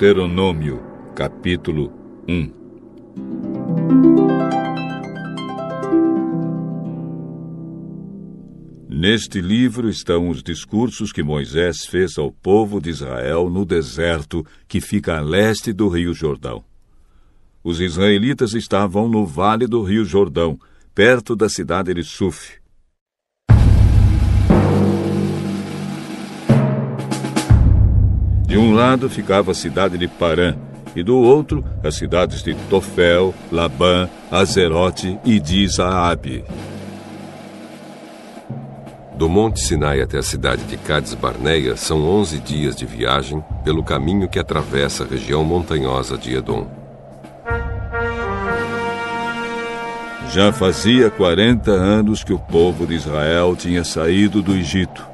Deuteronômio, 0.00 0.80
capítulo 1.14 1.92
1 2.26 2.50
Neste 8.88 9.42
livro 9.42 9.90
estão 9.90 10.30
os 10.30 10.42
discursos 10.42 11.12
que 11.12 11.22
Moisés 11.22 11.84
fez 11.84 12.16
ao 12.16 12.32
povo 12.32 12.80
de 12.80 12.88
Israel 12.88 13.50
no 13.50 13.66
deserto 13.66 14.42
que 14.66 14.80
fica 14.80 15.18
a 15.18 15.20
leste 15.20 15.70
do 15.70 15.86
Rio 15.88 16.14
Jordão. 16.14 16.64
Os 17.62 17.78
israelitas 17.78 18.54
estavam 18.54 19.06
no 19.06 19.26
vale 19.26 19.66
do 19.66 19.82
Rio 19.82 20.06
Jordão, 20.06 20.58
perto 20.94 21.36
da 21.36 21.50
cidade 21.50 21.92
de 21.92 22.02
Suf. 22.02 22.59
De 28.50 28.58
um 28.58 28.74
lado 28.74 29.08
ficava 29.08 29.52
a 29.52 29.54
cidade 29.54 29.96
de 29.96 30.08
Parã, 30.08 30.56
e 30.96 31.04
do 31.04 31.16
outro 31.16 31.64
as 31.84 31.94
cidades 31.94 32.42
de 32.42 32.52
Tofel, 32.68 33.32
Labã, 33.52 34.08
Azerote 34.28 35.16
e 35.24 35.38
Dizaabe. 35.38 36.44
Do 39.14 39.28
Monte 39.28 39.60
Sinai 39.60 40.00
até 40.00 40.18
a 40.18 40.22
cidade 40.22 40.64
de 40.64 40.76
Cades 40.76 41.14
Barneia 41.14 41.76
são 41.76 42.02
11 42.02 42.40
dias 42.40 42.74
de 42.74 42.84
viagem 42.84 43.40
pelo 43.62 43.84
caminho 43.84 44.28
que 44.28 44.40
atravessa 44.40 45.04
a 45.04 45.06
região 45.06 45.44
montanhosa 45.44 46.18
de 46.18 46.34
Edom. 46.34 46.66
Já 50.32 50.50
fazia 50.50 51.08
40 51.08 51.70
anos 51.70 52.24
que 52.24 52.32
o 52.32 52.38
povo 52.40 52.84
de 52.84 52.94
Israel 52.94 53.54
tinha 53.54 53.84
saído 53.84 54.42
do 54.42 54.56
Egito. 54.56 55.09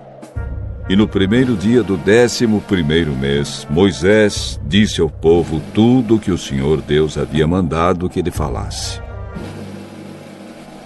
E 0.89 0.95
no 0.95 1.09
primeiro 1.09 1.57
dia 1.57 1.83
do 1.83 1.97
décimo 1.97 2.61
primeiro 2.61 3.13
mês, 3.13 3.67
Moisés 3.69 4.61
disse 4.65 5.01
ao 5.01 5.11
povo 5.11 5.61
tudo 5.75 6.15
o 6.15 6.19
que 6.21 6.31
o 6.31 6.39
Senhor 6.39 6.81
Deus 6.81 7.19
havia 7.19 7.45
mandado 7.45 8.09
que 8.09 8.21
ele 8.21 8.31
falasse. 8.31 9.01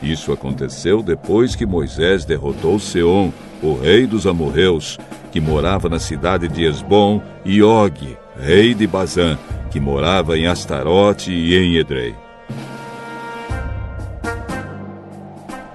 Isso 0.02 0.32
aconteceu 0.32 1.02
depois 1.02 1.54
que 1.54 1.66
Moisés 1.66 2.24
derrotou 2.24 2.78
Seom, 2.78 3.30
o 3.62 3.74
rei 3.74 4.06
dos 4.06 4.26
amorreus, 4.26 4.98
que 5.30 5.38
morava 5.38 5.86
na 5.86 5.98
cidade 5.98 6.48
de 6.48 6.64
Esbom, 6.64 7.20
e 7.44 7.62
Og, 7.62 8.16
rei 8.40 8.72
de 8.72 8.86
Bazã, 8.86 9.38
que 9.70 9.78
morava 9.78 10.38
em 10.38 10.46
Astarote 10.46 11.30
e 11.30 11.54
em 11.54 11.76
Edrei. 11.76 12.14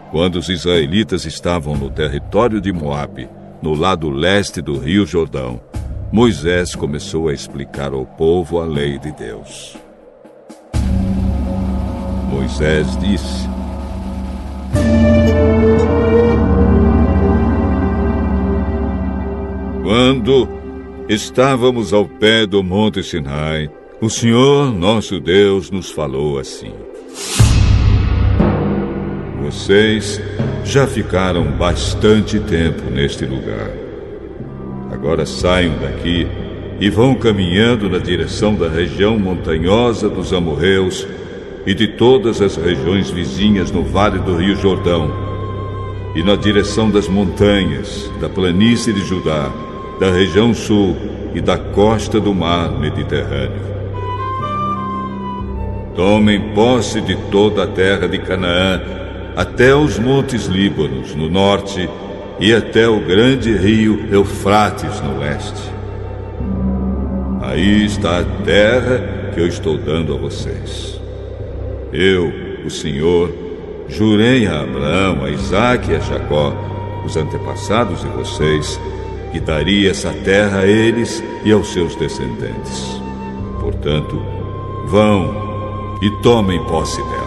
Quando 0.10 0.38
os 0.38 0.50
israelitas 0.50 1.26
estavam 1.26 1.76
no 1.76 1.92
território 1.92 2.60
de 2.60 2.73
Moabe, 2.73 3.30
no 3.66 3.73
lado 3.73 4.11
leste 4.11 4.61
do 4.61 4.77
Rio 4.77 5.08
Jordão, 5.08 5.59
Moisés 6.11 6.75
começou 6.75 7.30
a 7.30 7.33
explicar 7.33 7.94
ao 7.94 8.05
povo 8.05 8.61
a 8.61 8.63
lei 8.63 8.99
de 8.99 9.11
Deus. 9.11 9.75
Moisés 12.30 12.95
disse: 12.97 13.49
Quando 19.81 20.47
estávamos 21.09 21.91
ao 21.91 22.08
pé 22.08 22.45
do 22.45 22.61
Monte 22.61 23.02
Sinai, 23.02 23.67
o 23.99 24.11
Senhor 24.11 24.71
nosso 24.71 25.19
Deus 25.19 25.71
nos 25.71 25.89
falou 25.89 26.38
assim: 26.38 26.75
Vocês 29.45 30.20
já 30.64 30.88
ficaram 30.88 31.44
bastante 31.44 32.39
tempo 32.39 32.89
neste 32.89 33.26
lugar. 33.26 33.70
Agora 34.92 35.23
saiam 35.23 35.78
daqui 35.78 36.28
e 36.80 36.89
vão 36.89 37.14
caminhando 37.14 37.88
na 37.88 38.00
direção 38.00 38.55
da 38.55 38.67
região 38.67 39.20
montanhosa 39.20 40.10
dos 40.10 40.34
amorreus 40.34 41.08
e 41.64 41.76
de 41.76 41.89
todas 41.89 42.42
as 42.42 42.55
regiões 42.55 43.11
vizinhas 43.11 43.70
no 43.70 43.84
vale 43.84 44.17
do 44.17 44.36
Rio 44.36 44.55
Jordão, 44.55 45.14
e 46.16 46.23
na 46.23 46.36
direção 46.36 46.89
das 46.89 47.08
montanhas, 47.08 48.10
da 48.20 48.28
planície 48.28 48.94
de 48.94 49.02
Judá, 49.02 49.52
da 50.00 50.10
região 50.10 50.55
sul 50.55 50.98
e 51.36 51.42
da 51.42 51.55
costa 51.58 52.20
do 52.20 52.34
mar 52.34 52.72
Mediterrâneo. 52.72 53.76
Tomem 55.95 56.50
posse 56.55 57.00
de 57.00 57.16
toda 57.30 57.64
a 57.64 57.67
terra 57.67 58.08
de 58.08 58.17
Canaã, 58.17 59.05
até 59.36 59.76
os 59.76 60.00
montes 60.00 60.46
Líbanos, 60.46 61.14
no 61.14 61.30
norte, 61.30 61.90
e 62.40 62.54
até 62.54 62.88
o 62.88 63.00
grande 63.00 63.56
rio 63.56 64.08
Eufrates, 64.12 65.02
no 65.02 65.20
leste. 65.20 65.72
Aí 67.42 67.86
está 67.86 68.20
a 68.20 68.23
terra 68.44 69.32
que 69.34 69.40
eu 69.40 69.48
estou 69.48 69.78
dando 69.78 70.14
a 70.14 70.18
vocês. 70.18 71.00
Eu, 71.94 72.32
o 72.66 72.70
Senhor, 72.70 73.32
jurei 73.88 74.48
a 74.48 74.62
Abraão, 74.62 75.23
a 75.23 75.30
Isaque 75.30 75.92
e 75.92 75.96
a 75.96 76.00
Jacó, 76.00 76.54
os 77.06 77.16
antepassados 77.16 78.02
de 78.02 78.08
vocês, 78.08 78.80
que 79.32 79.40
daria 79.40 79.92
essa 79.92 80.12
terra 80.12 80.60
a 80.60 80.67
eles 80.67 81.23
e 81.44 81.52
aos 81.52 81.72
seus 81.72 81.96
descendentes. 81.96 83.02
Portanto, 83.60 84.22
vão 84.88 85.98
e 86.02 86.10
tomem 86.22 86.64
posse 86.66 87.02
dela. 87.04 87.24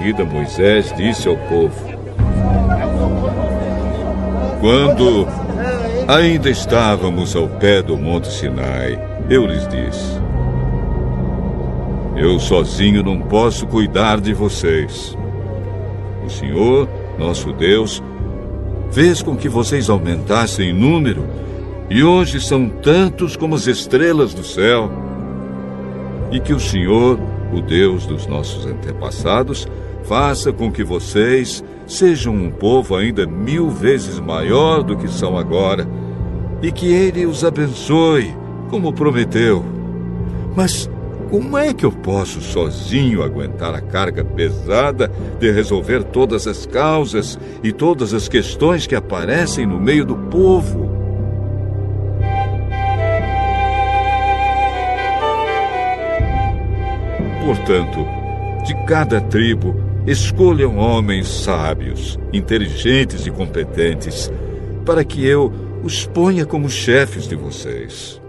Seguida, 0.00 0.24
Moisés 0.24 0.94
disse 0.96 1.28
ao 1.28 1.36
povo: 1.36 1.74
Quando 4.58 5.28
ainda 6.08 6.48
estávamos 6.48 7.36
ao 7.36 7.46
pé 7.46 7.82
do 7.82 7.98
Monte 7.98 8.28
Sinai, 8.32 8.98
eu 9.28 9.46
lhes 9.46 9.68
disse: 9.68 10.18
Eu 12.16 12.40
sozinho 12.40 13.02
não 13.02 13.20
posso 13.20 13.66
cuidar 13.66 14.20
de 14.20 14.32
vocês. 14.32 15.16
O 16.24 16.30
Senhor, 16.30 16.88
nosso 17.18 17.52
Deus, 17.52 18.02
fez 18.90 19.22
com 19.22 19.36
que 19.36 19.50
vocês 19.50 19.90
aumentassem 19.90 20.70
em 20.70 20.72
número 20.72 21.26
e 21.90 22.02
hoje 22.02 22.40
são 22.40 22.68
tantos 22.68 23.36
como 23.36 23.54
as 23.54 23.66
estrelas 23.66 24.32
do 24.32 24.44
céu. 24.44 24.90
E 26.30 26.38
que 26.38 26.54
o 26.54 26.60
Senhor, 26.60 27.18
o 27.52 27.60
Deus 27.60 28.06
dos 28.06 28.28
nossos 28.28 28.64
antepassados, 28.64 29.66
faça 30.04 30.52
com 30.52 30.70
que 30.70 30.84
vocês 30.84 31.62
sejam 31.86 32.34
um 32.34 32.50
povo 32.50 32.94
ainda 32.94 33.26
mil 33.26 33.68
vezes 33.68 34.18
maior 34.20 34.82
do 34.82 34.96
que 34.96 35.08
são 35.08 35.36
agora, 35.36 35.86
e 36.62 36.70
que 36.70 36.92
Ele 36.92 37.26
os 37.26 37.44
abençoe 37.44 38.34
como 38.68 38.92
prometeu. 38.92 39.64
Mas 40.54 40.88
como 41.30 41.56
é 41.56 41.72
que 41.72 41.86
eu 41.86 41.92
posso 41.92 42.40
sozinho 42.40 43.22
aguentar 43.22 43.72
a 43.72 43.80
carga 43.80 44.24
pesada 44.24 45.10
de 45.38 45.50
resolver 45.52 46.02
todas 46.02 46.46
as 46.46 46.66
causas 46.66 47.38
e 47.62 47.72
todas 47.72 48.12
as 48.12 48.28
questões 48.28 48.86
que 48.86 48.96
aparecem 48.96 49.64
no 49.64 49.78
meio 49.80 50.04
do 50.04 50.16
povo? 50.16 50.90
Portanto, 57.44 58.06
de 58.64 58.74
cada 58.86 59.20
tribo, 59.20 59.89
escolham 60.06 60.76
homens 60.76 61.28
sábios, 61.28 62.18
inteligentes 62.32 63.26
e 63.26 63.30
competentes, 63.30 64.30
para 64.84 65.04
que 65.04 65.24
eu 65.26 65.52
os 65.82 66.06
ponha 66.06 66.44
como 66.44 66.68
chefes 66.68 67.26
de 67.26 67.34
vocês. 67.34 68.20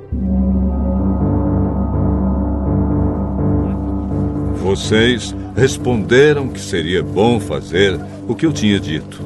Vocês 4.63 5.35
responderam 5.55 6.47
que 6.47 6.59
seria 6.59 7.03
bom 7.03 7.39
fazer 7.39 7.99
o 8.27 8.35
que 8.35 8.45
eu 8.45 8.53
tinha 8.53 8.79
dito. 8.79 9.21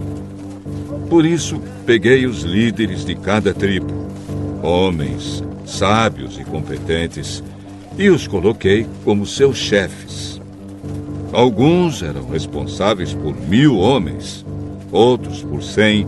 Por 1.10 1.26
isso, 1.26 1.62
peguei 1.86 2.26
os 2.26 2.42
líderes 2.42 3.06
de 3.06 3.16
cada 3.16 3.54
tribo, 3.54 3.94
homens 4.64 5.44
sábios 5.66 6.40
e 6.40 6.44
competentes, 6.44 7.44
e 7.98 8.10
os 8.10 8.28
coloquei 8.28 8.88
como 9.04 9.26
seus 9.26 9.58
chefes. 9.58 10.35
Alguns 11.36 12.02
eram 12.02 12.30
responsáveis 12.30 13.14
por 13.14 13.36
mil 13.36 13.78
homens, 13.78 14.46
outros 14.90 15.44
por 15.44 15.62
cem, 15.62 16.08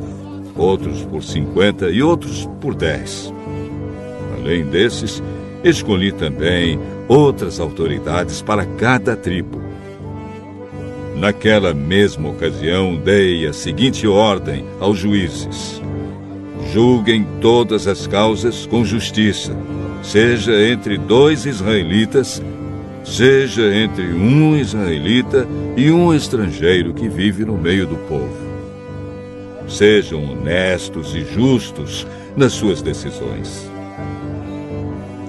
outros 0.56 1.03
por 1.03 1.21
cinquenta 1.21 1.91
e 1.91 2.01
outros 2.01 2.50
por 2.62 2.74
dez. 2.74 3.33
Além 4.39 4.63
desses, 4.63 5.21
escolhi 5.65 6.13
também 6.13 6.79
outras 7.09 7.59
autoridades 7.59 8.41
para 8.41 8.65
cada 8.65 9.18
tribo. 9.18 9.62
Naquela 11.18 11.74
mesma 11.74 12.29
ocasião, 12.29 12.95
dei 12.95 13.45
a 13.47 13.51
seguinte 13.51 14.07
ordem 14.07 14.63
aos 14.79 14.97
juízes: 14.97 15.81
julguem 16.71 17.27
todas 17.41 17.85
as 17.85 18.07
causas 18.07 18.65
com 18.65 18.85
justiça, 18.85 19.53
seja 20.01 20.53
entre 20.69 20.97
dois 20.97 21.45
israelitas, 21.45 22.41
seja 23.07 23.74
entre 23.74 24.13
um 24.13 24.57
israelita 24.57 25.48
e 25.77 25.89
um 25.89 26.13
estrangeiro 26.13 26.94
que 26.94 27.07
vive 27.07 27.45
no 27.45 27.57
meio 27.57 27.88
do 27.88 27.95
povo. 28.07 28.48
Sejam 29.68 30.24
honestos 30.31 31.15
e 31.15 31.24
justos 31.24 32.06
nas 32.36 32.51
suas 32.51 32.81
decisões. 32.81 33.69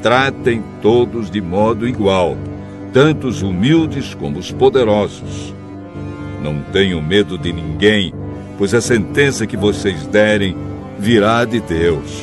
Tratem 0.02 0.62
todos 0.82 1.30
de 1.30 1.40
modo 1.40 1.86
igual, 1.86 2.36
tanto 2.92 3.28
os 3.28 3.42
humildes 3.42 4.12
como 4.12 4.38
os 4.38 4.50
poderosos. 4.50 5.54
Não 6.42 6.60
tenham 6.72 7.00
medo 7.00 7.38
de 7.38 7.52
ninguém, 7.52 8.12
pois 8.58 8.74
a 8.74 8.80
sentença 8.80 9.46
que 9.46 9.56
vocês 9.56 10.04
derem 10.06 10.56
virá 10.98 11.44
de 11.44 11.60
Deus. 11.60 12.22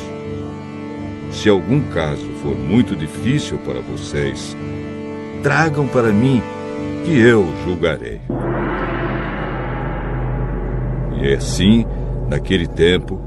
Se 1.31 1.49
algum 1.49 1.81
caso 1.91 2.25
for 2.41 2.55
muito 2.55 2.95
difícil 2.95 3.57
para 3.59 3.79
vocês, 3.81 4.55
tragam 5.45 5.87
para 5.87 6.11
mim, 6.11 6.41
que 7.05 7.19
eu 7.19 7.45
julgarei. 7.63 8.19
E 11.21 11.35
assim, 11.35 11.85
naquele 12.27 12.65
tempo, 12.65 13.21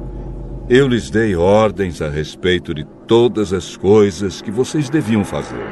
eu 0.68 0.88
lhes 0.88 1.10
dei 1.10 1.36
ordens 1.36 2.02
a 2.02 2.08
respeito 2.08 2.74
de 2.74 2.84
todas 3.06 3.52
as 3.52 3.76
coisas 3.76 4.42
que 4.42 4.50
vocês 4.50 4.90
deviam 4.90 5.24
fazer. 5.24 5.64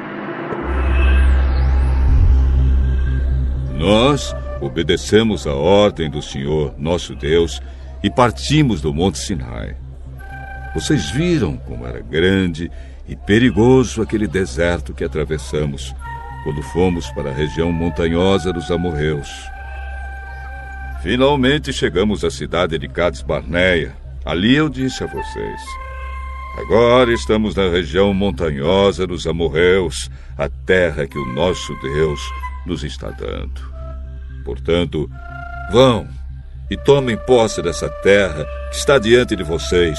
Nós 3.76 4.32
obedecemos 4.60 5.48
a 5.48 5.52
ordem 5.52 6.08
do 6.08 6.22
Senhor, 6.22 6.76
nosso 6.78 7.16
Deus, 7.16 7.60
e 8.04 8.08
partimos 8.08 8.80
do 8.80 8.94
Monte 8.94 9.18
Sinai. 9.18 9.74
Vocês 10.76 11.10
viram 11.10 11.56
como 11.56 11.84
era 11.84 12.00
grande 12.00 12.70
e 13.08 13.16
perigoso 13.16 14.00
aquele 14.00 14.28
deserto 14.28 14.94
que 14.94 15.02
atravessamos 15.02 15.92
quando 16.46 16.62
fomos 16.62 17.10
para 17.10 17.30
a 17.30 17.34
região 17.34 17.72
montanhosa 17.72 18.52
dos 18.52 18.70
amorreus. 18.70 19.28
Finalmente 21.02 21.72
chegamos 21.72 22.22
à 22.22 22.30
cidade 22.30 22.78
de 22.78 22.86
Cades 22.86 23.20
Barneia. 23.20 23.96
Ali 24.24 24.54
eu 24.54 24.68
disse 24.68 25.02
a 25.02 25.08
vocês: 25.08 25.60
Agora 26.56 27.12
estamos 27.12 27.56
na 27.56 27.68
região 27.68 28.14
montanhosa 28.14 29.08
dos 29.08 29.26
amorreus, 29.26 30.08
a 30.38 30.48
terra 30.48 31.04
que 31.04 31.18
o 31.18 31.26
nosso 31.26 31.74
Deus 31.80 32.20
nos 32.64 32.84
está 32.84 33.10
dando. 33.10 33.60
Portanto, 34.44 35.10
vão 35.72 36.06
e 36.70 36.76
tomem 36.76 37.16
posse 37.26 37.60
dessa 37.60 37.88
terra 37.88 38.46
que 38.70 38.76
está 38.76 39.00
diante 39.00 39.34
de 39.34 39.42
vocês 39.42 39.98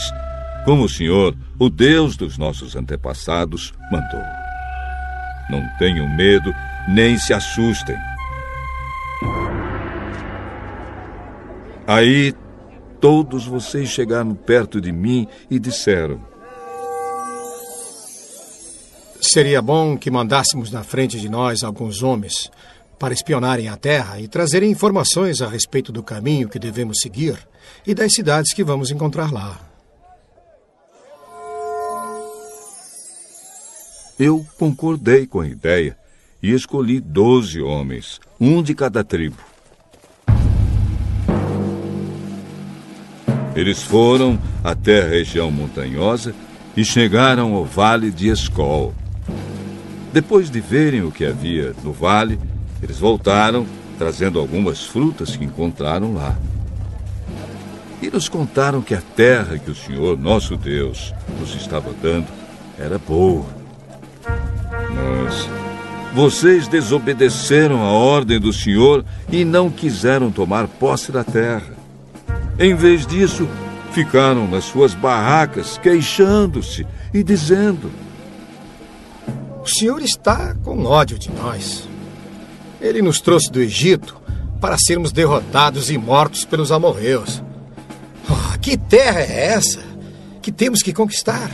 como 0.64 0.86
o 0.86 0.90
Senhor, 0.90 1.36
o 1.60 1.70
Deus 1.70 2.16
dos 2.16 2.38
nossos 2.38 2.76
antepassados, 2.76 3.74
mandou. 3.92 4.47
Não 5.50 5.66
tenham 5.78 6.08
medo, 6.08 6.54
nem 6.88 7.18
se 7.18 7.34
assustem. 7.34 7.96
Aí 11.88 12.34
todos 13.00 13.46
vocês 13.46 13.90
chegaram 13.90 14.36
perto 14.36 14.82
de 14.82 14.92
mim 14.92 15.28
e 15.50 15.58
disseram: 15.58 16.20
Seria 19.22 19.62
bom 19.62 19.98
que 19.98 20.12
mandássemos 20.12 20.72
na 20.72 20.84
frente 20.84 21.20
de 21.20 21.30
nós 21.30 21.64
alguns 21.64 22.04
homens 22.04 22.52
para 23.00 23.14
espionarem 23.14 23.70
a 23.70 23.78
terra 23.78 24.20
e 24.20 24.28
trazerem 24.28 24.72
informações 24.72 25.42
a 25.42 25.48
respeito 25.48 25.92
do 25.92 26.04
caminho 26.04 26.50
que 26.50 26.60
devemos 26.60 26.98
seguir 27.02 27.38
e 27.86 27.94
das 27.94 28.14
cidades 28.14 28.54
que 28.54 28.64
vamos 28.64 28.92
encontrar 28.92 29.32
lá. 29.32 29.60
Eu 34.20 34.44
concordei 34.58 35.28
com 35.28 35.42
a 35.42 35.48
ideia 35.48 35.96
e 36.42 36.52
escolhi 36.52 37.00
doze 37.00 37.62
homens, 37.62 38.20
um 38.40 38.64
de 38.64 38.74
cada 38.74 39.04
tribo. 39.04 39.38
Eles 43.56 43.84
foram 43.84 44.40
até 44.64 45.04
a 45.04 45.08
região 45.08 45.52
montanhosa 45.52 46.34
e 46.76 46.84
chegaram 46.84 47.54
ao 47.54 47.64
vale 47.64 48.10
de 48.10 48.30
Escol. 48.30 48.94
Depois 50.12 50.50
de 50.50 50.60
verem 50.60 51.04
o 51.04 51.12
que 51.12 51.24
havia 51.24 51.76
no 51.84 51.92
vale, 51.94 52.40
eles 52.82 52.98
voltaram 52.98 53.68
trazendo 54.00 54.40
algumas 54.40 54.84
frutas 54.84 55.36
que 55.36 55.46
encontraram 55.46 56.16
lá. 56.16 56.36
E 58.02 58.10
nos 58.10 58.28
contaram 58.28 58.82
que 58.82 58.96
a 58.96 59.02
terra 59.02 59.60
que 59.60 59.70
o 59.70 59.76
Senhor, 59.76 60.18
nosso 60.18 60.56
Deus, 60.56 61.14
nos 61.40 61.54
estava 61.56 61.94
dando 62.02 62.28
era 62.80 62.98
boa 62.98 63.57
mas 64.94 65.50
vocês 66.14 66.68
desobedeceram 66.68 67.82
a 67.84 67.92
ordem 67.92 68.40
do 68.40 68.52
Senhor 68.52 69.06
e 69.32 69.46
não 69.46 69.70
quiseram 69.70 70.32
tomar 70.32 70.68
posse 70.68 71.12
da 71.12 71.24
terra. 71.24 71.76
Em 72.60 72.74
vez 72.74 73.06
disso, 73.06 73.48
ficaram 73.92 74.48
nas 74.48 74.64
suas 74.64 74.94
barracas 74.94 75.78
queixando-se 75.78 76.88
e 77.14 77.24
dizendo: 77.24 77.92
O 79.64 79.68
Senhor 79.68 80.02
está 80.02 80.56
com 80.64 80.86
ódio 80.86 81.20
de 81.20 81.32
nós. 81.32 81.88
Ele 82.82 83.02
nos 83.02 83.22
trouxe 83.22 83.52
do 83.52 83.60
Egito 83.60 84.20
para 84.60 84.78
sermos 84.78 85.12
derrotados 85.12 85.92
e 85.92 85.98
mortos 85.98 86.46
pelos 86.46 86.72
amorreus. 86.72 87.44
Oh, 88.30 88.58
que 88.60 88.78
terra 88.78 89.22
é 89.22 89.48
essa 89.54 89.80
que 90.42 90.52
temos 90.52 90.82
que 90.82 90.94
conquistar? 90.94 91.52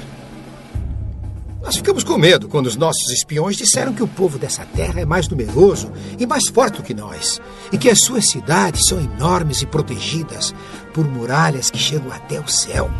Nós 1.63 1.77
ficamos 1.77 2.03
com 2.03 2.17
medo 2.17 2.49
quando 2.49 2.67
os 2.67 2.75
nossos 2.75 3.09
espiões 3.09 3.55
disseram 3.55 3.93
que 3.93 4.03
o 4.03 4.07
povo 4.07 4.37
dessa 4.37 4.65
terra 4.65 4.99
é 4.99 5.05
mais 5.05 5.29
numeroso 5.29 5.89
e 6.19 6.25
mais 6.25 6.49
forte 6.49 6.77
do 6.77 6.83
que 6.83 6.93
nós, 6.93 7.41
e 7.71 7.77
que 7.77 7.89
as 7.89 8.01
suas 8.01 8.29
cidades 8.29 8.85
são 8.85 8.99
enormes 8.99 9.61
e 9.61 9.65
protegidas 9.65 10.53
por 10.93 11.07
muralhas 11.07 11.71
que 11.71 11.77
chegam 11.77 12.11
até 12.11 12.37
o 12.37 12.47
céu. 12.49 12.91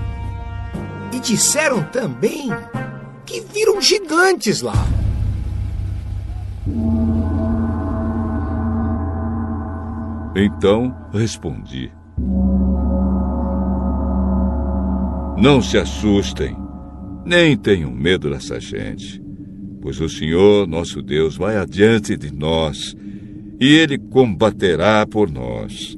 E 1.12 1.20
disseram 1.20 1.84
também 1.84 2.50
que 3.26 3.42
viram 3.42 3.82
gigantes 3.82 4.62
lá. 4.62 4.88
Então 10.34 10.96
respondi: 11.12 11.92
Não 15.38 15.62
se 15.62 15.78
assustem 15.78 16.63
nem 17.26 17.56
tenham 17.56 17.92
medo 17.92 18.30
dessa 18.30 18.60
gente, 18.60 19.22
pois 19.82 20.00
o 20.00 20.10
Senhor, 20.10 20.68
nosso 20.68 21.02
Deus, 21.02 21.38
vai 21.38 21.58
adiante 21.58 22.18
de 22.18 22.34
nós 22.34 22.96
e 23.60 23.68
ele 23.76 23.98
combaterá 23.98 25.06
por 25.06 25.32
nós. 25.32 25.98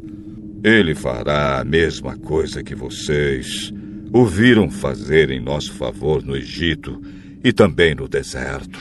Ele 0.63 0.95
fará 0.95 1.59
a 1.59 1.63
mesma 1.63 2.17
coisa 2.17 2.63
que 2.63 2.75
vocês 2.75 3.73
ouviram 4.11 4.69
fazer 4.69 5.29
em 5.29 5.39
nosso 5.39 5.73
favor 5.73 6.23
no 6.23 6.35
Egito 6.35 7.01
e 7.43 7.51
também 7.51 7.93
no 7.93 8.07
deserto. 8.07 8.79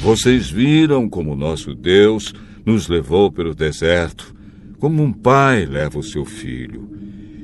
Vocês 0.00 0.50
viram 0.50 1.08
como 1.08 1.34
nosso 1.34 1.74
Deus 1.74 2.32
nos 2.64 2.88
levou 2.88 3.30
pelo 3.30 3.54
deserto, 3.54 4.34
como 4.78 5.02
um 5.02 5.12
pai 5.12 5.64
leva 5.64 5.98
o 5.98 6.02
seu 6.02 6.24
filho, 6.24 6.88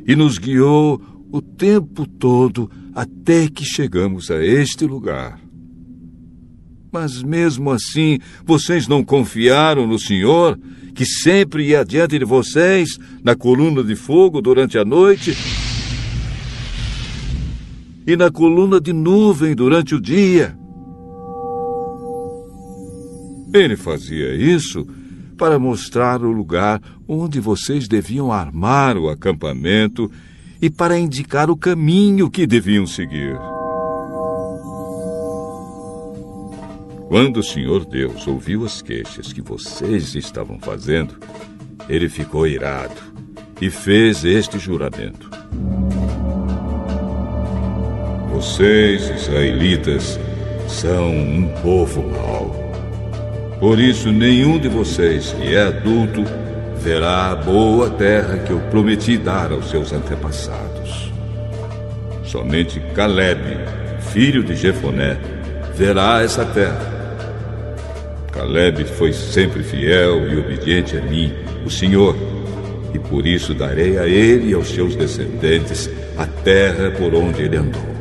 e 0.07 0.15
nos 0.15 0.39
guiou 0.39 1.01
o 1.31 1.41
tempo 1.41 2.07
todo 2.07 2.71
até 2.95 3.49
que 3.49 3.65
chegamos 3.65 4.31
a 4.31 4.45
este 4.45 4.85
lugar. 4.85 5.41
Mas 6.93 7.23
mesmo 7.23 7.71
assim, 7.71 8.19
vocês 8.45 8.87
não 8.87 9.03
confiaram 9.03 9.87
no 9.87 9.99
Senhor, 9.99 10.59
que 10.95 11.07
sempre 11.07 11.69
ia 11.69 11.81
adiante 11.81 12.19
de 12.19 12.25
vocês, 12.25 12.99
na 13.25 13.35
coluna 13.35 13.83
de 13.83 13.97
fogo 13.97 14.43
durante 14.43 14.77
a 14.77 14.85
noite 14.85 15.35
e 18.07 18.15
na 18.15 18.31
coluna 18.31 18.81
de 18.81 18.93
nuvem 18.93 19.55
durante 19.55 19.95
o 19.95 20.01
dia. 20.01 20.57
Ele 23.55 23.77
fazia 23.77 24.35
isso 24.35 24.87
para 25.39 25.59
mostrar 25.59 26.23
o 26.23 26.31
lugar 26.31 26.81
onde 27.09 27.41
vocês 27.41 27.89
deviam 27.89 28.31
armar 28.31 28.97
o 28.97 29.09
acampamento 29.09 30.11
e 30.63 30.71
para 30.71 30.97
indicar 30.97 31.51
o 31.51 31.57
caminho 31.57 32.31
que 32.31 32.47
deviam 32.47 32.87
seguir. 32.87 33.37
Quando 37.09 37.39
o 37.39 37.43
Senhor 37.43 37.85
Deus 37.85 38.29
ouviu 38.29 38.65
as 38.65 38.81
queixas 38.81 39.33
que 39.33 39.43
vocês 39.43 40.15
estavam 40.15 40.61
fazendo, 40.61 41.19
ele 41.89 42.09
ficou 42.09 42.47
irado 42.47 42.95
e 43.61 43.69
fez 43.69 44.25
este 44.25 44.57
juramento. 44.57 45.29
Vocês, 48.33 49.11
israelitas, 49.11 50.19
são 50.69 51.11
um 51.11 51.49
povo 51.61 52.03
mau. 52.09 52.55
Por 53.59 53.81
isso, 53.81 54.13
nenhum 54.13 54.59
de 54.61 54.69
vocês 54.69 55.33
que 55.33 55.55
é 55.55 55.65
adulto 55.65 56.23
verá 56.83 57.31
a 57.31 57.37
boa 57.37 57.89
terra 57.91 58.39
que 58.39 58.51
eu 58.51 58.59
prometi 58.71 59.17
dar 59.17 59.53
aos 59.53 59.71
seus 59.71 59.93
antepassados. 59.93 61.13
Somente 62.25 62.81
Caleb, 62.93 63.41
filho 64.13 64.43
de 64.43 64.57
Jefoné, 64.57 65.17
verá 65.77 66.23
essa 66.23 66.45
terra. 66.45 66.91
Caleb 68.33 68.85
foi 68.85 69.13
sempre 69.13 69.63
fiel 69.63 70.29
e 70.29 70.39
obediente 70.39 70.97
a 70.97 71.01
mim, 71.01 71.33
o 71.65 71.71
Senhor, 71.71 72.17
e 72.93 72.99
Por 72.99 73.27
isso 73.27 73.55
darei 73.55 73.97
a 73.97 74.07
ele 74.07 74.51
e 74.51 74.55
aos 74.55 74.69
seus 74.69 74.95
descendentes 74.95 75.89
a 76.19 76.27
terra 76.27 76.91
por 76.91 77.15
onde 77.15 77.43
ele 77.43 77.57
andou. 77.57 77.93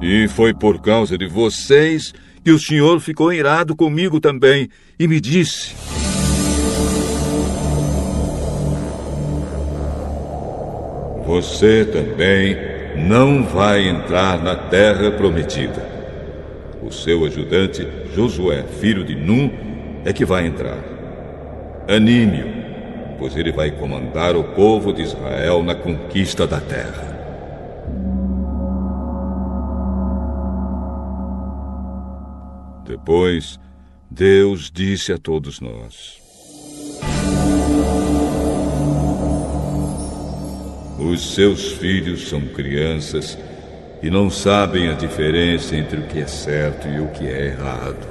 E 0.00 0.28
foi 0.28 0.54
por 0.54 0.80
causa 0.80 1.18
de 1.18 1.26
vocês 1.26 2.12
que 2.44 2.50
o 2.50 2.58
Senhor 2.58 3.00
ficou 3.00 3.32
irado 3.32 3.74
comigo 3.74 4.20
também 4.20 4.68
e 4.98 5.08
me 5.08 5.18
disse: 5.18 5.74
Você 11.26 11.86
também 11.86 12.54
não 13.08 13.42
vai 13.42 13.88
entrar 13.88 14.42
na 14.42 14.54
terra 14.54 15.10
prometida. 15.10 15.94
O 16.82 16.92
seu 16.92 17.24
ajudante, 17.24 17.88
Josué, 18.14 18.62
filho 18.78 19.02
de 19.02 19.14
Num, 19.14 19.50
é 20.04 20.12
que 20.12 20.26
vai 20.26 20.46
entrar. 20.46 20.78
Anime-o, 21.88 23.16
pois 23.18 23.34
ele 23.36 23.52
vai 23.52 23.70
comandar 23.70 24.36
o 24.36 24.44
povo 24.44 24.92
de 24.92 25.00
Israel 25.00 25.62
na 25.62 25.74
conquista 25.74 26.46
da 26.46 26.60
terra. 26.60 27.13
Depois, 33.04 33.60
Deus 34.10 34.70
disse 34.72 35.12
a 35.12 35.18
todos 35.18 35.60
nós: 35.60 36.22
Os 40.98 41.34
seus 41.34 41.72
filhos 41.72 42.26
são 42.30 42.40
crianças 42.40 43.36
e 44.02 44.08
não 44.08 44.30
sabem 44.30 44.88
a 44.88 44.94
diferença 44.94 45.76
entre 45.76 46.00
o 46.00 46.06
que 46.06 46.20
é 46.20 46.26
certo 46.26 46.88
e 46.88 46.98
o 46.98 47.08
que 47.08 47.26
é 47.26 47.48
errado. 47.48 48.08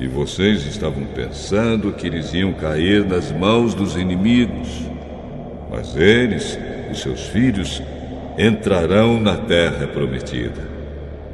E 0.00 0.08
vocês 0.08 0.66
estavam 0.66 1.06
pensando 1.14 1.92
que 1.92 2.08
eles 2.08 2.34
iam 2.34 2.52
cair 2.54 3.04
nas 3.04 3.30
mãos 3.30 3.72
dos 3.72 3.94
inimigos. 3.94 4.82
Mas 5.70 5.94
eles, 5.94 6.58
os 6.90 7.00
seus 7.00 7.28
filhos, 7.28 7.80
entrarão 8.36 9.20
na 9.20 9.36
terra 9.36 9.86
prometida. 9.86 10.69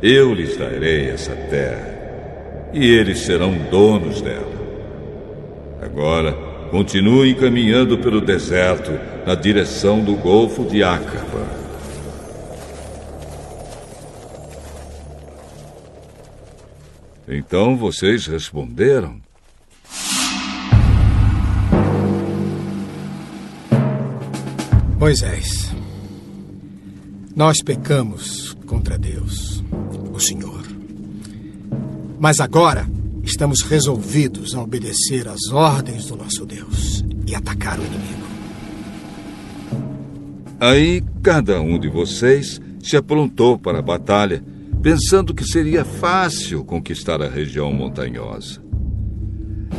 Eu 0.03 0.35
lhes 0.35 0.57
darei 0.57 1.09
essa 1.09 1.35
terra, 1.35 2.71
e 2.73 2.85
eles 2.85 3.21
serão 3.21 3.57
donos 3.71 4.21
dela. 4.21 4.57
Agora, 5.81 6.33
continuem 6.71 7.35
caminhando 7.35 7.99
pelo 7.99 8.21
deserto 8.21 8.91
na 9.26 9.35
direção 9.35 10.05
do 10.05 10.15
Golfo 10.15 10.65
de 10.65 10.83
Acaba. 10.83 11.67
Então 17.29 17.76
vocês 17.76 18.26
responderam: 18.26 19.21
Moisés, 24.99 25.75
nós 27.35 27.62
pecamos 27.62 28.57
contra 28.67 28.97
Deus, 28.97 29.56
o 30.16 30.20
Senhor. 30.20 30.62
Mas 32.18 32.40
agora 32.40 32.88
estamos 33.23 33.62
resolvidos 33.62 34.54
a 34.54 34.62
obedecer 34.62 35.28
às 35.28 35.52
ordens 35.52 36.06
do 36.06 36.16
nosso 36.16 36.46
Deus 36.46 37.04
e 37.26 37.35
atacar 37.35 37.78
o 37.78 37.85
inimigo. 37.85 38.26
Aí 40.58 41.02
cada 41.23 41.61
um 41.61 41.78
de 41.78 41.88
vocês 41.88 42.61
se 42.82 42.96
aprontou 42.96 43.58
para 43.58 43.80
a 43.80 43.82
batalha, 43.82 44.42
pensando 44.82 45.35
que 45.35 45.44
seria 45.44 45.85
fácil 45.85 46.64
conquistar 46.64 47.20
a 47.20 47.28
região 47.28 47.73
montanhosa. 47.73 48.64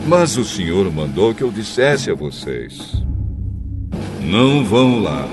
Mas 0.07 0.37
o 0.37 0.45
Senhor 0.45 0.91
mandou 0.93 1.33
que 1.33 1.41
eu 1.41 1.51
dissesse 1.51 2.11
a 2.11 2.13
vocês: 2.13 3.03
Não 4.21 4.63
vão 4.63 5.01
lá, 5.01 5.27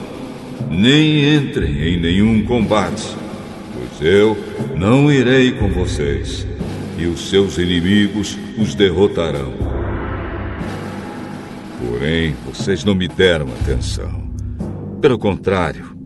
nem 0.71 1.37
entrem 1.37 1.95
em 1.95 2.01
nenhum 2.01 2.45
combate, 2.45 3.24
eu 4.01 4.37
não 4.77 5.11
irei 5.11 5.53
com 5.53 5.69
vocês, 5.69 6.47
e 6.99 7.07
os 7.07 7.29
seus 7.29 7.59
inimigos 7.59 8.39
os 8.59 8.75
derrotarão. 8.75 9.53
Porém, 11.81 12.35
vocês 12.47 12.85
não 12.85 12.95
me 12.95 13.09
deram 13.09 13.47
atenção. 13.61 14.25
Pelo 15.01 15.19
contrário, 15.19 15.97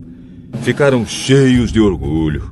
ficaram 0.62 1.06
cheios 1.06 1.70
de 1.70 1.80
orgulho, 1.80 2.50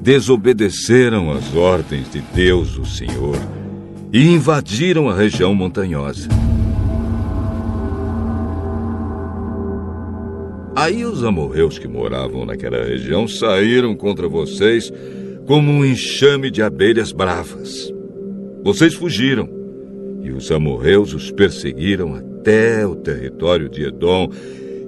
desobedeceram 0.00 1.30
às 1.30 1.54
ordens 1.54 2.10
de 2.10 2.20
Deus, 2.34 2.76
o 2.78 2.84
Senhor, 2.84 3.38
e 4.12 4.26
invadiram 4.28 5.08
a 5.08 5.14
região 5.14 5.54
montanhosa. 5.54 6.28
Aí 10.78 11.04
os 11.04 11.24
amorreus 11.24 11.76
que 11.76 11.88
moravam 11.88 12.46
naquela 12.46 12.84
região 12.84 13.26
saíram 13.26 13.96
contra 13.96 14.28
vocês 14.28 14.92
como 15.44 15.72
um 15.72 15.84
enxame 15.84 16.52
de 16.52 16.62
abelhas 16.62 17.10
bravas. 17.10 17.92
Vocês 18.62 18.94
fugiram, 18.94 19.48
e 20.22 20.30
os 20.30 20.52
amorreus 20.52 21.12
os 21.14 21.32
perseguiram 21.32 22.14
até 22.14 22.86
o 22.86 22.94
território 22.94 23.68
de 23.68 23.86
Edom 23.86 24.30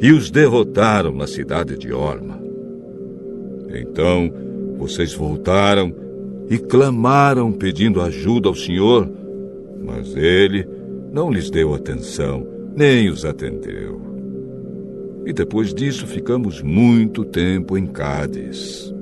e 0.01 0.13
os 0.13 0.31
derrotaram 0.31 1.13
na 1.13 1.27
cidade 1.27 1.77
de 1.77 1.93
Orma. 1.93 2.41
Então 3.75 4.33
vocês 4.79 5.13
voltaram 5.13 5.93
e 6.49 6.57
clamaram 6.57 7.51
pedindo 7.51 8.01
ajuda 8.01 8.49
ao 8.49 8.55
Senhor, 8.55 9.11
mas 9.85 10.15
ele 10.15 10.65
não 11.13 11.33
lhes 11.33 11.51
deu 11.51 11.75
atenção, 11.75 12.47
nem 12.77 13.11
os 13.11 13.25
atendeu. 13.25 14.10
E 15.25 15.33
depois 15.33 15.73
disso 15.75 16.07
ficamos 16.07 16.63
muito 16.63 17.25
tempo 17.25 17.77
em 17.77 17.87
Cádiz. 17.87 18.93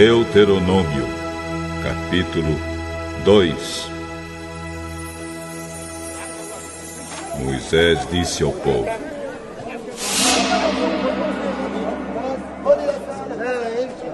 Deuteronômio, 0.00 1.06
capítulo 1.82 2.58
2 3.22 3.90
Moisés 7.38 8.08
disse 8.10 8.42
ao 8.42 8.50
povo: 8.50 8.88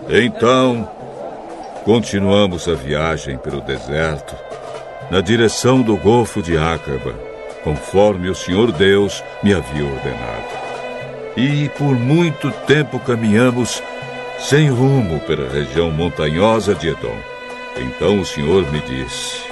Então, 0.08 0.90
continuamos 1.84 2.66
a 2.66 2.74
viagem 2.74 3.38
pelo 3.38 3.60
deserto, 3.60 4.34
na 5.08 5.20
direção 5.20 5.82
do 5.82 5.96
Golfo 5.96 6.42
de 6.42 6.58
Acaba, 6.58 7.14
conforme 7.62 8.28
o 8.28 8.34
Senhor 8.34 8.72
Deus 8.72 9.22
me 9.40 9.54
havia 9.54 9.84
ordenado. 9.84 10.66
E 11.36 11.68
por 11.78 11.94
muito 11.94 12.50
tempo 12.66 12.98
caminhamos 12.98 13.80
sem 14.38 14.68
rumo 14.68 15.20
pela 15.20 15.48
região 15.48 15.90
montanhosa 15.90 16.74
de 16.74 16.88
Edom. 16.88 17.18
Então 17.76 18.20
o 18.20 18.24
Senhor 18.24 18.70
me 18.70 18.80
disse: 18.80 19.44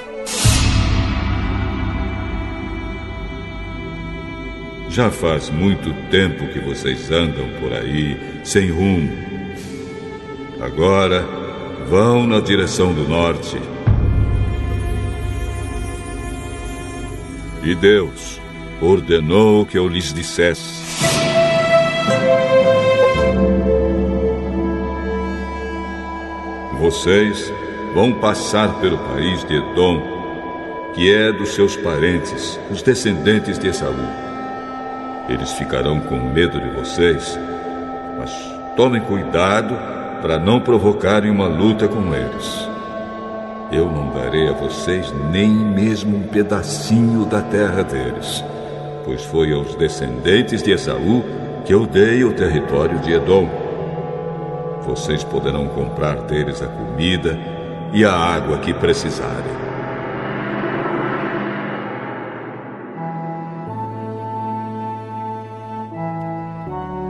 Já 4.88 5.10
faz 5.10 5.50
muito 5.50 5.92
tempo 6.10 6.46
que 6.48 6.60
vocês 6.60 7.10
andam 7.10 7.48
por 7.60 7.72
aí 7.72 8.16
sem 8.44 8.70
rumo. 8.70 9.10
Agora 10.60 11.26
vão 11.88 12.26
na 12.26 12.40
direção 12.40 12.92
do 12.92 13.08
norte. 13.08 13.58
E 17.62 17.74
Deus 17.74 18.40
ordenou 18.80 19.66
que 19.66 19.76
eu 19.76 19.88
lhes 19.88 20.12
dissesse: 20.12 20.83
Vocês 26.84 27.50
vão 27.94 28.12
passar 28.12 28.78
pelo 28.78 28.98
país 28.98 29.42
de 29.44 29.56
Edom, 29.56 30.02
que 30.92 31.10
é 31.10 31.32
dos 31.32 31.54
seus 31.54 31.74
parentes, 31.76 32.60
os 32.70 32.82
descendentes 32.82 33.58
de 33.58 33.68
Esaú. 33.68 34.06
Eles 35.26 35.50
ficarão 35.52 35.98
com 36.00 36.16
medo 36.16 36.60
de 36.60 36.68
vocês, 36.76 37.38
mas 38.18 38.30
tomem 38.76 39.00
cuidado 39.00 39.74
para 40.20 40.38
não 40.38 40.60
provocarem 40.60 41.30
uma 41.30 41.46
luta 41.46 41.88
com 41.88 42.14
eles. 42.14 42.68
Eu 43.72 43.90
não 43.90 44.10
darei 44.10 44.46
a 44.50 44.52
vocês 44.52 45.10
nem 45.32 45.48
mesmo 45.48 46.18
um 46.18 46.24
pedacinho 46.24 47.24
da 47.24 47.40
terra 47.40 47.82
deles, 47.82 48.44
pois 49.06 49.24
foi 49.24 49.54
aos 49.54 49.74
descendentes 49.76 50.62
de 50.62 50.72
Esaú 50.72 51.24
que 51.64 51.72
eu 51.72 51.86
dei 51.86 52.24
o 52.24 52.34
território 52.34 52.98
de 52.98 53.14
Edom. 53.14 53.63
Vocês 54.86 55.24
poderão 55.24 55.66
comprar 55.68 56.16
deles 56.22 56.62
a 56.62 56.66
comida 56.66 57.38
e 57.92 58.04
a 58.04 58.12
água 58.12 58.58
que 58.58 58.74
precisarem. 58.74 59.64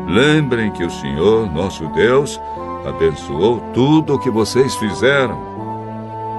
Lembrem 0.08 0.70
que 0.70 0.84
o 0.84 0.90
Senhor, 0.90 1.52
nosso 1.52 1.86
Deus, 1.88 2.40
abençoou 2.86 3.58
tudo 3.72 4.14
o 4.14 4.18
que 4.18 4.30
vocês 4.30 4.74
fizeram. 4.76 5.54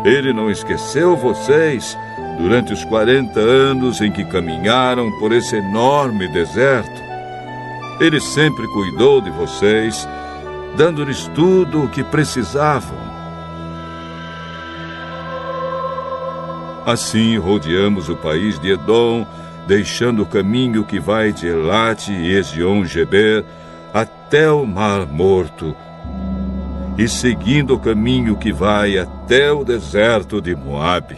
Ele 0.05 0.31
não 0.31 0.49
esqueceu 0.49 1.17
vocês 1.17 1.97
durante 2.39 2.71
os 2.71 2.85
40 2.85 3.39
anos 3.39 3.99
em 3.99 4.11
que 4.11 4.23
caminharam 4.23 5.11
por 5.19 5.33
esse 5.33 5.57
enorme 5.57 6.27
deserto. 6.29 7.03
Ele 7.99 8.19
sempre 8.21 8.67
cuidou 8.67 9.19
de 9.19 9.31
vocês, 9.31 10.07
dando-lhes 10.75 11.27
tudo 11.33 11.83
o 11.83 11.89
que 11.89 12.03
precisavam. 12.03 12.97
Assim 16.85 17.37
rodeamos 17.37 18.09
o 18.09 18.15
país 18.15 18.59
de 18.59 18.71
Edom, 18.71 19.25
deixando 19.67 20.21
o 20.21 20.25
caminho 20.25 20.83
que 20.83 20.99
vai 20.99 21.31
de 21.31 21.47
Elate 21.47 22.11
e 22.11 22.35
Ezion-Geber 22.35 23.43
até 23.91 24.51
o 24.51 24.65
Mar 24.65 25.07
Morto, 25.07 25.75
e 26.97 27.07
seguindo 27.07 27.73
o 27.73 27.79
caminho 27.79 28.37
que 28.37 28.53
vai 28.53 28.97
até 28.97 29.51
o 29.51 29.63
deserto 29.63 30.39
de 30.39 30.55
Moabe. 30.55 31.17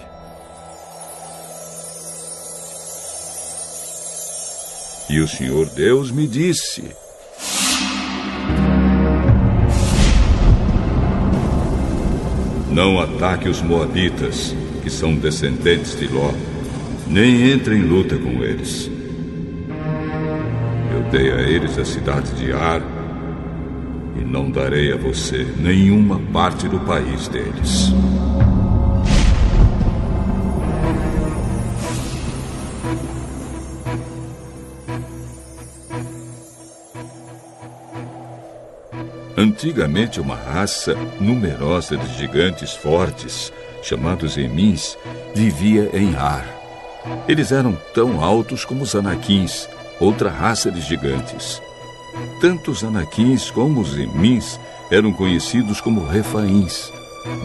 E 5.09 5.19
o 5.19 5.27
Senhor 5.27 5.67
Deus 5.69 6.11
me 6.11 6.27
disse: 6.27 6.95
Não 12.77 12.99
ataque 12.99 13.49
os 13.49 13.59
Moabitas, 13.59 14.55
que 14.83 14.89
são 14.91 15.15
descendentes 15.15 15.99
de 15.99 16.05
Ló, 16.05 16.31
nem 17.07 17.49
entre 17.49 17.75
em 17.75 17.81
luta 17.81 18.15
com 18.15 18.43
eles. 18.43 18.87
Eu 20.93 21.01
dei 21.09 21.31
a 21.31 21.41
eles 21.41 21.75
a 21.79 21.83
cidade 21.83 22.35
de 22.35 22.51
Ar 22.51 22.83
e 24.15 24.23
não 24.23 24.51
darei 24.51 24.93
a 24.93 24.95
você 24.95 25.43
nenhuma 25.57 26.21
parte 26.31 26.67
do 26.67 26.79
país 26.81 27.27
deles. 27.27 27.91
Antigamente, 39.39 40.19
uma 40.19 40.33
raça 40.35 40.95
numerosa 41.19 41.95
de 41.95 42.17
gigantes 42.17 42.73
fortes, 42.73 43.53
chamados 43.83 44.35
Emins, 44.35 44.97
vivia 45.35 45.91
em 45.93 46.15
Ar. 46.15 46.43
Eles 47.27 47.51
eram 47.51 47.77
tão 47.93 48.23
altos 48.23 48.65
como 48.65 48.81
os 48.81 48.95
anaquins, 48.95 49.69
outra 49.99 50.31
raça 50.31 50.71
de 50.71 50.81
gigantes. 50.81 51.61
Tanto 52.41 52.71
os 52.71 52.83
anaquins 52.83 53.51
como 53.51 53.79
os 53.79 53.95
emins 53.95 54.59
eram 54.89 55.13
conhecidos 55.13 55.79
como 55.79 56.03
refaíns, 56.03 56.91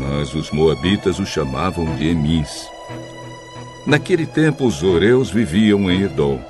mas 0.00 0.33
os 0.35 0.50
moabitas 0.50 1.18
os 1.18 1.28
chamavam 1.28 1.94
de 1.96 2.09
emins. 2.09 2.66
Naquele 3.87 4.24
tempo, 4.24 4.64
os 4.66 4.83
oreus 4.83 5.31
viviam 5.31 5.90
em 5.90 6.05
Edom, 6.05 6.40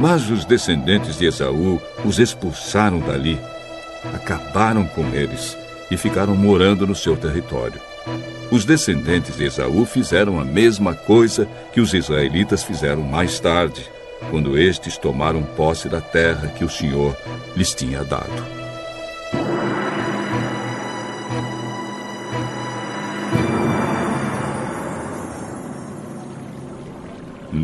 mas 0.00 0.30
os 0.30 0.46
descendentes 0.46 1.18
de 1.18 1.26
Esaú 1.26 1.78
os 2.02 2.18
expulsaram 2.18 3.00
dali, 3.00 3.38
acabaram 4.12 4.84
com 4.86 5.04
eles 5.14 5.56
e 5.90 5.96
ficaram 5.96 6.34
morando 6.34 6.86
no 6.86 6.94
seu 6.94 7.16
território. 7.16 7.80
Os 8.50 8.64
descendentes 8.64 9.36
de 9.36 9.44
Esaú 9.44 9.84
fizeram 9.84 10.38
a 10.38 10.44
mesma 10.44 10.94
coisa 10.94 11.48
que 11.72 11.80
os 11.80 11.92
israelitas 11.92 12.62
fizeram 12.62 13.02
mais 13.02 13.40
tarde, 13.40 13.90
quando 14.30 14.56
estes 14.56 14.96
tomaram 14.96 15.42
posse 15.42 15.88
da 15.88 16.00
terra 16.00 16.48
que 16.48 16.64
o 16.64 16.70
Senhor 16.70 17.16
lhes 17.56 17.74
tinha 17.74 18.04
dado. 18.04 18.56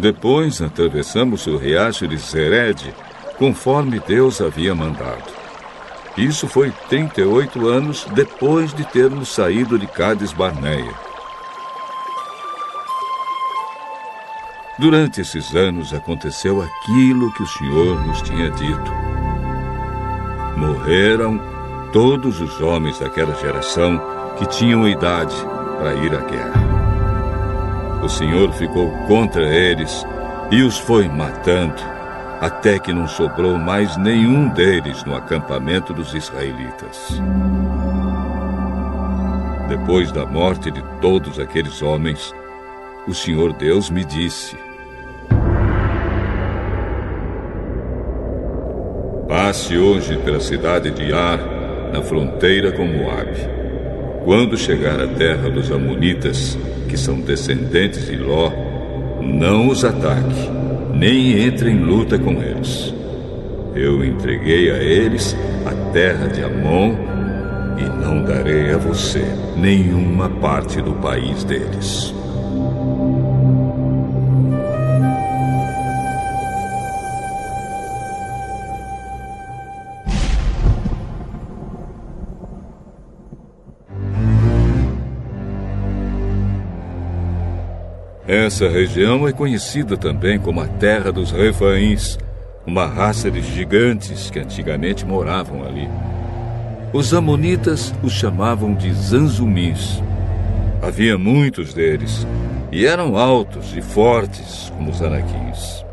Depois 0.01 0.61
atravessamos 0.61 1.47
o 1.47 1.57
riacho 1.57 2.09
de 2.09 2.17
Zered, 2.17 2.93
conforme 3.39 4.01
Deus 4.01 4.41
havia 4.41 4.75
mandado. 4.75 5.42
Isso 6.17 6.47
foi 6.47 6.71
38 6.89 7.67
anos 7.67 8.07
depois 8.13 8.75
de 8.75 8.85
termos 8.85 9.31
saído 9.31 9.79
de 9.79 9.87
Cades 9.87 10.33
Barneia. 10.33 10.93
Durante 14.79 15.21
esses 15.21 15.55
anos 15.55 15.95
aconteceu 15.95 16.61
aquilo 16.61 17.33
que 17.33 17.43
o 17.43 17.47
Senhor 17.47 18.07
nos 18.07 18.21
tinha 18.23 18.51
dito. 18.51 18.93
Morreram 20.57 21.41
todos 21.93 22.41
os 22.41 22.61
homens 22.61 22.99
daquela 22.99 23.35
geração 23.35 24.01
que 24.39 24.47
tinham 24.47 24.89
idade 24.89 25.35
para 25.79 25.95
ir 25.95 26.15
à 26.15 26.21
guerra. 26.21 28.03
O 28.03 28.09
Senhor 28.09 28.53
ficou 28.53 28.91
contra 29.07 29.45
eles 29.45 30.05
e 30.51 30.63
os 30.63 30.77
foi 30.79 31.09
matando, 31.09 31.81
até 32.43 32.77
que 32.77 32.93
não 32.93 33.07
sobrou 33.07 33.57
mais 33.57 33.97
nenhum 33.97 34.49
deles 34.49 35.05
no 35.05 35.15
acampamento 35.15 35.95
dos 35.95 36.13
israelitas. 36.13 37.21
Depois 39.69 40.11
da 40.11 40.27
morte 40.27 40.69
de 40.69 40.83
todos 41.01 41.39
aqueles 41.39 41.81
homens, 41.83 42.35
o 43.07 43.15
Senhor 43.15 43.53
Deus 43.53 43.91
me 43.91 44.05
disse: 44.05 44.57
Passe 49.29 49.79
hoje 49.79 50.17
pela 50.19 50.41
cidade 50.41 50.91
de 50.91 51.13
Ar, 51.13 51.39
na 51.93 52.03
fronteira 52.03 52.73
com 52.73 52.85
Moabe. 52.85 53.39
Quando 54.25 54.59
chegar 54.59 55.01
à 55.01 55.07
terra 55.07 55.49
dos 55.49 55.71
Amonitas, 55.71 56.59
que 56.89 56.97
são 56.97 57.21
descendentes 57.21 58.07
de 58.07 58.17
Ló, 58.17 58.51
não 59.21 59.69
os 59.69 59.85
ataque, 59.85 60.51
nem 61.03 61.43
entre 61.45 61.69
em 61.69 61.81
luta 61.81 62.17
com 62.17 62.41
eles. 62.41 62.95
Eu 63.75 64.05
entreguei 64.05 64.71
a 64.71 64.77
eles 64.77 65.37
a 65.67 65.91
terra 65.91 66.29
de 66.29 66.45
Amon 66.45 66.95
e 67.77 67.83
não 68.01 68.23
darei 68.23 68.71
a 68.71 68.79
você 68.79 69.25
nenhuma 69.57 70.31
parte 70.31 70.81
do 70.81 70.93
país 70.93 71.43
deles. 71.43 72.15
Essa 88.43 88.69
região 88.69 89.29
é 89.29 89.33
conhecida 89.33 89.97
também 89.97 90.37
como 90.37 90.61
a 90.61 90.67
Terra 90.67 91.13
dos 91.13 91.31
Refaíns, 91.31 92.19
uma 92.67 92.87
raça 92.87 93.31
de 93.31 93.41
gigantes 93.41 94.31
que 94.31 94.41
antigamente 94.41 95.07
moravam 95.07 95.65
ali. 95.65 95.89
Os 96.93 97.15
amonitas 97.15 97.95
os 98.03 98.13
chamavam 98.13 98.75
de 98.75 98.93
Zanzumins. 98.93 100.03
Havia 100.83 101.17
muitos 101.17 101.73
deles, 101.73 102.27
e 102.73 102.85
eram 102.85 103.17
altos 103.17 103.77
e 103.77 103.81
fortes 103.81 104.73
como 104.77 104.91
os 104.91 105.01
anaquins. 105.01 105.85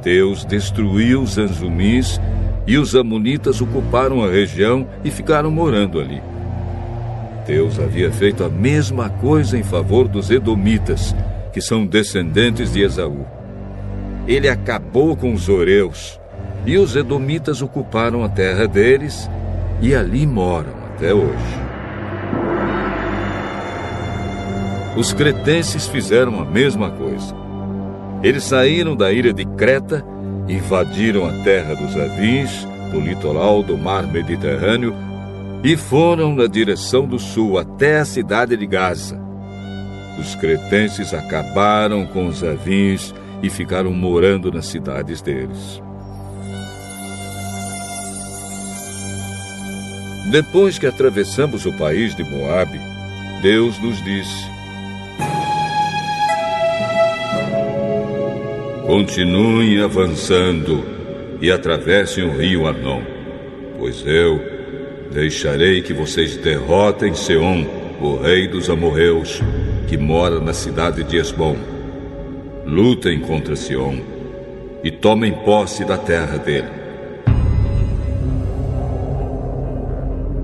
Deus 0.00 0.44
destruiu 0.44 1.22
os 1.22 1.30
Zanzumins 1.32 2.20
e 2.64 2.78
os 2.78 2.94
amonitas 2.94 3.60
ocuparam 3.60 4.24
a 4.24 4.30
região 4.30 4.86
e 5.02 5.10
ficaram 5.10 5.50
morando 5.50 5.98
ali. 5.98 6.22
Deus 7.48 7.80
havia 7.80 8.12
feito 8.12 8.44
a 8.44 8.48
mesma 8.50 9.08
coisa 9.08 9.56
em 9.56 9.62
favor 9.62 10.06
dos 10.06 10.30
Edomitas, 10.30 11.16
que 11.50 11.62
são 11.62 11.86
descendentes 11.86 12.74
de 12.74 12.82
Esaú. 12.82 13.26
Ele 14.26 14.50
acabou 14.50 15.16
com 15.16 15.32
os 15.32 15.48
Oreus, 15.48 16.20
e 16.66 16.76
os 16.76 16.94
Edomitas 16.94 17.62
ocuparam 17.62 18.22
a 18.22 18.28
terra 18.28 18.68
deles 18.68 19.30
e 19.80 19.94
ali 19.94 20.26
moram 20.26 20.74
até 20.94 21.14
hoje. 21.14 21.68
os 24.98 25.12
cretenses 25.12 25.86
fizeram 25.86 26.40
a 26.40 26.44
mesma 26.44 26.90
coisa. 26.90 27.32
Eles 28.20 28.42
saíram 28.42 28.96
da 28.96 29.12
ilha 29.12 29.32
de 29.32 29.44
Creta, 29.44 30.04
invadiram 30.48 31.24
a 31.24 31.32
terra 31.44 31.76
dos 31.76 31.96
Avins, 31.96 32.66
no 32.92 32.98
litoral 32.98 33.62
do 33.62 33.78
mar 33.78 34.02
Mediterrâneo, 34.08 34.92
e 35.62 35.76
foram 35.76 36.34
na 36.34 36.46
direção 36.46 37.06
do 37.06 37.18
sul 37.18 37.58
até 37.58 37.98
a 37.98 38.04
cidade 38.04 38.56
de 38.56 38.66
Gaza. 38.66 39.20
Os 40.18 40.34
cretenses 40.34 41.12
acabaram 41.12 42.06
com 42.06 42.26
os 42.26 42.42
Avins 42.42 43.14
e 43.42 43.50
ficaram 43.50 43.92
morando 43.92 44.50
nas 44.52 44.66
cidades 44.66 45.20
deles. 45.20 45.80
Depois 50.30 50.78
que 50.78 50.86
atravessamos 50.86 51.64
o 51.64 51.72
país 51.72 52.14
de 52.14 52.22
Moabe, 52.22 52.78
Deus 53.40 53.78
nos 53.78 54.02
disse: 54.04 54.46
Continuem 58.84 59.80
avançando 59.80 60.84
e 61.40 61.50
atravessem 61.50 62.24
o 62.24 62.36
rio 62.36 62.66
Arnon, 62.66 63.02
pois 63.78 64.04
eu 64.04 64.57
deixarei 65.12 65.82
que 65.82 65.92
vocês 65.92 66.36
derrotem 66.36 67.14
Seom, 67.14 67.64
o 68.00 68.16
rei 68.16 68.46
dos 68.46 68.68
amorreus, 68.70 69.42
que 69.88 69.96
mora 69.96 70.40
na 70.40 70.52
cidade 70.52 71.02
de 71.02 71.16
Esbom. 71.16 71.56
Lutem 72.64 73.20
contra 73.20 73.56
Seom 73.56 73.98
e 74.84 74.90
tomem 74.90 75.32
posse 75.32 75.84
da 75.84 75.96
terra 75.96 76.36
dele. 76.36 76.68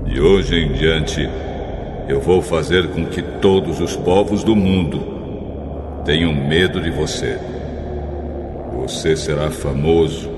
De 0.05 0.19
hoje 0.19 0.55
em 0.55 0.71
diante, 0.73 1.29
eu 2.07 2.19
vou 2.19 2.41
fazer 2.41 2.87
com 2.87 3.05
que 3.05 3.21
todos 3.21 3.79
os 3.79 3.95
povos 3.95 4.43
do 4.43 4.55
mundo 4.55 6.03
tenham 6.05 6.33
medo 6.33 6.81
de 6.81 6.89
você. 6.89 7.37
Você 8.73 9.15
será 9.15 9.49
famoso. 9.51 10.29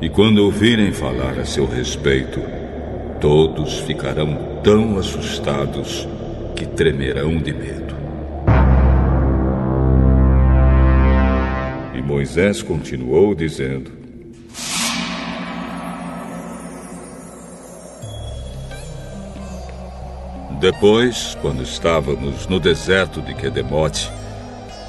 E 0.00 0.08
quando 0.08 0.38
ouvirem 0.38 0.92
falar 0.92 1.38
a 1.38 1.44
seu 1.44 1.66
respeito, 1.66 2.40
todos 3.20 3.80
ficarão 3.80 4.60
tão 4.62 4.98
assustados 4.98 6.06
que 6.54 6.66
tremerão 6.66 7.36
de 7.38 7.52
medo. 7.52 7.96
E 11.94 12.02
Moisés 12.02 12.62
continuou 12.62 13.34
dizendo: 13.34 13.90
Depois, 20.60 21.36
quando 21.40 21.62
estávamos 21.62 22.46
no 22.46 22.58
deserto 22.58 23.20
de 23.20 23.34
Quedemote, 23.34 24.10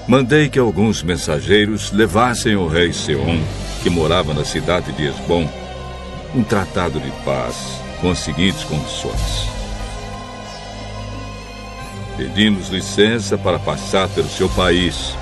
mandei 0.07 0.49
que 0.49 0.57
alguns 0.57 1.03
mensageiros 1.03 1.91
levassem 1.91 2.55
ao 2.55 2.67
rei 2.67 2.91
Seom, 2.91 3.39
que 3.83 3.89
morava 3.89 4.33
na 4.33 4.43
cidade 4.43 4.91
de 4.93 5.05
Esbom, 5.07 5.47
um 6.35 6.43
tratado 6.43 6.99
de 6.99 7.11
paz 7.23 7.88
com 8.01 8.11
as 8.11 8.19
seguintes 8.19 8.63
condições. 8.63 9.49
Pedimos 12.17 12.69
licença 12.69 13.37
para 13.37 13.59
passar 13.59 14.07
pelo 14.09 14.29
seu 14.29 14.49
país. 14.49 15.15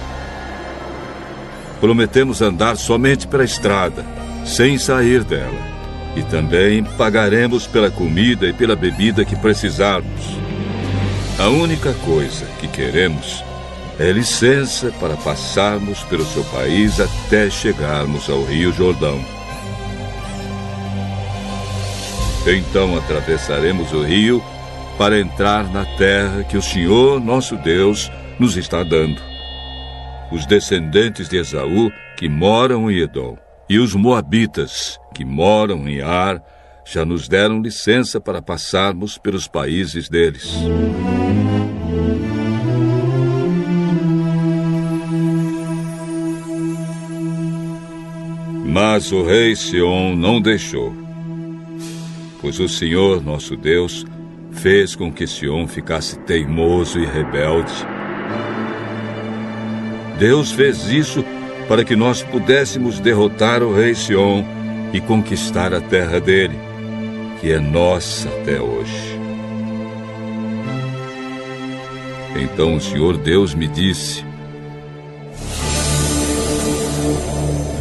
Prometemos 1.80 2.42
andar 2.42 2.76
somente 2.76 3.28
pela 3.28 3.44
estrada, 3.44 4.06
sem 4.44 4.78
sair 4.78 5.24
dela 5.24 5.78
e 6.18 6.24
também 6.24 6.84
pagaremos 6.84 7.68
pela 7.68 7.92
comida 7.92 8.48
e 8.48 8.54
pela 8.54 8.76
bebida 8.76 9.24
que 9.24 9.36
precisarmos. 9.36 10.26
A 11.38 11.48
única 11.50 11.94
coisa 12.04 12.46
que 12.60 12.68
queremos 12.68 13.44
é 14.00 14.12
licença 14.12 14.92
para 15.00 15.16
passarmos 15.16 16.00
pelo 16.06 16.26
seu 16.26 16.44
país 16.46 17.00
até 17.00 17.52
chegarmos 17.52 18.28
ao 18.30 18.44
Rio 18.44 18.74
Jordão. 18.74 19.37
Então 22.50 22.98
atravessaremos 22.98 23.92
o 23.92 24.02
rio 24.04 24.42
para 24.98 25.20
entrar 25.20 25.70
na 25.70 25.86
terra 25.98 26.46
que 26.46 26.56
o 26.56 26.62
Senhor, 26.62 27.20
nosso 27.20 27.58
Deus, 27.58 28.10
nos 28.40 28.56
está 28.56 28.84
dando. 28.84 29.22
Os 30.32 30.46
descendentes 30.46 31.28
de 31.28 31.38
Esaú 31.38 31.92
que 32.18 32.30
moram 32.30 32.90
em 32.90 33.00
Edom 33.00 33.38
e 33.70 33.78
os 33.78 33.94
Moabitas, 33.94 34.98
que 35.14 35.26
moram 35.26 35.90
em 35.90 36.02
Ar, 36.02 36.42
já 36.86 37.04
nos 37.04 37.28
deram 37.28 37.62
licença 37.62 38.20
para 38.22 38.42
passarmos 38.42 39.18
pelos 39.18 39.46
países 39.46 40.08
deles. 40.08 40.50
Mas 48.66 49.12
o 49.12 49.26
rei 49.26 49.54
Sion 49.54 50.16
não 50.16 50.40
deixou, 50.40 51.07
pois 52.42 52.60
o 52.60 52.68
Senhor 52.68 53.24
nosso 53.24 53.56
Deus 53.56 54.06
fez 54.52 54.96
com 54.96 55.12
que 55.12 55.28
Sion 55.28 55.68
ficasse 55.68 56.18
teimoso 56.20 57.00
e 57.00 57.06
rebelde. 57.06 57.74
Deus 60.18 60.52
fez 60.52 60.88
isso 60.88 61.24
para 61.68 61.84
que 61.84 61.96
nós 61.96 62.24
pudéssemos 62.24 63.00
derrotar 63.00 63.62
o 63.62 63.76
rei 63.76 63.94
Sion 63.94 64.44
e 64.94 65.02
conquistar 65.02 65.74
a 65.74 65.82
terra 65.82 66.20
dele, 66.20 66.58
que 67.40 67.52
é 67.52 67.60
nossa 67.60 68.30
até 68.30 68.60
hoje. 68.60 69.18
Então 72.36 72.76
o 72.76 72.82
Senhor 72.82 73.18
Deus 73.18 73.54
me 73.54 73.68
disse: 73.68 74.24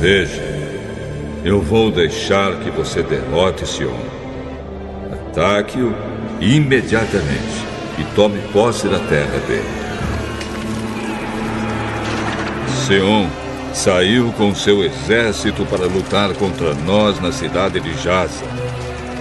Veja, 0.00 0.42
eu 1.44 1.60
vou 1.60 1.90
deixar 1.90 2.58
que 2.60 2.70
você 2.70 3.02
derrote 3.02 3.66
Sion. 3.66 4.15
Ataque-o 5.36 5.94
imediatamente 6.40 7.62
e 7.98 8.04
tome 8.14 8.40
posse 8.54 8.88
da 8.88 8.98
terra 9.00 9.38
dele. 9.46 9.68
Seon 12.86 13.28
saiu 13.74 14.32
com 14.32 14.54
seu 14.54 14.82
exército 14.82 15.66
para 15.66 15.84
lutar 15.84 16.32
contra 16.36 16.72
nós 16.72 17.20
na 17.20 17.30
cidade 17.32 17.78
de 17.80 18.02
Jaza. 18.02 18.46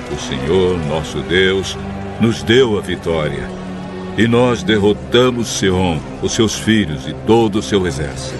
O 0.09 0.17
Senhor, 0.17 0.77
nosso 0.87 1.19
Deus, 1.19 1.77
nos 2.21 2.41
deu 2.43 2.77
a 2.77 2.81
vitória. 2.81 3.49
E 4.17 4.25
nós 4.25 4.63
derrotamos 4.63 5.49
Seom, 5.49 5.99
os 6.21 6.31
seus 6.31 6.55
filhos 6.57 7.05
e 7.09 7.13
todo 7.27 7.59
o 7.59 7.61
seu 7.61 7.85
exército. 7.85 8.39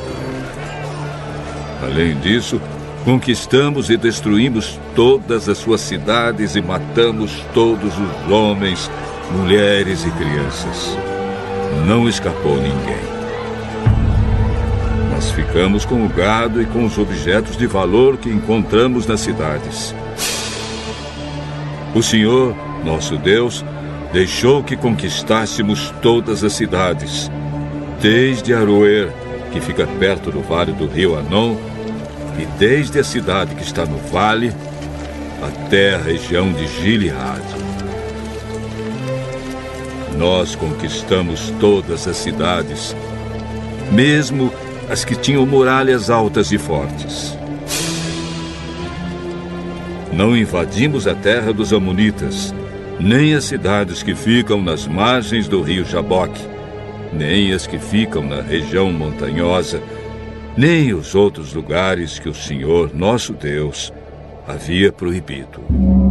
Além 1.84 2.18
disso, 2.22 2.62
conquistamos 3.06 3.90
e 3.90 3.96
destruímos 3.96 4.78
todas 4.96 5.48
as 5.48 5.58
suas 5.60 5.80
cidades 5.80 6.56
e 6.56 6.62
matamos 6.62 7.32
todos 7.54 7.94
os 7.98 8.32
homens, 8.32 8.92
mulheres 9.32 10.04
e 10.04 10.12
crianças. 10.12 10.98
Não 11.88 12.10
escapou 12.10 12.56
ninguém 12.56 13.16
mas 15.16 15.32
ficamos 15.32 15.86
com 15.86 16.06
o 16.06 16.10
gado 16.10 16.62
e 16.62 16.66
com 16.66 16.84
os 16.84 16.98
objetos 16.98 17.56
de 17.56 17.66
valor 17.66 18.18
que 18.18 18.30
encontramos 18.30 19.08
nas 19.08 19.22
cidades. 19.22 19.96
O 21.96 22.04
Senhor, 22.04 22.54
nosso 22.84 23.16
Deus, 23.18 23.64
deixou 24.12 24.62
que 24.62 24.76
conquistássemos 24.76 25.94
todas 26.02 26.44
as 26.44 26.52
cidades, 26.52 27.32
desde 28.02 28.54
Aroer, 28.54 29.10
que 29.54 29.62
fica 29.62 29.88
perto 29.88 30.32
do 30.32 30.42
vale 30.42 30.74
do 30.74 30.86
rio 30.86 31.18
Anon, 31.18 31.56
e 32.38 32.46
desde 32.58 33.00
a 33.00 33.04
cidade 33.04 33.56
que 33.56 33.64
está 33.64 33.86
no 33.86 33.98
vale 33.98 34.54
até 35.42 35.96
a 35.96 35.98
região 35.98 36.52
de 36.52 36.68
Gilead. 36.68 37.44
Nós 40.18 40.56
conquistamos 40.56 41.54
todas 41.60 42.08
as 42.08 42.18
cidades, 42.18 42.96
mesmo 43.92 44.52
as 44.90 45.04
que 45.04 45.16
tinham 45.16 45.46
muralhas 45.46 46.10
altas 46.10 46.52
e 46.52 46.58
fortes. 46.58 47.38
Não 50.14 50.36
invadimos 50.36 51.08
a 51.08 51.14
terra 51.14 51.52
dos 51.52 51.74
Amonitas, 51.74 52.54
nem 53.00 53.34
as 53.34 53.44
cidades 53.44 54.02
que 54.02 54.16
ficam 54.16 54.62
nas 54.62 54.88
margens 54.88 55.48
do 55.48 55.62
rio 55.62 55.84
Jaboque, 55.84 56.42
nem 57.12 57.52
as 57.52 57.68
que 57.68 57.78
ficam 57.78 58.24
na 58.24 58.42
região 58.42 58.92
montanhosa, 58.94 59.82
nem 60.58 60.94
os 60.94 61.16
outros 61.16 61.54
lugares 61.54 62.18
que 62.20 62.30
o 62.30 62.34
Senhor, 62.34 62.94
nosso 62.94 63.34
Deus, 63.34 63.92
havia 64.48 64.92
proibido. 64.92 66.05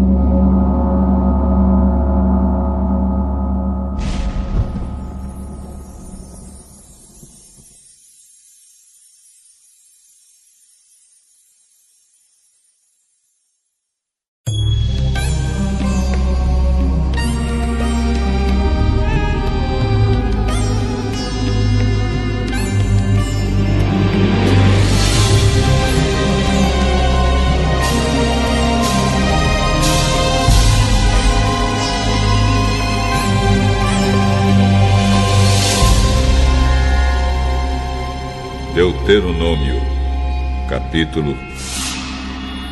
Deuteronômio, 39.14 39.80
capítulo 40.68 41.36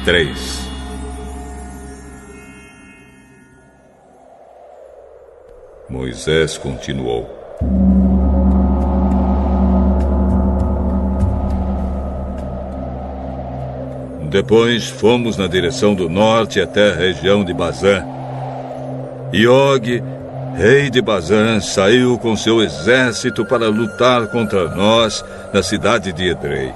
3 0.05 0.68
Moisés 5.88 6.59
continuou. 6.59 7.31
Depois 14.28 14.88
fomos 14.88 15.37
na 15.37 15.46
direção 15.46 15.94
do 15.94 16.09
norte 16.09 16.61
até 16.61 16.90
a 16.90 16.94
região 16.96 17.44
de 17.44 17.55
Bazã. 17.55 18.05
Og, 19.33 20.02
rei 20.55 20.91
de 20.91 21.01
Bazã, 21.01 21.61
saiu 21.61 22.19
com 22.19 22.37
seu 22.37 22.62
exército 22.62 23.45
para 23.45 23.69
lutar 23.69 24.27
contra 24.29 24.69
nós 24.69 25.25
na 25.53 25.62
cidade 25.62 26.12
de 26.12 26.29
Edrei. 26.29 26.73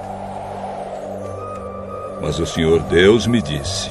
Mas 2.20 2.38
o 2.38 2.46
Senhor 2.46 2.80
Deus 2.84 3.26
me 3.26 3.40
disse: 3.42 3.90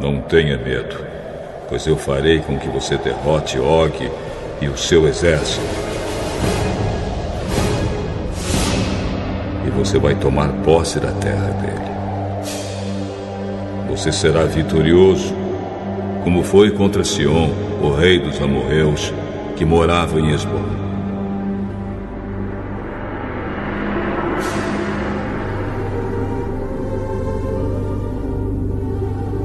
Não 0.00 0.20
tenha 0.20 0.56
medo, 0.56 0.96
pois 1.68 1.86
eu 1.86 1.96
farei 1.96 2.40
com 2.40 2.58
que 2.58 2.68
você 2.68 2.96
derrote 2.96 3.58
Og 3.58 4.10
e 4.60 4.68
o 4.68 4.76
seu 4.76 5.06
exército. 5.06 5.86
você 9.76 9.98
vai 9.98 10.14
tomar 10.14 10.48
posse 10.64 10.98
da 10.98 11.12
terra 11.12 11.50
dele. 11.60 11.96
Você 13.90 14.10
será 14.10 14.44
vitorioso, 14.44 15.34
como 16.26 16.42
foi 16.42 16.72
contra 16.72 17.04
Sion, 17.04 17.50
o 17.80 17.94
rei 17.94 18.18
dos 18.18 18.42
amorreus, 18.42 19.14
que 19.54 19.64
morava 19.64 20.18
em 20.18 20.32
Esbom. 20.32 20.60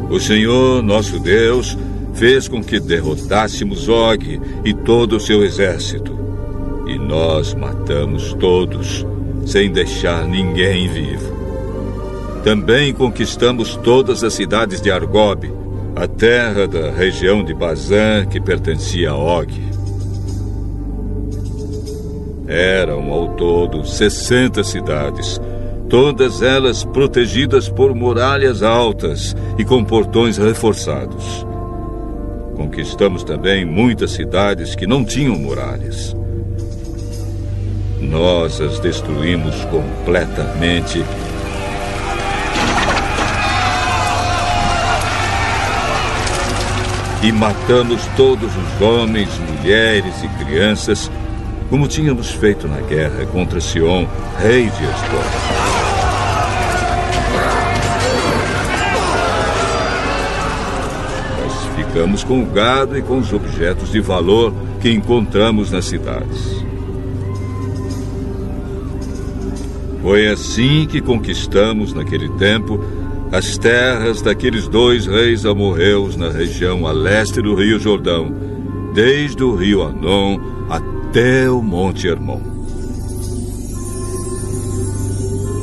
O 0.10 0.20
Senhor, 0.20 0.82
nosso 0.82 1.20
Deus, 1.20 1.78
fez 2.16 2.48
com 2.48 2.64
que 2.64 2.80
derrotássemos 2.80 3.88
Og 3.88 4.42
e 4.66 4.74
todo 4.74 5.18
o 5.18 5.20
seu 5.20 5.44
exército. 5.44 6.18
E 6.88 6.98
nós 6.98 7.54
matamos 7.54 8.34
todos 8.40 9.06
sem 9.46 9.72
deixar 9.72 10.26
ninguém 10.26 10.90
vivo. 10.90 11.32
Também 12.44 12.92
conquistamos 12.92 13.76
todas 13.76 14.24
as 14.24 14.34
cidades 14.34 14.82
de 14.82 14.90
Argob, 14.90 15.61
a 15.96 16.08
terra 16.08 16.68
da 16.68 16.90
região 16.92 17.44
de 17.44 17.54
Bazã 17.54 18.26
que 18.26 18.40
pertencia 18.40 19.12
a 19.12 19.16
Og. 19.16 19.52
Eram 22.48 23.12
ao 23.12 23.30
todo 23.36 23.86
60 23.86 24.64
cidades, 24.64 25.40
todas 25.90 26.42
elas 26.42 26.84
protegidas 26.84 27.70
por 27.70 27.94
muralhas 27.94 28.64
altas 28.64 29.36
e 29.58 29.66
com 29.66 29.84
portões 29.84 30.38
reforçados. 30.38 31.46
Conquistamos 32.56 33.24
também 33.24 33.66
muitas 33.66 34.12
cidades 34.12 34.76
que 34.76 34.88
não 34.88 35.04
tinham 35.04 35.36
muralhas. 35.36 36.16
Nós 38.00 38.60
as 38.60 38.80
destruímos 38.80 39.56
completamente. 39.66 41.04
E 47.24 47.32
matamos 47.32 48.02
todos 48.18 48.50
os 48.56 48.82
homens, 48.82 49.30
mulheres 49.38 50.24
e 50.24 50.44
crianças, 50.44 51.12
como 51.70 51.88
tínhamos 51.88 52.32
feito 52.32 52.68
na 52.68 52.82
guerra 52.82 53.28
contra 53.28 53.62
Sion, 53.62 54.08
rei 54.40 54.64
de 54.64 54.84
Esbom. 54.84 55.24
Nós 61.44 61.76
ficamos 61.76 62.24
com 62.24 62.42
o 62.42 62.46
gado 62.48 62.98
e 62.98 63.04
com 63.04 63.20
os 63.20 63.32
objetos 63.32 63.92
de 63.92 64.02
valor 64.02 64.52
que 64.82 64.92
encontramos 64.92 65.70
nas 65.70 65.86
cidades. 65.86 66.66
Foi 70.02 70.28
assim 70.28 70.88
que 70.90 71.00
conquistamos, 71.00 71.94
naquele 71.94 72.30
tempo, 72.30 72.84
as 73.32 73.58
terras 73.58 74.22
daqueles 74.22 74.68
dois 74.68 75.06
reis 75.06 75.46
amorreus 75.46 76.18
na 76.18 76.30
região 76.30 76.86
a 76.86 76.92
leste 76.92 77.42
do 77.42 77.56
Rio 77.56 77.80
Jordão, 77.80 78.30
desde 78.94 79.42
o 79.42 79.56
rio 79.56 79.84
Anon 79.84 80.38
até 80.70 81.50
o 81.50 81.62
Monte 81.62 82.08
Hermon. 82.08 82.42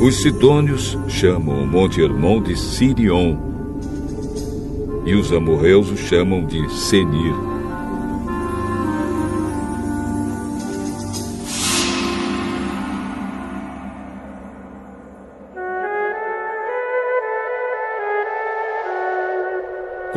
Os 0.01 0.17
sidônios 0.17 0.97
chamam 1.09 1.63
o 1.63 1.67
Monte 1.67 2.01
Hermon 2.01 2.41
de 2.41 2.57
Sirion 2.57 3.37
e 5.05 5.15
os 5.15 5.31
amorreus 5.33 5.91
o 5.91 5.97
chamam 5.97 6.47
de 6.47 6.71
Senir. 6.71 7.58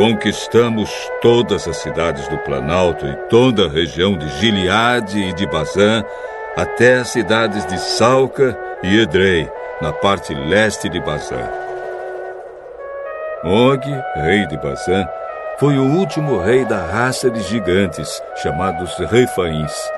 Conquistamos 0.02 0.90
todas 1.22 1.68
as 1.68 1.78
cidades 1.78 2.28
do 2.28 2.36
Planalto 2.40 3.06
e 3.06 3.16
toda 3.30 3.68
a 3.68 3.70
região 3.70 4.18
de 4.18 4.28
Gileade 4.40 5.20
e 5.20 5.32
de 5.32 5.46
Bazã, 5.46 6.04
até 6.58 6.96
as 6.96 7.10
cidades 7.10 7.64
de 7.68 7.78
Salca 7.78 8.58
e 8.82 9.00
Edrei, 9.00 9.48
na 9.80 9.94
parte 9.94 10.34
leste 10.34 10.90
de 10.90 11.00
Bazã. 11.00 11.48
Og, 13.44 13.80
rei 14.16 14.48
de 14.48 14.58
Bazã, 14.58 15.08
foi 15.60 15.78
o 15.78 15.84
último 15.84 16.42
rei 16.42 16.66
da 16.66 16.84
raça 16.84 17.30
de 17.30 17.40
gigantes, 17.42 18.24
chamados 18.38 18.98
Refaíns. 18.98 19.92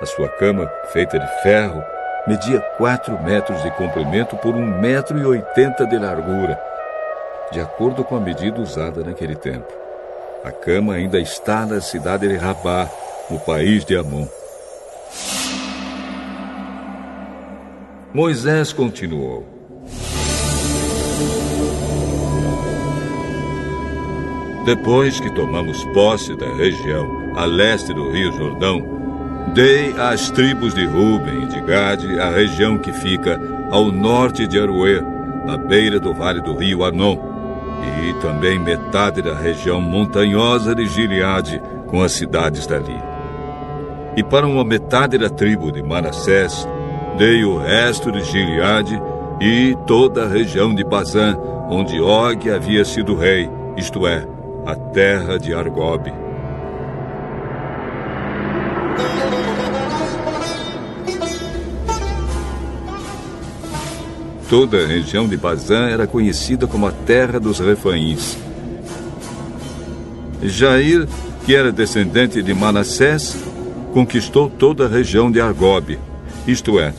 A 0.00 0.06
sua 0.06 0.28
cama, 0.28 0.68
feita 0.92 1.16
de 1.16 1.42
ferro, 1.44 1.80
media 2.26 2.58
quatro 2.76 3.16
metros 3.22 3.62
de 3.62 3.70
comprimento 3.70 4.36
por 4.38 4.56
um 4.56 4.66
metro 4.80 5.16
e 5.16 5.24
oitenta 5.24 5.86
de 5.86 5.96
largura 5.96 6.71
de 7.52 7.60
acordo 7.60 8.02
com 8.02 8.16
a 8.16 8.20
medida 8.20 8.60
usada 8.60 9.04
naquele 9.04 9.36
tempo. 9.36 9.70
A 10.42 10.50
cama 10.50 10.94
ainda 10.94 11.20
está 11.20 11.66
na 11.66 11.80
cidade 11.80 12.26
de 12.26 12.34
Rabá, 12.34 12.88
no 13.30 13.38
país 13.38 13.84
de 13.84 13.94
Amon. 13.94 14.26
Moisés 18.12 18.72
continuou. 18.72 19.46
Depois 24.64 25.20
que 25.20 25.32
tomamos 25.34 25.84
posse 25.86 26.34
da 26.36 26.46
região 26.54 27.32
a 27.36 27.44
leste 27.44 27.92
do 27.92 28.10
Rio 28.10 28.32
Jordão, 28.32 28.82
dei 29.54 29.92
às 29.98 30.30
tribos 30.30 30.74
de 30.74 30.86
Ruben 30.86 31.42
e 31.42 31.46
de 31.46 31.60
Gade 31.60 32.18
a 32.18 32.30
região 32.30 32.78
que 32.78 32.92
fica 32.92 33.40
ao 33.70 33.90
norte 33.90 34.46
de 34.46 34.58
Aruê, 34.58 35.00
na 35.44 35.56
beira 35.56 35.98
do 35.98 36.14
vale 36.14 36.40
do 36.40 36.54
rio 36.54 36.84
Anon, 36.84 37.31
e 37.82 38.12
também 38.14 38.58
metade 38.58 39.20
da 39.22 39.34
região 39.34 39.80
montanhosa 39.80 40.74
de 40.74 40.86
Gileade, 40.86 41.60
com 41.86 42.02
as 42.02 42.12
cidades 42.12 42.66
dali. 42.66 43.00
E 44.16 44.22
para 44.22 44.46
uma 44.46 44.64
metade 44.64 45.18
da 45.18 45.28
tribo 45.28 45.72
de 45.72 45.82
Manassés, 45.82 46.66
dei 47.18 47.44
o 47.44 47.58
resto 47.58 48.12
de 48.12 48.22
Gileade 48.22 49.00
e 49.40 49.76
toda 49.86 50.24
a 50.24 50.28
região 50.28 50.74
de 50.74 50.84
Bazã, 50.84 51.36
onde 51.68 52.00
Og 52.00 52.50
havia 52.50 52.84
sido 52.84 53.16
rei, 53.16 53.50
isto 53.76 54.06
é, 54.06 54.26
a 54.66 54.74
terra 54.74 55.38
de 55.38 55.54
Argobe. 55.54 56.21
Toda 64.52 64.84
a 64.84 64.86
região 64.86 65.26
de 65.26 65.34
Bazã 65.34 65.86
era 65.88 66.06
conhecida 66.06 66.66
como 66.66 66.86
a 66.86 66.92
terra 66.92 67.40
dos 67.40 67.58
refaíns. 67.58 68.36
Jair, 70.42 71.08
que 71.46 71.54
era 71.54 71.72
descendente 71.72 72.42
de 72.42 72.52
Manassés, 72.52 73.34
conquistou 73.94 74.50
toda 74.50 74.84
a 74.84 74.88
região 74.90 75.32
de 75.32 75.40
Argobe, 75.40 75.98
isto 76.46 76.78
é, 76.78 76.92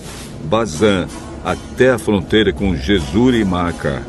Bazã, 0.45 1.07
até 1.45 1.91
a 1.91 1.99
fronteira 1.99 2.51
com 2.51 2.75
Jesur 2.75 3.35
e 3.35 3.45
Maaca. 3.45 4.01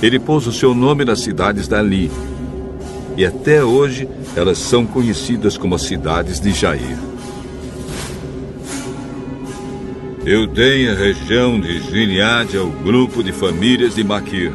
Ele 0.00 0.20
pôs 0.20 0.46
o 0.46 0.52
seu 0.52 0.76
nome 0.76 1.04
nas 1.04 1.18
cidades 1.18 1.66
dali, 1.66 2.08
e 3.16 3.26
até 3.26 3.64
hoje 3.64 4.08
elas 4.36 4.58
são 4.58 4.86
conhecidas 4.86 5.58
como 5.58 5.74
as 5.74 5.82
cidades 5.82 6.38
de 6.38 6.52
Jair. 6.52 7.11
Eu 10.24 10.46
dei 10.46 10.88
a 10.88 10.94
região 10.94 11.58
de 11.58 11.80
Gileade 11.80 12.56
ao 12.56 12.68
grupo 12.68 13.24
de 13.24 13.32
famílias 13.32 13.96
de 13.96 14.04
Maquir. 14.04 14.52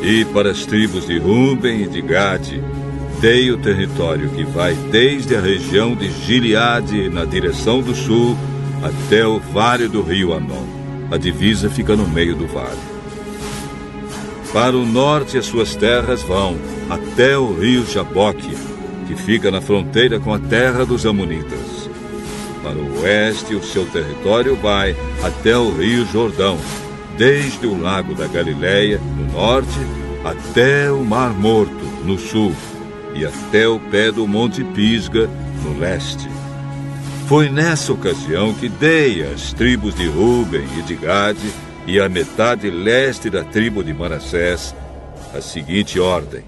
E 0.00 0.24
para 0.24 0.52
as 0.52 0.64
tribos 0.64 1.06
de 1.06 1.18
Ruben 1.18 1.82
e 1.82 1.86
de 1.86 2.00
Gade, 2.00 2.64
dei 3.20 3.50
o 3.50 3.58
território 3.58 4.30
que 4.30 4.42
vai 4.42 4.72
desde 4.90 5.36
a 5.36 5.40
região 5.42 5.94
de 5.94 6.10
Gileade, 6.10 7.10
na 7.10 7.26
direção 7.26 7.82
do 7.82 7.94
sul, 7.94 8.38
até 8.82 9.26
o 9.26 9.38
vale 9.38 9.86
do 9.86 10.00
rio 10.00 10.32
Anon. 10.32 10.66
A 11.10 11.18
divisa 11.18 11.68
fica 11.68 11.94
no 11.94 12.08
meio 12.08 12.34
do 12.34 12.46
vale. 12.46 12.80
Para 14.50 14.74
o 14.74 14.86
norte, 14.86 15.36
as 15.36 15.44
suas 15.44 15.76
terras 15.76 16.22
vão 16.22 16.56
até 16.88 17.36
o 17.36 17.52
rio 17.52 17.84
Jaboque, 17.84 18.56
que 19.06 19.14
fica 19.14 19.50
na 19.50 19.60
fronteira 19.60 20.18
com 20.18 20.32
a 20.32 20.38
terra 20.38 20.86
dos 20.86 21.04
Amonitas. 21.04 21.91
Para 22.62 22.76
o 22.76 23.02
oeste, 23.02 23.54
o 23.54 23.62
seu 23.62 23.84
território 23.86 24.54
vai 24.56 24.94
até 25.22 25.56
o 25.56 25.70
rio 25.70 26.06
Jordão, 26.06 26.58
desde 27.18 27.66
o 27.66 27.80
lago 27.80 28.14
da 28.14 28.26
Galileia, 28.26 28.98
no 28.98 29.32
norte, 29.32 29.78
até 30.24 30.90
o 30.90 31.04
Mar 31.04 31.30
Morto, 31.30 31.84
no 32.04 32.18
sul, 32.18 32.54
e 33.14 33.26
até 33.26 33.66
o 33.66 33.80
pé 33.80 34.12
do 34.12 34.26
Monte 34.26 34.62
Pisga, 34.62 35.28
no 35.64 35.78
leste. 35.78 36.28
Foi 37.26 37.48
nessa 37.48 37.92
ocasião 37.92 38.52
que 38.54 38.68
dei 38.68 39.22
às 39.22 39.52
tribos 39.52 39.94
de 39.94 40.06
Ruben 40.06 40.64
e 40.78 40.82
de 40.82 40.94
Gade 40.94 41.52
e 41.86 41.98
a 41.98 42.08
metade 42.08 42.70
leste 42.70 43.28
da 43.28 43.42
tribo 43.42 43.82
de 43.82 43.92
Manassés 43.92 44.74
a 45.34 45.40
seguinte 45.40 45.98
ordem: 45.98 46.44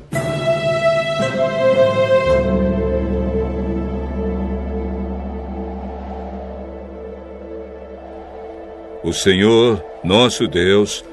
O 9.05 9.13
Senhor, 9.13 9.85
nosso 10.03 10.49
Deus, 10.49 11.05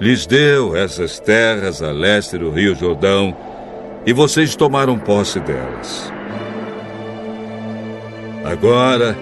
lhes 0.00 0.26
deu 0.26 0.76
essas 0.76 1.18
terras 1.18 1.82
a 1.82 1.90
leste 1.90 2.38
do 2.38 2.50
Rio 2.50 2.72
Jordão 2.76 3.36
e 4.06 4.12
vocês 4.12 4.54
tomaram 4.54 4.96
posse 4.96 5.40
delas. 5.40 6.12
Agora 8.44 9.16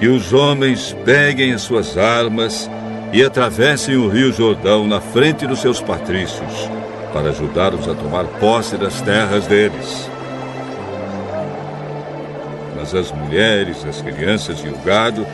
que 0.00 0.08
os 0.08 0.32
homens 0.32 0.96
peguem 1.04 1.52
as 1.52 1.60
suas 1.60 1.98
armas 1.98 2.70
e 3.12 3.22
atravessem 3.22 3.96
o 3.96 4.08
rio 4.08 4.32
Jordão 4.32 4.86
na 4.86 5.00
frente 5.00 5.46
dos 5.46 5.60
seus 5.60 5.78
patrícios, 5.78 6.70
para 7.12 7.28
ajudá-los 7.28 7.86
a 7.86 7.94
tomar 7.94 8.24
posse 8.38 8.78
das 8.78 9.02
terras 9.02 9.46
deles. 9.46 10.10
Mas 12.76 12.94
as 12.94 13.12
mulheres, 13.12 13.84
as 13.84 14.00
crianças 14.00 14.60
e 14.64 14.68
o 14.68 14.78
gado, 14.78 15.26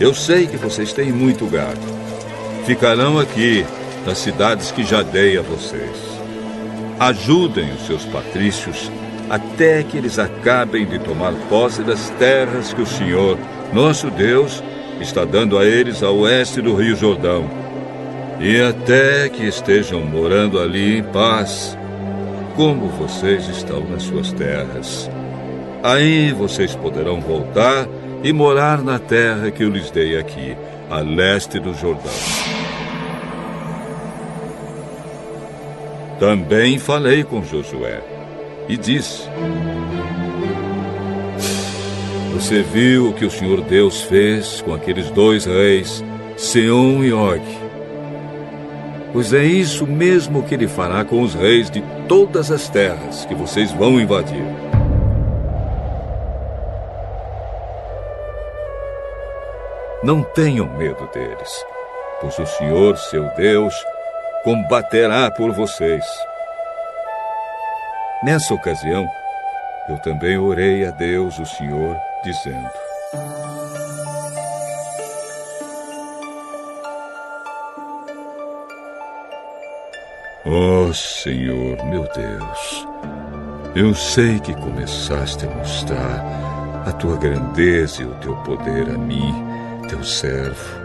eu 0.00 0.14
sei 0.14 0.46
que 0.46 0.56
vocês 0.56 0.92
têm 0.92 1.12
muito 1.12 1.46
gado. 1.46 1.80
Ficarão 2.66 3.18
aqui, 3.18 3.64
nas 4.06 4.18
cidades 4.18 4.70
que 4.70 4.84
já 4.84 5.02
dei 5.02 5.38
a 5.38 5.42
vocês. 5.42 5.96
Ajudem 6.98 7.72
os 7.72 7.86
seus 7.86 8.04
patrícios 8.04 8.90
até 9.28 9.82
que 9.82 9.96
eles 9.96 10.18
acabem 10.18 10.86
de 10.86 10.98
tomar 10.98 11.32
posse 11.48 11.82
das 11.82 12.10
terras 12.10 12.72
que 12.72 12.82
o 12.82 12.86
Senhor, 12.86 13.38
nosso 13.72 14.10
Deus, 14.10 14.62
está 15.00 15.24
dando 15.24 15.58
a 15.58 15.64
eles 15.64 16.02
a 16.02 16.10
oeste 16.10 16.60
do 16.60 16.74
Rio 16.74 16.96
Jordão. 16.96 17.48
E 18.40 18.60
até 18.60 19.28
que 19.28 19.44
estejam 19.44 20.00
morando 20.02 20.58
ali 20.60 20.98
em 20.98 21.02
paz, 21.02 21.78
como 22.56 22.88
vocês 22.88 23.48
estão 23.48 23.80
nas 23.88 24.02
suas 24.02 24.32
terras. 24.32 25.10
Aí 25.82 26.32
vocês 26.32 26.74
poderão 26.74 27.20
voltar 27.20 27.86
e 28.24 28.32
morar 28.32 28.82
na 28.82 28.98
terra 28.98 29.52
que 29.52 29.62
eu 29.62 29.70
lhes 29.70 29.90
dei 29.92 30.18
aqui, 30.18 30.56
a 30.90 30.98
leste 30.98 31.60
do 31.60 31.72
Jordão. 31.74 32.12
Também 36.18 36.78
falei 36.78 37.22
com 37.22 37.44
Josué 37.44 38.00
e 38.68 38.76
disse: 38.76 39.28
você 42.34 42.62
viu 42.62 43.10
o 43.10 43.12
que 43.12 43.24
o 43.24 43.30
Senhor 43.30 43.60
Deus 43.60 44.02
fez 44.02 44.60
com 44.60 44.74
aqueles 44.74 45.08
dois 45.08 45.44
reis, 45.44 46.04
Seom 46.36 47.04
e 47.04 47.12
Og. 47.12 47.40
Pois 49.12 49.32
é 49.32 49.44
isso 49.44 49.86
mesmo 49.86 50.42
que 50.42 50.52
ele 50.52 50.66
fará 50.66 51.04
com 51.04 51.22
os 51.22 51.32
reis 51.32 51.70
de 51.70 51.80
todas 52.08 52.50
as 52.50 52.68
terras 52.68 53.24
que 53.24 53.36
vocês 53.36 53.70
vão 53.70 54.00
invadir. 54.00 54.44
Não 60.04 60.22
tenham 60.22 60.66
medo 60.66 61.08
deles, 61.14 61.64
pois 62.20 62.38
o 62.38 62.44
Senhor, 62.44 62.98
seu 62.98 63.26
Deus, 63.36 63.74
combaterá 64.42 65.30
por 65.30 65.50
vocês. 65.52 66.04
Nessa 68.22 68.52
ocasião, 68.52 69.08
eu 69.88 69.98
também 70.00 70.36
orei 70.36 70.86
a 70.86 70.90
Deus, 70.90 71.38
o 71.38 71.46
Senhor, 71.46 71.98
dizendo: 72.22 72.68
Ó 80.44 80.88
oh, 80.88 80.92
Senhor, 80.92 81.82
meu 81.86 82.06
Deus, 82.14 82.86
eu 83.74 83.94
sei 83.94 84.38
que 84.38 84.52
começaste 84.52 85.46
a 85.46 85.48
mostrar 85.48 86.22
a 86.86 86.92
tua 86.92 87.16
grandeza 87.16 88.02
e 88.02 88.04
o 88.04 88.14
teu 88.16 88.36
poder 88.42 88.90
a 88.90 88.98
mim, 88.98 89.53
teu 89.86 90.02
servo, 90.02 90.80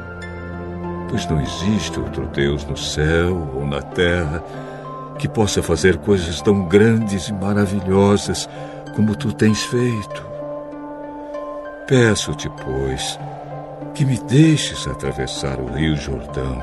pois 1.09 1.25
não 1.27 1.41
existe 1.41 1.99
outro 1.99 2.27
Deus 2.27 2.65
no 2.65 2.77
céu 2.77 3.51
ou 3.55 3.65
na 3.65 3.81
terra 3.81 4.43
que 5.17 5.27
possa 5.27 5.61
fazer 5.61 5.97
coisas 5.97 6.41
tão 6.41 6.65
grandes 6.67 7.27
e 7.27 7.33
maravilhosas 7.33 8.49
como 8.95 9.15
tu 9.15 9.33
tens 9.33 9.63
feito. 9.63 10.27
Peço-te, 11.87 12.49
pois, 12.63 13.19
que 13.93 14.05
me 14.05 14.17
deixes 14.19 14.87
atravessar 14.87 15.59
o 15.59 15.73
Rio 15.73 15.95
Jordão 15.95 16.61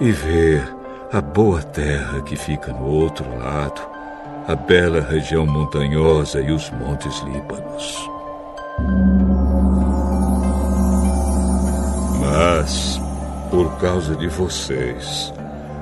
e 0.00 0.12
ver 0.12 0.62
a 1.12 1.20
boa 1.20 1.62
terra 1.62 2.20
que 2.20 2.36
fica 2.36 2.72
no 2.72 2.86
outro 2.86 3.26
lado, 3.38 3.80
a 4.46 4.54
bela 4.54 5.00
região 5.00 5.46
montanhosa 5.46 6.40
e 6.40 6.52
os 6.52 6.70
montes 6.70 7.20
Líbanos. 7.20 8.08
Mas, 12.40 13.00
por 13.50 13.68
causa 13.78 14.14
de 14.14 14.28
vocês, 14.28 15.34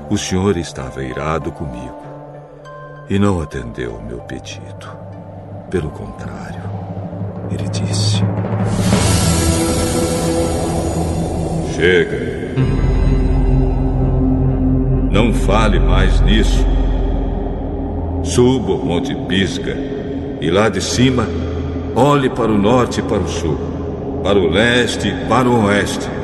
o 0.08 0.16
Senhor 0.16 0.56
estava 0.56 1.04
irado 1.04 1.52
comigo 1.52 2.02
e 3.10 3.18
não 3.18 3.42
atendeu 3.42 3.96
o 3.96 4.02
meu 4.02 4.20
pedido. 4.20 4.88
Pelo 5.68 5.90
contrário, 5.90 6.62
ele 7.50 7.68
disse: 7.68 8.22
Chega. 11.74 12.54
Não 15.10 15.34
fale 15.34 15.78
mais 15.78 16.22
nisso. 16.22 16.64
Suba 18.24 18.72
o 18.72 18.82
Monte 18.86 19.14
Pisga 19.28 19.76
e 20.40 20.50
lá 20.50 20.70
de 20.70 20.80
cima 20.80 21.28
olhe 21.94 22.30
para 22.30 22.50
o 22.50 22.56
norte 22.56 23.00
e 23.00 23.02
para 23.02 23.18
o 23.18 23.28
sul, 23.28 23.58
para 24.22 24.38
o 24.38 24.48
leste 24.48 25.08
e 25.08 25.28
para 25.28 25.50
o 25.50 25.66
oeste. 25.66 26.16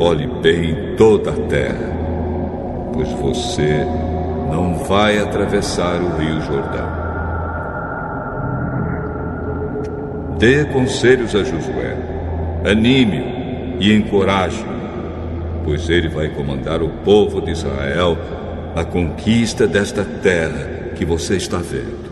Olhe 0.00 0.28
bem 0.40 0.94
toda 0.96 1.30
a 1.30 1.46
terra, 1.48 1.92
pois 2.94 3.08
você 3.14 3.84
não 4.48 4.78
vai 4.84 5.18
atravessar 5.18 6.00
o 6.00 6.16
Rio 6.16 6.40
Jordão. 6.42 6.88
Dê 10.38 10.64
conselhos 10.66 11.34
a 11.34 11.42
Josué, 11.42 11.96
anime-o 12.64 13.82
e 13.82 13.92
encoraje-o, 13.92 14.68
pois 15.64 15.88
ele 15.88 16.08
vai 16.08 16.28
comandar 16.28 16.80
o 16.80 16.88
povo 17.04 17.40
de 17.40 17.50
Israel 17.50 18.16
na 18.76 18.84
conquista 18.84 19.66
desta 19.66 20.04
terra 20.04 20.92
que 20.94 21.04
você 21.04 21.36
está 21.36 21.58
vendo. 21.58 22.07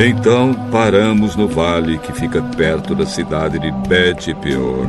Então 0.00 0.54
paramos 0.70 1.34
no 1.34 1.48
vale 1.48 1.98
que 1.98 2.12
fica 2.12 2.40
perto 2.40 2.94
da 2.94 3.04
cidade 3.04 3.58
de 3.58 3.72
Bet-Peor. 3.88 4.86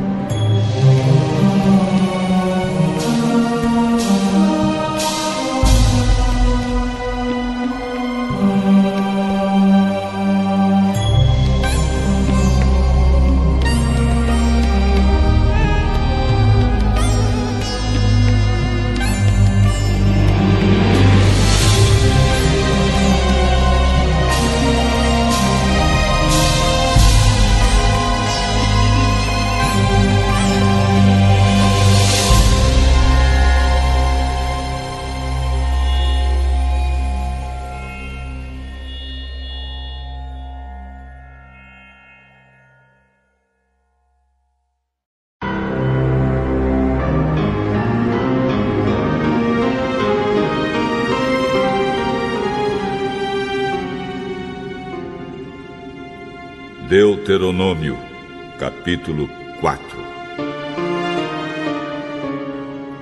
Deuteronômio, 57.40 57.96
capítulo 58.58 59.26
4 59.62 59.82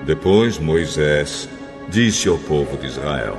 Depois 0.07 0.61
Moisés 0.61 1.49
disse 1.89 2.29
ao 2.29 2.39
povo 2.39 2.77
de 2.77 2.87
Israel: 2.87 3.37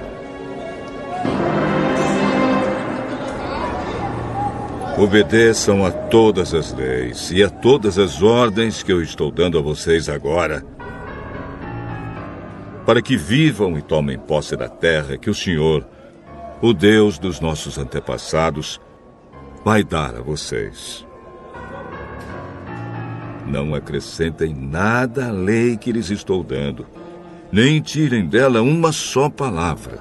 Obedeçam 4.98 5.86
a 5.86 5.92
todas 5.92 6.54
as 6.54 6.74
leis 6.74 7.32
e 7.32 7.42
a 7.42 7.50
todas 7.50 7.98
as 7.98 8.22
ordens 8.22 8.84
que 8.84 8.92
eu 8.92 9.02
estou 9.02 9.32
dando 9.32 9.58
a 9.58 9.62
vocês 9.62 10.10
agora, 10.10 10.66
para 12.86 13.02
que 13.02 13.16
vivam 13.16 13.78
e 13.78 13.82
tomem 13.82 14.20
posse 14.20 14.58
da 14.58 14.68
terra 14.68 15.18
que 15.18 15.30
o 15.30 15.34
Senhor, 15.34 15.88
o 16.62 16.74
Deus 16.74 17.18
dos 17.18 17.40
nossos 17.40 17.78
antepassados, 17.78 18.82
vai 19.70 19.84
dar 19.84 20.16
a 20.16 20.22
vocês. 20.24 21.06
Não 23.46 23.76
acrescentem 23.76 24.52
nada 24.52 25.28
à 25.28 25.32
lei 25.32 25.78
que 25.78 25.92
lhes 25.92 26.10
estou 26.10 26.44
dando, 26.44 26.88
nem 27.52 27.80
tirem 27.80 28.26
dela 28.26 28.64
uma 28.64 28.92
só 28.92 29.30
palavra. 29.30 30.00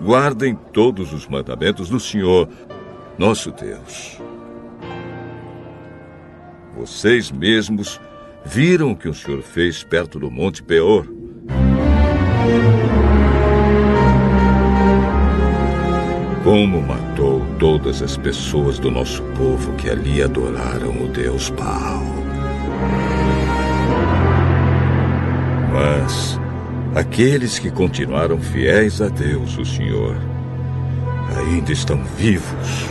Guardem 0.00 0.54
todos 0.72 1.12
os 1.12 1.26
mandamentos 1.26 1.88
do 1.88 1.98
Senhor, 1.98 2.48
nosso 3.18 3.50
Deus. 3.50 4.16
Vocês 6.76 7.32
mesmos 7.32 8.00
viram 8.44 8.92
o 8.92 8.96
que 8.96 9.08
o 9.08 9.14
Senhor 9.14 9.42
fez 9.42 9.82
perto 9.82 10.20
do 10.20 10.30
Monte 10.30 10.62
Peor. 10.62 11.04
Como 16.44 16.80
matou 16.80 17.03
todas 17.74 18.02
as 18.02 18.16
pessoas 18.16 18.78
do 18.78 18.88
nosso 18.88 19.20
povo 19.36 19.74
que 19.74 19.90
ali 19.90 20.22
adoraram 20.22 21.02
o 21.02 21.08
Deus 21.08 21.50
Baal. 21.50 22.04
Mas 25.72 26.38
aqueles 26.94 27.58
que 27.58 27.72
continuaram 27.72 28.38
fiéis 28.38 29.02
a 29.02 29.08
Deus, 29.08 29.58
o 29.58 29.64
Senhor, 29.64 30.16
ainda 31.36 31.72
estão 31.72 32.00
vivos. 32.16 32.86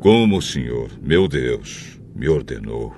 Como 0.00 0.36
o 0.36 0.42
Senhor, 0.42 0.90
meu 1.00 1.26
Deus, 1.26 1.98
me 2.14 2.28
ordenou, 2.28 2.94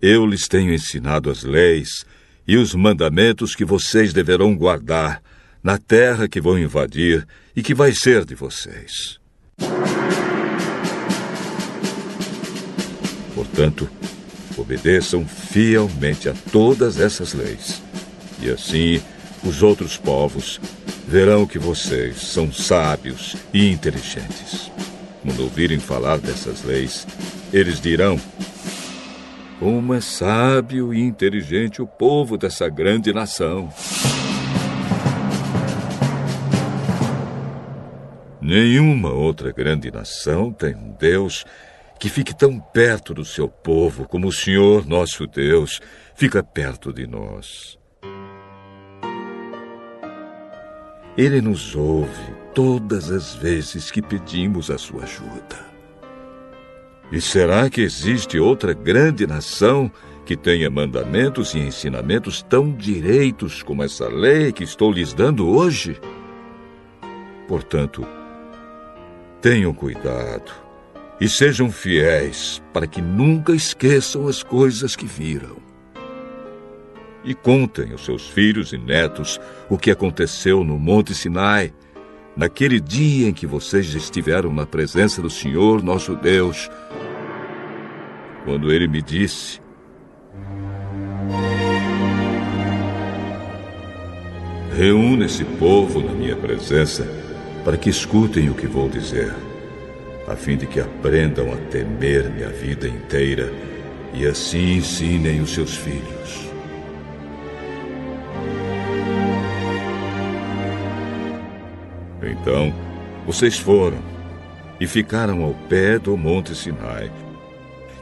eu 0.00 0.24
lhes 0.24 0.48
tenho 0.48 0.72
ensinado 0.72 1.30
as 1.30 1.44
leis 1.44 2.06
e 2.50 2.56
os 2.56 2.74
mandamentos 2.74 3.54
que 3.54 3.64
vocês 3.64 4.12
deverão 4.12 4.56
guardar 4.56 5.22
na 5.62 5.78
terra 5.78 6.26
que 6.26 6.40
vão 6.40 6.58
invadir 6.58 7.24
e 7.54 7.62
que 7.62 7.72
vai 7.72 7.92
ser 7.92 8.24
de 8.24 8.34
vocês. 8.34 9.20
Portanto, 13.36 13.88
obedeçam 14.56 15.24
fielmente 15.24 16.28
a 16.28 16.34
todas 16.50 16.98
essas 16.98 17.34
leis. 17.34 17.80
E 18.42 18.50
assim, 18.50 19.00
os 19.44 19.62
outros 19.62 19.96
povos 19.96 20.60
verão 21.06 21.46
que 21.46 21.56
vocês 21.56 22.16
são 22.16 22.52
sábios 22.52 23.36
e 23.54 23.70
inteligentes. 23.70 24.72
Quando 25.22 25.44
ouvirem 25.44 25.78
falar 25.78 26.18
dessas 26.18 26.64
leis, 26.64 27.06
eles 27.52 27.80
dirão: 27.80 28.20
como 29.60 29.92
é 29.92 30.00
sábio 30.00 30.94
e 30.94 31.02
inteligente 31.02 31.82
o 31.82 31.86
povo 31.86 32.38
dessa 32.38 32.66
grande 32.66 33.12
nação. 33.12 33.70
Nenhuma 38.40 39.12
outra 39.12 39.52
grande 39.52 39.90
nação 39.90 40.50
tem 40.50 40.74
um 40.74 40.92
Deus 40.92 41.44
que 41.98 42.08
fique 42.08 42.34
tão 42.34 42.58
perto 42.58 43.12
do 43.12 43.22
seu 43.22 43.50
povo 43.50 44.08
como 44.08 44.28
o 44.28 44.32
Senhor 44.32 44.86
nosso 44.86 45.26
Deus 45.26 45.78
fica 46.14 46.42
perto 46.42 46.90
de 46.90 47.06
nós. 47.06 47.78
Ele 51.18 51.42
nos 51.42 51.76
ouve 51.76 52.34
todas 52.54 53.10
as 53.10 53.34
vezes 53.34 53.90
que 53.90 54.00
pedimos 54.00 54.70
a 54.70 54.78
sua 54.78 55.02
ajuda. 55.02 55.69
E 57.12 57.20
será 57.20 57.68
que 57.68 57.80
existe 57.80 58.38
outra 58.38 58.72
grande 58.72 59.26
nação 59.26 59.90
que 60.24 60.36
tenha 60.36 60.70
mandamentos 60.70 61.54
e 61.54 61.58
ensinamentos 61.58 62.40
tão 62.42 62.70
direitos 62.70 63.62
como 63.62 63.82
essa 63.82 64.08
lei 64.08 64.52
que 64.52 64.62
estou 64.62 64.92
lhes 64.92 65.12
dando 65.12 65.48
hoje? 65.48 66.00
Portanto, 67.48 68.06
tenham 69.40 69.74
cuidado 69.74 70.52
e 71.20 71.28
sejam 71.28 71.70
fiéis 71.70 72.62
para 72.72 72.86
que 72.86 73.02
nunca 73.02 73.52
esqueçam 73.52 74.28
as 74.28 74.44
coisas 74.44 74.94
que 74.94 75.04
viram. 75.04 75.56
E 77.24 77.34
contem 77.34 77.90
aos 77.90 78.04
seus 78.04 78.28
filhos 78.28 78.72
e 78.72 78.78
netos 78.78 79.40
o 79.68 79.76
que 79.76 79.90
aconteceu 79.90 80.62
no 80.62 80.78
Monte 80.78 81.12
Sinai, 81.12 81.74
naquele 82.40 82.80
dia 82.80 83.28
em 83.28 83.34
que 83.34 83.46
vocês 83.46 83.94
estiveram 83.94 84.50
na 84.50 84.64
presença 84.64 85.20
do 85.20 85.28
Senhor 85.28 85.82
nosso 85.82 86.16
Deus 86.16 86.70
quando 88.46 88.72
ele 88.72 88.88
me 88.88 89.02
disse: 89.02 89.60
Reúna 94.74 95.26
esse 95.26 95.44
povo 95.44 96.00
na 96.00 96.12
minha 96.14 96.34
presença 96.34 97.06
para 97.62 97.76
que 97.76 97.90
escutem 97.90 98.48
o 98.48 98.54
que 98.54 98.66
vou 98.66 98.88
dizer, 98.88 99.34
a 100.26 100.34
fim 100.34 100.56
de 100.56 100.66
que 100.66 100.80
aprendam 100.80 101.52
a 101.52 101.56
temer-me 101.58 102.42
a 102.42 102.48
vida 102.48 102.88
inteira 102.88 103.52
e 104.14 104.26
assim 104.26 104.78
ensinem 104.78 105.42
os 105.42 105.50
seus 105.50 105.76
filhos. 105.76 106.49
Então, 112.22 112.74
vocês 113.26 113.58
foram 113.58 113.98
e 114.78 114.86
ficaram 114.86 115.42
ao 115.42 115.54
pé 115.68 115.98
do 115.98 116.16
Monte 116.16 116.54
Sinai 116.54 117.10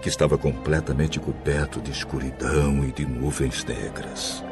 que 0.01 0.09
estava 0.09 0.39
completamente 0.39 1.19
coberto 1.19 1.81
de 1.81 1.91
escuridão 1.91 2.85
e 2.85 2.93
de 2.93 3.05
nuvens 3.05 3.65
negras. 3.65 4.45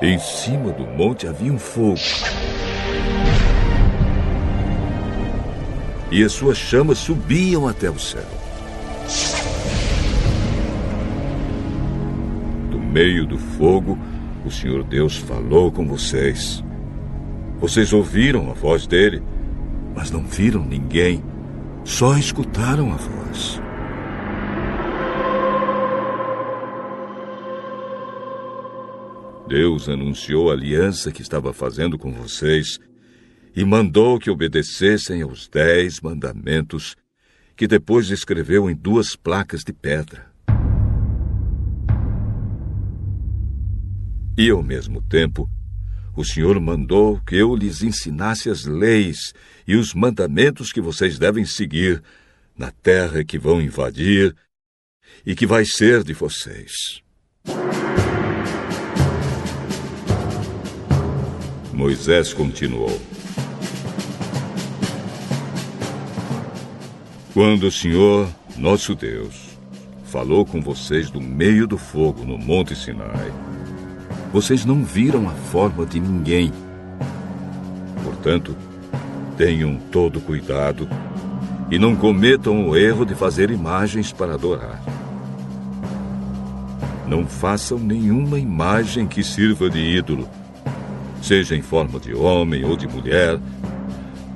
Em 0.00 0.18
cima 0.18 0.72
do 0.72 0.86
monte 0.86 1.26
havia 1.26 1.52
um 1.52 1.58
fogo. 1.58 1.98
E 6.10 6.22
as 6.22 6.32
suas 6.32 6.56
chamas 6.56 6.98
subiam 6.98 7.66
até 7.66 7.90
o 7.90 7.98
céu. 7.98 8.24
Do 12.70 12.78
meio 12.78 13.26
do 13.26 13.38
fogo, 13.38 13.98
o 14.44 14.50
Senhor 14.50 14.84
Deus 14.84 15.16
falou 15.16 15.72
com 15.72 15.86
vocês. 15.86 16.62
Vocês 17.58 17.92
ouviram 17.92 18.50
a 18.50 18.54
voz 18.54 18.86
dele, 18.86 19.22
mas 19.94 20.10
não 20.10 20.22
viram 20.26 20.62
ninguém, 20.62 21.22
só 21.84 22.16
escutaram 22.18 22.92
a 22.92 22.96
voz. 22.96 23.60
Deus 29.48 29.88
anunciou 29.88 30.50
a 30.50 30.52
aliança 30.52 31.10
que 31.10 31.22
estava 31.22 31.52
fazendo 31.52 31.96
com 31.96 32.12
vocês 32.12 32.78
e 33.54 33.64
mandou 33.64 34.18
que 34.18 34.28
obedecessem 34.28 35.22
aos 35.22 35.48
dez 35.48 36.00
mandamentos 36.00 36.94
que 37.56 37.66
depois 37.66 38.10
escreveu 38.10 38.68
em 38.68 38.74
duas 38.74 39.16
placas 39.16 39.64
de 39.64 39.72
pedra. 39.72 40.26
E 44.36 44.50
ao 44.50 44.62
mesmo 44.62 45.00
tempo, 45.00 45.48
o 46.16 46.24
Senhor 46.24 46.58
mandou 46.58 47.20
que 47.20 47.36
eu 47.36 47.54
lhes 47.54 47.82
ensinasse 47.82 48.48
as 48.48 48.64
leis 48.64 49.34
e 49.68 49.76
os 49.76 49.92
mandamentos 49.92 50.72
que 50.72 50.80
vocês 50.80 51.18
devem 51.18 51.44
seguir 51.44 52.02
na 52.56 52.70
terra 52.70 53.22
que 53.22 53.38
vão 53.38 53.60
invadir 53.60 54.34
e 55.24 55.34
que 55.34 55.46
vai 55.46 55.64
ser 55.66 56.02
de 56.02 56.14
vocês. 56.14 56.72
Moisés 61.72 62.32
continuou: 62.32 62.98
Quando 67.34 67.64
o 67.64 67.70
Senhor, 67.70 68.34
nosso 68.56 68.94
Deus, 68.94 69.58
falou 70.06 70.46
com 70.46 70.62
vocês 70.62 71.10
do 71.10 71.20
meio 71.20 71.66
do 71.66 71.76
fogo 71.76 72.24
no 72.24 72.38
Monte 72.38 72.74
Sinai, 72.74 73.30
vocês 74.36 74.66
não 74.66 74.84
viram 74.84 75.30
a 75.30 75.32
forma 75.32 75.86
de 75.86 75.98
ninguém. 75.98 76.52
Portanto, 78.04 78.54
tenham 79.34 79.78
todo 79.90 80.20
cuidado 80.20 80.86
e 81.70 81.78
não 81.78 81.96
cometam 81.96 82.68
o 82.68 82.76
erro 82.76 83.06
de 83.06 83.14
fazer 83.14 83.50
imagens 83.50 84.12
para 84.12 84.34
adorar. 84.34 84.82
Não 87.06 87.26
façam 87.26 87.78
nenhuma 87.78 88.38
imagem 88.38 89.06
que 89.06 89.24
sirva 89.24 89.70
de 89.70 89.78
ídolo 89.78 90.28
seja 91.22 91.56
em 91.56 91.62
forma 91.62 91.98
de 91.98 92.14
homem 92.14 92.62
ou 92.62 92.76
de 92.76 92.86
mulher, 92.86 93.40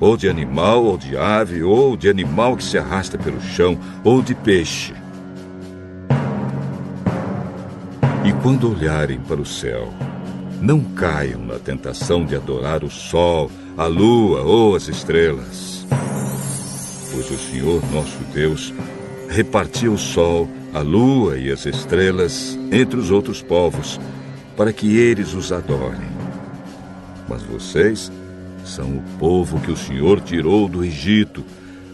ou 0.00 0.16
de 0.16 0.30
animal 0.30 0.82
ou 0.82 0.96
de 0.96 1.14
ave, 1.14 1.62
ou 1.62 1.94
de 1.94 2.08
animal 2.08 2.56
que 2.56 2.64
se 2.64 2.78
arrasta 2.78 3.18
pelo 3.18 3.38
chão, 3.42 3.78
ou 4.02 4.22
de 4.22 4.34
peixe. 4.34 4.94
E 8.22 8.32
quando 8.42 8.70
olharem 8.70 9.18
para 9.18 9.40
o 9.40 9.46
céu, 9.46 9.88
não 10.60 10.80
caiam 10.80 11.40
na 11.40 11.58
tentação 11.58 12.22
de 12.24 12.36
adorar 12.36 12.84
o 12.84 12.90
sol, 12.90 13.50
a 13.78 13.86
lua 13.86 14.42
ou 14.42 14.76
as 14.76 14.88
estrelas. 14.88 15.86
Pois 17.10 17.30
o 17.30 17.38
Senhor 17.38 17.82
nosso 17.90 18.18
Deus 18.34 18.74
repartiu 19.28 19.94
o 19.94 19.98
sol, 19.98 20.46
a 20.74 20.80
lua 20.80 21.38
e 21.38 21.50
as 21.50 21.64
estrelas 21.64 22.58
entre 22.70 23.00
os 23.00 23.10
outros 23.10 23.40
povos, 23.40 23.98
para 24.54 24.70
que 24.70 24.98
eles 24.98 25.32
os 25.32 25.50
adorem. 25.50 26.10
Mas 27.26 27.42
vocês 27.42 28.12
são 28.66 28.98
o 28.98 29.02
povo 29.18 29.58
que 29.60 29.72
o 29.72 29.76
Senhor 29.76 30.20
tirou 30.20 30.68
do 30.68 30.84
Egito, 30.84 31.42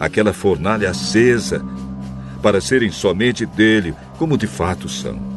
aquela 0.01 0.33
fornalha 0.33 0.91
acesa, 0.91 1.65
para 2.43 2.61
serem 2.61 2.91
somente 2.91 3.47
dele, 3.47 3.95
como 4.19 4.37
de 4.37 4.49
fato 4.49 4.89
são. 4.89 5.36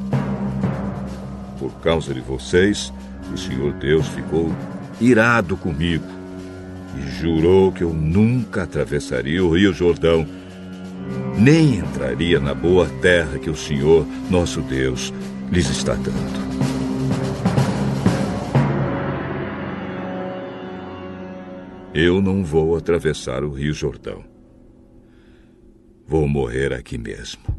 Por 1.60 1.74
causa 1.82 2.14
de 2.14 2.22
vocês, 2.22 2.94
o 3.34 3.38
Senhor 3.38 3.74
Deus 3.74 4.08
ficou 4.08 4.50
irado 5.02 5.58
comigo 5.58 6.06
e 6.98 7.20
jurou 7.20 7.72
que 7.72 7.84
eu 7.84 7.94
nunca 7.94 8.64
atravessaria 8.64 9.44
o 9.44 9.56
Rio 9.56 9.74
Jordão, 9.74 10.26
nem 11.38 11.76
entraria 11.76 12.40
na 12.40 12.54
boa 12.54 12.88
terra 13.02 13.38
que 13.38 13.50
o 13.50 13.56
Senhor, 13.56 14.08
nosso 14.30 14.62
Deus, 14.62 15.14
lhes 15.52 15.70
está 15.70 15.94
dando. 15.94 16.50
Eu 21.94 22.22
não 22.22 22.44
vou 22.44 22.78
atravessar 22.78 23.44
o 23.44 23.52
Rio 23.52 23.74
Jordão. 23.74 24.24
Vou 26.08 26.28
morrer 26.28 26.72
aqui 26.72 26.98
mesmo. 26.98 27.59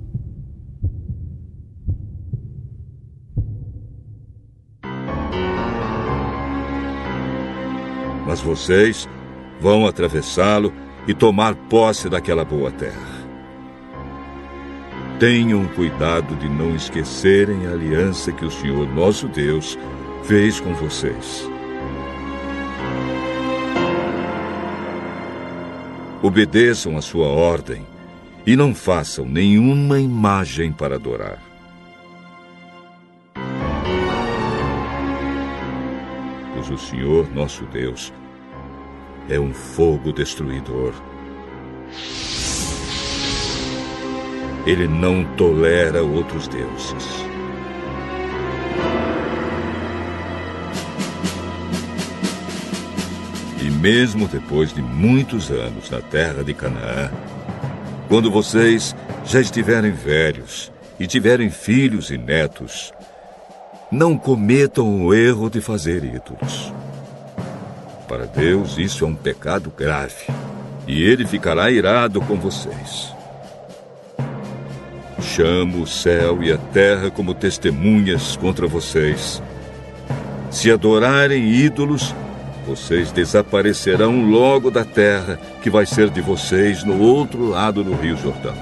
Mas 8.31 8.41
vocês 8.41 9.09
vão 9.61 9.89
atravessá-lo 9.89 10.73
e 11.05 11.13
tomar 11.13 11.53
posse 11.69 12.09
daquela 12.09 12.45
boa 12.45 12.71
terra. 12.71 13.27
Tenham 15.19 15.67
cuidado 15.75 16.37
de 16.37 16.49
não 16.49 16.77
esquecerem 16.77 17.67
a 17.67 17.73
aliança 17.73 18.31
que 18.31 18.45
o 18.45 18.51
Senhor 18.51 18.87
nosso 18.95 19.27
Deus 19.27 19.77
fez 20.23 20.61
com 20.61 20.73
vocês. 20.75 21.51
Obedeçam 26.23 26.97
a 26.97 27.03
sua 27.03 27.27
ordem 27.27 27.85
e 28.47 28.55
não 28.55 28.73
façam 28.77 29.25
nenhuma 29.25 29.99
imagem 29.99 30.71
para 30.71 30.95
adorar. 30.95 31.50
O 36.73 36.79
Senhor 36.79 37.31
nosso 37.33 37.65
Deus 37.67 38.13
é 39.29 39.39
um 39.39 39.53
fogo 39.53 40.13
destruidor. 40.13 40.93
Ele 44.67 44.87
não 44.87 45.25
tolera 45.37 46.03
outros 46.03 46.49
deuses. 46.49 47.31
mesmo 53.81 54.29
depois 54.29 54.75
de 54.75 54.83
muitos 54.83 55.51
anos 55.51 55.91
na 55.91 56.01
terra 56.03 56.45
de 56.45 56.53
Canaã, 56.53 57.11
quando 58.09 58.31
vocês 58.31 58.95
já 59.25 59.41
estiverem 59.41 59.91
velhos 59.91 60.71
e 60.99 61.07
tiverem 61.07 61.51
filhos 61.51 62.11
e 62.11 62.19
netos, 62.19 62.93
não 63.91 64.17
cometam 64.17 65.05
o 65.05 65.13
erro 65.13 65.51
de 65.51 65.61
fazer 65.61 66.05
ídolos. 66.05 66.73
Para 68.07 68.27
Deus, 68.27 68.79
isso 68.79 69.05
é 69.05 69.09
um 69.09 69.15
pecado 69.15 69.73
grave 69.77 70.27
e 70.87 71.03
ele 71.03 71.27
ficará 71.27 71.71
irado 71.71 72.21
com 72.21 72.37
vocês. 72.37 73.15
Chamo 75.21 75.83
o 75.83 75.87
céu 75.87 76.43
e 76.43 76.53
a 76.53 76.59
terra 76.59 77.11
como 77.11 77.35
testemunhas 77.35 78.37
contra 78.37 78.67
vocês. 78.67 79.43
Se 80.51 80.71
adorarem 80.71 81.49
ídolos, 81.49 82.15
vocês 82.67 83.13
desaparecerão 83.13 84.29
logo 84.29 84.71
da 84.71 84.85
terra 84.85 85.39
que 85.63 85.71
vai 85.71 85.87
ser 85.87 86.11
de 86.11 86.21
vocês 86.21 86.85
no 86.85 87.01
outro 87.01 87.49
lado 87.49 87.85
do 87.85 87.95
Rio 87.95 88.17
Jordão. 88.17 88.55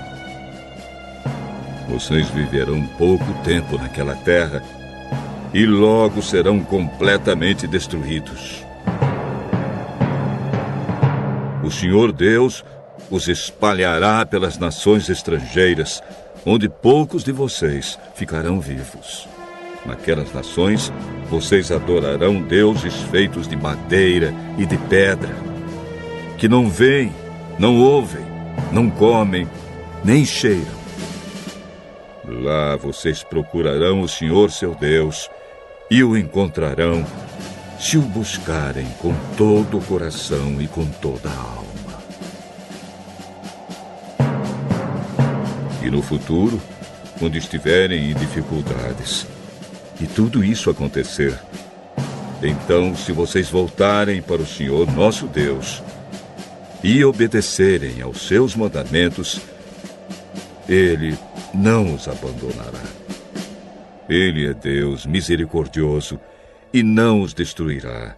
Vocês 1.88 2.28
viverão 2.28 2.86
pouco 2.98 3.24
tempo 3.44 3.78
naquela 3.78 4.14
terra 4.14 4.62
e 5.53 5.64
logo 5.66 6.22
serão 6.22 6.61
completamente 6.61 7.66
destruídos. 7.66 8.64
O 11.62 11.70
Senhor 11.70 12.12
Deus 12.12 12.64
os 13.11 13.28
espalhará 13.28 14.24
pelas 14.26 14.59
nações 14.59 15.09
estrangeiras, 15.09 16.03
onde 16.44 16.68
poucos 16.68 17.24
de 17.24 17.32
vocês 17.32 17.99
ficarão 18.14 18.61
vivos. 18.61 19.28
Naquelas 19.86 20.32
nações, 20.32 20.92
vocês 21.30 21.72
adorarão 21.72 22.42
deuses 22.42 22.94
feitos 23.11 23.49
de 23.49 23.57
madeira 23.57 24.34
e 24.59 24.66
de 24.66 24.76
pedra, 24.76 25.34
que 26.36 26.49
não 26.49 26.68
veem, 26.68 27.12
não 27.59 27.78
ouvem, 27.78 28.24
não 28.72 28.90
comem, 28.90 29.49
nem 30.05 30.24
cheiram. 30.24 30.78
Lá 32.24 32.76
vocês 32.76 33.22
procurarão 33.22 34.03
o 34.03 34.09
Senhor 34.09 34.51
seu 34.51 34.74
Deus 34.74 35.30
e 35.91 36.03
o 36.03 36.16
encontrarão 36.16 37.05
se 37.78 37.97
o 37.97 38.03
buscarem 38.03 38.86
com 39.01 39.14
todo 39.36 39.78
o 39.78 39.82
coração 39.82 40.61
e 40.61 40.66
com 40.66 40.84
toda 40.86 41.28
a 41.28 41.36
alma. 41.36 41.68
E 45.82 45.91
no 45.91 46.03
futuro, 46.03 46.61
quando 47.18 47.36
estiverem 47.36 48.11
em 48.11 48.14
dificuldades, 48.14 49.26
e 50.01 50.07
tudo 50.07 50.45
isso 50.45 50.70
acontecer, 50.70 51.39
então, 52.43 52.95
se 52.95 53.11
vocês 53.11 53.49
voltarem 53.49 54.22
para 54.22 54.41
o 54.41 54.47
Senhor 54.47 54.91
nosso 54.93 55.26
Deus 55.26 55.82
e 56.82 57.05
obedecerem 57.05 58.01
aos 58.01 58.26
seus 58.26 58.55
mandamentos, 58.55 59.41
Ele 60.68 61.18
não 61.53 61.95
os 61.95 62.07
abandonará. 62.07 62.97
Ele 64.09 64.46
é 64.46 64.54
Deus 64.54 65.04
misericordioso 65.04 66.18
e 66.72 66.82
não 66.82 67.20
os 67.20 67.34
destruirá, 67.34 68.16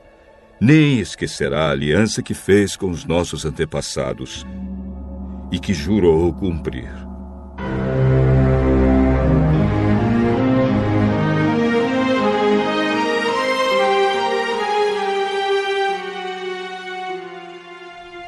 nem 0.61 1.01
esquecerá 1.01 1.67
a 1.67 1.71
aliança 1.71 2.23
que 2.23 2.35
fez 2.35 2.77
com 2.77 2.91
os 2.91 3.05
nossos 3.05 3.45
antepassados 3.45 4.47
e 5.51 5.59
que 5.59 5.75
jurou 5.75 6.33
cumprir. 6.33 6.93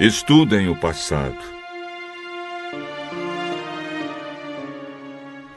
Estudem 0.01 0.69
o 0.69 0.75
passado. 0.75 1.39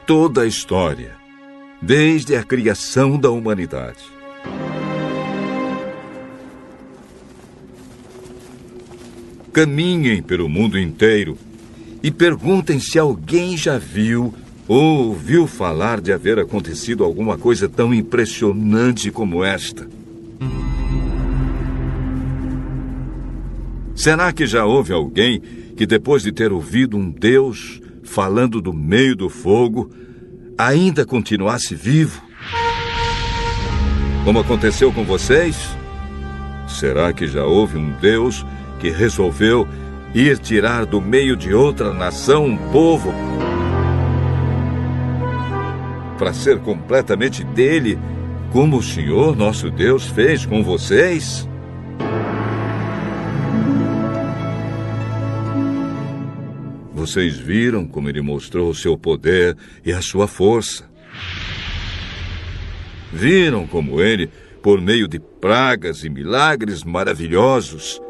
Toda 0.06 0.42
a 0.42 0.46
história, 0.46 1.25
desde 1.80 2.36
a 2.36 2.42
criação 2.42 3.18
da 3.18 3.30
humanidade. 3.30 4.04
Caminhem 9.52 10.22
pelo 10.22 10.48
mundo 10.48 10.78
inteiro 10.78 11.38
e 12.02 12.10
perguntem 12.10 12.78
se 12.78 12.98
alguém 12.98 13.56
já 13.56 13.78
viu 13.78 14.34
ou 14.68 15.06
ouviu 15.08 15.46
falar 15.46 16.00
de 16.00 16.12
haver 16.12 16.38
acontecido 16.38 17.04
alguma 17.04 17.38
coisa 17.38 17.68
tão 17.68 17.94
impressionante 17.94 19.10
como 19.10 19.44
esta. 19.44 19.88
Será 23.94 24.32
que 24.32 24.46
já 24.46 24.64
houve 24.66 24.92
alguém 24.92 25.40
que, 25.74 25.86
depois 25.86 26.22
de 26.22 26.32
ter 26.32 26.52
ouvido 26.52 26.96
um 26.96 27.10
Deus 27.10 27.80
falando 28.04 28.60
do 28.60 28.72
meio 28.72 29.16
do 29.16 29.30
fogo, 29.30 29.90
ainda 30.58 31.04
continuasse 31.04 31.74
vivo? 31.74 32.22
Como 34.24 34.40
aconteceu 34.40 34.92
com 34.92 35.04
vocês? 35.04 35.56
Será 36.66 37.12
que 37.12 37.26
já 37.26 37.44
houve 37.44 37.78
um 37.78 37.92
Deus 38.00 38.44
que 38.80 38.90
resolveu 38.90 39.68
ir 40.14 40.38
tirar 40.38 40.84
do 40.84 41.00
meio 41.00 41.36
de 41.36 41.54
outra 41.54 41.92
nação 41.92 42.44
um 42.44 42.56
povo 42.70 43.12
para 46.18 46.32
ser 46.32 46.58
completamente 46.60 47.44
dele 47.44 47.98
como 48.50 48.78
o 48.78 48.82
Senhor 48.82 49.36
nosso 49.36 49.70
Deus 49.70 50.06
fez 50.06 50.44
com 50.46 50.62
vocês? 50.64 51.48
Vocês 57.06 57.38
viram 57.38 57.86
como 57.86 58.08
ele 58.08 58.20
mostrou 58.20 58.68
o 58.68 58.74
seu 58.74 58.98
poder 58.98 59.56
e 59.84 59.92
a 59.92 60.02
sua 60.02 60.26
força. 60.26 60.90
Viram 63.12 63.64
como 63.64 64.00
ele, 64.00 64.28
por 64.60 64.80
meio 64.80 65.06
de 65.06 65.20
pragas 65.20 66.02
e 66.02 66.08
milagres 66.08 66.82
maravilhosos, 66.82 68.02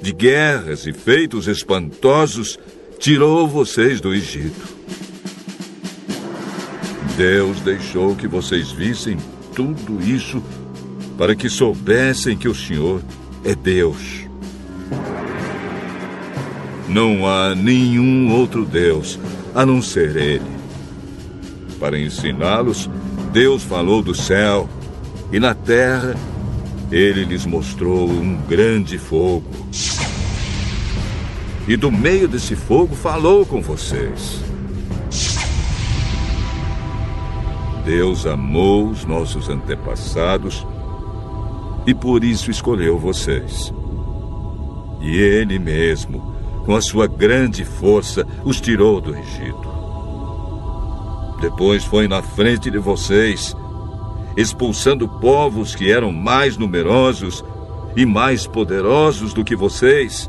de 0.00 0.14
guerras 0.14 0.86
e 0.86 0.94
feitos 0.94 1.46
espantosos, 1.46 2.58
tirou 2.98 3.46
vocês 3.46 4.00
do 4.00 4.14
Egito. 4.14 4.66
Deus 7.18 7.60
deixou 7.60 8.16
que 8.16 8.26
vocês 8.26 8.72
vissem 8.72 9.18
tudo 9.54 10.02
isso 10.02 10.42
para 11.18 11.36
que 11.36 11.50
soubessem 11.50 12.34
que 12.34 12.48
o 12.48 12.54
Senhor 12.54 13.02
é 13.44 13.54
Deus. 13.54 14.26
Não 16.88 17.26
há 17.26 17.54
nenhum 17.54 18.32
outro 18.32 18.64
Deus 18.64 19.18
a 19.54 19.66
não 19.66 19.82
ser 19.82 20.16
Ele. 20.16 20.58
Para 21.78 21.98
ensiná-los, 21.98 22.88
Deus 23.32 23.62
falou 23.62 24.02
do 24.02 24.14
céu 24.14 24.68
e 25.30 25.38
na 25.38 25.54
terra 25.54 26.14
ele 26.90 27.24
lhes 27.24 27.44
mostrou 27.44 28.08
um 28.08 28.36
grande 28.48 28.96
fogo. 28.96 29.44
E 31.66 31.76
do 31.76 31.92
meio 31.92 32.26
desse 32.26 32.56
fogo 32.56 32.94
falou 32.94 33.44
com 33.44 33.60
vocês. 33.60 34.42
Deus 37.84 38.26
amou 38.26 38.88
os 38.88 39.04
nossos 39.04 39.50
antepassados 39.50 40.66
e 41.86 41.94
por 41.94 42.24
isso 42.24 42.50
escolheu 42.50 42.98
vocês. 42.98 43.72
E 45.00 45.16
Ele 45.16 45.58
mesmo, 45.58 46.34
com 46.68 46.76
a 46.76 46.82
sua 46.82 47.06
grande 47.06 47.64
força, 47.64 48.26
os 48.44 48.60
tirou 48.60 49.00
do 49.00 49.16
Egito. 49.16 49.68
Depois 51.40 51.82
foi 51.82 52.06
na 52.06 52.20
frente 52.20 52.70
de 52.70 52.76
vocês, 52.76 53.56
expulsando 54.36 55.08
povos 55.08 55.74
que 55.74 55.90
eram 55.90 56.12
mais 56.12 56.58
numerosos 56.58 57.42
e 57.96 58.04
mais 58.04 58.46
poderosos 58.46 59.32
do 59.32 59.42
que 59.42 59.56
vocês. 59.56 60.28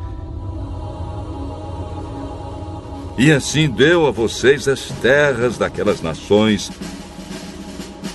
E 3.18 3.34
assim 3.34 3.70
deu 3.70 4.08
a 4.08 4.12
vocês 4.12 4.66
as 4.70 4.84
terras 5.02 5.58
daquelas 5.58 6.02
nações 6.02 6.72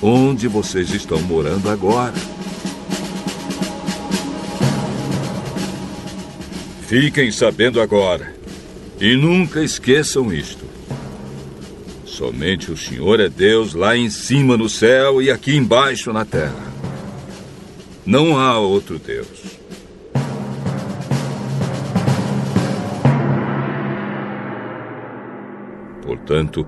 onde 0.00 0.48
vocês 0.48 0.94
estão 0.94 1.20
morando 1.20 1.68
agora. 1.68 2.14
Fiquem 6.86 7.30
sabendo 7.32 7.80
agora 7.80 8.34
e 9.00 9.16
nunca 9.16 9.62
esqueçam 9.62 10.30
isto. 10.30 10.66
Somente 12.04 12.70
o 12.70 12.76
Senhor 12.76 13.20
é 13.20 13.28
Deus 13.28 13.72
lá 13.72 13.96
em 13.96 14.10
cima 14.10 14.54
no 14.54 14.68
céu 14.68 15.20
e 15.22 15.30
aqui 15.30 15.56
embaixo 15.56 16.12
na 16.12 16.26
terra. 16.26 16.72
Não 18.04 18.38
há 18.38 18.58
outro 18.58 18.98
Deus. 18.98 19.26
Portanto, 26.02 26.66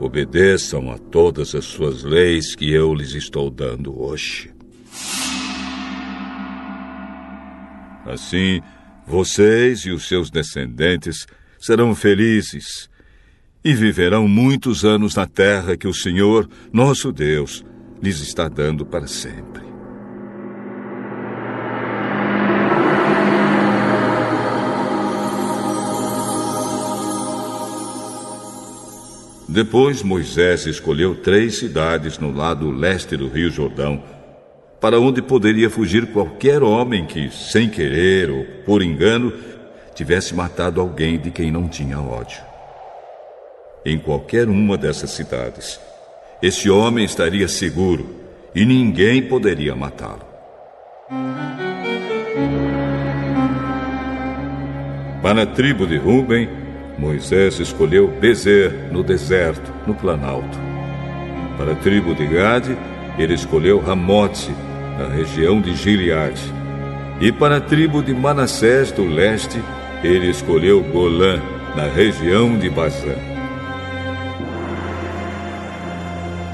obedeçam 0.00 0.90
a 0.90 0.96
todas 0.96 1.54
as 1.54 1.66
suas 1.66 2.02
leis 2.02 2.54
que 2.54 2.72
eu 2.72 2.94
lhes 2.94 3.14
estou 3.14 3.50
dando 3.50 4.02
hoje. 4.02 4.50
Assim, 8.06 8.62
vocês 9.06 9.80
e 9.80 9.90
os 9.90 10.06
seus 10.08 10.30
descendentes 10.30 11.26
serão 11.58 11.94
felizes 11.94 12.88
e 13.64 13.74
viverão 13.74 14.26
muitos 14.26 14.84
anos 14.84 15.14
na 15.14 15.26
terra 15.26 15.76
que 15.76 15.86
o 15.86 15.94
Senhor, 15.94 16.48
nosso 16.72 17.12
Deus, 17.12 17.64
lhes 18.02 18.20
está 18.20 18.48
dando 18.48 18.84
para 18.84 19.06
sempre. 19.06 19.62
Depois 29.52 30.02
Moisés 30.02 30.64
escolheu 30.64 31.14
três 31.14 31.58
cidades 31.58 32.18
no 32.18 32.32
lado 32.32 32.70
leste 32.70 33.18
do 33.18 33.28
Rio 33.28 33.50
Jordão, 33.50 34.02
para 34.82 35.00
onde 35.00 35.22
poderia 35.22 35.70
fugir 35.70 36.12
qualquer 36.12 36.62
homem 36.62 37.06
que, 37.06 37.30
sem 37.30 37.70
querer 37.70 38.28
ou 38.30 38.44
por 38.66 38.82
engano, 38.82 39.32
tivesse 39.94 40.34
matado 40.34 40.78
alguém 40.78 41.18
de 41.18 41.30
quem 41.30 41.50
não 41.50 41.66
tinha 41.68 41.98
ódio 41.98 42.52
em 43.84 43.98
qualquer 43.98 44.48
uma 44.48 44.76
dessas 44.76 45.10
cidades. 45.10 45.80
Esse 46.40 46.70
homem 46.70 47.04
estaria 47.04 47.48
seguro 47.48 48.14
e 48.54 48.64
ninguém 48.64 49.22
poderia 49.22 49.74
matá-lo. 49.74 50.22
Para 55.22 55.42
a 55.42 55.46
tribo 55.46 55.86
de 55.86 55.96
Ruben, 55.96 56.48
Moisés 56.98 57.60
escolheu 57.60 58.08
Bezer, 58.08 58.92
no 58.92 59.02
deserto, 59.02 59.72
no 59.86 59.94
planalto. 59.94 60.58
Para 61.56 61.72
a 61.72 61.76
tribo 61.76 62.14
de 62.14 62.26
Gade, 62.26 62.76
ele 63.18 63.34
escolheu 63.34 63.78
Ramote, 63.78 64.50
na 65.02 65.08
região 65.08 65.60
de 65.60 65.74
Gileade. 65.74 66.42
E 67.20 67.32
para 67.32 67.56
a 67.56 67.60
tribo 67.60 68.02
de 68.02 68.14
Manassés, 68.14 68.92
do 68.92 69.04
leste, 69.04 69.60
ele 70.02 70.30
escolheu 70.30 70.80
Golã, 70.80 71.40
na 71.76 71.86
região 71.86 72.56
de 72.56 72.68
Bazã. 72.70 73.14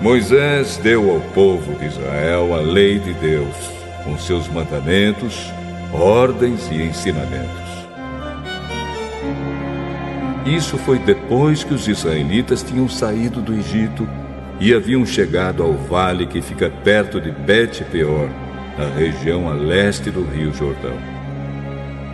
Moisés 0.00 0.78
deu 0.78 1.10
ao 1.10 1.20
povo 1.32 1.74
de 1.74 1.86
Israel 1.86 2.54
a 2.54 2.60
lei 2.60 2.98
de 2.98 3.12
Deus, 3.14 3.54
com 4.04 4.16
seus 4.16 4.48
mandamentos, 4.48 5.52
ordens 5.92 6.70
e 6.70 6.82
ensinamentos. 6.82 7.68
Isso 10.46 10.78
foi 10.78 10.98
depois 11.00 11.64
que 11.64 11.74
os 11.74 11.88
israelitas 11.88 12.62
tinham 12.62 12.88
saído 12.88 13.42
do 13.42 13.52
Egito 13.52 14.08
e 14.60 14.74
haviam 14.74 15.06
chegado 15.06 15.62
ao 15.62 15.74
vale 15.74 16.26
que 16.26 16.42
fica 16.42 16.70
perto 16.82 17.20
de 17.20 17.30
Bet-peor, 17.30 18.28
na 18.76 18.86
região 18.86 19.48
a 19.48 19.54
leste 19.54 20.10
do 20.10 20.22
Rio 20.22 20.52
Jordão. 20.52 20.96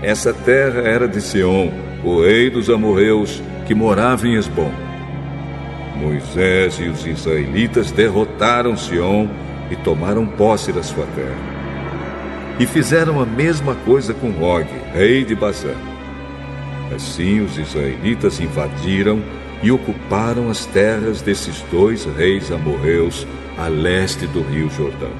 Essa 0.02 0.32
terra 0.32 0.80
era 0.80 1.08
de 1.08 1.20
Seom, 1.20 1.72
o 2.02 2.22
rei 2.22 2.50
dos 2.50 2.68
amorreus, 2.68 3.42
que 3.66 3.74
morava 3.74 4.28
em 4.28 4.34
Esbom. 4.34 4.72
Moisés 5.96 6.78
e 6.80 6.88
os 6.88 7.06
israelitas 7.06 7.90
derrotaram 7.90 8.76
Sion 8.76 9.28
e 9.70 9.76
tomaram 9.76 10.26
posse 10.26 10.72
da 10.72 10.82
sua 10.82 11.06
terra. 11.14 11.54
E 12.58 12.66
fizeram 12.66 13.20
a 13.20 13.26
mesma 13.26 13.74
coisa 13.74 14.12
com 14.12 14.28
Og, 14.42 14.66
rei 14.92 15.24
de 15.24 15.34
Bazã. 15.34 15.74
Assim 16.94 17.40
os 17.40 17.56
israelitas 17.58 18.40
invadiram 18.40 19.22
e 19.64 19.72
ocuparam 19.72 20.50
as 20.50 20.66
terras 20.66 21.22
desses 21.22 21.62
dois 21.70 22.04
reis 22.04 22.52
amorreus 22.52 23.26
a 23.56 23.66
leste 23.66 24.26
do 24.26 24.42
rio 24.42 24.68
Jordão. 24.68 25.10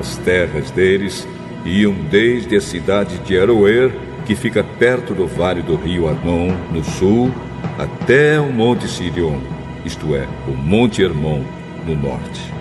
As 0.00 0.16
terras 0.16 0.72
deles 0.72 1.28
iam 1.64 1.94
desde 2.10 2.56
a 2.56 2.60
cidade 2.60 3.18
de 3.18 3.38
Aroer 3.38 3.92
que 4.26 4.34
fica 4.34 4.64
perto 4.64 5.14
do 5.14 5.28
vale 5.28 5.62
do 5.62 5.76
rio 5.76 6.08
Arnon, 6.08 6.56
no 6.72 6.82
sul, 6.82 7.30
até 7.78 8.40
o 8.40 8.52
Monte 8.52 8.88
Sirion, 8.88 9.38
isto 9.84 10.16
é, 10.16 10.26
o 10.48 10.56
Monte 10.56 11.02
Hermon, 11.02 11.44
no 11.86 11.94
norte. 11.94 12.52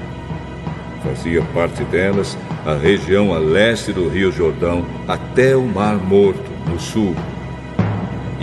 Fazia 1.03 1.41
parte 1.51 1.83
delas 1.85 2.37
a 2.63 2.75
região 2.75 3.33
a 3.33 3.39
leste 3.39 3.91
do 3.91 4.07
rio 4.07 4.31
Jordão, 4.31 4.85
até 5.07 5.55
o 5.55 5.63
Mar 5.63 5.95
Morto, 5.95 6.51
no 6.69 6.79
sul, 6.79 7.15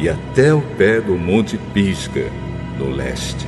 e 0.01 0.09
até 0.09 0.55
o 0.55 0.63
pé 0.63 0.99
do 0.99 1.15
Monte 1.15 1.59
Pisga, 1.75 2.31
no 2.79 2.89
leste. 2.89 3.47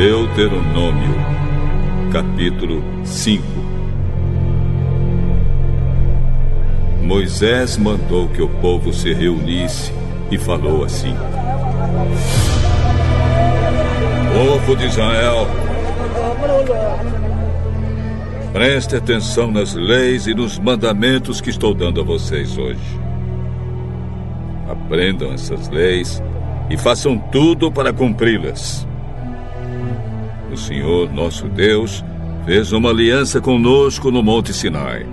Deuteronômio, 0.00 0.99
5 3.20 3.44
Moisés 7.02 7.76
mandou 7.76 8.30
que 8.30 8.40
o 8.40 8.48
povo 8.48 8.94
se 8.94 9.12
reunisse 9.12 9.92
e 10.30 10.38
falou 10.38 10.84
assim: 10.84 11.14
Povo 14.32 14.74
de 14.74 14.86
Israel, 14.86 15.46
preste 18.54 18.96
atenção 18.96 19.50
nas 19.50 19.74
leis 19.74 20.26
e 20.26 20.32
nos 20.32 20.58
mandamentos 20.58 21.42
que 21.42 21.50
estou 21.50 21.74
dando 21.74 22.00
a 22.00 22.04
vocês 22.04 22.56
hoje. 22.56 22.80
Aprendam 24.66 25.30
essas 25.34 25.68
leis 25.68 26.22
e 26.70 26.78
façam 26.78 27.18
tudo 27.18 27.70
para 27.70 27.92
cumpri-las. 27.92 28.88
O 30.50 30.56
Senhor, 30.56 31.12
nosso 31.12 31.48
Deus, 31.48 32.02
fez 32.44 32.72
uma 32.72 32.90
aliança 32.90 33.40
conosco 33.40 34.10
no 34.10 34.22
Monte 34.22 34.52
Sinai. 34.52 35.06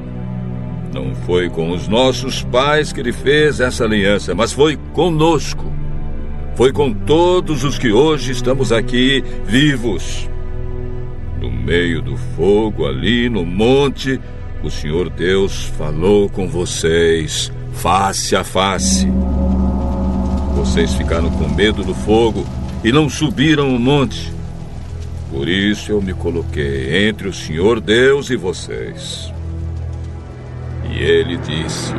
Não 0.93 1.13
foi 1.13 1.49
com 1.49 1.71
os 1.71 1.87
nossos 1.87 2.41
pais 2.43 2.91
que 2.91 2.99
ele 2.99 3.11
fez 3.11 3.59
essa 3.59 3.83
aliança, 3.83 4.33
mas 4.33 4.53
foi 4.53 4.77
conosco. 4.93 5.71
Foi 6.55 6.71
com 6.71 6.91
todos 6.91 7.63
os 7.63 7.77
que 7.77 7.91
hoje 7.91 8.31
estamos 8.31 8.71
aqui 8.71 9.23
vivos. 9.45 10.27
No 11.39 11.51
meio 11.51 12.01
do 12.01 12.17
fogo, 12.35 12.87
ali 12.87 13.29
no 13.29 13.45
monte, 13.45 14.19
o 14.63 14.69
Senhor 14.71 15.09
Deus 15.09 15.65
falou 15.77 16.27
com 16.29 16.47
vocês, 16.47 17.51
face 17.73 18.35
a 18.35 18.43
face. 18.43 19.07
Vocês 20.55 20.93
ficaram 20.95 21.29
com 21.29 21.47
medo 21.47 21.83
do 21.83 21.93
fogo 21.93 22.43
e 22.83 22.91
não 22.91 23.07
subiram 23.07 23.75
o 23.75 23.79
monte. 23.79 24.36
Por 25.29 25.49
isso 25.49 25.91
eu 25.91 26.01
me 26.01 26.13
coloquei 26.13 27.07
entre 27.07 27.27
o 27.27 27.33
Senhor 27.33 27.81
Deus 27.81 28.29
e 28.29 28.35
vocês. 28.35 29.31
E 30.89 31.03
ele 31.03 31.37
disse: 31.37 31.93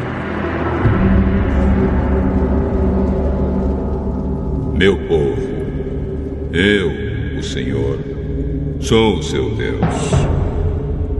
Meu 4.74 4.96
povo, 5.06 5.42
eu, 6.52 7.38
o 7.38 7.42
Senhor, 7.42 7.98
sou 8.80 9.18
o 9.18 9.22
seu 9.22 9.54
Deus. 9.54 9.84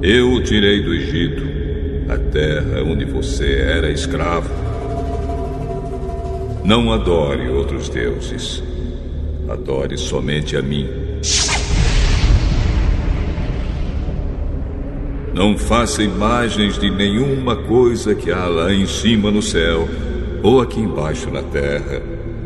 Eu 0.00 0.32
o 0.32 0.42
tirei 0.42 0.80
do 0.80 0.94
Egito, 0.94 1.42
a 2.08 2.16
terra 2.16 2.82
onde 2.84 3.04
você 3.04 3.56
era 3.60 3.90
escravo. 3.90 4.48
Não 6.64 6.92
adore 6.92 7.48
outros 7.48 7.88
deuses. 7.88 8.62
Adore 9.48 9.98
somente 9.98 10.56
a 10.56 10.62
mim. 10.62 11.07
Não 15.38 15.56
faça 15.56 16.02
imagens 16.02 16.76
de 16.76 16.90
nenhuma 16.90 17.54
coisa 17.54 18.12
que 18.12 18.28
há 18.28 18.46
lá 18.46 18.74
em 18.74 18.88
cima 18.88 19.30
no 19.30 19.40
céu, 19.40 19.88
ou 20.42 20.60
aqui 20.60 20.80
embaixo 20.80 21.30
na 21.30 21.44
terra, 21.44 22.02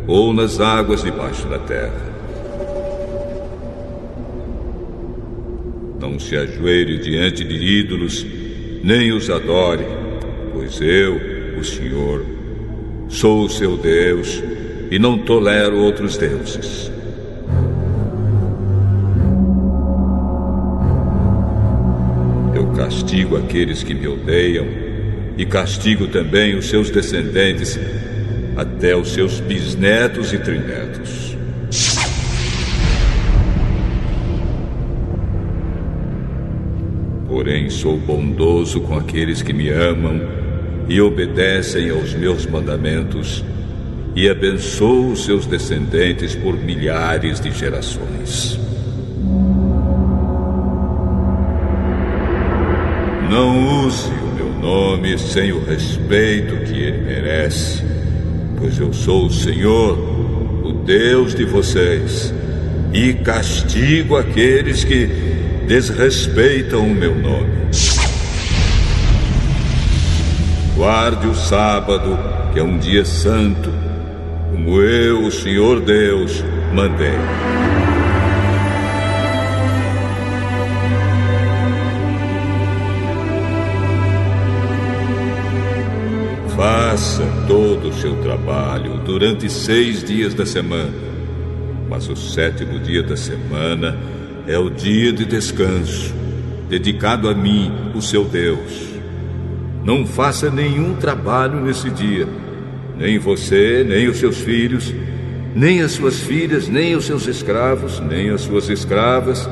ou 0.07 0.31
nas 0.35 0.61
águas 0.61 1.03
debaixo 1.03 1.49
da 1.49 1.59
terra. 1.59 2.13
Não 5.99 6.21
se 6.21 6.37
ajoelhe 6.37 6.99
diante 6.99 7.43
de 7.43 7.55
ídolos, 7.55 8.27
nem 8.85 9.11
os 9.11 9.31
adore, 9.31 9.87
pois 10.53 10.79
eu, 10.83 11.19
o 11.59 11.65
Senhor, 11.65 12.27
Sou 13.09 13.47
o 13.47 13.49
seu 13.49 13.75
Deus 13.79 14.43
e 14.91 14.99
não 14.99 15.17
tolero 15.17 15.79
outros 15.79 16.19
deuses. 16.19 16.92
Castigo 23.13 23.37
aqueles 23.37 23.83
que 23.83 23.93
me 23.93 24.09
odeiam 24.09 24.67
e 25.37 25.45
castigo 25.45 26.07
também 26.07 26.57
os 26.57 26.71
seus 26.71 26.89
descendentes, 26.89 27.79
até 28.57 28.97
os 28.97 29.13
seus 29.13 29.39
bisnetos 29.39 30.33
e 30.33 30.39
trinetos. 30.39 31.37
Porém, 37.29 37.69
sou 37.69 37.99
bondoso 37.99 38.81
com 38.81 38.97
aqueles 38.97 39.43
que 39.43 39.53
me 39.53 39.69
amam 39.69 40.19
e 40.89 40.99
obedecem 40.99 41.91
aos 41.91 42.15
meus 42.15 42.47
mandamentos, 42.47 43.45
e 44.17 44.27
abençoo 44.27 45.13
os 45.13 45.27
seus 45.27 45.45
descendentes 45.45 46.35
por 46.35 46.57
milhares 46.57 47.39
de 47.39 47.51
gerações. 47.51 48.62
Não 53.33 53.87
use 53.87 54.11
o 54.11 54.35
meu 54.35 54.53
nome 54.61 55.19
sem 55.19 55.53
o 55.53 55.65
respeito 55.65 56.55
que 56.67 56.79
ele 56.79 56.99
merece, 56.99 57.83
pois 58.59 58.79
eu 58.79 58.93
sou 58.93 59.25
o 59.25 59.33
Senhor, 59.33 59.97
o 60.63 60.71
Deus 60.85 61.35
de 61.35 61.47
vocês, 61.47 62.31
e 62.93 63.15
castigo 63.15 64.19
aqueles 64.19 64.85
que 64.85 65.07
desrespeitam 65.67 66.87
o 66.87 66.95
meu 66.95 67.15
nome. 67.15 67.49
Guarde 70.77 71.27
o 71.27 71.35
sábado, 71.35 72.19
que 72.53 72.61
é 72.61 72.63
um 72.63 72.77
dia 72.77 73.07
santo, 73.07 73.73
como 74.51 74.79
eu, 74.83 75.23
o 75.25 75.33
Senhor 75.33 75.81
Deus, 75.81 76.45
mandei. 76.75 77.62
Faça 86.93 87.25
todo 87.49 87.89
o 87.89 87.95
seu 87.95 88.17
trabalho 88.17 88.99
durante 88.99 89.51
seis 89.51 90.05
dias 90.05 90.35
da 90.35 90.45
semana, 90.45 90.93
mas 91.89 92.07
o 92.07 92.15
sétimo 92.15 92.79
dia 92.81 93.03
da 93.03 93.17
semana 93.17 93.97
é 94.47 94.59
o 94.59 94.69
dia 94.69 95.11
de 95.11 95.25
descanso, 95.25 96.13
dedicado 96.69 97.31
a 97.31 97.35
mim, 97.35 97.73
o 97.95 98.03
seu 98.03 98.25
Deus. 98.25 98.91
Não 99.83 100.07
faça 100.07 100.51
nenhum 100.51 100.95
trabalho 100.95 101.63
nesse 101.63 101.89
dia, 101.89 102.29
nem 102.99 103.19
você, 103.19 103.83
nem 103.89 104.07
os 104.09 104.19
seus 104.19 104.43
filhos, 104.43 104.95
nem 105.55 105.81
as 105.81 105.93
suas 105.93 106.21
filhas, 106.21 106.69
nem 106.69 106.95
os 106.95 107.07
seus 107.07 107.27
escravos, 107.27 108.01
nem 108.01 108.29
as 108.29 108.43
suas 108.43 108.69
escravas, 108.69 109.49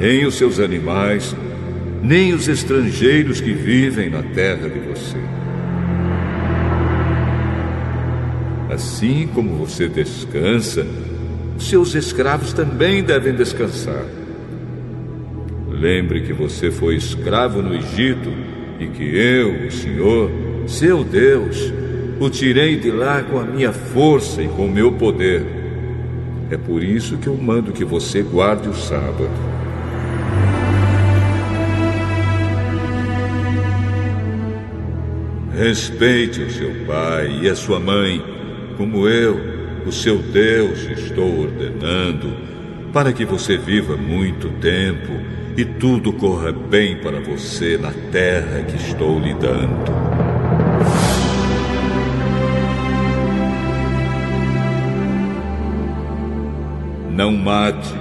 nem 0.00 0.26
os 0.26 0.34
seus 0.34 0.58
animais, 0.58 1.32
nem 2.02 2.34
os 2.34 2.48
estrangeiros 2.48 3.40
que 3.40 3.52
vivem 3.52 4.10
na 4.10 4.24
terra 4.24 4.68
de 4.68 4.80
você. 4.80 5.41
Assim 8.72 9.28
como 9.34 9.54
você 9.54 9.86
descansa, 9.86 10.86
seus 11.58 11.94
escravos 11.94 12.54
também 12.54 13.02
devem 13.02 13.34
descansar. 13.34 14.02
Lembre 15.68 16.22
que 16.22 16.32
você 16.32 16.70
foi 16.70 16.96
escravo 16.96 17.60
no 17.60 17.74
Egito 17.74 18.32
e 18.80 18.86
que 18.86 19.02
eu, 19.14 19.66
o 19.66 19.70
Senhor, 19.70 20.30
seu 20.66 21.04
Deus, 21.04 21.70
o 22.18 22.30
tirei 22.30 22.76
de 22.76 22.90
lá 22.90 23.22
com 23.22 23.38
a 23.38 23.44
minha 23.44 23.72
força 23.72 24.42
e 24.42 24.48
com 24.48 24.64
o 24.64 24.72
meu 24.72 24.92
poder. 24.92 25.44
É 26.50 26.56
por 26.56 26.82
isso 26.82 27.18
que 27.18 27.26
eu 27.26 27.36
mando 27.36 27.72
que 27.72 27.84
você 27.84 28.22
guarde 28.22 28.70
o 28.70 28.74
sábado. 28.74 29.28
Respeite 35.54 36.40
o 36.40 36.50
seu 36.50 36.70
pai 36.86 37.40
e 37.42 37.48
a 37.50 37.54
sua 37.54 37.78
mãe, 37.78 38.31
como 38.82 39.06
eu, 39.06 39.40
o 39.86 39.92
seu 39.92 40.18
Deus, 40.18 40.80
estou 40.90 41.42
ordenando, 41.42 42.34
para 42.92 43.12
que 43.12 43.24
você 43.24 43.56
viva 43.56 43.96
muito 43.96 44.48
tempo 44.60 45.12
e 45.56 45.64
tudo 45.64 46.12
corra 46.12 46.50
bem 46.50 46.96
para 46.96 47.20
você 47.20 47.78
na 47.78 47.92
terra 48.10 48.64
que 48.64 48.74
estou 48.74 49.20
lhe 49.20 49.34
dando. 49.34 49.92
Não 57.08 57.30
mate, 57.30 57.94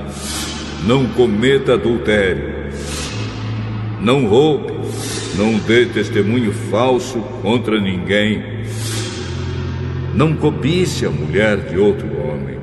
não 0.88 1.06
cometa 1.10 1.76
adultério, 1.76 2.72
não 4.00 4.26
roube, 4.26 4.74
não 5.38 5.60
dê 5.60 5.86
testemunho 5.86 6.52
falso 6.52 7.20
contra 7.44 7.80
ninguém, 7.80 8.61
não 10.14 10.36
cobice 10.36 11.06
a 11.06 11.10
mulher 11.10 11.58
de 11.58 11.78
outro 11.78 12.08
homem, 12.22 12.60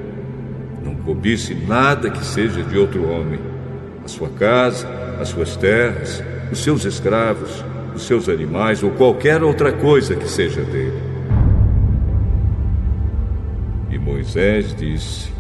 não 0.85 0.95
cobice 0.95 1.55
nada 1.55 2.11
que 2.11 2.25
seja 2.25 2.63
de 2.63 2.77
outro 2.79 3.09
homem 3.09 3.41
a 4.05 4.09
sua 4.09 4.29
casa, 4.31 4.89
as 5.21 5.29
suas 5.29 5.57
terras, 5.57 6.23
os 6.51 6.63
seus 6.63 6.85
escravos, 6.85 7.65
os 7.95 8.03
seus 8.03 8.29
animais 8.29 8.83
ou 8.83 8.91
qualquer 8.91 9.43
outra 9.43 9.73
coisa 9.73 10.15
que 10.15 10.29
seja 10.29 10.63
dele. 10.63 11.03
E 13.91 13.99
Moisés 13.99 14.75
disse: 14.75 15.38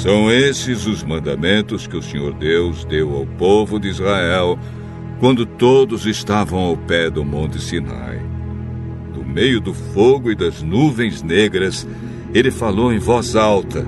São 0.00 0.32
esses 0.32 0.86
os 0.86 1.04
mandamentos 1.04 1.86
que 1.86 1.94
o 1.94 2.00
Senhor 2.00 2.32
Deus 2.32 2.86
deu 2.86 3.14
ao 3.14 3.26
povo 3.26 3.78
de 3.78 3.88
Israel 3.88 4.58
quando 5.18 5.44
todos 5.44 6.06
estavam 6.06 6.58
ao 6.58 6.74
pé 6.74 7.10
do 7.10 7.22
Monte 7.22 7.60
Sinai. 7.60 8.18
Do 9.12 9.22
meio 9.22 9.60
do 9.60 9.74
fogo 9.74 10.30
e 10.30 10.34
das 10.34 10.62
nuvens 10.62 11.22
negras, 11.22 11.86
ele 12.32 12.50
falou 12.50 12.90
em 12.90 12.98
voz 12.98 13.36
alta. 13.36 13.86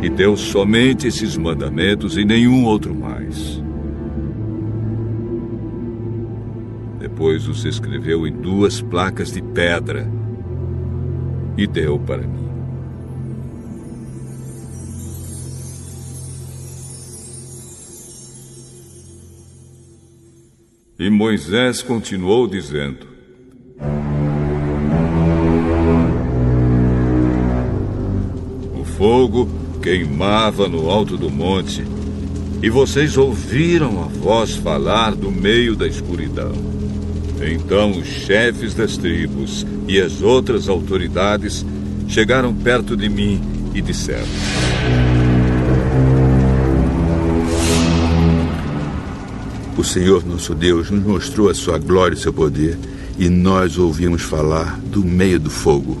E 0.00 0.08
deu 0.08 0.34
somente 0.34 1.08
esses 1.08 1.36
mandamentos 1.36 2.16
e 2.16 2.24
nenhum 2.24 2.64
outro 2.64 2.94
mais. 2.94 3.63
Depois 7.14 7.46
os 7.46 7.64
escreveu 7.64 8.26
em 8.26 8.32
duas 8.32 8.82
placas 8.82 9.30
de 9.30 9.40
pedra 9.40 10.10
e 11.56 11.64
deu 11.64 11.96
para 11.96 12.26
mim. 12.26 12.48
E 20.98 21.08
Moisés 21.08 21.82
continuou 21.82 22.48
dizendo: 22.48 23.06
O 28.76 28.84
fogo 28.84 29.48
queimava 29.80 30.68
no 30.68 30.90
alto 30.90 31.16
do 31.16 31.30
monte, 31.30 31.84
e 32.60 32.68
vocês 32.68 33.16
ouviram 33.16 34.02
a 34.02 34.08
voz 34.08 34.56
falar 34.56 35.14
do 35.14 35.30
meio 35.30 35.76
da 35.76 35.86
escuridão. 35.86 36.83
Então 37.40 37.98
os 37.98 38.06
chefes 38.06 38.74
das 38.74 38.96
tribos 38.96 39.66
e 39.88 40.00
as 40.00 40.22
outras 40.22 40.68
autoridades 40.68 41.64
chegaram 42.08 42.54
perto 42.54 42.96
de 42.96 43.08
mim 43.08 43.40
e 43.74 43.80
disseram: 43.80 44.26
O 49.76 49.82
Senhor 49.82 50.24
nosso 50.24 50.54
Deus 50.54 50.90
nos 50.90 51.04
mostrou 51.04 51.50
a 51.50 51.54
sua 51.54 51.78
glória 51.78 52.14
e 52.14 52.18
seu 52.18 52.32
poder, 52.32 52.78
e 53.18 53.28
nós 53.28 53.76
ouvimos 53.76 54.22
falar 54.22 54.78
do 54.80 55.04
meio 55.04 55.38
do 55.38 55.50
fogo. 55.50 56.00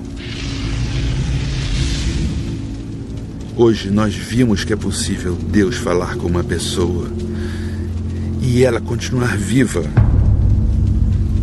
Hoje 3.56 3.90
nós 3.90 4.14
vimos 4.14 4.64
que 4.64 4.72
é 4.72 4.76
possível 4.76 5.34
Deus 5.34 5.76
falar 5.76 6.16
com 6.16 6.26
uma 6.26 6.42
pessoa 6.42 7.08
e 8.40 8.64
ela 8.64 8.80
continuar 8.80 9.36
viva. 9.36 9.82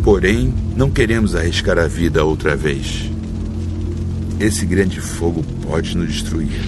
Porém, 0.03 0.53
não 0.75 0.89
queremos 0.89 1.35
arriscar 1.35 1.77
a 1.77 1.87
vida 1.87 2.23
outra 2.23 2.55
vez. 2.55 3.11
Esse 4.39 4.65
grande 4.65 4.99
fogo 4.99 5.43
pode 5.61 5.95
nos 5.95 6.11
destruir. 6.11 6.59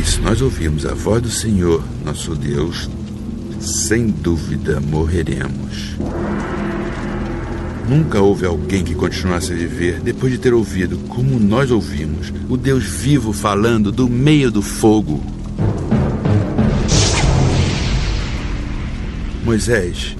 E 0.00 0.04
se 0.04 0.20
nós 0.20 0.40
ouvirmos 0.40 0.86
a 0.86 0.94
voz 0.94 1.22
do 1.22 1.30
Senhor, 1.30 1.84
nosso 2.02 2.34
Deus, 2.34 2.88
sem 3.60 4.06
dúvida 4.06 4.80
morreremos. 4.80 5.96
Nunca 7.86 8.20
houve 8.20 8.46
alguém 8.46 8.82
que 8.82 8.94
continuasse 8.94 9.52
a 9.52 9.56
viver 9.56 10.00
depois 10.00 10.32
de 10.32 10.38
ter 10.38 10.54
ouvido, 10.54 10.96
como 11.08 11.38
nós 11.38 11.70
ouvimos, 11.70 12.32
o 12.48 12.56
Deus 12.56 12.84
vivo 12.84 13.32
falando 13.34 13.92
do 13.92 14.08
meio 14.08 14.50
do 14.50 14.62
fogo. 14.62 15.22
Moisés, 19.44 20.16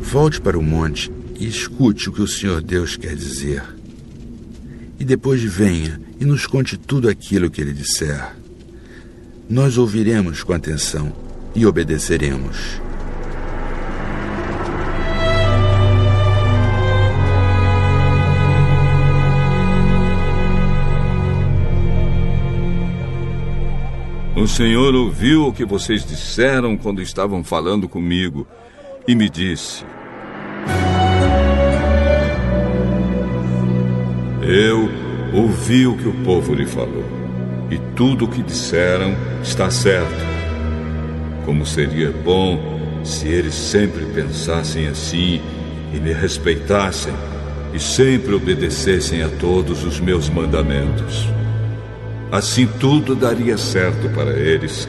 volte 0.00 0.40
para 0.40 0.58
o 0.58 0.62
monte 0.62 1.10
e 1.38 1.46
escute 1.46 2.08
o 2.08 2.12
que 2.12 2.22
o 2.22 2.28
Senhor 2.28 2.62
Deus 2.62 2.96
quer 2.96 3.16
dizer. 3.16 3.62
E 5.00 5.04
depois 5.04 5.42
venha 5.42 6.00
e 6.20 6.24
nos 6.24 6.46
conte 6.46 6.76
tudo 6.76 7.08
aquilo 7.08 7.50
que 7.50 7.60
ele 7.60 7.72
disser 7.72 8.36
nós 9.48 9.78
ouviremos 9.78 10.42
com 10.42 10.52
atenção 10.52 11.12
e 11.54 11.64
obedeceremos. 11.64 12.80
O 24.36 24.46
Senhor 24.46 24.94
ouviu 24.94 25.46
o 25.46 25.52
que 25.52 25.64
vocês 25.64 26.04
disseram 26.04 26.76
quando 26.76 27.00
estavam 27.00 27.42
falando 27.42 27.88
comigo 27.88 28.46
e 29.08 29.14
me 29.14 29.30
disse: 29.30 29.82
Eu 34.42 34.90
ouvi 35.32 35.86
o 35.86 35.96
que 35.96 36.06
o 36.06 36.12
povo 36.22 36.54
lhe 36.54 36.66
falou 36.66 37.04
e 37.70 37.78
tudo 37.96 38.26
o 38.26 38.28
que 38.28 38.42
disseram 38.42 39.16
está 39.42 39.70
certo. 39.70 40.26
Como 41.46 41.64
seria 41.64 42.12
bom 42.12 42.60
se 43.02 43.28
eles 43.28 43.54
sempre 43.54 44.04
pensassem 44.04 44.86
assim 44.86 45.40
e 45.94 45.98
me 45.98 46.12
respeitassem 46.12 47.14
e 47.72 47.80
sempre 47.80 48.34
obedecessem 48.34 49.22
a 49.22 49.30
todos 49.30 49.82
os 49.82 49.98
meus 49.98 50.28
mandamentos. 50.28 51.35
Assim 52.30 52.66
tudo 52.66 53.14
daria 53.14 53.56
certo 53.56 54.08
para 54.10 54.32
eles 54.32 54.88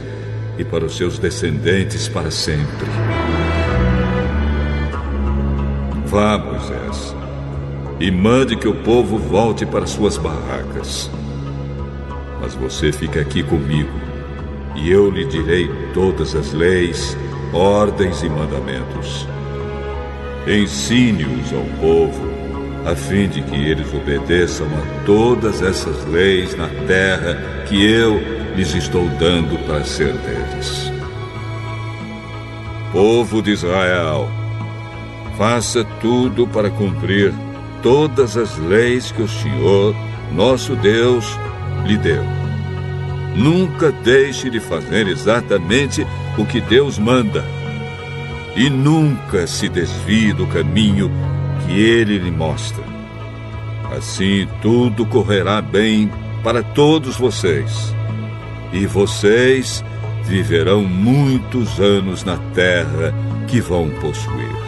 e 0.58 0.64
para 0.64 0.86
os 0.86 0.98
seus 0.98 1.20
descendentes 1.20 2.08
para 2.08 2.32
sempre. 2.32 2.88
Vá, 6.08 6.38
Moisés, 6.38 7.16
e 8.00 8.10
mande 8.10 8.56
que 8.56 8.68
o 8.68 8.76
povo 8.76 9.18
volte 9.18 9.66
para 9.66 9.86
suas 9.86 10.18
barracas. 10.18 11.12
Mas 12.42 12.56
você 12.56 12.92
fica 12.92 13.20
aqui 13.20 13.44
comigo, 13.44 13.92
e 14.76 14.90
eu 14.90 15.10
lhe 15.12 15.26
direi 15.26 15.70
todas 15.94 16.36
as 16.36 16.54
leis, 16.54 17.18
ordens 17.54 18.24
e 18.24 18.30
mandamentos. 18.30 19.28
Ensine-os 20.48 21.54
ao 21.54 21.66
povo, 21.80 22.37
a 22.88 22.96
fim 22.96 23.28
de 23.28 23.42
que 23.42 23.56
eles 23.56 23.94
obedeçam 23.94 24.66
a 24.68 25.06
todas 25.06 25.62
essas 25.62 26.06
leis 26.06 26.56
na 26.56 26.70
terra 26.88 27.36
que 27.68 27.86
eu 27.86 28.18
lhes 28.56 28.74
estou 28.74 29.06
dando 29.20 29.58
para 29.66 29.84
ser 29.84 30.14
deles. 30.14 30.90
Povo 32.94 33.42
de 33.42 33.52
Israel, 33.52 34.30
faça 35.38 35.84
tudo 36.00 36.48
para 36.48 36.70
cumprir 36.70 37.34
todas 37.84 38.38
as 38.38 38.58
leis 38.58 39.12
que 39.12 39.22
o 39.22 39.28
Senhor, 39.28 39.94
nosso 40.34 40.74
Deus, 40.78 41.26
lhe 41.86 41.98
deu. 41.98 42.24
Nunca 43.36 43.92
deixe 43.92 44.50
de 44.50 44.62
fazer 44.62 45.10
exatamente 45.10 46.08
o 46.38 46.46
que 46.46 46.62
Deus 46.62 46.98
manda. 46.98 47.44
E 48.56 48.70
nunca 48.70 49.46
se 49.46 49.68
desvie 49.68 50.32
do 50.32 50.48
caminho 50.48 51.12
que 51.68 51.80
Ele 51.80 52.18
lhe 52.18 52.32
mostra. 52.32 52.84
Assim 53.96 54.48
tudo 54.62 55.06
correrá 55.06 55.62
bem 55.62 56.10
para 56.44 56.64
todos 56.64 57.18
vocês. 57.18 57.94
E 58.72 58.86
vocês 58.86 59.84
viverão 60.26 60.84
muitos 60.84 61.80
anos 61.80 62.24
na 62.24 62.38
terra 62.54 63.14
que 63.48 63.62
vão 63.62 63.90
possuir. 64.02 64.67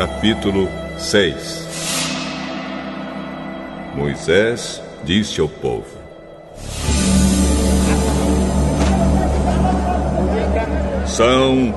Capítulo 0.00 0.66
6 0.96 1.68
Moisés 3.94 4.82
disse 5.04 5.42
ao 5.42 5.46
povo: 5.46 5.84
São 11.06 11.74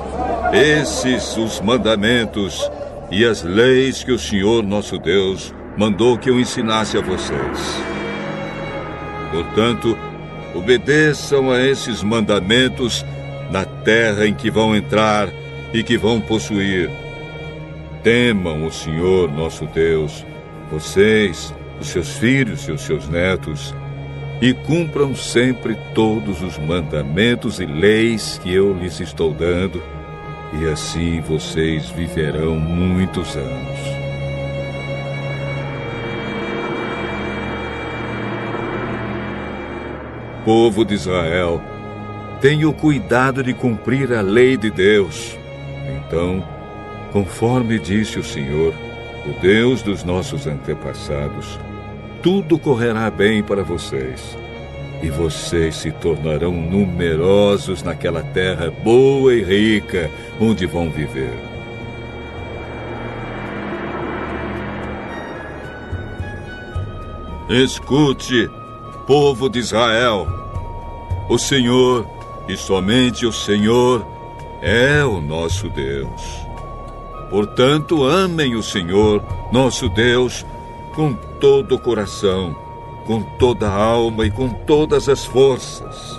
esses 0.54 1.36
os 1.36 1.60
mandamentos 1.60 2.70
e 3.10 3.26
as 3.26 3.42
leis 3.42 4.02
que 4.02 4.12
o 4.12 4.18
Senhor 4.18 4.62
nosso 4.62 4.98
Deus 4.98 5.54
mandou 5.76 6.16
que 6.16 6.30
eu 6.30 6.40
ensinasse 6.40 6.96
a 6.96 7.02
vocês. 7.02 7.76
Portanto, 9.32 9.98
obedeçam 10.54 11.50
a 11.50 11.60
esses 11.60 12.02
mandamentos 12.02 13.04
na 13.50 13.66
terra 13.66 14.26
em 14.26 14.32
que 14.32 14.50
vão 14.50 14.74
entrar 14.74 15.28
e 15.74 15.82
que 15.82 15.98
vão 15.98 16.22
possuir. 16.22 17.03
Temam 18.04 18.66
o 18.66 18.70
Senhor 18.70 19.32
nosso 19.32 19.64
Deus, 19.64 20.26
vocês, 20.70 21.54
os 21.80 21.88
seus 21.88 22.18
filhos 22.18 22.68
e 22.68 22.72
os 22.72 22.82
seus 22.82 23.08
netos, 23.08 23.74
e 24.42 24.52
cumpram 24.52 25.16
sempre 25.16 25.74
todos 25.94 26.42
os 26.42 26.58
mandamentos 26.58 27.60
e 27.60 27.64
leis 27.64 28.38
que 28.42 28.52
eu 28.52 28.74
lhes 28.74 29.00
estou 29.00 29.32
dando, 29.32 29.82
e 30.52 30.66
assim 30.66 31.22
vocês 31.22 31.88
viverão 31.88 32.56
muitos 32.56 33.36
anos. 33.36 33.78
Povo 40.44 40.84
de 40.84 40.92
Israel, 40.92 41.58
tenha 42.42 42.68
o 42.68 42.74
cuidado 42.74 43.42
de 43.42 43.54
cumprir 43.54 44.12
a 44.12 44.20
lei 44.20 44.58
de 44.58 44.70
Deus. 44.70 45.38
Então, 46.06 46.44
conforme 47.14 47.78
disse 47.78 48.18
o 48.18 48.24
Senhor, 48.24 48.74
o 49.24 49.40
Deus 49.40 49.82
dos 49.82 50.02
nossos 50.02 50.48
antepassados, 50.48 51.60
tudo 52.20 52.58
correrá 52.58 53.08
bem 53.08 53.40
para 53.40 53.62
vocês. 53.62 54.36
E 55.00 55.08
vocês 55.10 55.76
se 55.76 55.92
tornarão 55.92 56.50
numerosos 56.50 57.84
naquela 57.84 58.20
terra 58.20 58.68
boa 58.82 59.32
e 59.32 59.44
rica 59.44 60.10
onde 60.40 60.66
vão 60.66 60.90
viver. 60.90 61.38
Escute, 67.48 68.50
povo 69.06 69.48
de 69.48 69.60
Israel. 69.60 70.26
O 71.28 71.38
Senhor, 71.38 72.08
e 72.48 72.56
somente 72.56 73.24
o 73.24 73.32
Senhor, 73.32 74.04
é 74.60 75.04
o 75.04 75.20
nosso 75.20 75.68
Deus. 75.68 76.43
Portanto, 77.34 78.04
amem 78.04 78.54
o 78.54 78.62
Senhor, 78.62 79.20
nosso 79.50 79.88
Deus, 79.88 80.46
com 80.94 81.14
todo 81.40 81.74
o 81.74 81.78
coração, 81.80 82.54
com 83.06 83.24
toda 83.40 83.68
a 83.68 83.74
alma 83.74 84.24
e 84.24 84.30
com 84.30 84.48
todas 84.50 85.08
as 85.08 85.24
forças. 85.24 86.16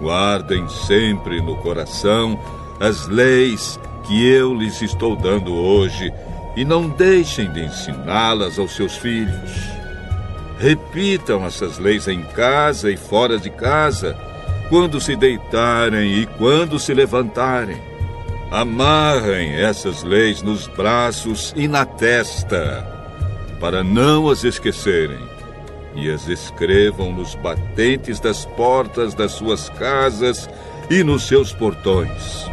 Guardem 0.00 0.68
sempre 0.68 1.42
no 1.42 1.56
coração 1.56 2.38
as 2.78 3.08
leis 3.08 3.76
que 4.04 4.24
eu 4.24 4.54
lhes 4.54 4.80
estou 4.82 5.16
dando 5.16 5.52
hoje 5.52 6.12
e 6.54 6.64
não 6.64 6.88
deixem 6.88 7.50
de 7.50 7.64
ensiná-las 7.64 8.56
aos 8.56 8.76
seus 8.76 8.96
filhos. 8.96 9.50
Repitam 10.60 11.44
essas 11.44 11.76
leis 11.80 12.06
em 12.06 12.22
casa 12.22 12.88
e 12.88 12.96
fora 12.96 13.36
de 13.36 13.50
casa, 13.50 14.16
quando 14.68 15.00
se 15.00 15.16
deitarem 15.16 16.20
e 16.20 16.26
quando 16.38 16.78
se 16.78 16.94
levantarem. 16.94 17.93
Amarrem 18.54 19.52
essas 19.52 20.04
leis 20.04 20.40
nos 20.40 20.68
braços 20.68 21.52
e 21.56 21.66
na 21.66 21.84
testa 21.84 22.86
para 23.58 23.82
não 23.82 24.30
as 24.30 24.44
esquecerem, 24.44 25.18
e 25.96 26.08
as 26.08 26.28
escrevam 26.28 27.12
nos 27.12 27.34
batentes 27.34 28.20
das 28.20 28.44
portas 28.44 29.12
das 29.12 29.32
suas 29.32 29.68
casas 29.70 30.48
e 30.88 31.02
nos 31.02 31.26
seus 31.26 31.52
portões. 31.52 32.46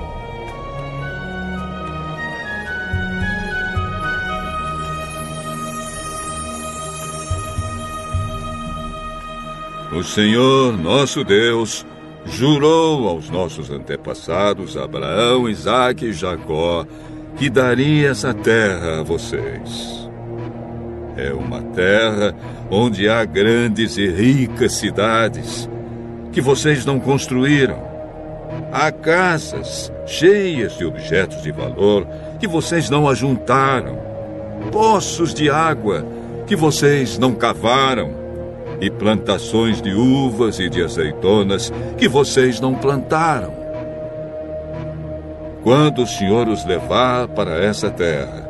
O 9.91 10.04
Senhor, 10.04 10.76
nosso 10.80 11.24
Deus, 11.24 11.86
jurou 12.26 13.07
aos 13.07 13.30
nossos 13.30 13.69
antepassados, 13.69 14.78
Abraão, 14.78 15.49
Isaque 15.49 16.05
e 16.05 16.13
Jacó, 16.13 16.86
que 17.38 17.49
daria 17.49 18.09
essa 18.09 18.34
terra 18.34 18.99
a 18.99 19.03
vocês. 19.03 20.09
É 21.17 21.34
uma 21.34 21.61
terra 21.61 22.34
onde 22.69 23.09
há 23.09 23.24
grandes 23.26 23.97
e 23.97 24.07
ricas 24.07 24.74
cidades 24.74 25.69
que 26.32 26.41
vocês 26.41 26.86
não 26.86 26.99
construíram. 26.99 27.89
Há 28.72 28.91
casas 28.91 29.91
cheias 30.05 30.78
de 30.78 30.86
objetos 30.86 31.41
de 31.41 31.51
valor 31.51 32.07
que 32.39 32.47
vocês 32.47 32.89
não 32.89 33.07
ajuntaram. 33.07 33.99
Poços 34.72 35.34
de 35.34 35.49
água 35.49 36.05
que 36.47 36.55
vocês 36.55 37.17
não 37.17 37.34
cavaram. 37.34 38.20
E 38.82 38.89
plantações 38.89 39.82
de 39.82 39.93
uvas 39.93 40.59
e 40.59 40.67
de 40.67 40.84
azeitonas 40.84 41.71
que 41.97 42.07
vocês 42.07 42.59
não 42.59 42.73
plantaram. 42.73 43.53
Quando 45.63 46.01
o 46.01 46.07
Senhor 46.07 46.47
os 46.47 46.65
levar 46.65 47.27
para 47.27 47.63
essa 47.63 47.91
terra, 47.91 48.49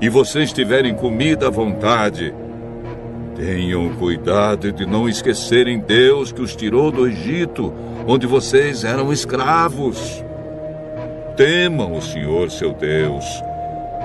e 0.00 0.08
vocês 0.08 0.52
tiverem 0.52 0.94
comida 0.94 1.46
à 1.46 1.50
vontade, 1.50 2.34
tenham 3.34 3.88
cuidado 3.94 4.70
de 4.70 4.84
não 4.84 5.08
esquecerem 5.08 5.78
Deus 5.78 6.32
que 6.32 6.42
os 6.42 6.54
tirou 6.54 6.90
do 6.90 7.06
Egito, 7.06 7.72
onde 8.06 8.26
vocês 8.26 8.84
eram 8.84 9.10
escravos. 9.10 10.22
Temam 11.36 11.96
o 11.96 12.02
Senhor 12.02 12.50
seu 12.50 12.74
Deus. 12.74 13.24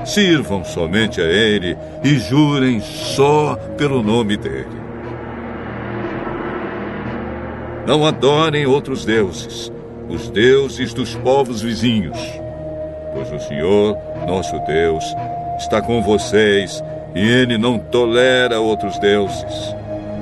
Sirvam 0.06 0.64
somente 0.64 1.20
a 1.20 1.26
Ele 1.26 1.78
e 2.04 2.18
jurem 2.18 2.80
só 2.80 3.56
pelo 3.78 4.02
nome 4.02 4.38
dele. 4.38 4.85
Não 7.86 8.04
adorem 8.04 8.66
outros 8.66 9.06
deuses, 9.06 9.72
os 10.10 10.28
deuses 10.30 10.92
dos 10.92 11.14
povos 11.16 11.62
vizinhos, 11.62 12.18
pois 13.14 13.32
o 13.32 13.48
Senhor, 13.48 13.96
nosso 14.28 14.58
Deus, 14.66 15.04
está 15.60 15.82
com 15.82 16.02
vocês 16.02 16.84
e 17.14 17.20
ele 17.20 17.60
não 17.60 17.78
tolera 17.78 18.60
outros 18.60 18.98
deuses. 18.98 19.76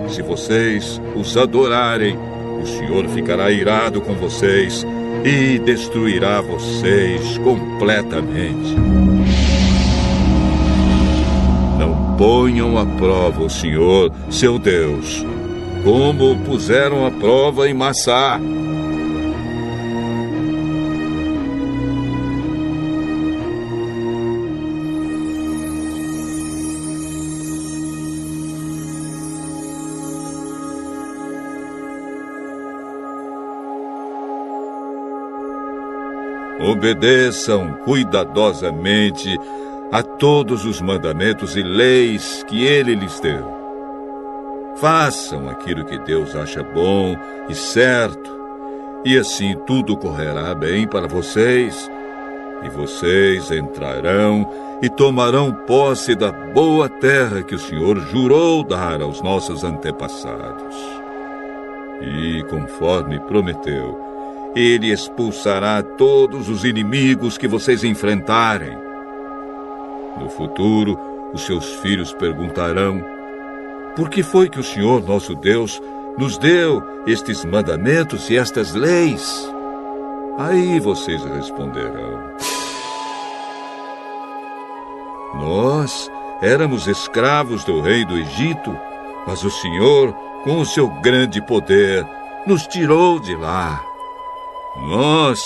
Se 0.09 0.21
vocês 0.21 1.01
os 1.15 1.37
adorarem, 1.37 2.17
o 2.61 2.65
Senhor 2.65 3.07
ficará 3.07 3.49
irado 3.49 4.01
com 4.01 4.13
vocês 4.13 4.85
e 5.23 5.57
destruirá 5.59 6.41
vocês 6.41 7.37
completamente. 7.37 8.75
Não 11.79 12.15
ponham 12.17 12.77
à 12.77 12.85
prova 12.85 13.43
o 13.43 13.49
Senhor, 13.49 14.11
seu 14.29 14.59
Deus, 14.59 15.25
como 15.83 16.31
o 16.31 16.39
puseram 16.39 17.05
à 17.05 17.11
prova 17.11 17.67
em 17.67 17.73
Massá 17.73 18.39
Obedeçam 36.59 37.73
cuidadosamente 37.83 39.37
a 39.91 40.01
todos 40.01 40.65
os 40.65 40.81
mandamentos 40.81 41.57
e 41.57 41.61
leis 41.61 42.43
que 42.47 42.63
ele 42.65 42.95
lhes 42.95 43.19
deu. 43.19 43.62
Façam 44.77 45.49
aquilo 45.49 45.85
que 45.85 45.97
Deus 45.99 46.35
acha 46.35 46.63
bom 46.63 47.15
e 47.49 47.55
certo, 47.55 48.31
e 49.05 49.17
assim 49.17 49.55
tudo 49.67 49.95
correrá 49.95 50.53
bem 50.55 50.87
para 50.87 51.07
vocês, 51.07 51.89
e 52.63 52.69
vocês 52.69 53.51
entrarão 53.51 54.49
e 54.81 54.89
tomarão 54.89 55.53
posse 55.65 56.15
da 56.15 56.31
boa 56.31 56.89
terra 56.89 57.43
que 57.43 57.55
o 57.55 57.59
Senhor 57.59 57.99
jurou 57.99 58.63
dar 58.63 59.01
aos 59.01 59.21
nossos 59.21 59.63
antepassados. 59.63 60.75
E, 62.01 62.43
conforme 62.49 63.19
prometeu, 63.21 63.97
ele 64.55 64.91
expulsará 64.91 65.81
todos 65.81 66.49
os 66.49 66.63
inimigos 66.63 67.37
que 67.37 67.47
vocês 67.47 67.83
enfrentarem. 67.83 68.77
No 70.19 70.29
futuro, 70.29 70.99
os 71.33 71.45
seus 71.45 71.65
filhos 71.75 72.13
perguntarão: 72.13 73.03
Por 73.95 74.09
que 74.09 74.23
foi 74.23 74.49
que 74.49 74.59
o 74.59 74.63
Senhor 74.63 75.03
nosso 75.03 75.35
Deus 75.35 75.79
nos 76.17 76.37
deu 76.39 76.81
estes 77.05 77.45
mandamentos 77.45 78.27
e 78.29 78.37
estas 78.37 78.73
leis? 78.73 79.47
Aí 80.39 80.79
vocês 80.79 81.23
responderão: 81.23 82.33
Nós 85.35 86.09
éramos 86.41 86.87
escravos 86.87 87.63
do 87.65 87.81
rei 87.81 88.03
do 88.03 88.17
Egito, 88.17 88.75
mas 89.27 89.43
o 89.43 89.51
Senhor, 89.51 90.11
com 90.43 90.59
o 90.59 90.65
seu 90.65 90.87
grande 91.01 91.39
poder, 91.45 92.03
nos 92.47 92.65
tirou 92.65 93.19
de 93.19 93.35
lá. 93.35 93.79
Nós 94.87 95.39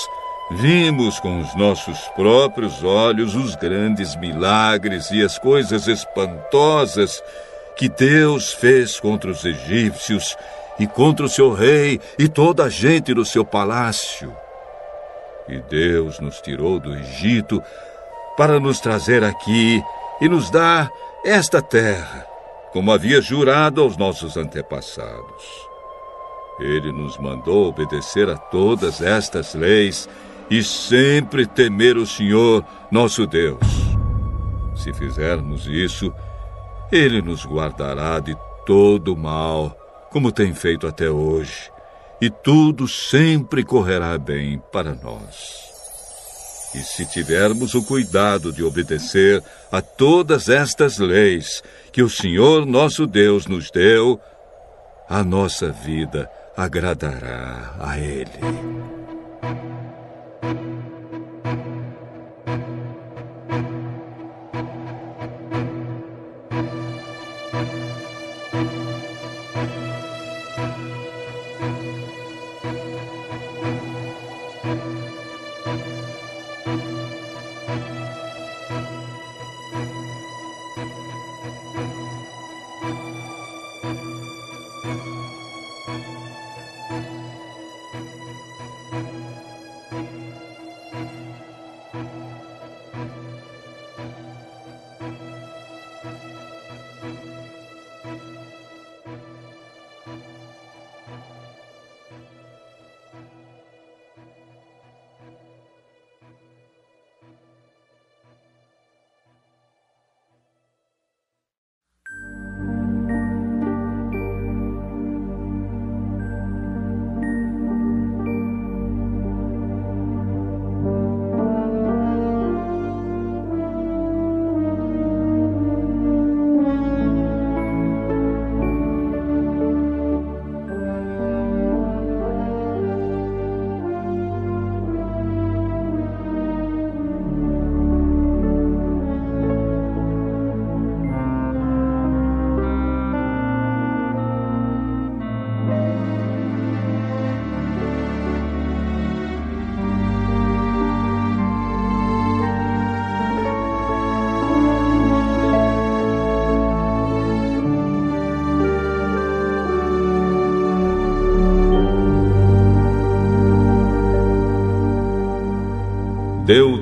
vimos 0.52 1.20
com 1.20 1.41
os 1.41 1.54
nossos 1.56 2.00
próprios 2.16 2.82
olhos 2.82 3.36
os 3.36 3.56
grandes 3.56 4.16
milagres 4.16 5.12
e 5.12 5.22
as 5.22 5.38
coisas 5.38 5.86
espantosas 5.88 7.22
que 7.78 7.88
Deus 7.88 8.54
fez 8.54 9.00
contra 9.00 9.30
os 9.30 9.46
egípcios 9.46 10.36
e 10.80 10.88
contra 10.88 11.26
o 11.26 11.30
seu 11.30 11.54
rei 11.54 12.00
e 12.18 12.28
toda 12.28 12.66
a 12.66 12.70
gente 12.70 13.14
do 13.14 13.24
seu 13.24 13.46
palácio. 13.46 14.36
E 15.48 15.60
Deus 15.60 16.20
nos 16.20 16.42
tirou 16.42 16.80
do 16.80 16.94
Egito 16.94 17.62
para 18.36 18.60
nos 18.60 18.80
trazer 18.80 19.24
aqui 19.24 19.82
e 20.20 20.28
nos 20.28 20.50
dar 20.50 20.92
esta 21.24 21.62
terra, 21.62 22.26
como 22.74 22.92
havia 22.92 23.22
jurado 23.22 23.82
aos 23.82 23.96
nossos 23.96 24.36
antepassados. 24.38 25.68
Ele 26.60 26.92
nos 26.92 27.18
mandou 27.18 27.68
obedecer 27.68 28.30
a 28.30 28.38
todas 28.38 29.02
estas 29.02 29.54
leis 29.54 30.10
e 30.50 30.64
sempre 30.64 31.46
temer 31.46 31.98
o 31.98 32.06
Senhor, 32.06 32.66
nosso 32.90 33.28
Deus. 33.28 33.60
Se 34.76 34.94
fizermos 34.94 35.68
isso, 35.68 36.14
Ele 36.92 37.22
nos 37.22 37.46
guardará 37.46 38.20
de 38.20 38.36
todo 38.66 39.16
mal, 39.16 39.76
como 40.12 40.32
tem 40.32 40.54
feito 40.54 40.88
até 40.88 41.10
hoje, 41.10 41.72
e 42.22 42.30
tudo 42.30 42.88
sempre 42.88 43.64
correrá 43.64 44.18
bem 44.18 44.62
para 44.72 44.96
nós. 44.96 45.68
E 46.74 46.80
se 46.80 47.06
tivermos 47.06 47.74
o 47.76 47.84
cuidado 47.84 48.52
de 48.52 48.64
obedecer 48.64 49.44
a 49.72 49.82
todas 49.82 50.50
estas 50.50 50.98
leis 50.98 51.64
que 51.92 52.02
o 52.02 52.10
Senhor 52.10 52.66
nosso 52.66 53.08
Deus 53.08 53.48
nos 53.48 53.72
deu, 53.72 54.20
a 55.10 55.24
nossa 55.24 55.72
vida 55.72 56.30
agradará 56.56 57.76
a 57.80 57.98
Ele. 57.98 58.28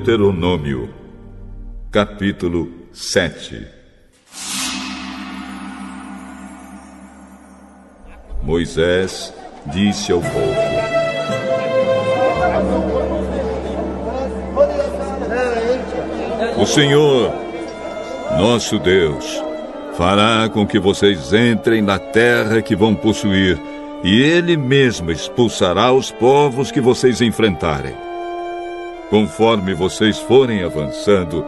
Deuteronômio, 0.06 0.88
capítulo 1.90 2.70
7 2.92 3.66
Moisés 8.40 9.34
disse 9.66 10.12
ao 10.12 10.20
povo: 10.20 10.54
O 16.56 16.66
Senhor, 16.66 17.34
nosso 18.38 18.78
Deus, 18.78 19.42
fará 19.94 20.48
com 20.48 20.64
que 20.64 20.78
vocês 20.78 21.32
entrem 21.32 21.82
na 21.82 21.98
terra 21.98 22.62
que 22.62 22.76
vão 22.76 22.94
possuir, 22.94 23.58
e 24.04 24.22
Ele 24.22 24.56
mesmo 24.56 25.10
expulsará 25.10 25.92
os 25.92 26.12
povos 26.12 26.70
que 26.70 26.80
vocês 26.80 27.20
enfrentarem. 27.20 28.05
Conforme 29.10 29.72
vocês 29.72 30.18
forem 30.18 30.64
avançando, 30.64 31.44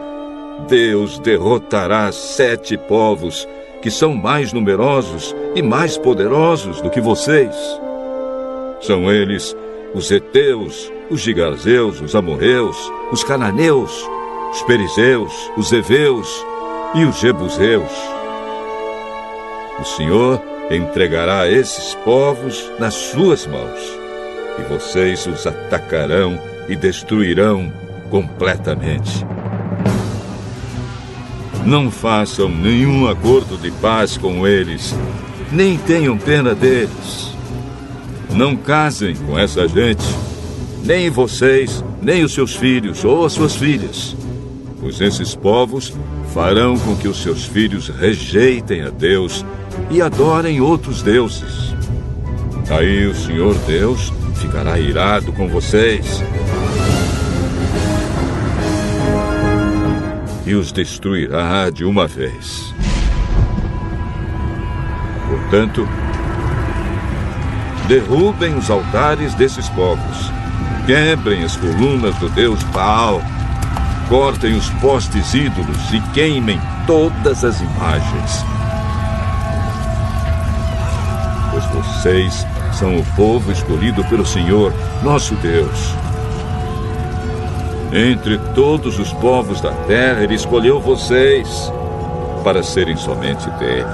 Deus 0.67 1.19
derrotará 1.19 2.11
sete 2.11 2.77
povos 2.77 3.47
que 3.81 3.91
são 3.91 4.13
mais 4.13 4.53
numerosos 4.53 5.35
e 5.55 5.61
mais 5.61 5.97
poderosos 5.97 6.81
do 6.81 6.89
que 6.89 7.01
vocês. 7.01 7.53
São 8.81 9.11
eles 9.11 9.55
os 9.93 10.09
Eteus, 10.09 10.91
os 11.09 11.19
Gigazeus, 11.19 11.99
os 11.99 12.15
Amorreus, 12.15 12.77
os 13.11 13.23
Cananeus, 13.23 14.07
os 14.51 14.61
Perizeus, 14.63 15.51
os 15.57 15.71
Eveus 15.71 16.45
e 16.95 17.03
os 17.03 17.19
Jebuseus. 17.19 17.91
O 19.79 19.83
Senhor 19.83 20.41
entregará 20.71 21.49
esses 21.49 21.95
povos 22.05 22.71
nas 22.79 22.93
suas 22.93 23.47
mãos, 23.47 23.99
e 24.59 24.61
vocês 24.63 25.25
os 25.25 25.47
atacarão 25.47 26.39
e 26.69 26.75
destruirão 26.75 27.71
completamente. 28.09 29.25
Não 31.65 31.91
façam 31.91 32.47
nenhum 32.47 33.07
acordo 33.07 33.57
de 33.57 33.71
paz 33.71 34.17
com 34.17 34.47
eles, 34.47 34.95
nem 35.51 35.77
tenham 35.77 36.17
pena 36.17 36.55
deles. 36.55 37.35
Não 38.33 38.55
casem 38.55 39.15
com 39.15 39.37
essa 39.37 39.67
gente, 39.67 40.05
nem 40.83 41.09
vocês, 41.09 41.83
nem 42.01 42.23
os 42.23 42.33
seus 42.33 42.55
filhos 42.55 43.03
ou 43.03 43.25
as 43.25 43.33
suas 43.33 43.55
filhas, 43.55 44.15
pois 44.79 45.01
esses 45.01 45.35
povos 45.35 45.93
farão 46.33 46.77
com 46.77 46.95
que 46.95 47.07
os 47.07 47.21
seus 47.21 47.45
filhos 47.45 47.89
rejeitem 47.89 48.83
a 48.83 48.89
Deus 48.89 49.43
e 49.89 50.01
adorem 50.01 50.61
outros 50.61 51.01
deuses. 51.01 51.73
Aí 52.69 53.07
o 53.07 53.15
Senhor 53.15 53.55
Deus 53.65 54.13
ficará 54.35 54.79
irado 54.79 55.33
com 55.33 55.47
vocês 55.49 56.23
e 60.49 60.55
os 60.55 60.71
destruirá 60.71 61.69
de 61.69 61.85
uma 61.85 62.07
vez. 62.07 62.73
Portanto, 65.27 65.87
derrubem 67.87 68.55
os 68.55 68.71
altares 68.71 69.35
desses 69.35 69.69
povos, 69.69 70.31
quebrem 70.87 71.43
as 71.43 71.55
colunas 71.55 72.15
do 72.15 72.27
deus 72.29 72.63
Baal, 72.63 73.21
cortem 74.07 74.55
os 74.55 74.67
postes 74.81 75.35
ídolos 75.35 75.93
e 75.93 76.01
queimem 76.13 76.59
todas 76.87 77.45
as 77.45 77.61
imagens. 77.61 78.43
Pois 81.51 81.65
vocês 81.65 82.47
são 82.73 82.97
o 82.97 83.05
povo 83.15 83.51
escolhido 83.51 84.03
pelo 84.05 84.25
Senhor, 84.25 84.73
nosso 85.03 85.35
Deus. 85.35 86.08
Entre 87.91 88.37
todos 88.53 88.99
os 88.99 89.11
povos 89.13 89.61
da 89.61 89.71
terra, 89.87 90.23
ele 90.23 90.35
escolheu 90.35 90.79
vocês 90.79 91.71
para 92.43 92.61
serem 92.61 92.95
somente 92.95 93.49
dele. 93.51 93.87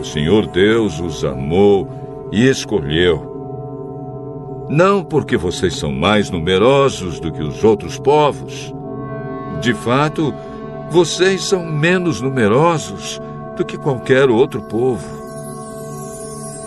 O 0.00 0.04
Senhor 0.04 0.48
Deus 0.48 0.98
os 0.98 1.24
amou 1.24 1.88
e 2.32 2.48
escolheu. 2.48 4.66
Não 4.68 5.04
porque 5.04 5.36
vocês 5.36 5.76
são 5.76 5.92
mais 5.92 6.28
numerosos 6.28 7.20
do 7.20 7.30
que 7.30 7.42
os 7.42 7.62
outros 7.62 7.98
povos. 7.98 8.74
De 9.60 9.72
fato, 9.74 10.34
vocês 10.90 11.44
são 11.44 11.64
menos 11.64 12.20
numerosos 12.20 13.20
do 13.56 13.64
que 13.64 13.78
qualquer 13.78 14.28
outro 14.28 14.62
povo. 14.62 15.17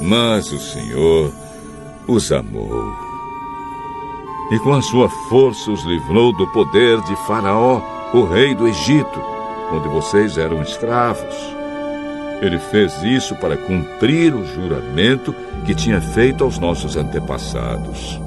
Mas 0.02 0.52
o 0.52 0.60
Senhor 0.60 1.32
os 2.08 2.32
amou. 2.32 2.94
E 4.52 4.60
com 4.60 4.74
a 4.74 4.82
sua 4.82 5.08
força 5.30 5.72
os 5.72 5.84
livrou 5.84 6.34
do 6.34 6.48
poder 6.48 7.00
de 7.02 7.16
Faraó, 7.28 7.82
o 8.14 8.26
rei 8.26 8.54
do 8.54 8.68
Egito, 8.68 9.22
onde 9.72 9.88
vocês 9.88 10.38
eram 10.38 10.62
escravos. 10.62 11.36
Ele 12.42 12.58
fez 12.58 13.02
isso 13.04 13.36
para 13.36 13.56
cumprir 13.56 14.34
o 14.34 14.44
juramento 14.44 15.34
que 15.66 15.76
tinha 15.76 16.02
feito 16.02 16.44
aos 16.44 16.58
nossos 16.58 16.98
antepassados. 16.98 18.20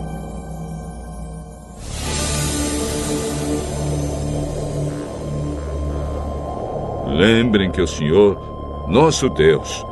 Lembrem 7.08 7.70
que 7.70 7.82
o 7.82 7.86
Senhor, 7.86 8.86
nosso 8.88 9.28
Deus, 9.28 9.84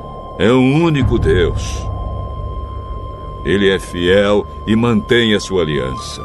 é 0.43 0.51
o 0.51 0.59
único 0.59 1.21
Deus. 1.21 1.87
Ele 3.45 3.71
é 3.71 3.79
fiel 3.79 4.45
e 4.67 4.75
mantém 4.75 5.37
a 5.37 5.41
sua 5.41 5.63
aliança. 5.63 6.21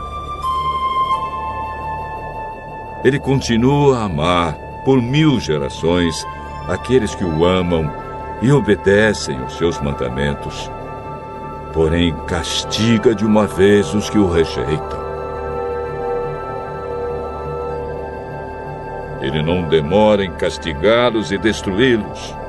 Ele 3.04 3.20
continua 3.20 4.00
a 4.00 4.06
amar 4.06 4.58
por 4.84 5.00
mil 5.00 5.40
gerações 5.40 6.26
aqueles 6.68 7.14
que 7.14 7.24
o 7.24 7.46
amam 7.46 7.94
e 8.42 8.52
obedecem 8.52 9.40
os 9.44 9.56
seus 9.56 9.80
mandamentos. 9.80 10.68
Porém, 11.72 12.12
castiga 12.26 13.14
de 13.14 13.24
uma 13.24 13.46
vez 13.46 13.94
os 13.94 14.10
que 14.10 14.18
o 14.18 14.28
rejeitam. 14.28 15.06
Ele 19.22 19.44
não 19.44 19.70
demora 19.70 20.26
em 20.26 20.32
castigá-los 20.32 21.32
e 21.32 21.38
destruí-los. 21.38 22.47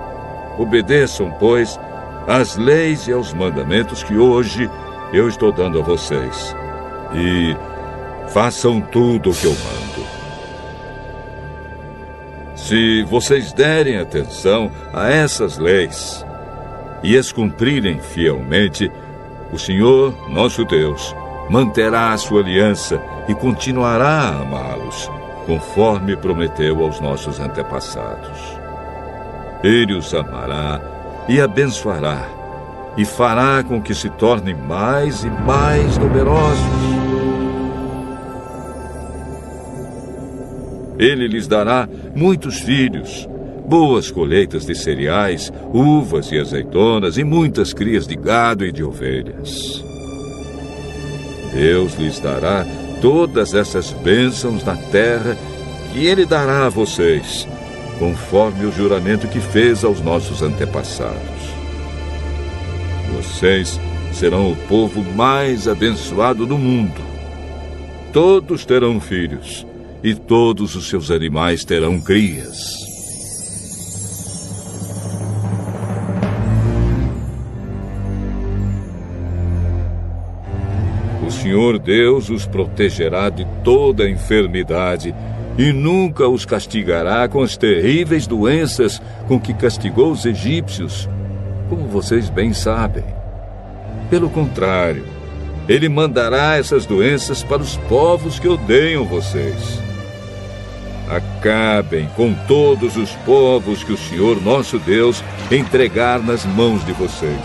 Obedeçam, 0.58 1.30
pois, 1.38 1.78
às 2.26 2.56
leis 2.56 3.06
e 3.06 3.12
aos 3.12 3.32
mandamentos 3.32 4.02
que 4.02 4.16
hoje 4.16 4.68
eu 5.12 5.28
estou 5.28 5.52
dando 5.52 5.78
a 5.78 5.82
vocês. 5.82 6.54
E 7.14 7.56
façam 8.30 8.80
tudo 8.80 9.30
o 9.30 9.34
que 9.34 9.46
eu 9.46 9.52
mando. 9.52 10.06
Se 12.56 13.02
vocês 13.04 13.52
derem 13.52 13.98
atenção 13.98 14.70
a 14.92 15.08
essas 15.08 15.56
leis 15.56 16.26
e 17.02 17.16
as 17.16 17.32
cumprirem 17.32 18.00
fielmente, 18.00 18.90
o 19.52 19.58
Senhor, 19.58 20.12
nosso 20.28 20.64
Deus, 20.64 21.16
manterá 21.48 22.12
a 22.12 22.18
sua 22.18 22.42
aliança 22.42 23.00
e 23.26 23.34
continuará 23.34 24.06
a 24.06 24.40
amá-los 24.40 25.10
conforme 25.46 26.14
prometeu 26.14 26.82
aos 26.82 27.00
nossos 27.00 27.40
antepassados. 27.40 28.57
Ele 29.62 29.94
os 29.94 30.14
amará 30.14 30.80
e 31.28 31.40
abençoará, 31.40 32.26
e 32.96 33.04
fará 33.04 33.62
com 33.62 33.82
que 33.82 33.94
se 33.94 34.08
tornem 34.10 34.54
mais 34.54 35.24
e 35.24 35.30
mais 35.30 35.98
numerosos. 35.98 36.98
Ele 40.98 41.28
lhes 41.28 41.46
dará 41.46 41.88
muitos 42.14 42.60
filhos, 42.60 43.28
boas 43.66 44.10
colheitas 44.10 44.64
de 44.64 44.74
cereais, 44.74 45.52
uvas 45.72 46.32
e 46.32 46.38
azeitonas 46.38 47.18
e 47.18 47.24
muitas 47.24 47.72
crias 47.72 48.06
de 48.06 48.16
gado 48.16 48.64
e 48.64 48.72
de 48.72 48.82
ovelhas. 48.82 49.84
Deus 51.52 51.94
lhes 51.94 52.18
dará 52.20 52.64
todas 53.00 53.54
essas 53.54 53.92
bênçãos 53.92 54.64
na 54.64 54.76
terra 54.76 55.36
que 55.92 56.06
ele 56.06 56.24
dará 56.24 56.66
a 56.66 56.68
vocês, 56.68 57.46
conforme 57.98 58.64
o 58.64 58.72
juramento 58.72 59.26
que 59.28 59.40
fez 59.40 59.84
aos 59.84 60.00
nossos 60.00 60.42
antepassados. 60.42 61.18
Vocês 63.14 63.80
serão 64.12 64.52
o 64.52 64.56
povo 64.68 65.02
mais 65.02 65.66
abençoado 65.66 66.46
do 66.46 66.56
mundo. 66.56 67.00
Todos 68.12 68.64
terão 68.64 69.00
filhos, 69.00 69.66
e 70.02 70.14
todos 70.14 70.74
os 70.74 70.88
seus 70.88 71.10
animais 71.10 71.64
terão 71.64 72.00
crias. 72.00 72.88
Senhor 81.48 81.78
Deus 81.78 82.28
os 82.28 82.44
protegerá 82.44 83.30
de 83.30 83.46
toda 83.64 84.06
enfermidade 84.06 85.14
e 85.58 85.72
nunca 85.72 86.28
os 86.28 86.46
castigará 86.46 87.28
com 87.28 87.42
as 87.42 87.56
terríveis 87.56 88.26
doenças 88.26 89.02
com 89.26 89.40
que 89.40 89.52
castigou 89.52 90.12
os 90.12 90.24
egípcios, 90.24 91.08
como 91.68 91.88
vocês 91.88 92.30
bem 92.30 92.54
sabem. 92.54 93.04
Pelo 94.08 94.30
contrário, 94.30 95.04
ele 95.68 95.88
mandará 95.88 96.56
essas 96.56 96.86
doenças 96.86 97.42
para 97.42 97.60
os 97.60 97.76
povos 97.76 98.38
que 98.38 98.48
odeiam 98.48 99.04
vocês. 99.04 99.80
Acabem 101.08 102.08
com 102.16 102.32
todos 102.46 102.96
os 102.96 103.10
povos 103.26 103.82
que 103.82 103.92
o 103.92 103.98
Senhor 103.98 104.40
nosso 104.40 104.78
Deus 104.78 105.22
entregar 105.50 106.22
nas 106.22 106.46
mãos 106.46 106.86
de 106.86 106.92
vocês. 106.92 107.42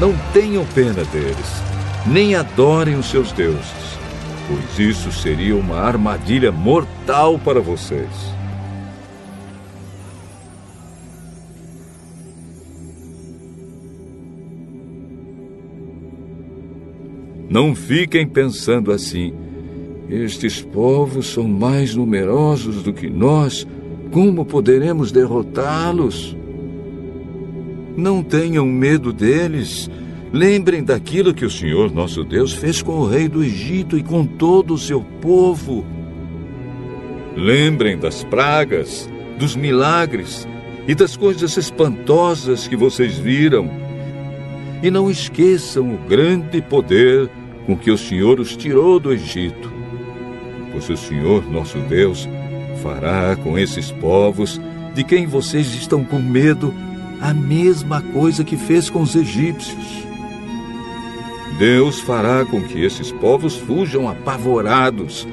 Não 0.00 0.14
tenham 0.32 0.64
pena 0.66 1.04
deles 1.04 1.68
nem 2.06 2.34
adorem 2.34 2.94
os 2.94 3.10
seus 3.10 3.32
deuses, 3.32 3.87
pois 4.48 4.78
isso 4.78 5.12
seria 5.12 5.54
uma 5.54 5.76
armadilha 5.76 6.50
mortal 6.50 7.38
para 7.38 7.60
vocês. 7.60 8.08
Não 17.48 17.74
fiquem 17.74 18.26
pensando 18.26 18.92
assim. 18.92 19.32
Estes 20.08 20.60
povos 20.62 21.32
são 21.32 21.48
mais 21.48 21.94
numerosos 21.94 22.82
do 22.82 22.92
que 22.92 23.08
nós. 23.08 23.66
Como 24.10 24.44
poderemos 24.44 25.10
derrotá-los? 25.12 26.36
Não 27.96 28.22
tenham 28.22 28.66
medo 28.66 29.12
deles. 29.12 29.90
Lembrem 30.32 30.84
daquilo 30.84 31.32
que 31.32 31.44
o 31.44 31.50
Senhor 31.50 31.90
nosso 31.90 32.22
Deus 32.22 32.52
fez 32.52 32.82
com 32.82 32.98
o 32.98 33.06
rei 33.06 33.28
do 33.28 33.42
Egito 33.42 33.96
e 33.96 34.02
com 34.02 34.26
todo 34.26 34.74
o 34.74 34.78
seu 34.78 35.00
povo. 35.00 35.86
Lembrem 37.34 37.96
das 37.96 38.24
pragas, 38.24 39.08
dos 39.38 39.56
milagres 39.56 40.46
e 40.86 40.94
das 40.94 41.16
coisas 41.16 41.56
espantosas 41.56 42.68
que 42.68 42.76
vocês 42.76 43.16
viram. 43.16 43.70
E 44.82 44.90
não 44.90 45.10
esqueçam 45.10 45.94
o 45.94 45.98
grande 45.98 46.60
poder 46.60 47.30
com 47.64 47.76
que 47.76 47.90
o 47.90 47.98
Senhor 47.98 48.38
os 48.38 48.54
tirou 48.54 49.00
do 49.00 49.12
Egito. 49.12 49.72
Pois 50.72 50.88
o 50.90 50.96
Senhor 50.96 51.50
nosso 51.50 51.78
Deus 51.80 52.28
fará 52.82 53.34
com 53.36 53.58
esses 53.58 53.90
povos 53.90 54.60
de 54.94 55.02
quem 55.04 55.26
vocês 55.26 55.74
estão 55.74 56.04
com 56.04 56.18
medo 56.18 56.74
a 57.20 57.32
mesma 57.32 58.00
coisa 58.00 58.44
que 58.44 58.56
fez 58.56 58.90
com 58.90 59.00
os 59.00 59.16
egípcios. 59.16 60.07
Deus 61.58 61.98
fará 62.00 62.44
com 62.44 62.62
que 62.62 62.84
esses 62.84 63.10
povos 63.10 63.56
fujam 63.56 64.08
apavorados 64.08 65.26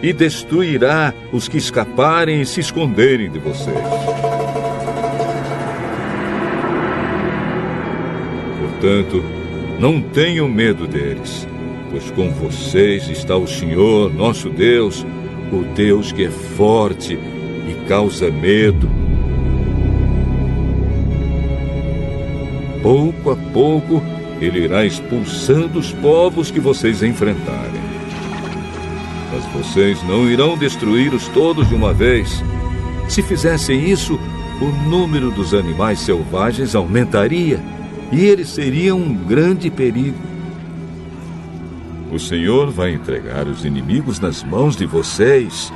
e 0.00 0.12
destruirá 0.12 1.12
os 1.32 1.48
que 1.48 1.58
escaparem 1.58 2.40
e 2.40 2.46
se 2.46 2.60
esconderem 2.60 3.30
de 3.30 3.40
vocês. 3.40 3.76
Portanto, 8.60 9.24
não 9.78 10.00
tenham 10.00 10.48
medo 10.48 10.86
deles, 10.86 11.46
pois 11.90 12.10
com 12.12 12.30
vocês 12.30 13.08
está 13.08 13.36
o 13.36 13.46
Senhor, 13.46 14.12
nosso 14.14 14.50
Deus, 14.50 15.04
o 15.52 15.64
Deus 15.74 16.12
que 16.12 16.24
é 16.24 16.30
forte 16.30 17.14
e 17.14 17.88
causa 17.88 18.30
medo. 18.30 18.88
Pouco 22.82 23.30
a 23.30 23.36
pouco, 23.36 24.02
ele 24.44 24.64
irá 24.64 24.84
expulsando 24.84 25.78
os 25.78 25.92
povos 25.92 26.50
que 26.50 26.60
vocês 26.60 27.02
enfrentarem. 27.02 27.80
Mas 29.32 29.44
vocês 29.52 30.02
não 30.02 30.28
irão 30.28 30.56
destruí-los 30.56 31.28
todos 31.28 31.68
de 31.68 31.74
uma 31.74 31.94
vez. 31.94 32.42
Se 33.08 33.22
fizessem 33.22 33.88
isso, 33.88 34.18
o 34.60 34.88
número 34.88 35.30
dos 35.30 35.54
animais 35.54 36.00
selvagens 36.00 36.74
aumentaria 36.74 37.60
e 38.10 38.24
eles 38.24 38.48
seriam 38.48 38.98
um 38.98 39.14
grande 39.14 39.70
perigo. 39.70 40.18
O 42.10 42.18
Senhor 42.18 42.70
vai 42.70 42.92
entregar 42.92 43.46
os 43.46 43.64
inimigos 43.64 44.20
nas 44.20 44.42
mãos 44.44 44.76
de 44.76 44.84
vocês 44.84 45.72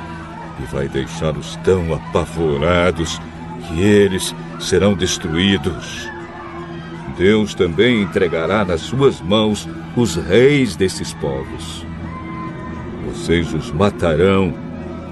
e 0.59 0.71
vai 0.71 0.87
deixá-los 0.87 1.55
tão 1.63 1.93
apavorados 1.93 3.19
que 3.67 3.81
eles 3.81 4.35
serão 4.59 4.93
destruídos. 4.93 6.06
Deus 7.17 7.55
também 7.55 8.03
entregará 8.03 8.63
nas 8.63 8.81
suas 8.81 9.19
mãos 9.19 9.67
os 9.95 10.15
reis 10.15 10.75
desses 10.75 11.13
povos. 11.15 11.85
Vocês 13.07 13.51
os 13.53 13.71
matarão 13.71 14.53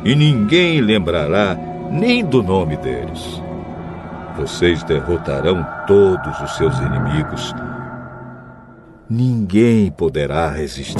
e 0.03 0.15
ninguém 0.15 0.81
lembrará 0.81 1.57
nem 1.91 2.23
do 2.23 2.43
nome 2.43 2.77
deles. 2.77 3.41
vocês 4.37 4.83
derrotarão 4.83 5.65
todos 5.87 6.41
os 6.41 6.57
seus 6.57 6.77
inimigos. 6.77 7.53
Ninguém 9.09 9.89
poderá 9.89 10.49
resistir. 10.49 10.99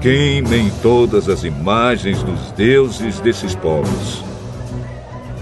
Queimem 0.00 0.70
todas 0.82 1.28
as 1.28 1.42
imagens 1.42 2.22
dos 2.22 2.52
deuses 2.52 3.18
desses 3.20 3.56
povos. 3.56 4.24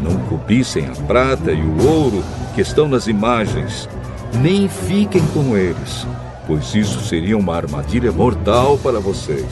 Não 0.00 0.16
cobissem 0.28 0.86
a 0.86 1.06
prata 1.06 1.52
e 1.52 1.60
o 1.60 1.86
ouro 1.86 2.24
que 2.54 2.60
estão 2.60 2.88
nas 2.88 3.06
imagens, 3.06 3.88
nem 4.40 4.68
fiquem 4.68 5.22
com 5.28 5.56
eles, 5.56 6.06
pois 6.46 6.74
isso 6.74 7.00
seria 7.00 7.36
uma 7.36 7.56
armadilha 7.56 8.12
mortal 8.12 8.78
para 8.78 9.00
vocês. 9.00 9.46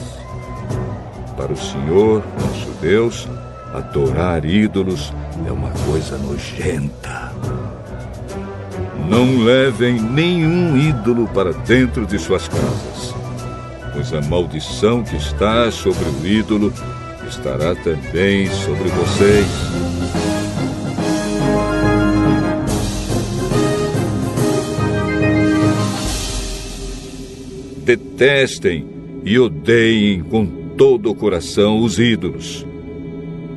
Para 1.35 1.51
o 1.51 1.57
Senhor, 1.57 2.23
nosso 2.39 2.69
Deus, 2.81 3.27
adorar 3.73 4.45
ídolos 4.45 5.11
é 5.47 5.51
uma 5.51 5.71
coisa 5.85 6.17
nojenta. 6.17 7.31
Não 9.09 9.43
levem 9.43 9.99
nenhum 9.99 10.77
ídolo 10.77 11.27
para 11.27 11.51
dentro 11.51 12.05
de 12.05 12.17
suas 12.17 12.47
casas, 12.47 13.13
pois 13.91 14.13
a 14.13 14.21
maldição 14.21 15.03
que 15.03 15.17
está 15.17 15.69
sobre 15.71 16.05
o 16.05 16.25
ídolo 16.25 16.71
estará 17.27 17.75
também 17.75 18.47
sobre 18.47 18.89
vocês. 18.89 19.92
Detestem 27.83 28.85
e 29.25 29.37
odeiem 29.37 30.23
com 30.23 30.45
todo 30.77 31.11
o 31.11 31.15
coração 31.15 31.79
os 31.81 31.99
ídolos, 31.99 32.65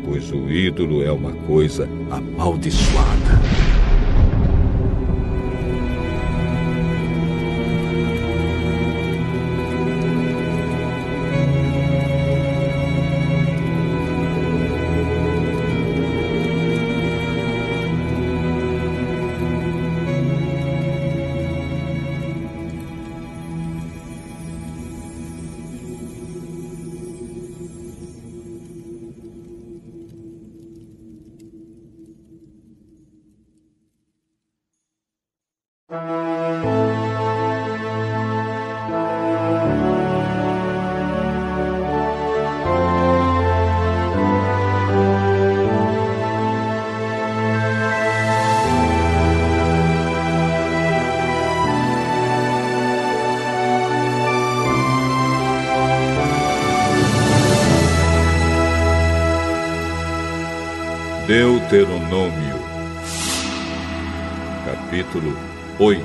pois 0.05 0.32
o 0.32 0.51
ídolo 0.51 1.03
é 1.03 1.12
uma 1.12 1.32
coisa 1.32 1.89
amaldiçoada. 2.11 3.26
Deuteronômio, 61.69 62.61
capítulo 64.65 65.37
8. 65.81 66.01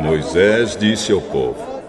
Moisés 0.00 0.74
disse 0.74 1.12
ao 1.12 1.20
povo: 1.20 1.82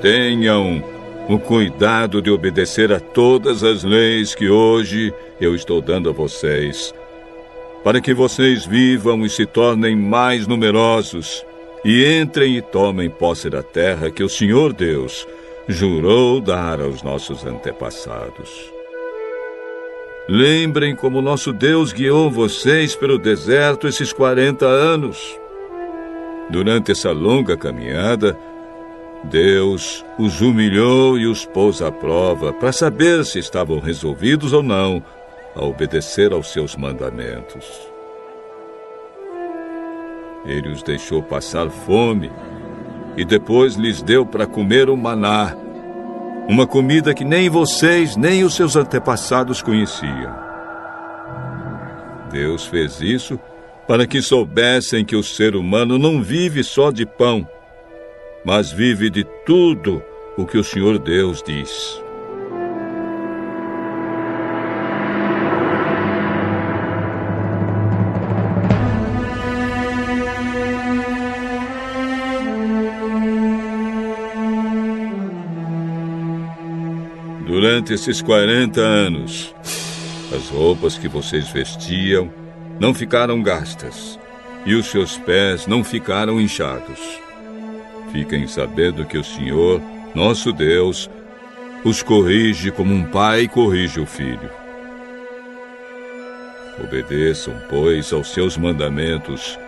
Tenham 0.00 0.82
o 1.28 1.38
cuidado 1.38 2.22
de 2.22 2.30
obedecer 2.30 2.90
a 2.90 2.98
todas 2.98 3.62
as 3.62 3.84
leis 3.84 4.34
que 4.34 4.48
hoje 4.48 5.12
eu 5.38 5.54
estou 5.54 5.82
dando 5.82 6.08
a 6.08 6.12
vocês 6.12 6.94
para 7.86 8.00
que 8.00 8.12
vocês 8.12 8.66
vivam 8.66 9.24
e 9.24 9.30
se 9.30 9.46
tornem 9.46 9.94
mais 9.94 10.44
numerosos, 10.44 11.46
e 11.84 12.04
entrem 12.20 12.56
e 12.56 12.60
tomem 12.60 13.08
posse 13.08 13.48
da 13.48 13.62
terra 13.62 14.10
que 14.10 14.24
o 14.24 14.28
Senhor 14.28 14.72
Deus 14.72 15.24
jurou 15.68 16.40
dar 16.40 16.80
aos 16.80 17.04
nossos 17.04 17.46
antepassados. 17.46 18.72
Lembrem 20.28 20.96
como 20.96 21.22
nosso 21.22 21.52
Deus 21.52 21.92
guiou 21.92 22.28
vocês 22.28 22.96
pelo 22.96 23.18
deserto 23.18 23.86
esses 23.86 24.12
40 24.12 24.66
anos. 24.66 25.38
Durante 26.50 26.90
essa 26.90 27.12
longa 27.12 27.56
caminhada, 27.56 28.36
Deus 29.22 30.04
os 30.18 30.40
humilhou 30.40 31.16
e 31.16 31.28
os 31.28 31.46
pôs 31.46 31.80
à 31.80 31.92
prova 31.92 32.52
para 32.52 32.72
saber 32.72 33.24
se 33.24 33.38
estavam 33.38 33.78
resolvidos 33.78 34.52
ou 34.52 34.60
não 34.64 35.04
a 35.56 35.64
obedecer 35.64 36.32
aos 36.32 36.52
seus 36.52 36.76
mandamentos. 36.76 37.66
Ele 40.44 40.68
os 40.68 40.82
deixou 40.82 41.22
passar 41.22 41.68
fome 41.70 42.30
e 43.16 43.24
depois 43.24 43.74
lhes 43.74 44.02
deu 44.02 44.24
para 44.24 44.46
comer 44.46 44.88
o 44.90 44.96
maná, 44.96 45.56
uma 46.46 46.66
comida 46.66 47.14
que 47.14 47.24
nem 47.24 47.48
vocês 47.48 48.16
nem 48.16 48.44
os 48.44 48.54
seus 48.54 48.76
antepassados 48.76 49.62
conheciam. 49.62 50.46
Deus 52.30 52.66
fez 52.66 53.00
isso 53.00 53.40
para 53.88 54.06
que 54.06 54.20
soubessem 54.20 55.04
que 55.04 55.16
o 55.16 55.22
ser 55.22 55.56
humano 55.56 55.98
não 55.98 56.22
vive 56.22 56.62
só 56.62 56.90
de 56.90 57.06
pão, 57.06 57.48
mas 58.44 58.70
vive 58.70 59.08
de 59.08 59.24
tudo 59.44 60.02
o 60.36 60.44
que 60.44 60.58
o 60.58 60.64
Senhor 60.64 60.98
Deus 60.98 61.42
diz. 61.42 62.05
Durante 77.86 77.94
esses 77.94 78.20
40 78.20 78.80
anos. 78.80 79.54
As 80.34 80.48
roupas 80.48 80.98
que 80.98 81.06
vocês 81.06 81.48
vestiam 81.48 82.28
não 82.80 82.92
ficaram 82.92 83.40
gastas 83.42 84.18
e 84.64 84.74
os 84.74 84.86
seus 84.86 85.16
pés 85.16 85.66
não 85.68 85.84
ficaram 85.84 86.40
inchados. 86.40 86.98
Fiquem 88.10 88.48
sabendo 88.48 89.04
que 89.04 89.16
o 89.16 89.22
Senhor, 89.22 89.80
nosso 90.14 90.52
Deus, 90.52 91.08
os 91.84 92.02
corrige 92.02 92.72
como 92.72 92.92
um 92.92 93.04
pai 93.04 93.46
corrige 93.46 94.00
o 94.00 94.06
filho. 94.06 94.50
Obedeçam, 96.82 97.54
pois, 97.70 98.12
aos 98.12 98.32
seus 98.32 98.56
mandamentos. 98.56 99.58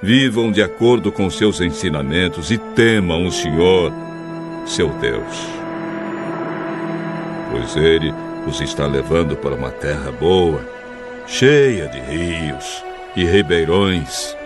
Vivam 0.00 0.52
de 0.52 0.62
acordo 0.62 1.10
com 1.10 1.28
seus 1.28 1.60
ensinamentos 1.60 2.50
e 2.50 2.58
temam 2.58 3.26
o 3.26 3.32
Senhor, 3.32 3.92
seu 4.66 4.88
Deus 5.00 5.63
pois 7.54 7.76
ele 7.76 8.12
os 8.48 8.60
está 8.60 8.84
levando 8.84 9.36
para 9.36 9.54
uma 9.54 9.70
terra 9.70 10.10
boa, 10.10 10.60
cheia 11.24 11.86
de 11.86 12.00
rios 12.00 12.84
e 13.14 13.24
ribeirões, 13.24 14.36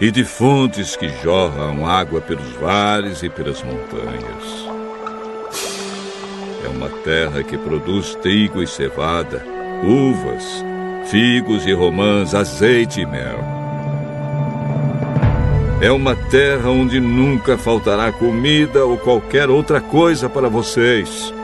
e 0.00 0.12
de 0.12 0.22
fontes 0.22 0.94
que 0.94 1.08
jorram 1.24 1.84
água 1.84 2.20
pelos 2.20 2.52
vales 2.52 3.24
e 3.24 3.28
pelas 3.28 3.64
montanhas. 3.64 4.68
É 6.64 6.68
uma 6.68 6.88
terra 6.88 7.42
que 7.42 7.58
produz 7.58 8.14
trigo 8.16 8.62
e 8.62 8.66
cevada, 8.66 9.42
uvas, 9.82 10.64
figos 11.06 11.66
e 11.66 11.72
romãs, 11.72 12.32
azeite 12.32 13.00
e 13.00 13.06
mel. 13.06 13.40
É 15.80 15.90
uma 15.90 16.14
terra 16.14 16.70
onde 16.70 17.00
nunca 17.00 17.58
faltará 17.58 18.12
comida 18.12 18.84
ou 18.84 18.96
qualquer 18.96 19.50
outra 19.50 19.80
coisa 19.80 20.28
para 20.28 20.48
vocês 20.48 21.34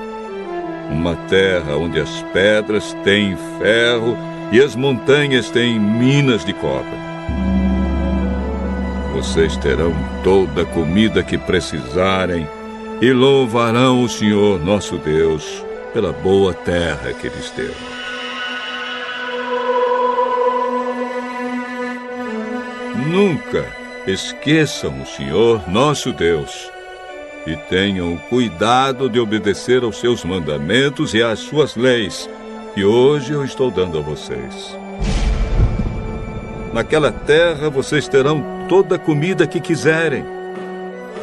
uma 0.93 1.16
terra 1.28 1.77
onde 1.77 1.98
as 1.98 2.23
pedras 2.32 2.94
têm 3.02 3.36
ferro 3.59 4.16
e 4.52 4.60
as 4.60 4.77
montanhas 4.77 5.51
têm 5.51 5.81
minas 5.81 6.44
de 6.44 6.52
cobre. 6.52 6.98
Vocês 9.14 9.56
terão 9.56 9.94
toda 10.23 10.62
a 10.62 10.66
comida 10.66 11.23
que 11.23 11.39
precisarem 11.39 12.47
e 13.01 13.12
louvarão 13.12 14.02
o 14.02 14.09
Senhor 14.09 14.62
nosso 14.64 14.97
Deus 14.98 15.64
pela 15.93 16.12
boa 16.12 16.55
terra 16.55 17.12
que 17.12 17.28
lhes 17.28 17.51
deu. 17.56 17.74
nunca 23.12 23.66
esqueçam 24.06 25.02
o 25.02 25.06
Senhor 25.06 25.69
nosso 25.69 26.12
Deus 26.12 26.70
e 27.47 27.56
tenham 27.56 28.16
cuidado 28.28 29.09
de 29.09 29.19
obedecer 29.19 29.82
aos 29.82 29.98
seus 29.98 30.24
mandamentos 30.24 31.12
e 31.14 31.23
às 31.23 31.40
suas 31.40 31.77
leis, 31.77 32.28
que 32.74 32.85
hoje 32.85 33.32
eu 33.32 33.44
estou 33.44 33.70
dando 33.70 33.98
a 33.98 34.02
vocês. 34.02 34.77
Naquela 36.73 37.12
terra 37.12 37.69
vocês 37.69 38.09
terão 38.09 38.66
toda 38.69 38.97
a 38.97 38.98
comida 38.98 39.47
que 39.47 39.60
quiserem. 39.60 40.24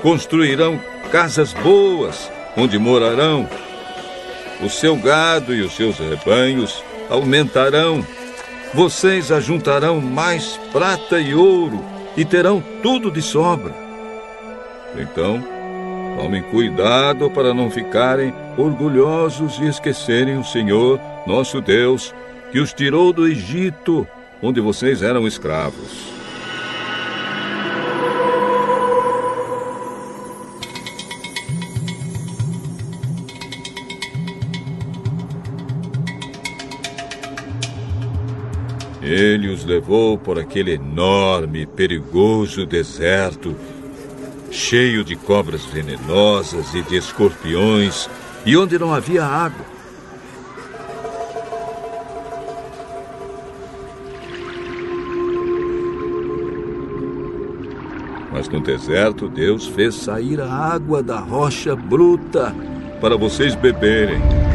Construirão 0.01 0.79
casas 1.11 1.53
boas 1.53 2.31
onde 2.55 2.77
morarão. 2.77 3.49
O 4.61 4.69
seu 4.69 4.95
gado 4.97 5.55
e 5.55 5.61
os 5.61 5.75
seus 5.75 5.97
rebanhos 5.97 6.83
aumentarão. 7.09 8.05
Vocês 8.73 9.31
ajuntarão 9.31 9.99
mais 9.99 10.59
prata 10.71 11.19
e 11.19 11.33
ouro 11.33 11.83
e 12.15 12.23
terão 12.23 12.63
tudo 12.83 13.09
de 13.09 13.21
sobra. 13.21 13.73
Então, 14.95 15.43
tomem 16.19 16.43
cuidado 16.43 17.31
para 17.31 17.53
não 17.53 17.71
ficarem 17.71 18.33
orgulhosos 18.57 19.57
e 19.59 19.67
esquecerem 19.67 20.37
o 20.37 20.43
Senhor, 20.43 20.99
nosso 21.25 21.61
Deus, 21.61 22.13
que 22.51 22.59
os 22.59 22.73
tirou 22.73 23.13
do 23.13 23.25
Egito, 23.25 24.05
onde 24.41 24.59
vocês 24.59 25.01
eram 25.01 25.25
escravos. 25.25 26.19
Ele 39.01 39.47
os 39.47 39.63
levou 39.63 40.17
por 40.17 40.37
aquele 40.37 40.73
enorme, 40.73 41.65
perigoso 41.65 42.65
deserto, 42.65 43.55
cheio 44.51 45.03
de 45.03 45.15
cobras 45.15 45.63
venenosas 45.65 46.73
e 46.73 46.81
de 46.81 46.97
escorpiões, 46.97 48.09
e 48.45 48.57
onde 48.57 48.77
não 48.77 48.93
havia 48.93 49.23
água. 49.25 49.65
Mas 58.31 58.47
no 58.47 58.61
deserto, 58.61 59.27
Deus 59.27 59.67
fez 59.67 59.95
sair 59.95 60.39
a 60.39 60.49
água 60.49 61.03
da 61.03 61.19
rocha 61.19 61.75
bruta 61.75 62.55
para 63.01 63.17
vocês 63.17 63.55
beberem. 63.55 64.48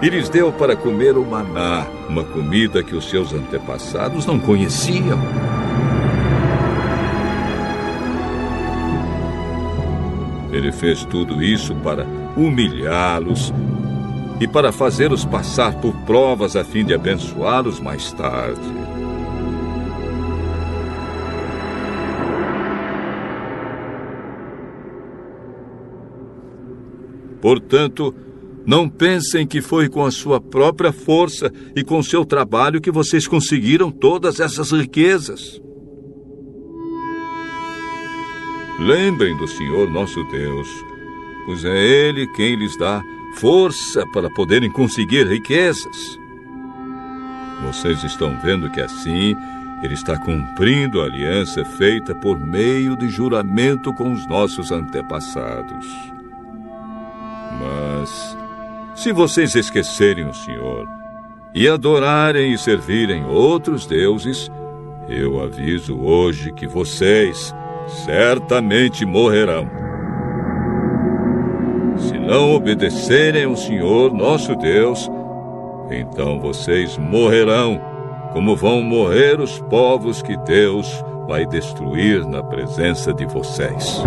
E 0.00 0.08
lhes 0.08 0.28
deu 0.28 0.52
para 0.52 0.76
comer 0.76 1.16
o 1.16 1.24
maná, 1.24 1.86
uma 2.08 2.22
comida 2.22 2.82
que 2.82 2.94
os 2.94 3.08
seus 3.08 3.32
antepassados 3.32 4.26
não 4.26 4.38
conheciam. 4.38 5.18
Ele 10.52 10.72
fez 10.72 11.04
tudo 11.04 11.42
isso 11.42 11.74
para 11.76 12.06
humilhá-los 12.36 13.52
e 14.40 14.46
para 14.46 14.70
fazê-los 14.70 15.24
passar 15.24 15.74
por 15.80 15.92
provas 16.06 16.54
a 16.54 16.64
fim 16.64 16.84
de 16.84 16.94
abençoá-los 16.94 17.80
mais 17.80 18.12
tarde. 18.12 18.60
Portanto, 27.40 28.14
não 28.66 28.88
pensem 28.88 29.46
que 29.46 29.62
foi 29.62 29.88
com 29.88 30.04
a 30.04 30.10
sua 30.10 30.40
própria 30.40 30.92
força 30.92 31.52
e 31.74 31.82
com 31.82 32.02
seu 32.02 32.24
trabalho 32.24 32.80
que 32.80 32.90
vocês 32.90 33.26
conseguiram 33.26 33.90
todas 33.90 34.40
essas 34.40 34.70
riquezas. 34.72 35.60
Lembrem 38.78 39.36
do 39.36 39.48
Senhor 39.48 39.90
nosso 39.90 40.22
Deus, 40.24 40.68
pois 41.46 41.64
é 41.64 41.76
Ele 41.76 42.26
quem 42.28 42.54
lhes 42.54 42.78
dá 42.78 43.02
força 43.34 44.06
para 44.12 44.30
poderem 44.30 44.70
conseguir 44.70 45.26
riquezas. 45.26 46.18
Vocês 47.66 48.04
estão 48.04 48.38
vendo 48.40 48.70
que 48.70 48.80
assim 48.80 49.34
Ele 49.82 49.94
está 49.94 50.16
cumprindo 50.18 51.00
a 51.00 51.06
aliança 51.06 51.64
feita 51.64 52.14
por 52.14 52.38
meio 52.38 52.96
de 52.96 53.08
juramento 53.08 53.92
com 53.94 54.12
os 54.12 54.28
nossos 54.28 54.70
antepassados. 54.70 55.86
Mas 57.60 58.36
se 58.98 59.12
vocês 59.12 59.54
esquecerem 59.54 60.26
o 60.26 60.34
Senhor 60.34 60.84
e 61.54 61.68
adorarem 61.68 62.52
e 62.52 62.58
servirem 62.58 63.24
outros 63.24 63.86
deuses, 63.86 64.50
eu 65.08 65.40
aviso 65.40 65.96
hoje 66.00 66.52
que 66.52 66.66
vocês 66.66 67.54
certamente 68.04 69.06
morrerão. 69.06 69.70
Se 71.96 72.18
não 72.18 72.52
obedecerem 72.52 73.44
ao 73.44 73.56
Senhor 73.56 74.12
nosso 74.12 74.56
Deus, 74.56 75.08
então 75.92 76.40
vocês 76.40 76.98
morrerão, 76.98 77.80
como 78.32 78.56
vão 78.56 78.82
morrer 78.82 79.40
os 79.40 79.60
povos 79.60 80.20
que 80.20 80.36
Deus 80.38 81.04
vai 81.28 81.46
destruir 81.46 82.26
na 82.26 82.42
presença 82.42 83.14
de 83.14 83.24
vocês. 83.26 84.02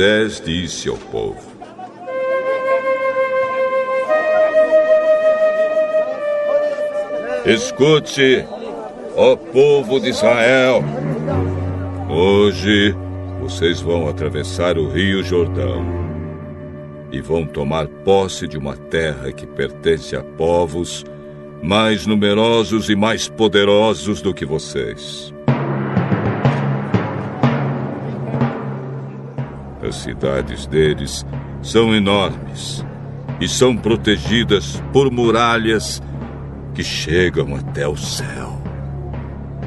Moisés 0.00 0.40
disse 0.42 0.88
ao 0.88 0.96
povo: 0.96 1.38
Escute, 7.44 8.46
ó 9.14 9.36
povo 9.36 10.00
de 10.00 10.08
Israel, 10.08 10.82
hoje 12.08 12.96
vocês 13.42 13.82
vão 13.82 14.08
atravessar 14.08 14.78
o 14.78 14.88
rio 14.88 15.22
Jordão 15.22 15.84
e 17.12 17.20
vão 17.20 17.44
tomar 17.44 17.86
posse 17.86 18.48
de 18.48 18.56
uma 18.56 18.78
terra 18.78 19.30
que 19.32 19.46
pertence 19.46 20.16
a 20.16 20.22
povos 20.22 21.04
mais 21.62 22.06
numerosos 22.06 22.88
e 22.88 22.96
mais 22.96 23.28
poderosos 23.28 24.22
do 24.22 24.32
que 24.32 24.46
vocês. 24.46 25.34
As 29.90 29.96
cidades 29.96 30.66
deles 30.66 31.26
são 31.60 31.94
enormes 31.94 32.86
e 33.40 33.48
são 33.48 33.76
protegidas 33.76 34.80
por 34.92 35.10
muralhas 35.10 36.00
que 36.74 36.82
chegam 36.84 37.56
até 37.56 37.88
o 37.88 37.96
céu. 37.96 38.62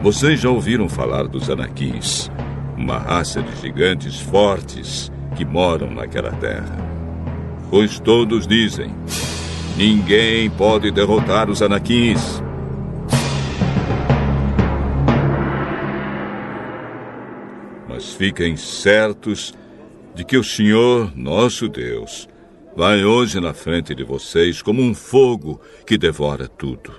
Vocês 0.01 0.39
já 0.39 0.49
ouviram 0.49 0.87
falar 0.87 1.27
dos 1.27 1.49
Anaquins, 1.49 2.31
uma 2.77 2.97
raça 2.97 3.43
de 3.43 3.53
gigantes 3.61 4.19
fortes 4.19 5.11
que 5.35 5.43
moram 5.43 5.91
naquela 5.91 6.31
terra 6.31 6.93
pois 7.73 7.99
todos 7.99 8.45
dizem: 8.45 8.95
ninguém 9.75 10.47
pode 10.47 10.91
derrotar 10.91 11.49
os 11.49 11.59
Anaquins. 11.59 12.39
Mas 17.89 18.13
fiquem 18.13 18.55
certos 18.55 19.55
de 20.15 20.23
que 20.23 20.38
o 20.38 20.44
Senhor, 20.44 21.11
nosso 21.15 21.68
Deus, 21.68 22.27
vai 22.76 23.03
hoje 23.03 23.40
na 23.40 23.53
frente 23.53 23.94
de 23.95 24.03
vocês 24.03 24.61
como 24.61 24.81
um 24.81 24.94
fogo 24.94 25.60
que 25.85 25.98
devora 25.98 26.48
tudo. 26.48 26.94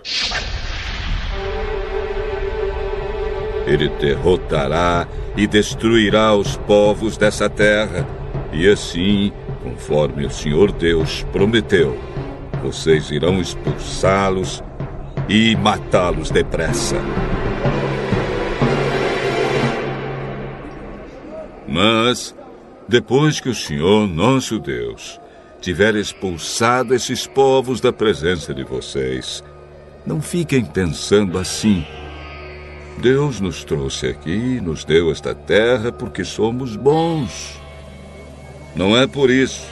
Ele 3.67 3.89
derrotará 3.89 5.09
e 5.37 5.47
destruirá 5.47 6.35
os 6.35 6.57
povos 6.57 7.17
dessa 7.17 7.49
terra, 7.49 8.07
e 8.53 8.69
assim 8.69 9.33
conforme 9.63 10.27
o 10.27 10.31
Senhor 10.31 10.71
Deus 10.71 11.25
prometeu. 11.33 11.99
Vocês 12.63 13.11
irão 13.11 13.41
expulsá-los 13.41 14.63
e 15.29 15.57
matá-los 15.57 16.31
depressa. 16.31 16.97
Mas, 21.67 22.35
depois 22.89 23.41
que 23.41 23.49
o 23.49 23.55
Senhor 23.55 24.07
nosso 24.07 24.59
Deus 24.59 25.21
tiver 25.61 25.95
expulsado 25.95 26.95
esses 26.95 27.27
povos 27.27 27.81
da 27.81 27.93
presença 27.93 28.53
de 28.53 28.63
vocês, 28.63 29.43
não 30.07 30.21
fiquem 30.21 30.65
pensando 30.65 31.39
assim. 31.39 31.87
Deus 32.99 33.41
nos 33.41 33.65
trouxe 33.65 34.09
aqui, 34.09 34.61
nos 34.61 34.85
deu 34.85 35.11
esta 35.11 35.35
terra 35.35 35.91
porque 35.91 36.25
somos 36.25 36.77
bons. 36.77 37.59
Não 38.77 38.97
é 38.97 39.07
por 39.07 39.31
isso. 39.31 39.67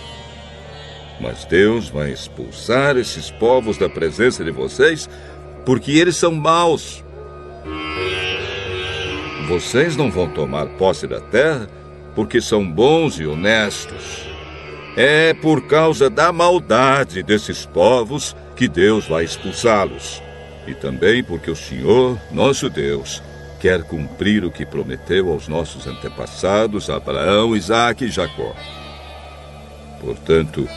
Mas 1.20 1.44
Deus 1.44 1.90
vai 1.90 2.10
expulsar 2.10 2.96
esses 2.96 3.30
povos 3.30 3.76
da 3.76 3.88
presença 3.88 4.42
de 4.42 4.50
vocês 4.50 5.08
porque 5.64 5.92
eles 5.92 6.16
são 6.16 6.32
maus. 6.32 7.04
Vocês 9.46 9.96
não 9.96 10.10
vão 10.10 10.28
tomar 10.28 10.66
posse 10.78 11.06
da 11.06 11.20
terra 11.20 11.68
porque 12.14 12.40
são 12.40 12.68
bons 12.68 13.18
e 13.18 13.26
honestos. 13.26 14.26
É 14.96 15.32
por 15.32 15.66
causa 15.66 16.10
da 16.10 16.32
maldade 16.32 17.22
desses 17.22 17.64
povos 17.64 18.36
que 18.54 18.68
Deus 18.68 19.06
vai 19.06 19.24
expulsá-los. 19.24 20.22
E 20.66 20.74
também 20.74 21.24
porque 21.24 21.50
o 21.50 21.56
Senhor, 21.56 22.18
nosso 22.30 22.68
Deus, 22.68 23.22
quer 23.60 23.82
cumprir 23.84 24.44
o 24.44 24.50
que 24.50 24.66
prometeu 24.66 25.32
aos 25.32 25.48
nossos 25.48 25.86
antepassados, 25.86 26.90
Abraão, 26.90 27.56
Isaque 27.56 28.04
e 28.04 28.10
Jacó. 28.10 28.54
Portanto, 30.00 30.68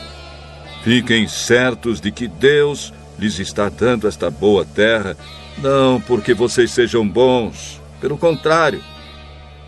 fiquem 0.82 1.26
certos 1.28 2.00
de 2.00 2.10
que 2.10 2.26
Deus 2.26 2.92
lhes 3.18 3.38
está 3.38 3.68
dando 3.68 4.06
esta 4.06 4.30
boa 4.30 4.64
terra, 4.64 5.16
não 5.58 6.00
porque 6.00 6.32
vocês 6.32 6.70
sejam 6.70 7.06
bons, 7.06 7.80
pelo 8.00 8.16
contrário, 8.16 8.82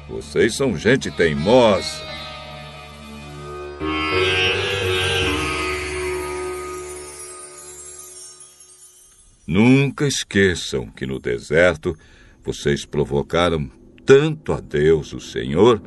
vocês 0.09 0.57
são 0.57 0.77
gente 0.77 1.11
teimosa. 1.11 2.03
Nunca 9.47 10.07
esqueçam 10.07 10.87
que 10.87 11.07
no 11.07 11.19
deserto 11.19 11.97
vocês 12.45 12.85
provocaram 12.85 13.71
tanto 14.05 14.53
a 14.53 14.61
Deus, 14.61 15.13
o 15.13 15.21
Senhor, 15.21 15.83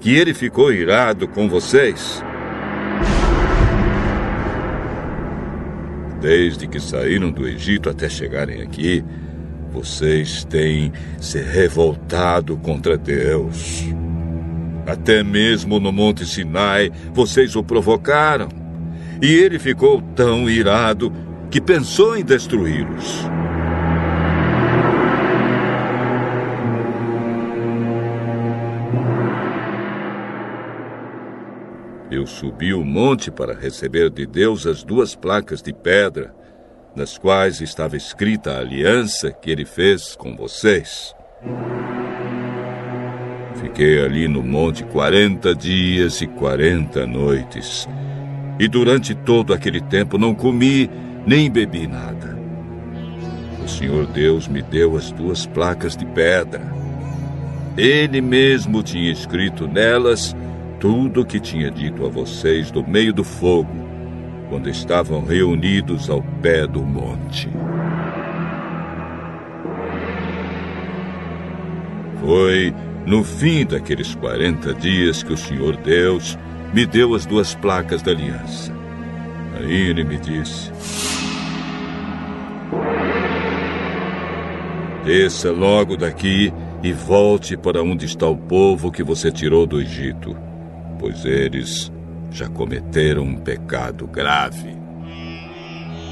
que 0.00 0.14
ele 0.14 0.34
ficou 0.34 0.72
irado 0.72 1.26
com 1.28 1.48
vocês. 1.48 2.22
Desde 6.20 6.66
que 6.66 6.80
saíram 6.80 7.30
do 7.30 7.46
Egito 7.46 7.90
até 7.90 8.08
chegarem 8.08 8.62
aqui, 8.62 9.04
vocês 9.74 10.44
têm 10.44 10.92
se 11.20 11.40
revoltado 11.40 12.56
contra 12.58 12.96
Deus. 12.96 13.82
Até 14.86 15.24
mesmo 15.24 15.80
no 15.80 15.90
Monte 15.90 16.24
Sinai, 16.24 16.92
vocês 17.12 17.56
o 17.56 17.62
provocaram. 17.62 18.48
E 19.20 19.26
ele 19.26 19.58
ficou 19.58 20.00
tão 20.14 20.48
irado 20.48 21.12
que 21.50 21.60
pensou 21.60 22.16
em 22.16 22.24
destruí-los. 22.24 23.26
Eu 32.12 32.28
subi 32.28 32.72
o 32.72 32.84
monte 32.84 33.28
para 33.28 33.54
receber 33.54 34.08
de 34.08 34.24
Deus 34.24 34.68
as 34.68 34.84
duas 34.84 35.16
placas 35.16 35.60
de 35.60 35.72
pedra 35.72 36.32
nas 36.94 37.18
quais 37.18 37.60
estava 37.60 37.96
escrita 37.96 38.52
a 38.52 38.58
aliança 38.58 39.32
que 39.32 39.50
ele 39.50 39.64
fez 39.64 40.14
com 40.14 40.36
vocês. 40.36 41.14
Fiquei 43.56 44.04
ali 44.04 44.28
no 44.28 44.42
monte 44.42 44.84
quarenta 44.84 45.54
dias 45.54 46.20
e 46.20 46.26
quarenta 46.26 47.06
noites. 47.06 47.88
E 48.58 48.68
durante 48.68 49.14
todo 49.14 49.52
aquele 49.52 49.80
tempo 49.80 50.16
não 50.18 50.34
comi 50.34 50.88
nem 51.26 51.50
bebi 51.50 51.86
nada. 51.86 52.38
O 53.64 53.68
Senhor 53.68 54.06
Deus 54.06 54.46
me 54.46 54.62
deu 54.62 54.96
as 54.96 55.10
duas 55.10 55.46
placas 55.46 55.96
de 55.96 56.06
pedra. 56.06 56.62
Ele 57.76 58.20
mesmo 58.20 58.82
tinha 58.82 59.10
escrito 59.10 59.66
nelas 59.66 60.36
tudo 60.78 61.22
o 61.22 61.26
que 61.26 61.40
tinha 61.40 61.70
dito 61.70 62.06
a 62.06 62.08
vocês 62.08 62.70
do 62.70 62.86
meio 62.86 63.12
do 63.12 63.24
fogo 63.24 63.83
quando 64.48 64.68
estavam 64.68 65.24
reunidos 65.24 66.08
ao 66.08 66.22
pé 66.42 66.66
do 66.66 66.82
monte. 66.82 67.48
Foi 72.20 72.74
no 73.06 73.22
fim 73.22 73.66
daqueles 73.66 74.14
40 74.14 74.74
dias 74.74 75.22
que 75.22 75.32
o 75.32 75.36
Senhor 75.36 75.76
Deus 75.76 76.38
me 76.72 76.86
deu 76.86 77.14
as 77.14 77.26
duas 77.26 77.54
placas 77.54 78.02
da 78.02 78.12
aliança. 78.12 78.72
Aí 79.56 79.88
ele 79.88 80.04
me 80.04 80.18
disse: 80.18 80.72
Desça 85.04 85.52
logo 85.52 85.96
daqui 85.96 86.52
e 86.82 86.92
volte 86.92 87.56
para 87.56 87.82
onde 87.82 88.06
está 88.06 88.26
o 88.26 88.36
povo 88.36 88.90
que 88.90 89.02
você 89.02 89.30
tirou 89.30 89.66
do 89.66 89.80
Egito, 89.80 90.36
pois 90.98 91.24
eles 91.24 91.92
já 92.34 92.48
cometeram 92.48 93.22
um 93.22 93.36
pecado 93.36 94.08
grave. 94.08 94.76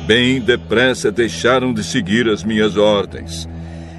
Bem 0.07 0.41
depressa 0.41 1.11
deixaram 1.11 1.75
de 1.75 1.83
seguir 1.83 2.29
as 2.29 2.45
minhas 2.45 2.77
ordens 2.77 3.49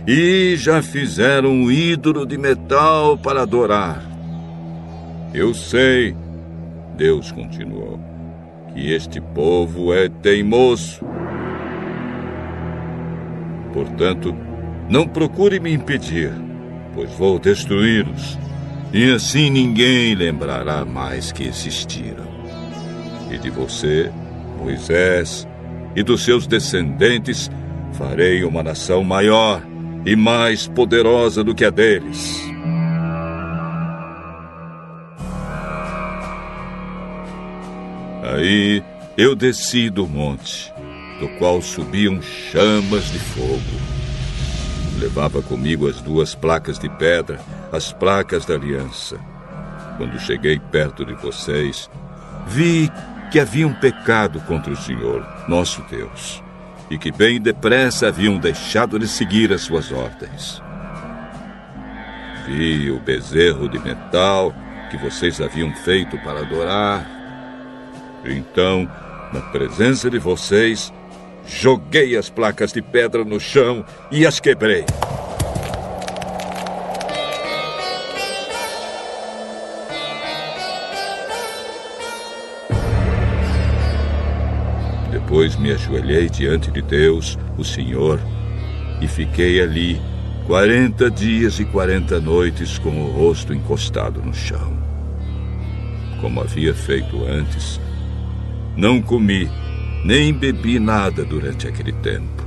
e 0.08 0.56
já 0.56 0.82
fizeram 0.82 1.50
um 1.52 1.70
ídolo 1.70 2.26
de 2.26 2.38
metal 2.38 3.18
para 3.18 3.42
adorar. 3.42 4.02
Eu 5.34 5.54
sei, 5.54 6.16
Deus 6.96 7.30
continuou, 7.30 8.00
que 8.74 8.94
este 8.94 9.20
povo 9.20 9.94
é 9.94 10.08
teimoso. 10.08 11.02
Portanto, 13.74 14.34
não 14.90 15.06
procure 15.06 15.60
me 15.60 15.74
impedir, 15.74 16.32
pois 16.94 17.12
vou 17.16 17.38
destruí-los 17.38 18.38
e 18.94 19.12
assim 19.12 19.50
ninguém 19.50 20.14
lembrará 20.14 20.86
mais 20.86 21.32
que 21.32 21.44
existiram. 21.44 22.28
E 23.32 23.40
de 23.40 23.50
você, 23.50 24.12
Moisés, 24.60 25.48
e 25.96 26.04
dos 26.04 26.24
seus 26.24 26.46
descendentes, 26.46 27.50
farei 27.94 28.44
uma 28.44 28.62
nação 28.62 29.04
maior 29.04 29.64
e 30.06 30.16
mais 30.16 30.68
poderosa 30.68 31.44
do 31.44 31.56
que 31.56 31.66
a 31.66 31.72
deles. 31.72 32.40
Aí 38.22 38.84
eu 39.18 39.36
desci 39.36 39.90
do 39.90 40.08
monte, 40.08 40.72
do 41.20 41.28
qual 41.40 41.64
subiam 41.64 42.22
chamas 42.22 43.12
de 43.12 43.18
fogo 43.18 43.93
Levava 45.04 45.42
comigo 45.42 45.90
as 45.90 46.00
duas 46.00 46.34
placas 46.34 46.80
de 46.80 46.88
pedra, 46.88 47.38
as 47.74 47.92
placas 47.92 48.46
da 48.46 48.54
aliança. 48.54 49.20
Quando 49.98 50.18
cheguei 50.18 50.58
perto 50.58 51.06
de 51.06 51.14
vocês, 51.14 51.90
vi 52.48 52.90
que 53.30 53.38
haviam 53.38 53.74
pecado 53.74 54.40
contra 54.48 54.72
o 54.72 54.78
Senhor, 54.78 55.28
nosso 55.46 55.84
Deus, 55.90 56.42
e 56.90 56.98
que 56.98 57.12
bem 57.12 57.42
depressa 57.42 58.08
haviam 58.08 58.38
deixado 58.38 58.98
de 58.98 59.06
seguir 59.06 59.52
as 59.52 59.64
suas 59.64 59.92
ordens. 59.92 60.62
Vi 62.48 62.90
o 62.90 63.02
bezerro 63.02 63.68
de 63.68 63.80
metal 63.80 64.56
que 64.90 64.96
vocês 64.96 65.42
haviam 65.42 65.74
feito 65.84 66.18
para 66.20 66.40
adorar. 66.40 67.06
Então, 68.24 68.90
na 69.34 69.42
presença 69.42 70.10
de 70.10 70.18
vocês, 70.18 70.94
Joguei 71.46 72.18
as 72.18 72.30
placas 72.30 72.72
de 72.72 72.82
pedra 72.82 73.24
no 73.24 73.40
chão 73.40 73.86
e 74.12 74.26
as 74.26 74.40
quebrei. 74.40 74.86
Depois 85.12 85.56
me 85.56 85.72
ajoelhei 85.72 86.30
diante 86.30 86.70
de 86.70 86.82
Deus, 86.82 87.40
o 87.58 87.64
Senhor, 87.64 88.20
e 89.02 89.08
fiquei 89.08 89.62
ali 89.62 90.00
quarenta 90.46 91.10
dias 91.10 91.60
e 91.60 91.66
quarenta 91.66 92.20
noites 92.20 92.78
com 92.78 92.90
o 92.90 93.12
rosto 93.12 93.54
encostado 93.54 94.22
no 94.22 94.34
chão. 94.34 94.78
Como 96.22 96.42
havia 96.42 96.74
feito 96.74 97.26
antes, 97.26 97.80
não 98.76 99.02
comi 99.02 99.50
nem 100.04 100.34
bebi 100.34 100.80
nada 100.80 101.24
durante 101.24 101.68
aquele 101.68 101.94
tempo. 101.94 102.44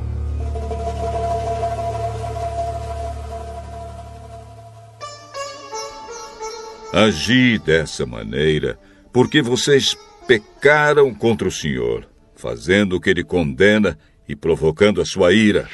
Agi 6.92 7.58
dessa 7.58 8.06
maneira 8.06 8.78
porque 9.12 9.40
vocês 9.40 9.96
pecaram 10.26 11.14
contra 11.14 11.48
o 11.48 11.52
Senhor, 11.52 12.06
fazendo 12.34 12.96
o 12.96 13.00
que 13.00 13.10
ele 13.10 13.24
condena 13.24 13.98
e 14.28 14.36
provocando 14.36 15.00
a 15.00 15.04
sua 15.04 15.32
ira. 15.32 15.68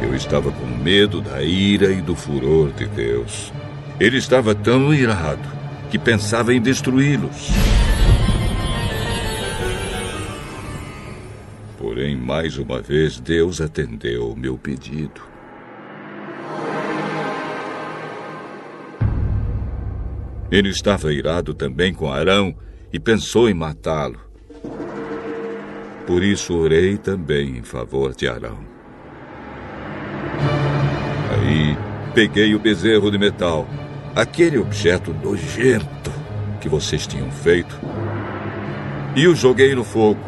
Eu 0.00 0.14
estava 0.14 0.52
com 0.52 0.66
medo 0.66 1.20
da 1.20 1.42
ira 1.42 1.90
e 1.92 2.00
do 2.00 2.14
furor 2.14 2.72
de 2.72 2.86
Deus. 2.86 3.52
Ele 3.98 4.18
estava 4.18 4.54
tão 4.54 4.94
irado 4.94 5.48
que 5.90 5.98
pensava 5.98 6.54
em 6.54 6.60
destruí-los. 6.60 7.50
Porém, 11.98 12.14
mais 12.14 12.56
uma 12.58 12.80
vez, 12.80 13.18
Deus 13.18 13.60
atendeu 13.60 14.30
o 14.30 14.36
meu 14.36 14.56
pedido. 14.56 15.20
Ele 20.48 20.68
estava 20.68 21.12
irado 21.12 21.52
também 21.54 21.92
com 21.92 22.08
Arão 22.08 22.54
e 22.92 23.00
pensou 23.00 23.50
em 23.50 23.54
matá-lo. 23.54 24.20
Por 26.06 26.22
isso 26.22 26.56
orei 26.56 26.96
também 26.96 27.58
em 27.58 27.64
favor 27.64 28.14
de 28.14 28.28
Arão. 28.28 28.60
Aí 31.32 31.76
peguei 32.14 32.54
o 32.54 32.60
bezerro 32.60 33.10
de 33.10 33.18
metal, 33.18 33.66
aquele 34.14 34.56
objeto 34.56 35.12
nojento 35.12 36.12
que 36.60 36.68
vocês 36.68 37.08
tinham 37.08 37.28
feito, 37.32 37.76
e 39.16 39.26
o 39.26 39.34
joguei 39.34 39.74
no 39.74 39.82
fogo. 39.82 40.27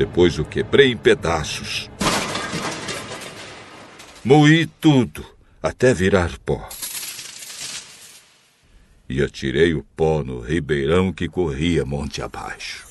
Depois 0.00 0.38
o 0.38 0.46
quebrei 0.46 0.92
em 0.92 0.96
pedaços. 0.96 1.90
Moí 4.24 4.64
tudo 4.64 5.22
até 5.62 5.92
virar 5.92 6.30
pó. 6.38 6.66
E 9.06 9.22
atirei 9.22 9.74
o 9.74 9.84
pó 9.94 10.24
no 10.24 10.40
ribeirão 10.40 11.12
que 11.12 11.28
corria 11.28 11.84
monte 11.84 12.22
abaixo. 12.22 12.86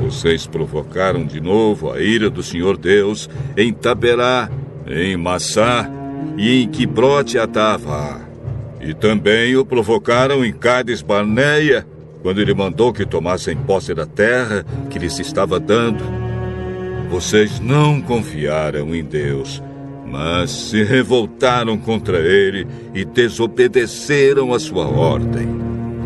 Vocês 0.00 0.44
provocaram 0.44 1.24
de 1.24 1.40
novo 1.40 1.92
a 1.92 2.00
ira 2.00 2.28
do 2.28 2.42
Senhor 2.42 2.76
Deus 2.76 3.30
em 3.56 3.72
Taberá, 3.72 4.50
em 4.84 5.16
Massá 5.16 5.88
e 6.36 6.60
em 6.60 6.68
Quibrote 6.68 7.38
Atavá. 7.38 8.20
E 8.80 8.92
também 8.92 9.56
o 9.56 9.64
provocaram 9.64 10.44
em 10.44 10.52
Cades 10.52 11.02
Barneia, 11.02 11.86
quando 12.22 12.40
ele 12.40 12.54
mandou 12.54 12.92
que 12.92 13.04
tomassem 13.04 13.56
posse 13.56 13.92
da 13.92 14.06
terra 14.06 14.64
que 14.88 14.98
lhes 14.98 15.18
estava 15.18 15.58
dando. 15.58 16.02
Vocês 17.10 17.60
não 17.60 18.00
confiaram 18.00 18.94
em 18.94 19.04
Deus, 19.04 19.62
mas 20.06 20.50
se 20.50 20.82
revoltaram 20.82 21.76
contra 21.76 22.18
ele 22.18 22.66
e 22.94 23.04
desobedeceram 23.04 24.54
a 24.54 24.58
sua 24.60 24.86
ordem. 24.86 25.48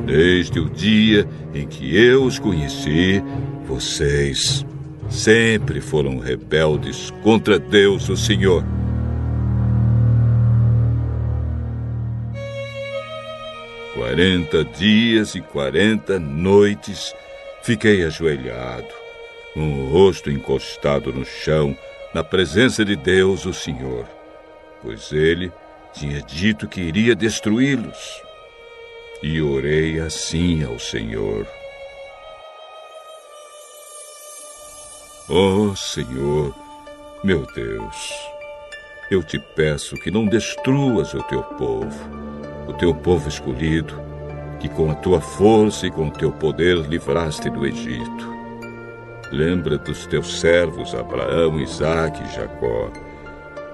Desde 0.07 0.59
o 0.59 0.71
dia 0.71 1.29
em 1.55 1.67
que 1.67 1.97
eu 1.97 2.25
os 2.25 2.39
conheci, 2.39 3.23
vocês 3.67 4.65
sempre 5.11 5.81
foram 5.81 6.19
rebeldes 6.19 7.13
contra 7.23 7.59
Deus, 7.59 8.09
o 8.09 8.17
Senhor. 8.17 8.65
Quarenta 14.07 14.65
dias 14.65 15.35
e 15.35 15.41
quarenta 15.41 16.17
noites 16.17 17.13
fiquei 17.65 18.05
ajoelhado, 18.05 18.87
com 19.53 19.81
o 19.81 19.91
rosto 19.91 20.31
encostado 20.31 21.13
no 21.13 21.25
chão, 21.25 21.77
na 22.15 22.23
presença 22.23 22.85
de 22.85 22.95
Deus, 22.95 23.45
o 23.47 23.53
Senhor, 23.53 24.07
pois 24.81 25.11
ele 25.11 25.51
tinha 25.93 26.23
dito 26.23 26.69
que 26.69 26.81
iria 26.81 27.17
destruí-los. 27.17 28.23
E 29.25 29.43
orei 29.43 29.99
assim 29.99 30.63
ao 30.63 30.79
Senhor. 30.79 31.45
Oh 35.29 35.75
Senhor, 35.75 36.55
meu 37.25 37.45
Deus, 37.57 38.13
eu 39.11 39.21
te 39.25 39.41
peço 39.57 39.97
que 39.97 40.13
não 40.13 40.27
destruas 40.27 41.13
o 41.13 41.23
teu 41.25 41.43
povo 41.43 42.26
o 42.67 42.73
teu 42.73 42.95
povo 42.95 43.29
escolhido, 43.29 44.01
que 44.59 44.69
com 44.69 44.91
a 44.91 44.95
tua 44.95 45.21
força 45.21 45.87
e 45.87 45.91
com 45.91 46.09
o 46.09 46.11
teu 46.11 46.33
poder 46.33 46.77
livraste 46.87 47.51
do 47.51 47.67
Egito. 47.67 48.37
Lembra 49.33 49.77
dos 49.79 50.07
teus 50.07 50.41
servos 50.41 50.95
Abraão, 50.95 51.61
Isaque 51.61 52.23
e 52.23 52.35
Jacó, 52.35 52.91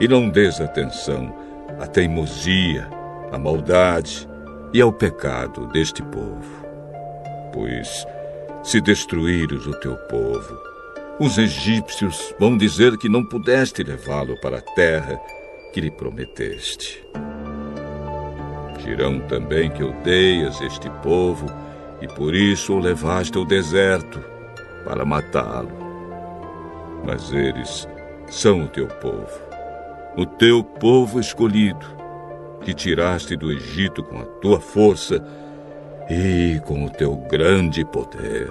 e 0.01 0.09
não 0.09 0.29
des 0.29 0.61
atenção 0.61 1.35
à 1.79 1.87
teimosia, 1.87 2.89
à 3.31 3.39
maldade 3.39 4.29
e 4.73 4.81
ao 4.81 4.93
pecado 4.93 5.67
deste 5.69 6.03
povo. 6.03 6.67
Pois, 7.53 8.07
se 8.63 8.81
destruíres 8.81 9.67
o 9.67 9.79
teu 9.81 9.97
povo, 10.09 10.59
os 11.21 11.37
egípcios 11.39 12.35
vão 12.39 12.57
dizer 12.57 12.97
que 12.97 13.09
não 13.09 13.25
pudeste 13.25 13.83
levá-lo 13.83 14.41
para 14.41 14.59
a 14.59 14.63
terra 14.63 15.21
que 15.73 15.81
lhe 15.81 15.91
prometeste. 15.91 17.05
Dirão 18.85 19.21
também 19.21 19.71
que 19.71 19.85
odeias 19.85 20.61
este 20.61 20.91
povo 21.03 21.47
e 22.01 22.09
por 22.09 22.35
isso 22.35 22.75
o 22.75 22.81
levaste 22.81 23.39
ao 23.39 23.45
deserto 23.45 24.21
para 24.85 25.05
matá-lo. 25.05 25.71
Mas 27.05 27.33
eles 27.33 27.89
são 28.29 28.65
o 28.65 28.69
teu 28.69 28.89
povo, 28.89 29.41
o 30.17 30.27
teu 30.27 30.65
povo 30.65 31.21
escolhido, 31.21 31.87
que 32.61 32.75
tiraste 32.75 33.37
do 33.37 33.53
Egito 33.53 34.03
com 34.03 34.19
a 34.19 34.25
tua 34.25 34.61
força 34.61 35.25
e 36.11 36.61
com 36.67 36.85
o 36.85 36.91
teu 36.91 37.17
grande 37.17 37.85
poder. 37.85 38.51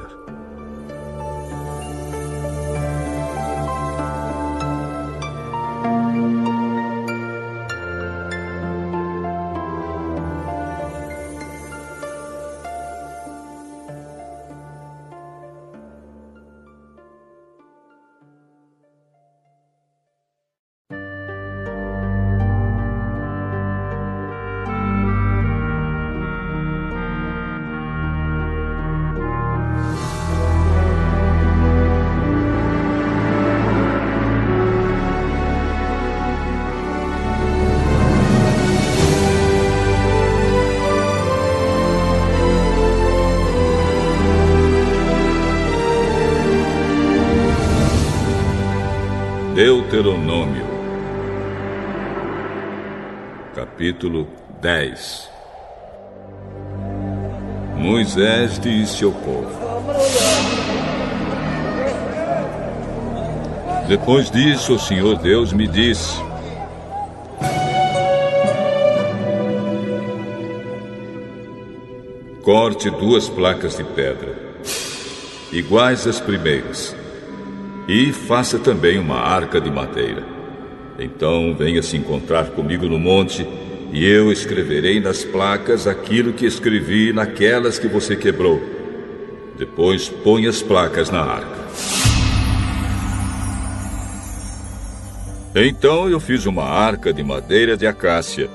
10 54.82 55.30
Moisés 57.78 58.60
disse 58.60 59.04
ao 59.04 59.12
povo: 59.12 59.52
Depois 63.88 64.32
disso, 64.32 64.74
o 64.74 64.80
Senhor 64.80 65.18
Deus 65.20 65.54
me 65.54 65.68
disse: 65.68 66.20
Corte 72.42 72.90
duas 72.90 73.30
placas 73.30 73.78
de 73.78 73.84
pedra, 73.84 74.36
iguais 75.52 76.08
às 76.08 76.20
primeiras 76.20 76.96
e 77.88 78.12
faça 78.12 78.58
também 78.58 78.98
uma 78.98 79.20
arca 79.20 79.62
de 79.62 79.70
madeira. 79.70 80.24
Então 80.98 81.56
venha 81.56 81.84
se 81.84 81.98
encontrar 81.98 82.50
comigo 82.52 82.88
no 82.88 83.00
monte, 83.00 83.48
e 83.92 84.06
eu 84.06 84.32
escreverei 84.32 85.02
nas 85.02 85.26
placas 85.26 85.86
aquilo 85.86 86.32
que 86.32 86.46
escrevi 86.46 87.12
naquelas 87.12 87.78
que 87.78 87.88
você 87.88 88.16
quebrou. 88.16 88.62
Depois 89.58 90.08
põe 90.08 90.48
as 90.48 90.62
placas 90.62 91.10
na 91.10 91.22
arca. 91.22 91.62
Então 95.54 96.10
eu 96.10 96.22
fiz 96.22 96.46
uma 96.46 96.64
arca 96.64 97.12
de 97.12 97.22
madeira 97.22 97.76
de 97.76 97.86
acácia. 97.86 98.50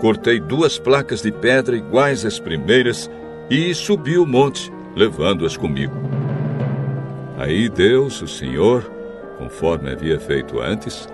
Cortei 0.00 0.40
duas 0.40 0.76
placas 0.76 1.22
de 1.22 1.30
pedra 1.30 1.76
iguais 1.76 2.26
às 2.26 2.40
primeiras 2.40 3.08
e 3.48 3.72
subi 3.72 4.18
o 4.18 4.26
monte, 4.26 4.72
levando-as 4.96 5.56
comigo. 5.56 5.94
Aí 7.38 7.68
Deus, 7.68 8.20
o 8.20 8.26
Senhor, 8.26 8.82
conforme 9.38 9.92
havia 9.92 10.18
feito 10.18 10.60
antes, 10.60 11.08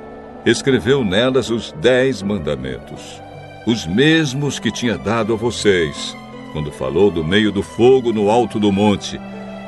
escreveu 0.47 1.05
nelas 1.05 1.51
os 1.51 1.73
dez 1.73 2.23
mandamentos. 2.23 3.21
Os 3.67 3.87
mesmos 3.87 4.59
que 4.59 4.71
tinha 4.71 4.97
dado 4.97 5.33
a 5.33 5.37
vocês, 5.37 6.17
quando 6.53 6.73
falou 6.73 7.11
do 7.11 7.23
meio 7.23 7.53
do 7.53 7.63
fogo 7.63 8.13
no 8.13 8.31
alto 8.31 8.59
do 8.59 8.73
monte, 8.73 9.21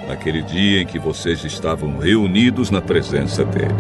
naquele 0.09 0.43
dia 0.43 0.83
em 0.83 0.87
que 0.87 0.99
vocês 0.99 1.45
estavam 1.45 1.99
reunidos 1.99 2.71
na 2.71 2.81
presença 2.81 3.45
dele. 3.45 3.75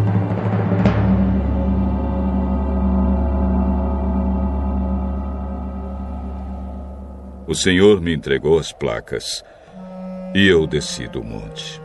O 7.46 7.54
Senhor 7.54 8.00
me 8.00 8.14
entregou 8.14 8.58
as 8.58 8.72
placas 8.72 9.44
e 10.34 10.46
eu 10.46 10.66
desci 10.66 11.06
do 11.06 11.22
monte. 11.22 11.82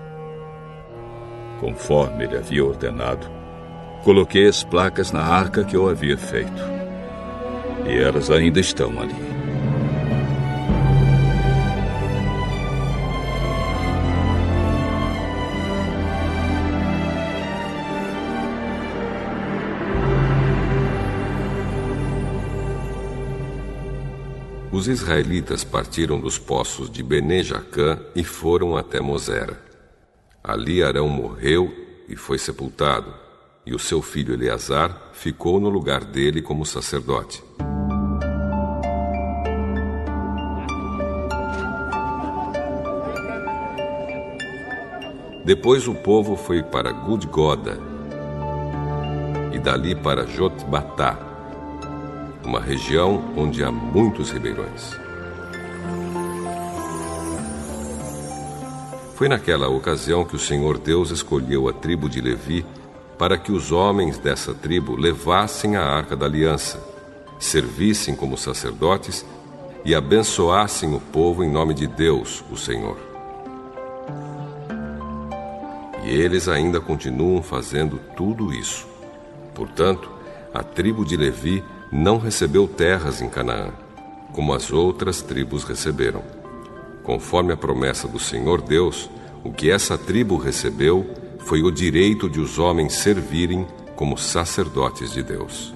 Conforme 1.60 2.24
ele 2.26 2.38
havia 2.38 2.64
ordenado, 2.64 3.28
coloquei 4.04 4.48
as 4.48 4.64
placas 4.64 5.12
na 5.12 5.22
arca 5.22 5.64
que 5.64 5.76
eu 5.76 5.90
havia 5.90 6.18
feito. 6.18 6.87
E 7.86 7.98
elas 7.98 8.30
ainda 8.30 8.60
estão 8.60 9.00
ali. 9.00 9.28
Os 24.78 24.88
israelitas 24.88 25.64
partiram 25.64 26.20
dos 26.20 26.38
poços 26.38 26.88
de 26.88 27.02
Bene 27.02 27.42
Jacã 27.42 28.00
e 28.16 28.24
foram 28.24 28.78
até 28.78 29.02
Mosera. 29.02 29.60
Ali 30.44 30.84
Arão 30.84 31.10
morreu 31.10 31.74
e 32.08 32.16
foi 32.16 32.38
sepultado, 32.38 33.12
e 33.68 33.76
o 33.76 33.80
seu 33.80 34.02
filho 34.02 34.34
Eleazar 34.34 35.10
ficou 35.12 35.60
no 35.60 35.68
lugar 35.68 36.06
dele 36.06 36.42
como 36.42 36.66
sacerdote. 36.66 37.44
Depois 45.44 45.86
o 45.86 45.94
povo 45.94 46.38
foi 46.38 46.64
para 46.64 46.94
Gudgoda 46.94 47.78
e 49.54 49.60
dali 49.60 49.94
para 49.94 50.26
Jotbatá, 50.26 51.20
uma 52.46 52.62
região 52.62 53.34
onde 53.36 53.66
há 53.66 53.72
muitos 53.72 54.32
ribeirões. 54.32 54.98
Foi 59.16 59.28
naquela 59.28 59.68
ocasião 59.68 60.24
que 60.24 60.38
o 60.38 60.40
Senhor 60.40 60.78
Deus 60.78 61.12
escolheu 61.12 61.68
a 61.68 61.74
tribo 61.74 62.08
de 62.08 62.22
Levi 62.22 62.66
para 63.18 63.38
que 63.38 63.52
os 63.52 63.72
homens 63.72 64.18
dessa 64.18 64.54
tribo 64.54 64.96
levassem 64.96 65.76
a 65.76 65.84
arca 65.84 66.16
da 66.16 66.26
aliança, 66.26 66.80
servissem 67.40 68.16
como 68.16 68.38
sacerdotes 68.38 69.26
e 69.84 69.96
abençoassem 69.96 70.94
o 70.94 71.00
povo 71.00 71.44
em 71.44 71.50
nome 71.50 71.74
de 71.74 71.88
Deus, 71.88 72.44
o 72.52 72.58
Senhor. 72.58 72.98
E 76.04 76.10
eles 76.10 76.48
ainda 76.48 76.80
continuam 76.80 77.42
fazendo 77.42 78.00
tudo 78.16 78.54
isso. 78.54 78.88
Portanto, 79.54 80.10
a 80.54 80.64
tribo 80.64 81.04
de 81.04 81.18
Levi 81.18 81.64
não 81.92 82.18
recebeu 82.18 82.68
terras 82.68 83.22
em 83.22 83.30
Canaã, 83.30 83.72
como 84.32 84.54
as 84.54 84.72
outras 84.72 85.22
tribos 85.22 85.64
receberam. 85.64 86.22
Conforme 87.04 87.54
a 87.54 87.58
promessa 87.58 88.08
do 88.08 88.20
Senhor 88.20 88.62
Deus, 88.62 89.10
o 89.44 89.52
que 89.52 89.72
essa 89.72 89.98
tribo 89.98 90.38
recebeu 90.38 91.06
foi 91.48 91.64
o 91.64 91.72
direito 91.72 92.30
de 92.30 92.40
os 92.42 92.60
homens 92.60 92.94
servirem 92.94 93.66
como 93.96 94.18
sacerdotes 94.18 95.14
de 95.14 95.24
Deus. 95.24 95.74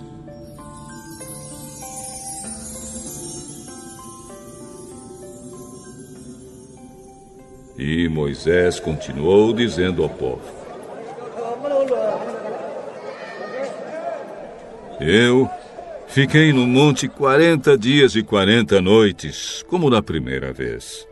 E 7.77 8.07
Moisés 8.09 8.79
continuou 8.79 9.53
dizendo 9.53 10.03
ao 10.03 10.09
povo: 10.09 10.43
Eu 14.99 15.49
Fiquei 16.11 16.51
no 16.51 16.67
monte 16.67 17.07
quarenta 17.07 17.77
dias 17.77 18.17
e 18.17 18.21
quarenta 18.21 18.81
noites, 18.81 19.63
como 19.69 19.89
na 19.89 20.01
primeira 20.01 20.51
vez. 20.51 21.07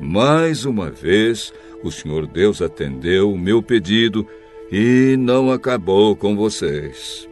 Mais 0.00 0.64
uma 0.64 0.90
vez, 0.90 1.54
o 1.82 1.90
Senhor 1.90 2.26
Deus 2.26 2.62
atendeu 2.62 3.32
o 3.32 3.38
meu 3.38 3.62
pedido 3.62 4.26
e 4.70 5.16
não 5.18 5.50
acabou 5.50 6.16
com 6.16 6.36
vocês. 6.36 7.28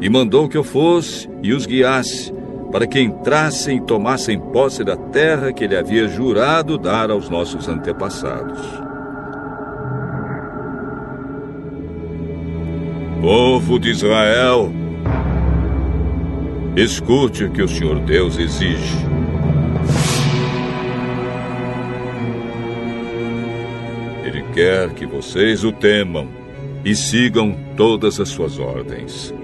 E 0.00 0.08
mandou 0.10 0.48
que 0.48 0.56
eu 0.56 0.64
fosse 0.64 1.28
e 1.42 1.52
os 1.52 1.64
guiasse, 1.64 2.32
para 2.72 2.86
que 2.86 3.00
entrassem 3.00 3.78
e 3.78 3.86
tomassem 3.86 4.40
posse 4.40 4.82
da 4.82 4.96
terra 4.96 5.52
que 5.52 5.62
ele 5.62 5.76
havia 5.76 6.08
jurado 6.08 6.76
dar 6.76 7.10
aos 7.10 7.28
nossos 7.28 7.68
antepassados. 7.68 8.58
Povo 13.20 13.78
de 13.78 13.90
Israel, 13.90 14.72
escute 16.74 17.44
o 17.44 17.50
que 17.52 17.62
o 17.62 17.68
Senhor 17.68 18.00
Deus 18.00 18.36
exige. 18.36 19.21
Quer 24.52 24.90
que 24.90 25.06
vocês 25.06 25.64
o 25.64 25.72
temam 25.72 26.28
e 26.84 26.94
sigam 26.94 27.56
todas 27.76 28.20
as 28.20 28.28
suas 28.28 28.58
ordens. 28.58 29.34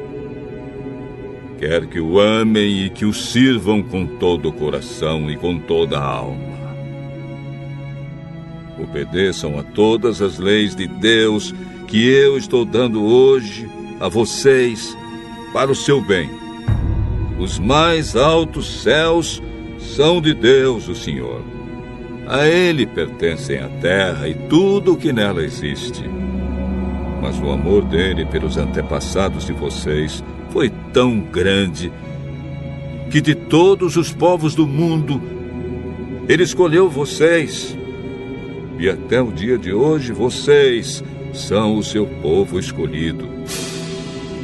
Quer 1.59 1.87
que 1.87 1.99
o 1.99 2.21
amem 2.21 2.85
e 2.85 2.91
que 2.91 3.05
o 3.05 3.13
sirvam 3.13 3.83
com 3.83 4.07
todo 4.07 4.49
o 4.49 4.53
coração 4.53 5.31
e 5.31 5.37
com 5.37 5.59
toda 5.59 5.99
a 5.99 6.05
alma. 6.05 6.59
Obedeçam 8.79 9.59
a 9.59 9.63
todas 9.63 10.23
as 10.23 10.39
leis 10.39 10.77
de 10.77 10.87
Deus 10.87 11.53
que 11.89 12.07
eu 12.07 12.39
estou 12.39 12.65
dando 12.65 13.05
hoje 13.05 13.69
a 13.99 14.09
vocês 14.09 14.97
para 15.53 15.71
o 15.71 15.75
seu 15.75 16.01
bem. 16.01 16.31
Os 17.39 17.59
mais 17.59 18.15
altos 18.15 18.83
céus 18.83 19.43
são 19.79 20.21
de 20.21 20.35
Deus, 20.35 20.87
o 20.89 20.95
Senhor. 20.95 21.58
A 22.29 22.47
Ele 22.47 22.87
pertencem 22.87 23.59
a 23.59 23.69
terra 23.81 24.29
e 24.29 24.35
tudo 24.35 24.93
o 24.93 24.97
que 24.99 25.15
nela 25.15 25.43
existe. 25.43 26.05
Mas 27.23 27.41
o 27.41 27.51
amor 27.51 27.85
dele 27.87 28.27
pelos 28.27 28.59
antepassados 28.59 29.47
de 29.47 29.53
vocês 29.55 30.23
foi 30.51 30.71
tão 30.93 31.21
grande 31.21 31.91
que 33.11 33.23
de 33.23 33.35
todos 33.35 33.97
os 33.97 34.13
povos 34.13 34.55
do 34.55 34.67
mundo, 34.67 35.21
ele 36.29 36.43
escolheu 36.43 36.91
vocês. 36.91 37.75
E 38.79 38.89
até 38.91 39.23
o 39.23 39.33
dia 39.33 39.57
de 39.57 39.73
hoje, 39.73 40.13
vocês 40.13 41.03
são 41.33 41.79
o 41.79 41.83
seu 41.83 42.07
povo 42.07 42.59
escolhido. 42.59 43.27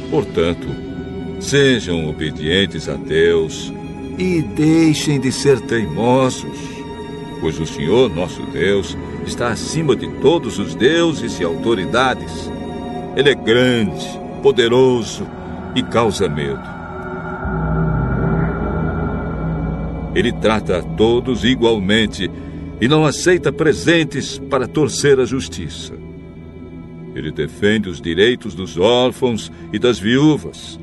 Portanto, 0.09 0.67
sejam 1.39 2.09
obedientes 2.09 2.89
a 2.89 2.95
Deus 2.95 3.71
e 4.17 4.41
deixem 4.41 5.19
de 5.19 5.31
ser 5.31 5.61
teimosos, 5.61 6.74
pois 7.39 7.59
o 7.59 7.65
Senhor 7.65 8.13
nosso 8.13 8.41
Deus 8.47 8.97
está 9.25 9.49
acima 9.49 9.95
de 9.95 10.07
todos 10.21 10.59
os 10.59 10.75
deuses 10.75 11.39
e 11.39 11.43
autoridades. 11.43 12.51
Ele 13.15 13.29
é 13.29 13.35
grande, 13.35 14.05
poderoso 14.41 15.27
e 15.75 15.83
causa 15.83 16.27
medo. 16.29 16.75
Ele 20.15 20.31
trata 20.31 20.77
a 20.77 20.81
todos 20.81 21.43
igualmente 21.43 22.31
e 22.79 22.87
não 22.87 23.05
aceita 23.05 23.51
presentes 23.51 24.37
para 24.37 24.67
torcer 24.67 25.19
a 25.19 25.25
justiça. 25.25 25.93
Ele 27.13 27.31
defende 27.31 27.89
os 27.89 28.01
direitos 28.01 28.53
dos 28.53 28.77
órfãos 28.77 29.51
e 29.71 29.79
das 29.79 29.99
viúvas. 29.99 30.79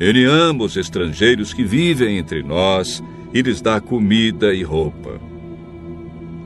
Ele 0.00 0.24
ama 0.24 0.64
os 0.64 0.76
estrangeiros 0.76 1.52
que 1.52 1.64
vivem 1.64 2.18
entre 2.18 2.42
nós 2.42 3.02
e 3.32 3.42
lhes 3.42 3.60
dá 3.60 3.80
comida 3.80 4.54
e 4.54 4.62
roupa. 4.62 5.27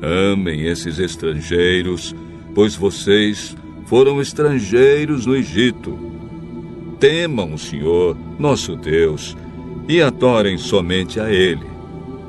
Amem 0.02 0.62
esses 0.62 0.98
estrangeiros, 0.98 2.12
pois 2.54 2.74
vocês 2.74 3.56
foram 3.86 4.20
estrangeiros 4.20 5.26
no 5.26 5.36
Egito. 5.36 5.96
Temam 6.98 7.54
o 7.54 7.58
Senhor, 7.58 8.16
nosso 8.38 8.74
Deus, 8.74 9.36
e 9.88 10.02
adorem 10.02 10.58
somente 10.58 11.20
a 11.20 11.32
Ele. 11.32 11.66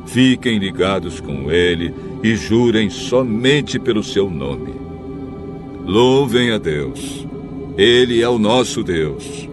Fiquem 0.06 0.60
ligados 0.60 1.20
com 1.20 1.52
Ele 1.52 1.94
e 2.22 2.36
jurem 2.36 2.90
somente 2.92 3.80
pelo 3.80 4.04
seu 4.04 4.30
nome. 4.30 4.74
Louvem 5.84 6.52
a 6.52 6.60
Deus. 6.60 7.28
Ele 7.78 8.22
é 8.22 8.30
o 8.30 8.38
nosso 8.38 8.84
Deus. 8.84 9.50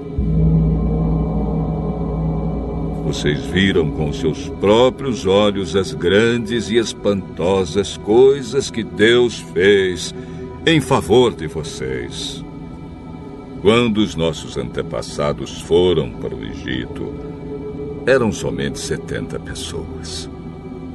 Vocês 3.10 3.44
viram 3.46 3.90
com 3.90 4.12
seus 4.12 4.48
próprios 4.60 5.26
olhos 5.26 5.74
as 5.74 5.92
grandes 5.92 6.70
e 6.70 6.76
espantosas 6.76 7.96
coisas 7.96 8.70
que 8.70 8.84
Deus 8.84 9.40
fez 9.52 10.14
em 10.64 10.80
favor 10.80 11.34
de 11.34 11.48
vocês. 11.48 12.44
Quando 13.62 13.98
os 13.98 14.14
nossos 14.14 14.56
antepassados 14.56 15.60
foram 15.62 16.12
para 16.12 16.36
o 16.36 16.44
Egito, 16.44 17.12
eram 18.06 18.30
somente 18.30 18.78
70 18.78 19.40
pessoas. 19.40 20.30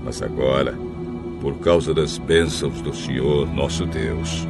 Mas 0.01 0.21
agora, 0.21 0.73
por 1.41 1.59
causa 1.59 1.93
das 1.93 2.17
bênçãos 2.17 2.81
do 2.81 2.95
Senhor 2.95 3.53
nosso 3.53 3.85
Deus, 3.85 4.47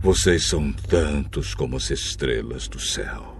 vocês 0.00 0.46
são 0.46 0.72
tantos 0.88 1.52
como 1.52 1.78
as 1.78 1.90
estrelas 1.90 2.68
do 2.68 2.78
céu. 2.78 3.37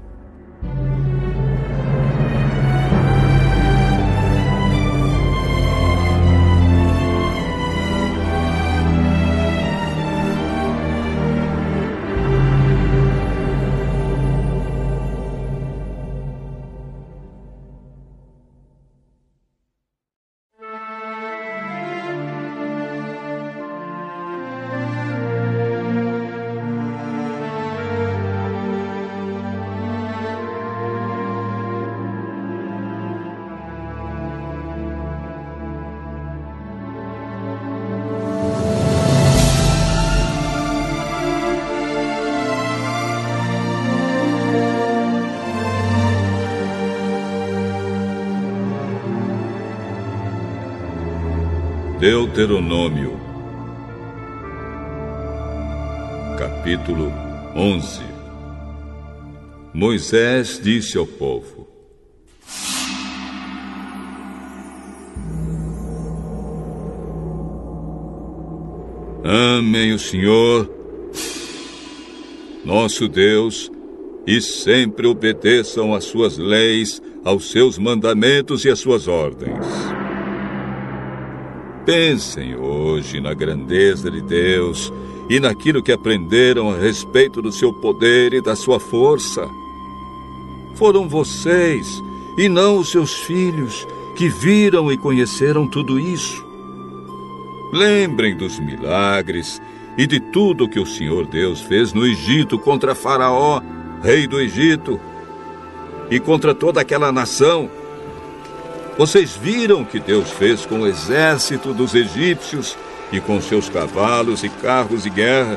Deuteronômio, 52.39 53.19
capítulo 56.39 57.13
11 57.53 58.01
Moisés 59.75 60.61
disse 60.63 60.97
ao 60.97 61.05
povo: 61.05 61.67
Amem 69.25 69.93
o 69.93 69.99
Senhor, 69.99 70.71
nosso 72.65 73.09
Deus, 73.09 73.69
e 74.25 74.41
sempre 74.41 75.09
obedeçam 75.09 75.93
às 75.93 76.05
suas 76.05 76.39
leis, 76.39 77.03
aos 77.25 77.51
seus 77.51 77.79
mandamentos 77.79 78.65
e 78.65 78.71
às 78.71 78.79
suas 78.79 79.09
ordens. 79.09 79.88
Pensem 81.89 82.55
hoje 82.55 83.19
na 83.19 83.33
grandeza 83.33 84.11
de 84.11 84.21
Deus 84.21 84.93
e 85.27 85.41
naquilo 85.41 85.83
que 85.83 85.91
aprenderam 85.91 86.71
a 86.71 86.77
respeito 86.77 87.41
do 87.41 87.51
seu 87.51 87.73
poder 87.73 88.35
e 88.35 88.43
da 88.43 88.55
sua 88.55 88.79
força. 88.79 89.49
Foram 90.75 91.09
vocês 91.09 92.03
e 92.37 92.47
não 92.47 92.77
os 92.77 92.91
seus 92.91 93.15
filhos 93.15 93.89
que 94.15 94.29
viram 94.29 94.93
e 94.93 94.99
conheceram 94.99 95.67
tudo 95.67 95.99
isso. 95.99 96.47
Lembrem 97.73 98.37
dos 98.37 98.59
milagres 98.59 99.59
e 99.97 100.07
de 100.07 100.21
tudo 100.21 100.69
que 100.69 100.79
o 100.79 100.85
Senhor 100.85 101.25
Deus 101.25 101.63
fez 101.63 101.95
no 101.95 102.07
Egito 102.07 102.59
contra 102.59 102.95
Faraó, 102.95 103.63
rei 104.03 104.27
do 104.27 104.39
Egito, 104.39 105.01
e 106.11 106.21
contra 106.21 106.55
toda 106.55 106.83
aquela 106.83 107.11
nação 107.11 107.71
vocês 108.99 109.37
viram 109.37 109.83
o 109.83 109.87
que 109.87 110.01
Deus 110.01 110.29
fez 110.33 110.67
com 110.67 110.81
o 110.81 110.87
exército 110.87 111.73
dos 111.73 111.95
egípcios 111.95 112.77
e 113.13 113.21
com 113.21 113.41
seus 113.41 113.69
cavalos 113.69 114.43
e 114.43 114.49
carros 114.49 115.05
de 115.05 115.11
guerra 115.11 115.57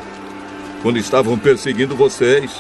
quando 0.84 0.99
estavam 0.99 1.38
perseguindo 1.39 1.95
vocês. 1.95 2.51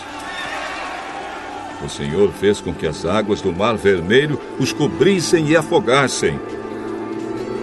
O 1.85 1.87
Senhor 1.87 2.31
fez 2.31 2.59
com 2.59 2.73
que 2.73 2.87
as 2.87 3.05
águas 3.05 3.41
do 3.41 3.53
Mar 3.53 3.77
Vermelho 3.77 4.41
os 4.59 4.73
cobrissem 4.73 5.49
e 5.49 5.55
afogassem. 5.55 6.39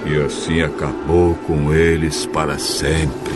E 0.06 0.16
assim 0.22 0.62
acabou 0.62 1.34
com 1.44 1.74
eles 1.74 2.24
para 2.24 2.56
sempre. 2.56 3.34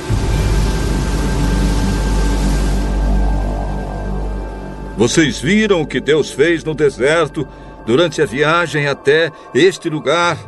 Vocês 4.97 5.41
viram 5.41 5.83
o 5.83 5.87
que 5.87 6.01
Deus 6.01 6.31
fez 6.31 6.63
no 6.63 6.73
deserto 6.73 7.47
durante 7.87 8.23
a 8.23 8.27
viagem 8.27 8.87
até 8.87 9.33
este 9.55 9.89
lugar, 9.89 10.39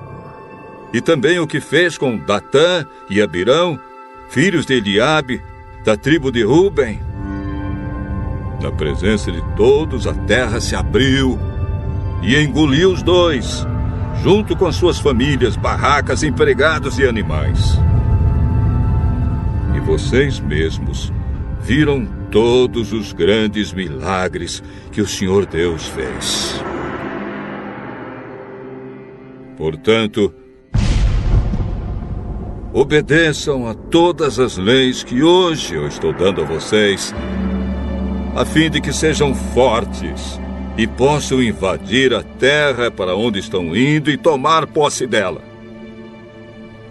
e 0.92 1.00
também 1.00 1.38
o 1.38 1.46
que 1.46 1.60
fez 1.60 1.98
com 1.98 2.16
Datã 2.16 2.86
e 3.10 3.20
Abirão, 3.20 3.78
filhos 4.28 4.64
de 4.64 4.74
Eliabe, 4.74 5.42
da 5.84 5.96
tribo 5.96 6.30
de 6.30 6.42
Ruben. 6.42 7.00
Na 8.62 8.70
presença 8.70 9.30
de 9.30 9.42
todos, 9.56 10.06
a 10.06 10.14
terra 10.14 10.60
se 10.60 10.74
abriu 10.74 11.38
e 12.22 12.36
engoliu 12.36 12.92
os 12.92 13.02
dois, 13.02 13.66
junto 14.22 14.56
com 14.56 14.66
as 14.66 14.76
suas 14.76 14.98
famílias, 14.98 15.56
barracas, 15.56 16.22
empregados 16.22 16.98
e 16.98 17.06
animais. 17.06 17.78
E 19.76 19.80
vocês 19.80 20.40
mesmos 20.40 21.12
viram 21.60 22.06
todos 22.30 22.92
os 22.92 23.12
grandes 23.12 23.72
milagres 23.72 24.62
que 24.92 25.00
o 25.00 25.06
Senhor 25.06 25.44
Deus 25.44 25.86
fez. 25.88 26.62
Portanto, 29.64 30.30
obedeçam 32.70 33.66
a 33.66 33.72
todas 33.72 34.38
as 34.38 34.58
leis 34.58 35.02
que 35.02 35.22
hoje 35.22 35.74
eu 35.74 35.88
estou 35.88 36.12
dando 36.12 36.42
a 36.42 36.44
vocês, 36.44 37.14
a 38.36 38.44
fim 38.44 38.68
de 38.68 38.78
que 38.78 38.92
sejam 38.92 39.34
fortes 39.34 40.38
e 40.76 40.86
possam 40.86 41.42
invadir 41.42 42.12
a 42.12 42.22
terra 42.22 42.90
para 42.90 43.16
onde 43.16 43.38
estão 43.38 43.74
indo 43.74 44.10
e 44.10 44.18
tomar 44.18 44.66
posse 44.66 45.06
dela. 45.06 45.40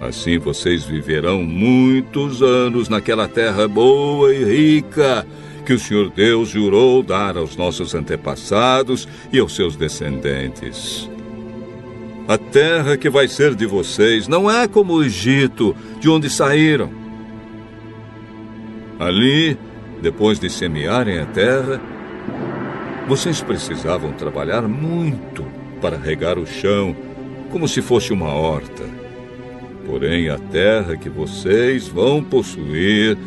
Assim 0.02 0.40
vocês 0.40 0.84
viverão 0.84 1.44
muitos 1.44 2.42
anos 2.42 2.90
naquela 2.90 3.28
terra 3.28 3.68
boa 3.68 4.34
e 4.34 4.44
rica 4.44 5.28
que 5.64 5.74
o 5.74 5.80
Senhor 5.80 6.10
Deus 6.10 6.50
jurou 6.50 7.04
dar 7.04 7.38
aos 7.38 7.56
nossos 7.56 7.94
antepassados 7.94 9.08
e 9.32 9.38
aos 9.38 9.56
seus 9.56 9.76
descendentes. 9.76 11.13
A 12.26 12.38
terra 12.38 12.96
que 12.96 13.10
vai 13.10 13.28
ser 13.28 13.54
de 13.54 13.66
vocês 13.66 14.30
não 14.30 14.50
é 14.50 14.66
como 14.66 14.94
o 14.94 15.04
Egito, 15.04 15.76
de 16.00 16.10
onde 16.10 16.30
saíram. 16.30 16.90
Ali, 18.98 19.58
depois 20.02 20.40
de 20.40 20.50
semearem 20.50 21.20
a 21.20 21.26
terra, 21.26 21.82
vocês 23.10 23.42
precisavam 23.42 24.14
trabalhar 24.14 24.62
muito 24.62 25.46
para 25.82 25.98
regar 25.98 26.40
o 26.40 26.48
chão, 26.48 26.96
como 27.52 27.68
se 27.68 27.82
fosse 27.82 28.14
uma 28.14 28.34
horta. 28.34 28.84
Porém, 29.86 30.30
a 30.30 30.38
terra 30.38 30.96
que 30.96 31.10
vocês 31.10 31.90
vão 31.90 32.24
possuir 32.24 33.18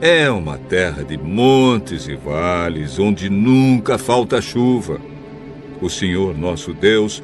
é 0.00 0.30
uma 0.30 0.56
terra 0.56 1.02
de 1.02 1.18
montes 1.18 2.06
e 2.06 2.14
vales, 2.14 3.00
onde 3.00 3.28
nunca 3.28 3.98
falta 3.98 4.40
chuva. 4.40 5.00
O 5.82 5.90
Senhor 5.90 6.38
nosso 6.38 6.72
Deus 6.72 7.20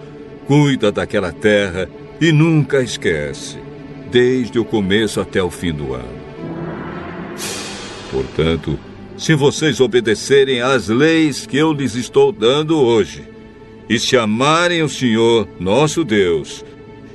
cuida 0.47 0.93
daquela 0.93 1.33
terra 1.33 1.89
e 2.21 2.31
nunca 2.31 2.83
esquece, 2.83 3.59
desde 4.11 4.59
o 4.59 4.65
começo 4.65 5.21
até 5.21 5.43
o 5.43 5.51
fim 5.51 5.73
do 5.73 5.95
ano. 5.95 6.25
Portanto, 8.11 8.79
se 9.17 9.35
vocês 9.35 9.81
obedecerem 9.81 10.61
às 10.61 10.89
leis 10.89 11.47
que 11.47 11.57
eu 11.57 11.73
lhes 11.73 11.95
estou 11.95 12.31
dando 12.31 12.79
hoje, 12.79 13.25
e 13.89 13.99
se 13.99 14.17
amarem 14.17 14.83
o 14.83 14.89
Senhor, 14.89 15.47
nosso 15.61 16.05
Deus, 16.05 16.65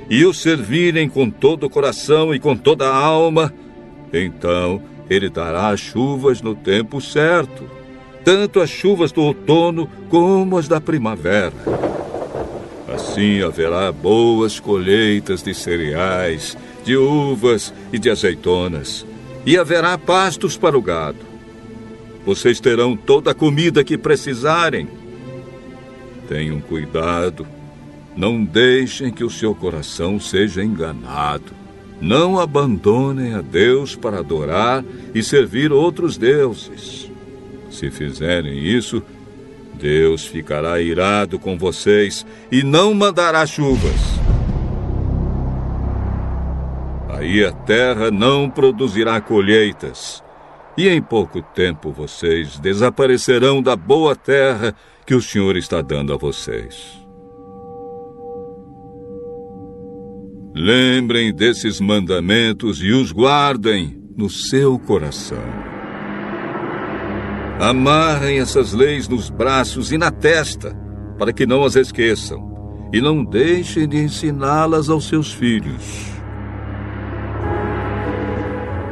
e 0.08 0.24
o 0.24 0.32
servirem 0.32 1.08
com 1.08 1.30
todo 1.30 1.64
o 1.64 1.70
coração 1.70 2.34
e 2.34 2.38
com 2.38 2.56
toda 2.56 2.88
a 2.88 2.96
alma, 2.96 3.52
então 4.12 4.82
ele 5.08 5.28
dará 5.28 5.68
as 5.68 5.80
chuvas 5.80 6.42
no 6.42 6.54
tempo 6.54 7.00
certo, 7.00 7.64
tanto 8.24 8.60
as 8.60 8.70
chuvas 8.70 9.10
do 9.10 9.22
outono 9.22 9.88
como 10.08 10.58
as 10.58 10.68
da 10.68 10.80
primavera 10.80 11.99
Assim 13.20 13.42
haverá 13.42 13.92
boas 13.92 14.58
colheitas 14.58 15.42
de 15.42 15.52
cereais, 15.52 16.56
de 16.82 16.96
uvas 16.96 17.70
e 17.92 17.98
de 17.98 18.08
azeitonas, 18.08 19.04
e 19.44 19.58
haverá 19.58 19.98
pastos 19.98 20.56
para 20.56 20.78
o 20.78 20.80
gado. 20.80 21.18
Vocês 22.24 22.60
terão 22.60 22.96
toda 22.96 23.32
a 23.32 23.34
comida 23.34 23.84
que 23.84 23.98
precisarem. 23.98 24.88
Tenham 26.30 26.62
cuidado, 26.62 27.46
não 28.16 28.42
deixem 28.42 29.12
que 29.12 29.22
o 29.22 29.28
seu 29.28 29.54
coração 29.54 30.18
seja 30.18 30.64
enganado. 30.64 31.52
Não 32.00 32.40
abandonem 32.40 33.34
a 33.34 33.42
Deus 33.42 33.94
para 33.94 34.20
adorar 34.20 34.82
e 35.14 35.22
servir 35.22 35.72
outros 35.72 36.16
deuses. 36.16 37.10
Se 37.70 37.90
fizerem 37.90 38.64
isso, 38.64 39.02
Deus 39.80 40.26
ficará 40.26 40.78
irado 40.78 41.38
com 41.38 41.56
vocês 41.56 42.26
e 42.52 42.62
não 42.62 42.92
mandará 42.92 43.46
chuvas. 43.46 44.20
Aí 47.08 47.44
a 47.44 47.52
terra 47.52 48.10
não 48.10 48.48
produzirá 48.48 49.20
colheitas, 49.20 50.22
e 50.76 50.88
em 50.88 51.00
pouco 51.02 51.42
tempo 51.42 51.90
vocês 51.90 52.58
desaparecerão 52.58 53.62
da 53.62 53.74
boa 53.74 54.14
terra 54.14 54.74
que 55.06 55.14
o 55.14 55.20
Senhor 55.20 55.56
está 55.56 55.80
dando 55.80 56.12
a 56.12 56.16
vocês. 56.16 57.00
Lembrem 60.54 61.32
desses 61.32 61.80
mandamentos 61.80 62.82
e 62.82 62.90
os 62.90 63.12
guardem 63.12 64.02
no 64.16 64.28
seu 64.28 64.78
coração. 64.78 65.79
Amarrem 67.60 68.38
essas 68.38 68.72
leis 68.72 69.06
nos 69.06 69.28
braços 69.28 69.92
e 69.92 69.98
na 69.98 70.10
testa, 70.10 70.74
para 71.18 71.30
que 71.30 71.44
não 71.44 71.62
as 71.62 71.76
esqueçam, 71.76 72.88
e 72.90 73.02
não 73.02 73.22
deixem 73.22 73.86
de 73.86 73.98
ensiná-las 73.98 74.88
aos 74.88 75.06
seus 75.06 75.30
filhos. 75.30 76.10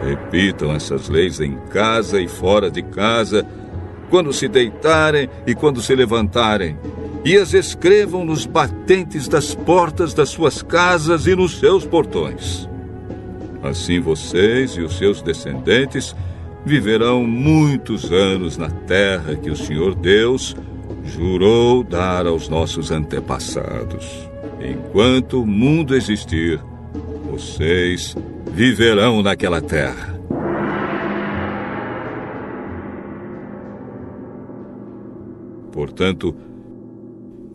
Repitam 0.07 0.71
essas 0.75 1.09
leis 1.09 1.41
em 1.41 1.57
casa 1.71 2.21
e 2.21 2.29
fora 2.29 2.71
de 2.71 2.83
casa, 2.83 3.47
quando 4.11 4.35
se 4.35 4.47
deitarem 4.47 5.31
e 5.47 5.55
quando 5.55 5.81
se 5.81 5.95
levantarem, 5.95 6.79
e 7.25 7.39
as 7.39 7.55
escrevam 7.55 8.23
nos 8.23 8.45
batentes 8.45 9.29
das 9.29 9.55
portas 9.55 10.13
das 10.13 10.29
suas 10.29 10.61
casas 10.61 11.27
e 11.27 11.35
nos 11.35 11.59
seus 11.59 11.87
portões. 11.87 12.69
Assim 13.63 13.99
vocês 13.99 14.73
e 14.73 14.83
os 14.83 14.99
seus 14.99 15.23
descendentes 15.23 16.15
viverão 16.69 17.25
muitos 17.25 18.13
anos 18.13 18.59
na 18.59 18.69
terra 18.69 19.35
que 19.35 19.51
o 19.51 19.57
Senhor 19.57 19.95
Deus 19.95 20.55
jurou 21.03 21.83
dar 21.83 22.27
aos 22.27 22.49
nossos 22.51 22.91
antepassados. 22.91 24.29
Enquanto 24.61 25.43
o 25.43 25.47
mundo 25.47 25.97
existir, 25.97 26.61
vocês 27.31 28.15
viverão 28.53 29.23
naquela 29.23 29.63
terra. 29.63 30.21
Portanto, 35.73 36.37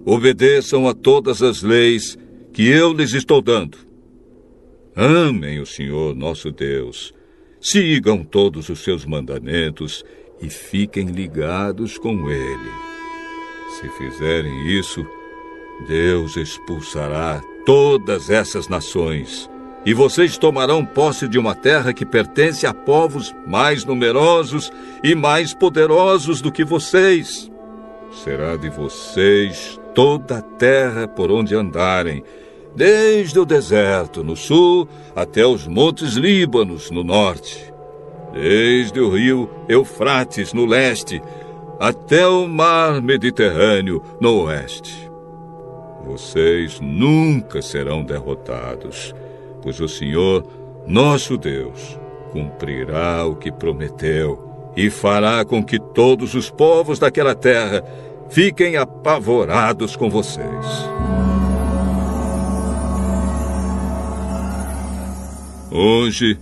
obedeçam 0.03 0.87
a 0.87 0.93
todas 0.95 1.43
as 1.43 1.61
leis 1.61 2.17
que 2.51 2.67
eu 2.67 2.93
lhes 2.93 3.13
estou 3.13 3.43
dando. 3.43 3.77
Amem 4.95 5.59
o 5.59 5.65
Senhor 5.65 6.15
nosso 6.15 6.49
Deus, 6.51 7.13
sigam 7.63 8.23
todos 8.23 8.69
os 8.69 8.83
seus 8.83 9.05
mandamentos 9.05 10.03
e 10.41 10.49
fiquem 10.49 11.07
ligados 11.07 11.97
com 11.97 12.29
Ele. 12.29 12.71
Se 13.79 13.89
fizerem 13.97 14.67
isso, 14.77 15.05
Deus 15.87 16.35
expulsará 16.35 17.41
todas 17.65 18.29
essas 18.29 18.67
nações 18.67 19.49
e 19.85 19.93
vocês 19.93 20.37
tomarão 20.37 20.85
posse 20.85 21.27
de 21.27 21.37
uma 21.37 21.53
terra 21.53 21.93
que 21.93 22.05
pertence 22.05 22.65
a 22.65 22.73
povos 22.73 23.35
mais 23.45 23.83
numerosos 23.83 24.71
e 25.03 25.13
mais 25.13 25.53
poderosos 25.53 26.41
do 26.41 26.51
que 26.51 26.63
vocês. 26.63 27.51
Será 28.23 28.55
de 28.55 28.69
vocês 28.69 29.79
toda 29.93 30.37
a 30.37 30.41
terra 30.41 31.07
por 31.07 31.31
onde 31.31 31.53
andarem, 31.53 32.23
desde 32.75 33.39
o 33.39 33.45
deserto 33.45 34.23
no 34.23 34.35
sul 34.35 34.87
até 35.15 35.45
os 35.45 35.67
montes 35.67 36.13
Líbanos 36.13 36.89
no 36.91 37.03
norte, 37.03 37.73
desde 38.33 38.99
o 38.99 39.09
rio 39.09 39.49
Eufrates 39.67 40.53
no 40.53 40.65
leste 40.65 41.21
até 41.79 42.27
o 42.27 42.47
mar 42.47 43.01
Mediterrâneo 43.01 44.01
no 44.19 44.43
oeste. 44.43 45.11
Vocês 46.05 46.79
nunca 46.81 47.61
serão 47.61 48.03
derrotados 48.03 49.13
pois 49.63 49.79
o 49.79 49.87
Senhor, 49.87 50.45
nosso 50.85 51.37
Deus, 51.37 51.97
cumprirá 52.31 53.25
o 53.25 53.35
que 53.35 53.49
prometeu 53.49 54.71
e 54.75 54.89
fará 54.89 55.45
com 55.45 55.63
que 55.63 55.79
todos 55.79 56.35
os 56.35 56.49
povos 56.51 56.99
daquela 56.99 57.33
terra 57.33 57.81
fiquem 58.29 58.75
apavorados 58.75 59.95
com 59.95 60.09
vocês. 60.09 60.45
Hoje 65.75 66.37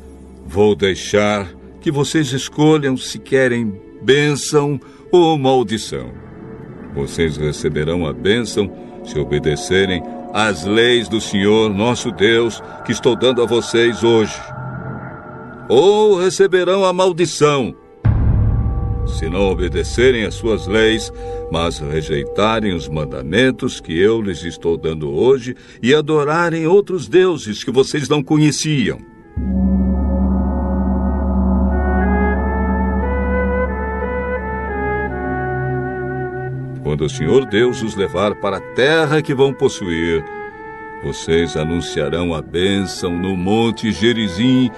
vou 0.46 0.76
deixar 0.76 1.48
que 1.80 1.90
vocês 1.90 2.34
escolham 2.34 2.98
se 2.98 3.18
querem 3.18 3.82
bênção 4.02 4.78
ou 5.10 5.38
maldição. 5.38 6.12
Vocês 6.94 7.38
receberão 7.38 8.06
a 8.06 8.12
bênção 8.12 8.70
se 9.06 9.18
obedecerem 9.18 10.04
as 10.34 10.66
leis 10.66 11.08
do 11.08 11.22
Senhor 11.22 11.74
nosso 11.74 12.12
Deus 12.12 12.62
que 12.86 12.92
estou 12.92 13.16
dando 13.16 13.42
a 13.42 13.46
vocês 13.46 14.04
hoje. 14.04 14.36
Ou 15.70 16.20
receberão 16.20 16.84
a 16.84 16.92
maldição, 16.92 17.74
se 19.08 19.30
não 19.30 19.50
obedecerem 19.50 20.26
às 20.26 20.36
suas 20.36 20.68
leis, 20.68 21.10
mas 21.50 21.80
rejeitarem 21.80 22.74
os 22.74 22.90
mandamentos 22.90 23.80
que 23.80 23.98
eu 23.98 24.22
lhes 24.22 24.44
estou 24.44 24.76
dando 24.76 25.10
hoje 25.10 25.56
e 25.82 25.96
adorarem 25.96 26.68
outros 26.68 27.08
deuses 27.08 27.64
que 27.64 27.72
vocês 27.72 28.10
não 28.10 28.22
conheciam. 28.22 29.11
Quando 36.92 37.06
o 37.06 37.10
Senhor 37.10 37.46
Deus 37.46 37.82
os 37.82 37.96
levar 37.96 38.36
para 38.36 38.58
a 38.58 38.60
terra 38.76 39.22
que 39.22 39.34
vão 39.34 39.54
possuir, 39.54 40.26
vocês 41.02 41.56
anunciarão 41.56 42.34
a 42.34 42.42
bênção 42.42 43.18
no 43.18 43.38
monte 43.38 43.94
Gerizim 43.94 44.70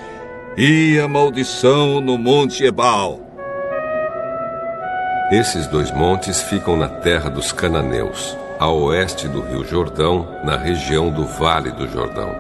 e 0.55 0.99
a 0.99 1.07
maldição 1.07 1.99
no 1.99 2.15
monte 2.15 2.65
Ebal. 2.65 3.19
Esses 5.31 5.65
dois 5.65 5.91
montes 5.91 6.39
ficam 6.43 6.77
na 6.77 6.87
terra 6.87 7.31
dos 7.31 7.51
cananeus, 7.51 8.37
a 8.59 8.69
oeste 8.69 9.27
do 9.27 9.41
rio 9.41 9.65
Jordão, 9.65 10.27
na 10.43 10.55
região 10.55 11.09
do 11.09 11.25
Vale 11.25 11.71
do 11.71 11.87
Jordão. 11.87 12.39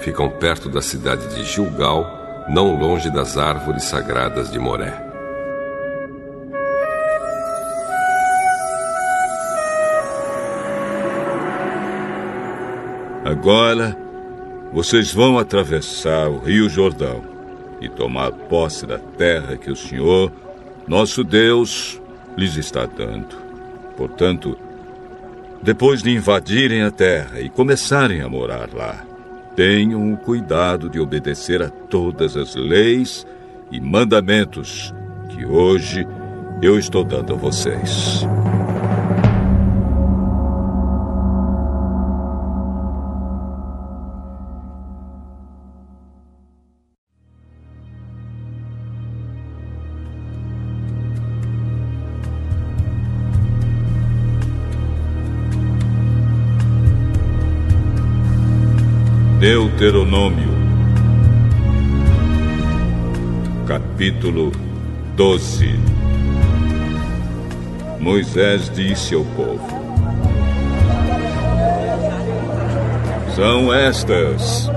Ficam 0.00 0.28
perto 0.28 0.68
da 0.68 0.82
cidade 0.82 1.34
de 1.34 1.44
Gilgal, 1.44 2.44
não 2.46 2.78
longe 2.78 3.08
das 3.08 3.38
árvores 3.38 3.84
sagradas 3.84 4.52
de 4.52 4.58
Moré. 4.58 5.05
Agora, 13.26 13.98
vocês 14.72 15.12
vão 15.12 15.36
atravessar 15.36 16.28
o 16.28 16.38
Rio 16.38 16.68
Jordão 16.68 17.24
e 17.80 17.88
tomar 17.88 18.30
posse 18.30 18.86
da 18.86 18.98
terra 18.98 19.56
que 19.56 19.68
o 19.68 19.74
Senhor, 19.74 20.30
nosso 20.86 21.24
Deus, 21.24 22.00
lhes 22.36 22.56
está 22.56 22.86
dando. 22.86 23.36
Portanto, 23.96 24.56
depois 25.60 26.04
de 26.04 26.10
invadirem 26.12 26.82
a 26.82 26.90
terra 26.92 27.40
e 27.40 27.48
começarem 27.48 28.20
a 28.20 28.28
morar 28.28 28.68
lá, 28.72 29.04
tenham 29.56 30.12
o 30.12 30.16
cuidado 30.16 30.88
de 30.88 31.00
obedecer 31.00 31.60
a 31.60 31.68
todas 31.68 32.36
as 32.36 32.54
leis 32.54 33.26
e 33.72 33.80
mandamentos 33.80 34.94
que 35.30 35.44
hoje 35.44 36.06
eu 36.62 36.78
estou 36.78 37.02
dando 37.02 37.32
a 37.32 37.36
vocês. 37.36 38.24
Deuteronômio, 59.76 60.48
capítulo 63.66 64.50
12. 65.14 65.68
Moisés 68.00 68.70
disse 68.74 69.14
ao 69.14 69.22
povo: 69.22 69.68
São 73.34 73.72
estas 73.74 74.70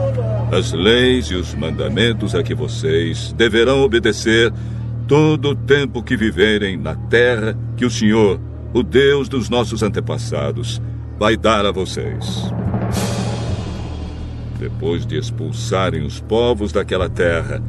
as 0.51 0.73
leis 0.73 1.27
e 1.27 1.35
os 1.35 1.55
mandamentos 1.55 2.35
a 2.35 2.43
que 2.43 2.53
vocês 2.53 3.31
deverão 3.31 3.81
obedecer 3.81 4.51
todo 5.07 5.51
o 5.51 5.55
tempo 5.55 6.03
que 6.03 6.17
viverem 6.17 6.75
na 6.75 6.95
terra 6.95 7.57
que 7.77 7.85
o 7.85 7.89
Senhor, 7.89 8.37
o 8.73 8.83
Deus 8.83 9.29
dos 9.29 9.47
nossos 9.47 9.81
antepassados, 9.81 10.81
vai 11.17 11.37
dar 11.37 11.65
a 11.65 11.71
vocês. 11.71 12.51
Depois 14.69 15.05
de 15.05 15.17
expulsarem 15.17 16.05
os 16.05 16.21
povos 16.21 16.71
daquela 16.71 17.09
terra, 17.09 17.61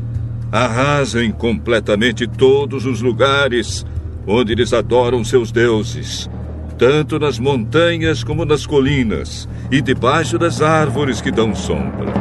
arrasem 0.52 1.32
completamente 1.32 2.26
todos 2.26 2.86
os 2.86 3.00
lugares 3.00 3.84
onde 4.26 4.52
eles 4.52 4.72
adoram 4.72 5.24
seus 5.24 5.50
deuses, 5.50 6.30
tanto 6.78 7.18
nas 7.18 7.38
montanhas 7.38 8.22
como 8.22 8.44
nas 8.44 8.66
colinas 8.66 9.48
e 9.70 9.80
debaixo 9.80 10.38
das 10.38 10.62
árvores 10.62 11.20
que 11.20 11.32
dão 11.32 11.54
sombra. 11.54 12.12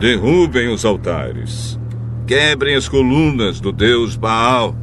Derrubem 0.00 0.68
os 0.68 0.84
altares, 0.84 1.78
quebrem 2.26 2.74
as 2.74 2.88
colunas 2.88 3.60
do 3.60 3.70
deus 3.70 4.16
Baal. 4.16 4.74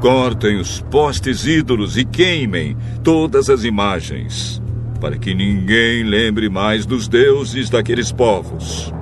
Cortem 0.00 0.58
os 0.58 0.80
postes 0.82 1.46
ídolos 1.46 1.96
e 1.96 2.04
queimem 2.04 2.76
todas 3.02 3.48
as 3.48 3.64
imagens, 3.64 4.62
para 5.00 5.16
que 5.16 5.34
ninguém 5.34 6.02
lembre 6.02 6.48
mais 6.48 6.84
dos 6.84 7.08
deuses 7.08 7.70
daqueles 7.70 8.10
povos. 8.12 8.92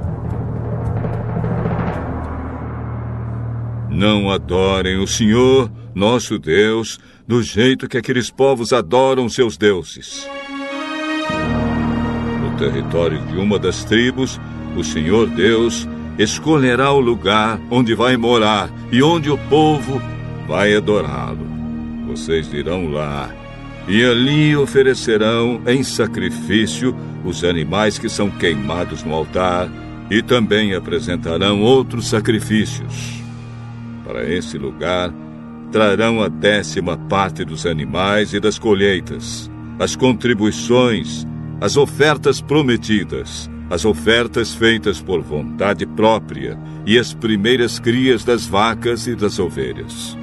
Não 3.90 4.30
adorem 4.30 4.98
o 4.98 5.06
Senhor, 5.06 5.70
nosso 5.94 6.38
Deus, 6.38 6.98
do 7.26 7.42
jeito 7.42 7.88
que 7.88 7.96
aqueles 7.96 8.30
povos 8.30 8.72
adoram 8.72 9.28
seus 9.28 9.56
deuses. 9.56 10.28
No 12.42 12.56
território 12.58 13.18
de 13.26 13.38
uma 13.38 13.58
das 13.58 13.84
tribos, 13.84 14.38
o 14.76 14.84
Senhor 14.84 15.28
Deus 15.28 15.88
escolherá 16.18 16.92
o 16.92 17.00
lugar 17.00 17.58
onde 17.70 17.94
vai 17.94 18.16
morar 18.16 18.70
e 18.92 19.02
onde 19.02 19.30
o 19.30 19.38
povo 19.48 20.00
vai 20.46 20.76
adorá-lo. 20.76 21.46
Vocês 22.06 22.52
irão 22.52 22.90
lá 22.90 23.30
e 23.88 24.04
ali 24.04 24.56
oferecerão 24.56 25.62
em 25.66 25.82
sacrifício 25.82 26.94
os 27.24 27.44
animais 27.44 27.98
que 27.98 28.08
são 28.08 28.30
queimados 28.30 29.04
no 29.04 29.14
altar 29.14 29.68
e 30.10 30.22
também 30.22 30.74
apresentarão 30.74 31.62
outros 31.62 32.08
sacrifícios 32.08 33.26
para 34.06 34.24
esse 34.24 34.56
lugar 34.56 35.12
trarão 35.72 36.22
a 36.22 36.28
décima 36.28 36.96
parte 36.96 37.44
dos 37.44 37.66
animais 37.66 38.32
e 38.32 38.38
das 38.38 38.56
colheitas, 38.56 39.50
as 39.80 39.96
contribuições, 39.96 41.26
as 41.60 41.76
ofertas 41.76 42.40
prometidas, 42.40 43.50
as 43.68 43.84
ofertas 43.84 44.54
feitas 44.54 45.02
por 45.02 45.20
vontade 45.20 45.84
própria 45.84 46.56
e 46.86 46.96
as 46.96 47.12
primeiras 47.12 47.80
crias 47.80 48.24
das 48.24 48.46
vacas 48.46 49.08
e 49.08 49.16
das 49.16 49.40
ovelhas. 49.40 50.16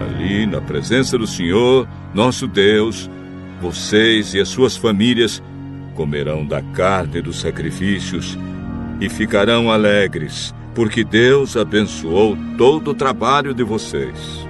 Ali, 0.00 0.46
na 0.46 0.60
presença 0.60 1.18
do 1.18 1.26
Senhor, 1.26 1.88
nosso 2.14 2.46
Deus, 2.46 3.10
vocês 3.60 4.34
e 4.34 4.40
as 4.40 4.48
suas 4.48 4.76
famílias 4.76 5.42
comerão 5.94 6.44
da 6.44 6.62
carne 6.62 7.20
dos 7.20 7.40
sacrifícios 7.40 8.38
e 9.00 9.08
ficarão 9.08 9.70
alegres 9.70 10.54
porque 10.74 11.04
Deus 11.04 11.56
abençoou 11.56 12.36
todo 12.56 12.92
o 12.92 12.94
trabalho 12.94 13.52
de 13.52 13.62
vocês. 13.62 14.46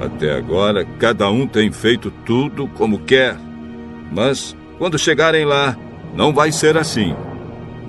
Até 0.00 0.34
agora, 0.34 0.84
cada 0.98 1.30
um 1.30 1.46
tem 1.46 1.70
feito 1.70 2.10
tudo 2.24 2.66
como 2.68 3.00
quer. 3.00 3.36
Mas, 4.10 4.56
quando 4.78 4.98
chegarem 4.98 5.44
lá, 5.44 5.76
não 6.14 6.32
vai 6.32 6.50
ser 6.50 6.76
assim. 6.76 7.14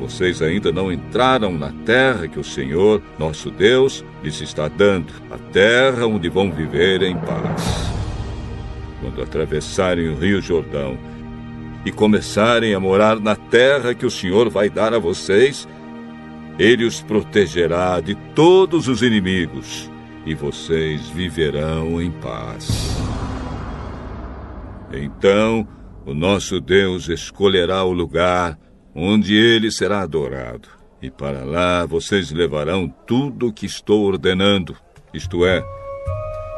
Vocês 0.04 0.42
ainda 0.42 0.70
não 0.70 0.92
entraram 0.92 1.54
na 1.58 1.72
terra 1.86 2.28
que 2.28 2.38
o 2.38 2.44
Senhor, 2.44 3.02
nosso 3.18 3.50
Deus, 3.50 4.04
lhes 4.22 4.42
está 4.42 4.68
dando 4.68 5.14
a 5.32 5.38
terra 5.38 6.06
onde 6.06 6.28
vão 6.28 6.52
viver 6.52 7.02
em 7.04 7.16
paz. 7.16 7.90
Quando 9.00 9.22
atravessarem 9.22 10.10
o 10.10 10.20
Rio 10.20 10.42
Jordão 10.42 10.98
e 11.86 11.92
começarem 11.92 12.74
a 12.74 12.82
morar 12.82 13.18
na 13.18 13.38
terra 13.38 13.96
que 13.96 14.06
o 14.06 14.12
Senhor 14.12 14.50
vai 14.50 14.70
dar 14.70 14.94
a 14.94 15.00
vocês, 15.00 15.66
ele 16.60 16.84
os 16.84 17.00
protegerá 17.00 18.02
de 18.02 18.14
todos 18.36 18.90
os 18.90 19.02
inimigos 19.02 19.90
e 20.26 20.36
vocês 20.36 21.08
viverão 21.12 22.02
em 22.02 22.12
paz. 22.12 22.94
Então, 24.92 25.66
o 26.06 26.14
nosso 26.14 26.60
Deus 26.60 27.08
escolherá 27.08 27.86
o 27.86 27.94
lugar 27.94 28.58
onde 28.96 29.36
ele 29.36 29.72
será 29.72 30.02
adorado, 30.02 30.68
e 31.02 31.10
para 31.10 31.44
lá 31.44 31.86
vocês 31.86 32.32
levarão 32.32 32.88
tudo 33.06 33.48
o 33.48 33.54
que 33.54 33.66
estou 33.66 34.04
ordenando, 34.06 34.76
isto 35.14 35.46
é, 35.46 35.64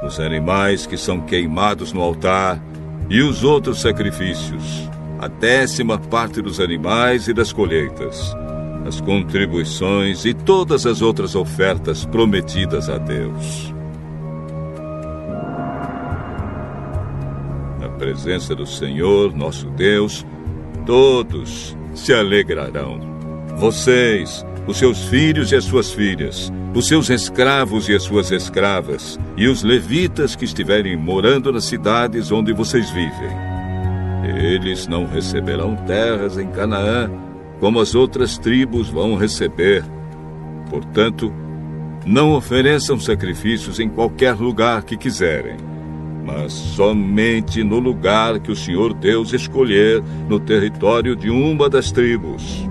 os 0.04 0.20
animais 0.20 0.86
que 0.86 0.98
são 0.98 1.22
queimados 1.22 1.94
no 1.94 2.02
altar 2.02 2.62
e 3.10 3.22
os 3.22 3.44
outros 3.44 3.82
sacrifícios 3.82 4.90
a 5.20 5.28
décima 5.28 5.98
parte 5.98 6.42
dos 6.42 6.60
animais 6.60 7.28
e 7.28 7.34
das 7.34 7.54
colheitas, 7.54 8.36
as 8.86 9.00
contribuições 9.02 10.26
e 10.26 10.34
todas 10.34 10.86
as 10.86 11.02
outras 11.02 11.36
ofertas 11.36 12.06
prometidas 12.06 12.90
a 12.90 12.98
Deus. 12.98 13.74
Na 17.80 17.90
presença 17.90 18.54
do 18.54 18.66
Senhor, 18.66 19.34
nosso 19.34 19.70
Deus, 19.72 20.26
todos 20.86 21.76
se 21.96 22.14
alegrarão. 22.14 23.00
Vocês, 23.58 24.46
os 24.68 24.78
seus 24.78 25.06
filhos 25.06 25.52
e 25.52 25.56
as 25.56 25.64
suas 25.64 25.92
filhas, 25.92 26.52
os 26.74 26.88
seus 26.88 27.10
escravos 27.10 27.90
e 27.90 27.96
as 27.96 28.04
suas 28.04 28.30
escravas, 28.32 29.20
e 29.36 29.48
os 29.48 29.64
levitas 29.64 30.36
que 30.36 30.46
estiverem 30.46 30.96
morando 30.96 31.52
nas 31.52 31.66
cidades 31.66 32.32
onde 32.32 32.54
vocês 32.54 32.92
vivem 32.92 33.56
eles 34.28 34.88
não 34.88 35.06
receberão 35.06 35.76
terras 35.76 36.38
em 36.38 36.48
Canaã, 36.48 37.10
como 37.60 37.80
as 37.80 37.96
outras 37.96 38.38
tribos 38.38 38.90
vão 38.90 39.16
receber. 39.16 39.84
Portanto, 40.70 41.34
não 42.06 42.34
ofereçam 42.34 43.00
sacrifícios 43.00 43.80
em 43.80 43.90
qualquer 43.90 44.34
lugar 44.36 44.84
que 44.84 44.98
quiserem, 44.98 45.58
mas 46.26 46.52
somente 46.52 47.64
no 47.64 47.78
lugar 47.80 48.40
que 48.40 48.52
o 48.52 48.56
Senhor 48.56 48.94
Deus 48.94 49.32
escolher 49.32 50.02
no 50.28 50.40
território 50.40 51.16
de 51.16 51.30
uma 51.30 51.70
das 51.70 51.92
tribos. 51.92 52.68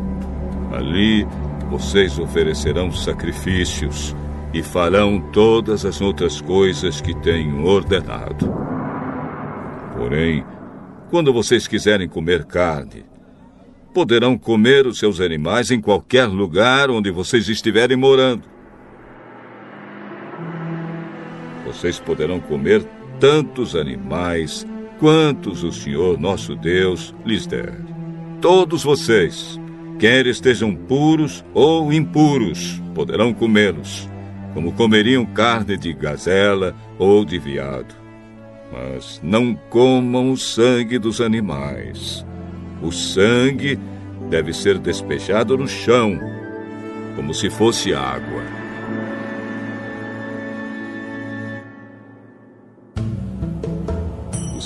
Ali 0.72 1.24
vocês 1.70 2.18
oferecerão 2.18 2.90
sacrifícios 2.90 4.14
e 4.52 4.62
farão 4.62 5.20
todas 5.32 5.84
as 5.84 6.00
outras 6.00 6.40
coisas 6.40 7.00
que 7.00 7.14
tenho 7.20 7.64
ordenado. 7.64 8.52
Porém, 9.96 10.44
quando 11.10 11.32
vocês 11.32 11.68
quiserem 11.68 12.08
comer 12.08 12.44
carne, 12.44 13.04
poderão 13.94 14.36
comer 14.36 14.84
os 14.84 14.98
seus 14.98 15.20
animais 15.20 15.70
em 15.70 15.80
qualquer 15.80 16.26
lugar 16.26 16.90
onde 16.90 17.12
vocês 17.12 17.48
estiverem 17.48 17.96
morando. 17.96 18.42
Vocês 21.64 22.00
poderão 22.00 22.40
comer 22.40 22.84
tantos 23.24 23.74
animais 23.74 24.66
quantos 24.98 25.64
o 25.64 25.72
Senhor 25.72 26.20
nosso 26.20 26.54
Deus 26.54 27.14
lhes 27.24 27.46
der. 27.46 27.74
Todos 28.38 28.84
vocês, 28.84 29.58
quer 29.98 30.26
estejam 30.26 30.74
puros 30.74 31.42
ou 31.54 31.90
impuros, 31.90 32.82
poderão 32.94 33.32
comê-los, 33.32 34.06
como 34.52 34.74
comeriam 34.74 35.24
carne 35.24 35.78
de 35.78 35.94
gazela 35.94 36.76
ou 36.98 37.24
de 37.24 37.38
veado 37.38 37.94
mas 38.70 39.20
não 39.22 39.54
comam 39.70 40.32
o 40.32 40.36
sangue 40.36 40.98
dos 40.98 41.20
animais. 41.20 42.26
O 42.82 42.90
sangue 42.90 43.78
deve 44.28 44.52
ser 44.52 44.78
despejado 44.78 45.56
no 45.56 45.68
chão, 45.68 46.18
como 47.14 47.32
se 47.32 47.48
fosse 47.48 47.94
água. 47.94 48.53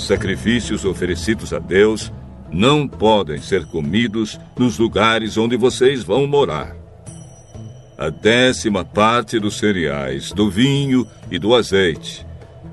Sacrifícios 0.09 0.85
oferecidos 0.85 1.53
a 1.53 1.59
Deus 1.59 2.11
não 2.51 2.87
podem 2.87 3.39
ser 3.39 3.65
comidos 3.67 4.39
nos 4.57 4.79
lugares 4.79 5.37
onde 5.37 5.55
vocês 5.55 6.03
vão 6.03 6.25
morar. 6.25 6.75
A 7.95 8.09
décima 8.09 8.83
parte 8.83 9.37
dos 9.37 9.59
cereais, 9.59 10.31
do 10.31 10.49
vinho 10.49 11.07
e 11.29 11.37
do 11.37 11.53
azeite 11.53 12.25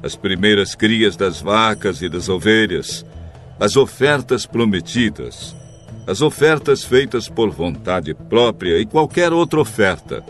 as 0.02 0.16
primeiras 0.16 0.74
crias 0.74 1.14
das 1.14 1.42
vacas 1.42 2.00
e 2.00 2.08
das 2.08 2.30
ovelhas, 2.30 3.04
as 3.60 3.76
ofertas 3.76 4.46
prometidas, 4.46 5.54
as 6.06 6.22
ofertas 6.22 6.84
feitas 6.84 7.28
por 7.28 7.50
vontade 7.50 8.14
própria 8.14 8.78
e 8.78 8.86
qualquer 8.86 9.32
outra 9.32 9.60
oferta. 9.60 10.24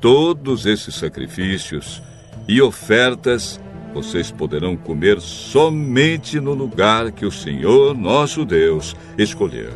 Todos 0.00 0.66
esses 0.66 0.96
sacrifícios 0.96 2.02
e 2.48 2.60
ofertas 2.60 3.60
vocês 3.92 4.30
poderão 4.30 4.76
comer 4.76 5.20
somente 5.20 6.40
no 6.40 6.54
lugar 6.54 7.12
que 7.12 7.26
o 7.26 7.30
Senhor 7.30 7.96
nosso 7.96 8.44
Deus 8.44 8.96
escolher. 9.18 9.70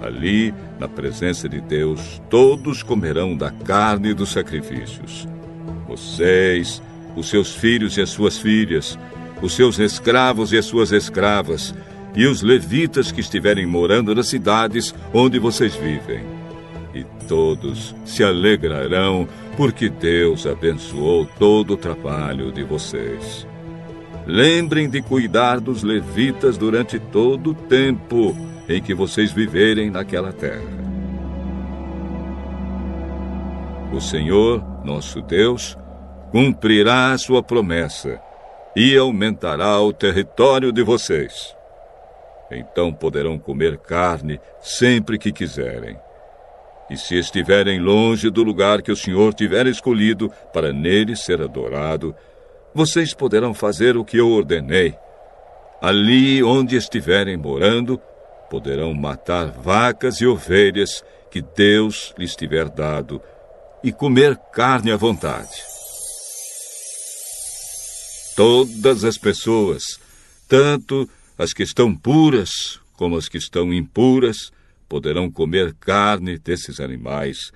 Ali, 0.00 0.54
na 0.78 0.88
presença 0.88 1.48
de 1.48 1.60
Deus, 1.60 2.20
todos 2.28 2.82
comerão 2.82 3.36
da 3.36 3.50
carne 3.50 4.14
dos 4.14 4.30
sacrifícios. 4.30 5.28
Vocês, 5.86 6.82
os 7.16 7.28
seus 7.28 7.54
filhos 7.54 7.96
e 7.96 8.00
as 8.00 8.10
suas 8.10 8.38
filhas, 8.38 8.98
os 9.40 9.54
seus 9.54 9.78
escravos 9.78 10.52
e 10.52 10.56
as 10.56 10.64
suas 10.64 10.92
escravas, 10.92 11.74
e 12.14 12.26
os 12.26 12.42
levitas 12.42 13.10
que 13.10 13.20
estiverem 13.20 13.66
morando 13.66 14.14
nas 14.14 14.28
cidades 14.28 14.94
onde 15.12 15.38
vocês 15.38 15.74
vivem. 15.74 16.24
E 16.94 17.04
todos 17.26 17.94
se 18.04 18.22
alegrarão 18.22 19.26
porque 19.56 19.88
Deus 19.88 20.46
abençoou 20.46 21.26
todo 21.26 21.74
o 21.74 21.76
trabalho 21.76 22.50
de 22.50 22.62
vocês. 22.62 23.46
Lembrem 24.26 24.88
de 24.88 25.02
cuidar 25.02 25.60
dos 25.60 25.82
levitas 25.82 26.56
durante 26.56 26.98
todo 26.98 27.50
o 27.50 27.54
tempo 27.54 28.36
em 28.68 28.80
que 28.80 28.94
vocês 28.94 29.32
viverem 29.32 29.90
naquela 29.90 30.32
terra. 30.32 30.82
O 33.92 34.00
Senhor, 34.00 34.64
nosso 34.84 35.20
Deus, 35.20 35.76
cumprirá 36.30 37.12
a 37.12 37.18
sua 37.18 37.42
promessa 37.42 38.20
e 38.74 38.96
aumentará 38.96 39.78
o 39.80 39.92
território 39.92 40.72
de 40.72 40.82
vocês. 40.82 41.54
Então 42.50 42.92
poderão 42.92 43.38
comer 43.38 43.76
carne 43.78 44.40
sempre 44.60 45.18
que 45.18 45.32
quiserem. 45.32 45.98
E 46.92 46.96
se 46.98 47.18
estiverem 47.18 47.80
longe 47.80 48.28
do 48.28 48.42
lugar 48.42 48.82
que 48.82 48.92
o 48.92 48.96
Senhor 48.96 49.32
tiver 49.32 49.66
escolhido 49.66 50.30
para 50.52 50.74
nele 50.74 51.16
ser 51.16 51.40
adorado, 51.40 52.14
vocês 52.74 53.14
poderão 53.14 53.54
fazer 53.54 53.96
o 53.96 54.04
que 54.04 54.18
eu 54.18 54.28
ordenei. 54.28 54.94
Ali 55.80 56.42
onde 56.42 56.76
estiverem 56.76 57.34
morando, 57.34 57.98
poderão 58.50 58.92
matar 58.92 59.46
vacas 59.46 60.20
e 60.20 60.26
ovelhas 60.26 61.02
que 61.30 61.40
Deus 61.40 62.12
lhes 62.18 62.36
tiver 62.36 62.68
dado 62.68 63.22
e 63.82 63.90
comer 63.90 64.36
carne 64.52 64.92
à 64.92 64.96
vontade. 64.98 65.62
Todas 68.36 69.02
as 69.02 69.16
pessoas, 69.16 69.82
tanto 70.46 71.08
as 71.38 71.54
que 71.54 71.62
estão 71.62 71.94
puras 71.96 72.50
como 72.98 73.16
as 73.16 73.30
que 73.30 73.38
estão 73.38 73.72
impuras, 73.72 74.52
poderão 74.92 75.30
comer 75.30 75.72
carne 75.80 76.36
desses 76.38 76.78
animais, 76.78 77.50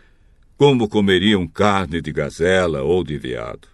como 0.57 0.89
comeriam 0.89 1.47
carne 1.47 2.01
de 2.01 2.11
gazela 2.11 2.83
ou 2.83 3.05
de 3.05 3.19
veado. 3.19 3.69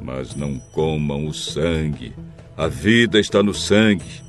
Mas 0.00 0.34
não 0.34 0.58
comam 0.58 1.26
o 1.26 1.34
sangue. 1.34 2.14
A 2.56 2.66
vida 2.66 3.20
está 3.20 3.42
no 3.42 3.52
sangue. 3.52 4.22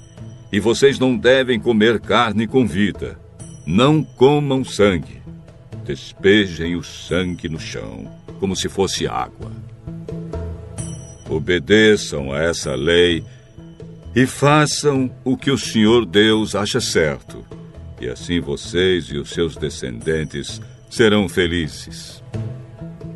E 0.52 0.60
vocês 0.60 1.00
não 1.00 1.16
devem 1.16 1.62
comer 1.62 2.02
carne 2.02 2.46
com 2.46 2.68
vida. 2.68 3.18
Não 3.66 4.04
comam 4.04 4.66
sangue. 4.66 5.22
Despejem 5.86 6.76
o 6.76 6.84
sangue 6.84 7.48
no 7.48 7.58
chão, 7.58 8.06
como 8.38 8.54
se 8.54 8.68
fosse 8.68 9.08
água. 9.08 9.50
Obedeçam 11.30 12.34
a 12.34 12.44
essa 12.44 12.76
lei 12.76 13.24
e 14.14 14.26
façam 14.26 15.10
o 15.24 15.38
que 15.38 15.52
o 15.52 15.58
Senhor 15.58 16.06
Deus 16.06 16.54
acha 16.54 16.82
certo 16.82 17.59
e 18.00 18.08
assim 18.08 18.40
vocês 18.40 19.06
e 19.06 19.18
os 19.18 19.30
seus 19.30 19.56
descendentes 19.56 20.62
serão 20.90 21.28
felizes. 21.28 22.24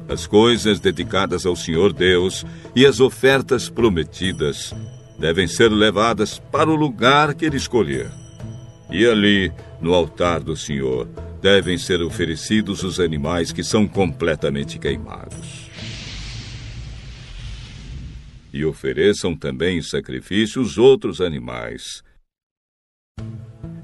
As 0.07 0.27
coisas 0.27 0.79
dedicadas 0.79 1.45
ao 1.45 1.55
Senhor 1.55 1.93
Deus 1.93 2.45
e 2.75 2.85
as 2.85 2.99
ofertas 2.99 3.69
prometidas 3.69 4.73
devem 5.17 5.47
ser 5.47 5.69
levadas 5.69 6.37
para 6.37 6.69
o 6.69 6.75
lugar 6.75 7.33
que 7.33 7.45
Ele 7.45 7.57
escolher. 7.57 8.11
E 8.91 9.05
ali, 9.07 9.51
no 9.81 9.93
altar 9.93 10.41
do 10.41 10.55
Senhor, 10.55 11.07
devem 11.41 11.77
ser 11.77 12.01
oferecidos 12.01 12.83
os 12.83 12.99
animais 12.99 13.51
que 13.51 13.63
são 13.63 13.87
completamente 13.87 14.77
queimados. 14.77 15.69
E 18.51 18.63
ofereçam 18.63 19.35
também 19.35 19.79
em 19.79 19.81
sacrifício 19.81 20.61
os 20.61 20.77
outros 20.77 21.21
animais 21.21 22.03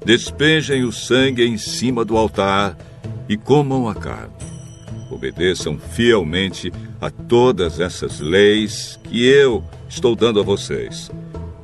despejem 0.04 0.84
o 0.84 0.92
sangue 0.92 1.44
em 1.44 1.56
cima 1.56 2.04
do 2.04 2.16
altar 2.16 2.76
e 3.28 3.36
comam 3.36 3.88
a 3.88 3.94
carne. 3.94 4.34
Obedeçam 5.10 5.78
fielmente 5.78 6.72
a 7.00 7.10
todas 7.10 7.80
essas 7.80 8.20
leis 8.20 8.98
que 9.04 9.26
eu 9.26 9.62
estou 9.88 10.14
dando 10.14 10.40
a 10.40 10.42
vocês. 10.42 11.10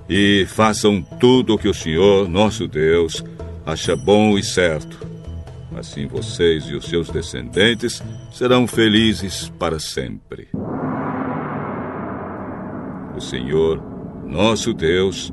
E 0.08 0.46
façam 0.48 1.02
tudo 1.20 1.54
o 1.54 1.58
que 1.58 1.68
o 1.68 1.74
Senhor, 1.74 2.28
nosso 2.28 2.68
Deus, 2.68 3.24
acha 3.64 3.96
bom 3.96 4.38
e 4.38 4.42
certo. 4.42 5.06
Assim 5.76 6.06
vocês 6.06 6.64
e 6.68 6.74
os 6.74 6.86
seus 6.86 7.10
descendentes 7.10 8.02
serão 8.32 8.66
felizes 8.66 9.48
para 9.58 9.78
sempre. 9.78 10.48
O 13.16 13.20
Senhor, 13.20 13.82
nosso 14.24 14.72
Deus, 14.72 15.32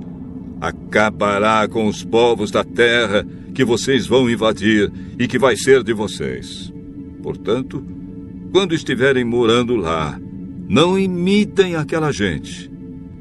acabará 0.64 1.68
com 1.68 1.88
os 1.88 2.06
povos 2.06 2.50
da 2.50 2.64
terra 2.64 3.28
que 3.54 3.66
vocês 3.66 4.08
vão 4.08 4.30
invadir 4.30 4.90
e 5.20 5.28
que 5.28 5.38
vai 5.38 5.58
ser 5.58 5.84
de 5.84 5.92
vocês. 5.92 6.74
Portanto, 7.22 7.86
quando 8.50 8.74
estiverem 8.74 9.26
morando 9.26 9.76
lá, 9.76 10.18
não 10.70 10.98
imitem 10.98 11.76
aquela 11.76 12.14
gente. 12.14 12.72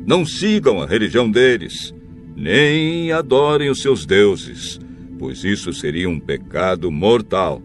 Não 0.07 0.25
sigam 0.25 0.81
a 0.81 0.87
religião 0.87 1.29
deles, 1.29 1.93
nem 2.37 3.11
adorem 3.11 3.71
os 3.71 3.83
seus 3.83 4.07
deuses, 4.07 4.79
pois 5.19 5.43
isso 5.43 5.73
seria 5.73 6.09
um 6.09 6.21
pecado 6.21 6.93
mortal. 6.93 7.61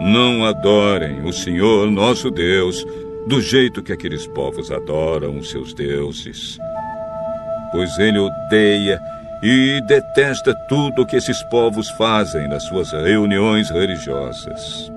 Não 0.00 0.44
adorem 0.44 1.24
o 1.24 1.32
Senhor 1.32 1.90
nosso 1.90 2.30
Deus 2.30 2.86
do 3.26 3.40
jeito 3.40 3.82
que 3.82 3.92
aqueles 3.92 4.28
povos 4.28 4.70
adoram 4.70 5.38
os 5.38 5.50
seus 5.50 5.74
deuses 5.74 6.56
pois 7.74 7.98
ele 7.98 8.20
odeia 8.20 9.02
e 9.42 9.80
detesta 9.88 10.54
tudo 10.68 11.04
que 11.04 11.16
esses 11.16 11.42
povos 11.42 11.90
fazem 11.90 12.46
nas 12.46 12.62
suas 12.62 12.92
reuniões 12.92 13.68
religiosas. 13.68 14.92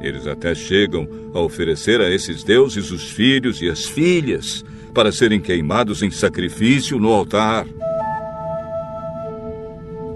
Eles 0.00 0.26
até 0.26 0.52
chegam 0.52 1.08
a 1.32 1.38
oferecer 1.38 2.00
a 2.00 2.10
esses 2.10 2.42
deuses 2.42 2.90
os 2.90 3.12
filhos 3.12 3.62
e 3.62 3.70
as 3.70 3.84
filhas 3.84 4.64
para 4.92 5.12
serem 5.12 5.40
queimados 5.40 6.02
em 6.02 6.10
sacrifício 6.10 6.98
no 6.98 7.12
altar. 7.12 7.64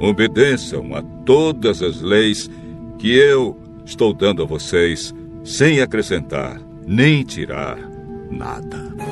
Obedeçam 0.00 0.96
a 0.96 1.02
todas 1.24 1.82
as 1.82 2.00
leis 2.00 2.50
que 2.98 3.14
eu 3.14 3.56
estou 3.84 4.12
dando 4.12 4.42
a 4.42 4.44
vocês, 4.44 5.14
sem 5.44 5.80
acrescentar 5.80 6.60
nem 6.84 7.22
tirar 7.22 7.78
nada. 8.28 9.11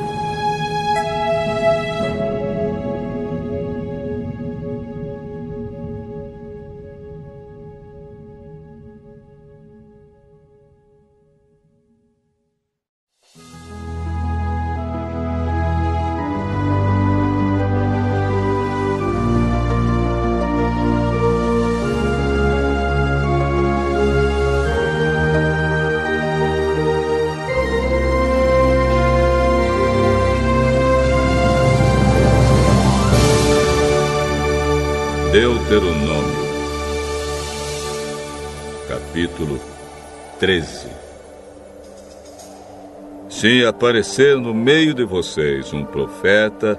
Se 43.40 43.64
aparecer 43.64 44.36
no 44.36 44.52
meio 44.52 44.92
de 44.92 45.02
vocês 45.02 45.72
um 45.72 45.82
profeta 45.82 46.78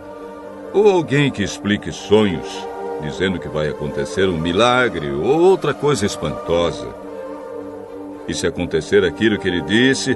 ou 0.71 0.87
alguém 0.87 1.31
que 1.31 1.41
explique 1.41 1.91
sonhos, 1.91 2.47
dizendo 3.01 3.39
que 3.39 3.47
vai 3.47 3.67
acontecer 3.69 4.29
um 4.29 4.37
milagre 4.37 5.09
ou 5.09 5.39
outra 5.41 5.73
coisa 5.73 6.05
espantosa, 6.05 6.87
e 8.27 8.33
se 8.35 8.45
acontecer 8.45 9.03
aquilo 9.03 9.39
que 9.39 9.47
ele 9.47 9.61
disse, 9.61 10.15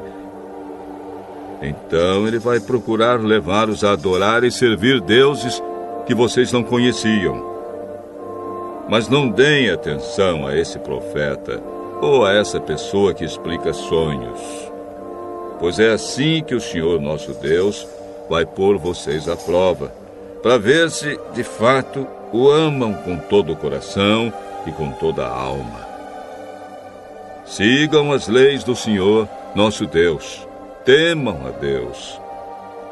então 1.63 2.27
ele 2.27 2.37
vai 2.37 2.59
procurar 2.59 3.19
levá-los 3.19 3.83
a 3.83 3.93
adorar 3.93 4.43
e 4.43 4.51
servir 4.51 5.01
deuses 5.01 5.59
que 6.05 6.13
vocês 6.13 6.51
não 6.51 6.63
conheciam 6.63 7.55
mas 8.87 9.09
não 9.09 9.27
deem 9.27 9.71
atenção 9.71 10.45
a 10.45 10.55
esse 10.55 10.77
profeta 10.77 11.59
ou 12.03 12.23
a 12.23 12.33
essa 12.33 12.59
pessoa 12.59 13.15
que 13.15 13.25
explica 13.25 13.73
sonhos. 13.73 14.64
Pois 15.59 15.79
é 15.79 15.91
assim 15.91 16.43
que 16.43 16.53
o 16.53 16.61
Senhor 16.61 16.99
nosso 16.99 17.33
Deus 17.33 17.87
vai 18.29 18.45
pôr 18.45 18.77
vocês 18.77 19.29
à 19.29 19.35
prova, 19.35 19.91
para 20.41 20.57
ver 20.57 20.89
se 20.91 21.19
de 21.33 21.43
fato 21.43 22.07
o 22.31 22.49
amam 22.49 22.93
com 22.93 23.17
todo 23.17 23.53
o 23.53 23.55
coração 23.55 24.31
e 24.65 24.71
com 24.71 24.91
toda 24.91 25.25
a 25.25 25.29
alma. 25.29 25.85
Sigam 27.45 28.11
as 28.11 28.27
leis 28.27 28.63
do 28.63 28.75
Senhor 28.75 29.27
nosso 29.55 29.85
Deus, 29.85 30.47
temam 30.83 31.47
a 31.47 31.51
Deus, 31.51 32.19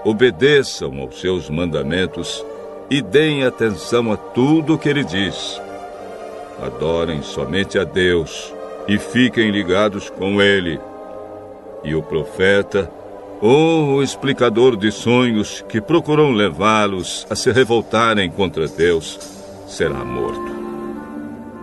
obedeçam 0.05 0.99
aos 0.99 1.19
seus 1.19 1.49
mandamentos 1.49 2.45
e 2.89 3.01
deem 3.01 3.43
atenção 3.43 4.11
a 4.11 4.17
tudo 4.17 4.75
o 4.75 4.77
que 4.77 4.89
ele 4.89 5.03
diz. 5.03 5.59
Adorem 6.61 7.21
somente 7.21 7.77
a 7.79 7.83
Deus 7.83 8.53
e 8.87 8.97
fiquem 8.97 9.49
ligados 9.49 10.09
com 10.09 10.41
ele. 10.41 10.79
E 11.83 11.93
o 11.95 12.01
profeta 12.01 12.89
ou 13.41 13.95
o 13.95 14.03
explicador 14.03 14.77
de 14.77 14.89
sonhos 14.89 15.65
que 15.67 15.81
procurou 15.81 16.31
levá-los 16.31 17.27
a 17.29 17.35
se 17.35 17.51
revoltarem 17.51 18.31
contra 18.31 18.69
Deus 18.69 19.19
será 19.67 20.05
morto. 20.05 20.53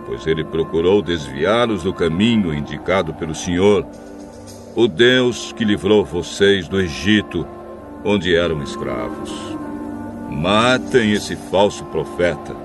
Pois 0.05 0.27
ele 0.27 0.43
procurou 0.43 1.01
desviá-los 1.01 1.81
do 1.81 1.91
caminho 1.91 2.53
indicado 2.53 3.15
pelo 3.15 3.33
Senhor, 3.33 3.83
o 4.75 4.87
Deus 4.87 5.51
que 5.53 5.65
livrou 5.65 6.05
vocês 6.05 6.67
do 6.67 6.79
Egito, 6.79 7.47
onde 8.03 8.35
eram 8.35 8.61
escravos. 8.61 9.31
Matem 10.29 11.13
esse 11.13 11.35
falso 11.35 11.83
profeta, 11.85 12.55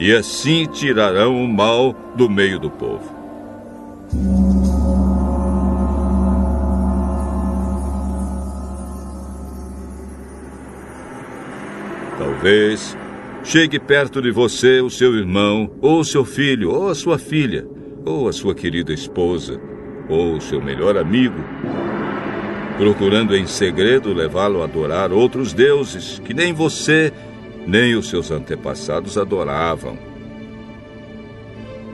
e 0.00 0.10
assim 0.10 0.66
tirarão 0.66 1.44
o 1.44 1.46
mal 1.46 1.94
do 2.14 2.30
meio 2.30 2.58
do 2.58 2.70
povo. 2.70 3.12
Talvez 12.44 12.94
chegue 13.42 13.78
perto 13.78 14.20
de 14.20 14.30
você 14.30 14.82
o 14.82 14.90
seu 14.90 15.16
irmão, 15.16 15.70
ou 15.80 16.04
seu 16.04 16.26
filho, 16.26 16.70
ou 16.70 16.90
a 16.90 16.94
sua 16.94 17.16
filha, 17.16 17.66
ou 18.04 18.28
a 18.28 18.34
sua 18.34 18.54
querida 18.54 18.92
esposa, 18.92 19.58
ou 20.10 20.38
seu 20.42 20.60
melhor 20.60 20.98
amigo, 20.98 21.42
procurando 22.76 23.34
em 23.34 23.46
segredo 23.46 24.12
levá-lo 24.12 24.60
a 24.60 24.64
adorar 24.64 25.10
outros 25.10 25.54
deuses 25.54 26.20
que 26.22 26.34
nem 26.34 26.52
você 26.52 27.10
nem 27.66 27.94
os 27.94 28.10
seus 28.10 28.30
antepassados 28.30 29.16
adoravam. 29.16 29.96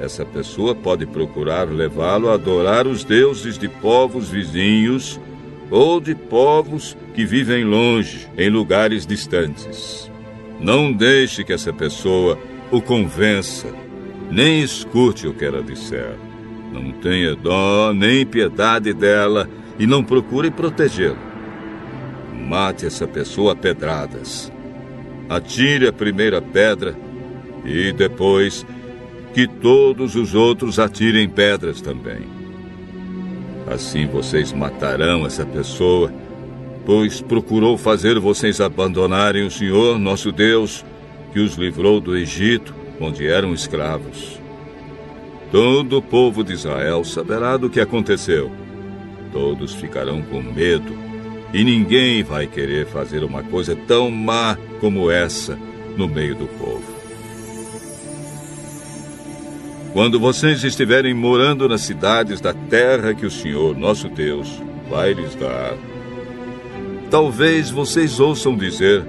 Essa 0.00 0.24
pessoa 0.24 0.74
pode 0.74 1.06
procurar 1.06 1.68
levá-lo 1.68 2.28
a 2.28 2.34
adorar 2.34 2.88
os 2.88 3.04
deuses 3.04 3.56
de 3.56 3.68
povos 3.68 4.28
vizinhos 4.28 5.20
ou 5.70 6.00
de 6.00 6.16
povos 6.16 6.96
que 7.14 7.24
vivem 7.24 7.62
longe, 7.62 8.26
em 8.36 8.50
lugares 8.50 9.06
distantes. 9.06 10.09
Não 10.60 10.92
deixe 10.92 11.42
que 11.42 11.52
essa 11.52 11.72
pessoa 11.72 12.38
o 12.70 12.82
convença, 12.82 13.68
nem 14.30 14.60
escute 14.60 15.26
o 15.26 15.32
que 15.32 15.44
ela 15.44 15.62
disser. 15.62 16.16
Não 16.70 16.92
tenha 16.92 17.34
dó 17.34 17.92
nem 17.92 18.26
piedade 18.26 18.92
dela 18.92 19.48
e 19.78 19.86
não 19.86 20.04
procure 20.04 20.50
protegê-la. 20.50 21.16
Mate 22.46 22.84
essa 22.84 23.08
pessoa 23.08 23.52
a 23.52 23.56
pedradas. 23.56 24.52
Atire 25.28 25.88
a 25.88 25.92
primeira 25.92 26.42
pedra 26.42 26.94
e 27.64 27.92
depois 27.92 28.66
que 29.32 29.46
todos 29.46 30.14
os 30.14 30.34
outros 30.34 30.78
atirem 30.78 31.28
pedras 31.28 31.80
também. 31.80 32.28
Assim 33.66 34.06
vocês 34.06 34.52
matarão 34.52 35.24
essa 35.24 35.46
pessoa 35.46 36.12
pois 36.90 37.20
procurou 37.20 37.78
fazer 37.78 38.18
vocês 38.18 38.60
abandonarem 38.60 39.46
o 39.46 39.50
Senhor, 39.50 39.96
nosso 39.96 40.32
Deus, 40.32 40.84
que 41.32 41.38
os 41.38 41.54
livrou 41.54 42.00
do 42.00 42.16
Egito, 42.16 42.74
onde 43.00 43.28
eram 43.28 43.54
escravos. 43.54 44.40
Todo 45.52 45.98
o 45.98 46.02
povo 46.02 46.42
de 46.42 46.52
Israel 46.52 47.04
saberá 47.04 47.56
do 47.56 47.70
que 47.70 47.78
aconteceu. 47.78 48.50
Todos 49.32 49.72
ficarão 49.72 50.20
com 50.20 50.42
medo, 50.42 50.92
e 51.54 51.62
ninguém 51.62 52.24
vai 52.24 52.48
querer 52.48 52.86
fazer 52.86 53.22
uma 53.22 53.44
coisa 53.44 53.76
tão 53.86 54.10
má 54.10 54.58
como 54.80 55.12
essa 55.12 55.56
no 55.96 56.08
meio 56.08 56.34
do 56.34 56.48
povo. 56.58 56.92
Quando 59.92 60.18
vocês 60.18 60.64
estiverem 60.64 61.14
morando 61.14 61.68
nas 61.68 61.82
cidades 61.82 62.40
da 62.40 62.52
terra 62.52 63.14
que 63.14 63.26
o 63.26 63.30
Senhor, 63.30 63.78
nosso 63.78 64.08
Deus, 64.08 64.60
vai 64.88 65.12
lhes 65.12 65.36
dar, 65.36 65.76
Talvez 67.10 67.70
vocês 67.70 68.20
ouçam 68.20 68.56
dizer 68.56 69.04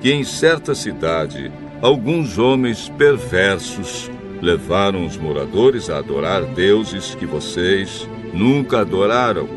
que 0.00 0.12
em 0.12 0.24
certa 0.24 0.74
cidade 0.74 1.52
alguns 1.80 2.36
homens 2.36 2.88
perversos 2.98 4.10
levaram 4.42 5.06
os 5.06 5.16
moradores 5.16 5.88
a 5.88 5.98
adorar 5.98 6.42
deuses 6.42 7.14
que 7.14 7.24
vocês 7.24 8.08
nunca 8.32 8.80
adoraram. 8.80 9.48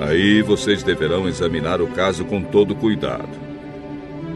Aí 0.00 0.42
vocês 0.42 0.82
deverão 0.82 1.28
examinar 1.28 1.80
o 1.80 1.86
caso 1.86 2.24
com 2.24 2.42
todo 2.42 2.74
cuidado. 2.74 3.46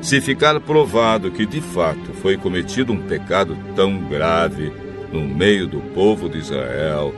Se 0.01 0.21
ficar 0.21 0.59
provado 0.61 1.33
que 1.33 1.45
de 1.45 1.61
fato 1.61 2.15
foi 2.23 2.37
cometido 2.37 2.93
um 2.93 3.03
pecado 3.03 3.59
tão 3.75 4.05
grave 4.05 4.73
no 5.13 5.23
meio 5.23 5.67
do 5.67 5.81
povo 5.81 6.29
de 6.29 6.39
Israel, 6.39 7.13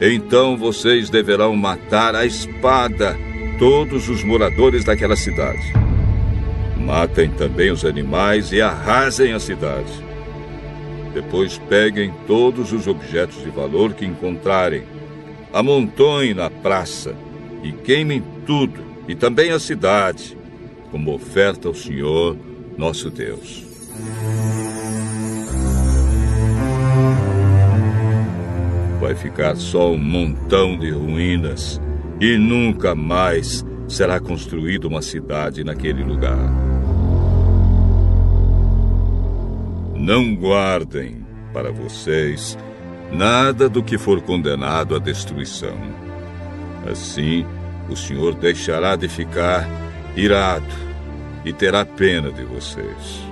então 0.00 0.54
vocês 0.54 1.08
deverão 1.08 1.56
matar 1.56 2.14
a 2.14 2.26
espada 2.26 3.16
todos 3.58 4.08
os 4.08 4.24
moradores 4.24 4.84
daquela 4.84 5.16
cidade. 5.16 5.72
Matem 6.76 7.30
também 7.30 7.70
os 7.70 7.84
animais 7.84 8.52
e 8.52 8.60
arrasem 8.60 9.32
a 9.32 9.40
cidade. 9.40 9.92
Depois 11.12 11.58
peguem 11.68 12.12
todos 12.26 12.72
os 12.72 12.86
objetos 12.86 13.42
de 13.42 13.50
valor 13.50 13.94
que 13.94 14.04
encontrarem, 14.04 14.82
amontoem 15.52 16.34
na 16.34 16.50
praça 16.50 17.14
e 17.62 17.72
queimem 17.72 18.22
tudo, 18.44 18.80
e 19.06 19.14
também 19.14 19.50
a 19.50 19.58
cidade, 19.58 20.36
como 20.90 21.14
oferta 21.14 21.68
ao 21.68 21.74
Senhor, 21.74 22.36
nosso 22.76 23.10
Deus. 23.10 23.64
Vai 29.00 29.14
ficar 29.14 29.56
só 29.56 29.92
um 29.92 29.98
montão 29.98 30.76
de 30.76 30.90
ruínas 30.90 31.80
e 32.20 32.36
nunca 32.36 32.94
mais 32.94 33.64
será 33.88 34.20
construída 34.20 34.88
uma 34.88 35.02
cidade 35.02 35.64
naquele 35.64 36.02
lugar. 36.02 36.38
Não 39.94 40.34
guardem 40.34 41.24
para 41.52 41.70
vocês 41.72 42.58
nada 43.12 43.68
do 43.68 43.82
que 43.82 43.96
for 43.96 44.20
condenado 44.20 44.94
à 44.94 44.98
destruição. 44.98 45.76
Assim, 46.90 47.46
o 47.88 47.96
Senhor 47.96 48.34
deixará 48.34 48.96
de 48.96 49.08
ficar 49.08 49.66
irado 50.16 50.74
e 51.44 51.52
terá 51.52 51.84
pena 51.84 52.30
de 52.30 52.44
vocês. 52.44 53.22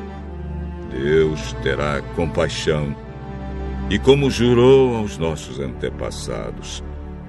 Deus 0.90 1.54
terá 1.62 2.00
compaixão 2.14 2.94
e, 3.90 3.98
como 3.98 4.30
jurou 4.30 4.96
aos 4.96 5.18
nossos 5.18 5.58
antepassados, 5.58 6.82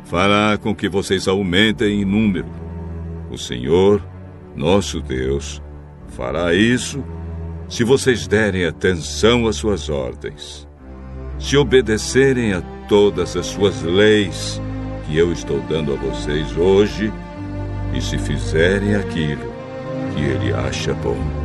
fará 0.06 0.58
com 0.58 0.76
que 0.76 0.90
vocês 0.90 1.28
aumentem 1.28 2.02
em 2.02 2.06
número. 2.06 2.48
O 3.30 3.38
Senhor, 3.38 4.04
nosso 4.56 5.02
Deus, 5.02 5.62
fará 6.10 6.54
isso 6.54 7.04
se 7.68 7.84
vocês 7.84 8.28
derem 8.28 8.66
atenção 8.66 9.48
às 9.48 9.56
suas 9.56 9.90
ordens, 9.90 10.68
se 11.40 11.58
obedecerem 11.58 12.54
a 12.54 12.62
todas 12.88 13.36
as 13.36 13.48
suas 13.48 13.82
leis 13.82 14.62
que 15.08 15.18
eu 15.18 15.32
estou 15.32 15.60
dando 15.62 15.94
a 15.94 15.96
vocês 15.96 16.56
hoje 16.56 17.12
e 17.94 18.02
se 18.02 18.18
fizerem 18.18 18.96
aquilo 18.96 19.52
que 20.14 20.22
ele 20.22 20.54
acha 20.54 20.94
bom. 20.94 21.43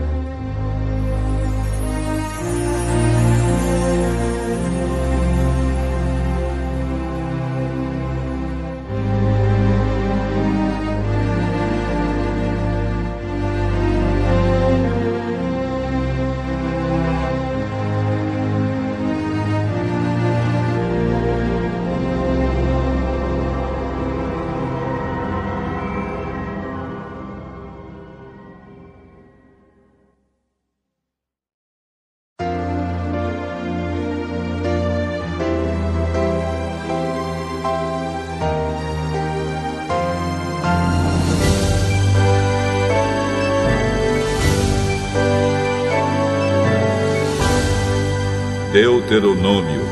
Deuteronômio, 48.81 49.83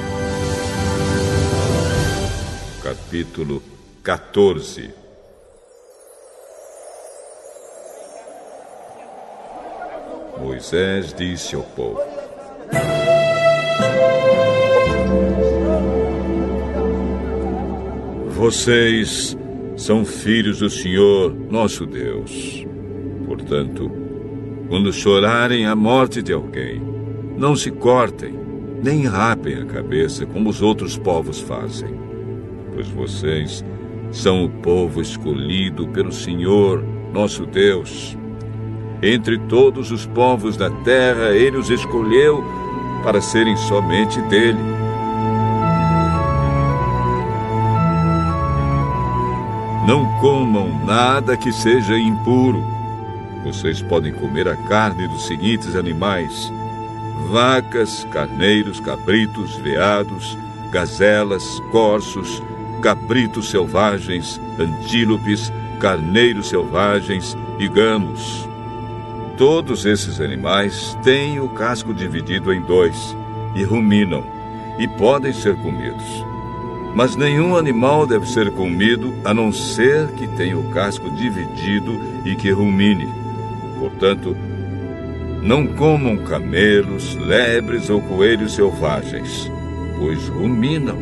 capítulo 2.85 3.61
14. 4.05 4.95
Moisés 10.39 11.13
disse 11.13 11.57
ao 11.57 11.65
povo: 11.65 11.99
Vocês 18.29 19.37
são 19.77 20.05
filhos 20.05 20.61
do 20.61 20.71
Senhor, 20.71 21.35
nosso 21.35 21.85
Deus. 21.87 22.65
Portanto, 23.27 23.91
quando 24.69 24.93
chorarem 24.93 25.67
a 25.67 25.75
morte 25.75 26.23
de 26.23 26.33
alguém, 26.33 26.81
não 27.37 27.57
se 27.57 27.73
cortem, 27.73 28.47
nem 28.83 29.07
rapem 29.07 29.55
a 29.63 29.65
cabeça 29.65 30.27
como 30.27 30.51
os 30.51 30.63
outros 30.63 30.97
povos 30.97 31.41
fazem, 31.41 31.91
pois 32.75 32.89
vocês 32.89 33.65
são 34.11 34.45
o 34.45 34.49
povo 34.49 35.01
escolhido 35.01 35.89
pelo 35.89 36.13
Senhor, 36.13 36.85
nosso 37.13 37.47
Deus. 37.47 38.17
Entre 39.03 39.39
todos 39.39 39.91
os 39.91 40.07
povos 40.07 40.57
da 40.57 40.71
terra, 40.71 41.31
ele 41.35 41.57
os 41.57 41.71
escolheu 41.71 42.43
para 43.03 43.21
serem 43.21 43.57
somente 43.57 44.21
dele. 44.23 44.59
Não 49.87 50.05
comam 50.21 50.85
nada 50.85 51.37
que 51.37 51.53
seja 51.53 51.97
impuro. 51.97 52.61
Vocês 53.45 53.81
podem 53.81 54.13
comer 54.13 54.49
a 54.49 54.57
carne 54.57 55.07
dos 55.07 55.27
seguintes 55.27 55.77
animais: 55.77 56.53
vacas, 57.31 58.07
carneiros, 58.11 58.81
cabritos, 58.81 59.57
veados, 59.57 60.37
gazelas, 60.71 61.61
corços, 61.73 62.43
cabritos 62.83 63.51
selvagens, 63.51 64.41
antílopes, 64.59 65.53
carneiros 65.81 66.49
selvagens 66.49 67.37
e 67.59 67.69
gamos. 67.69 68.49
Todos 69.37 69.85
esses 69.85 70.21
animais 70.21 70.97
têm 71.03 71.41
o 71.41 71.49
casco 71.49 71.93
dividido 71.93 72.53
em 72.53 72.61
dois 72.63 73.17
e 73.55 73.63
ruminam 73.65 74.25
e 74.79 74.87
podem 74.87 75.33
ser 75.33 75.57
comidos. 75.57 76.25
Mas 76.95 77.15
nenhum 77.15 77.57
animal 77.57 78.07
deve 78.07 78.27
ser 78.27 78.51
comido 78.53 79.15
a 79.25 79.35
não 79.35 79.53
ser 79.53 80.09
que 80.13 80.27
tenha 80.29 80.59
o 80.59 80.71
casco 80.71 81.11
dividido 81.11 82.01
e 82.25 82.35
que 82.35 82.51
rumine. 82.51 83.07
Portanto, 83.79 84.35
não 85.43 85.67
comam 85.67 86.17
camelos, 86.17 87.15
lebres 87.17 87.89
ou 87.91 88.01
coelhos 88.01 88.55
selvagens, 88.55 89.51
pois 89.99 90.29
ruminam, 90.29 90.99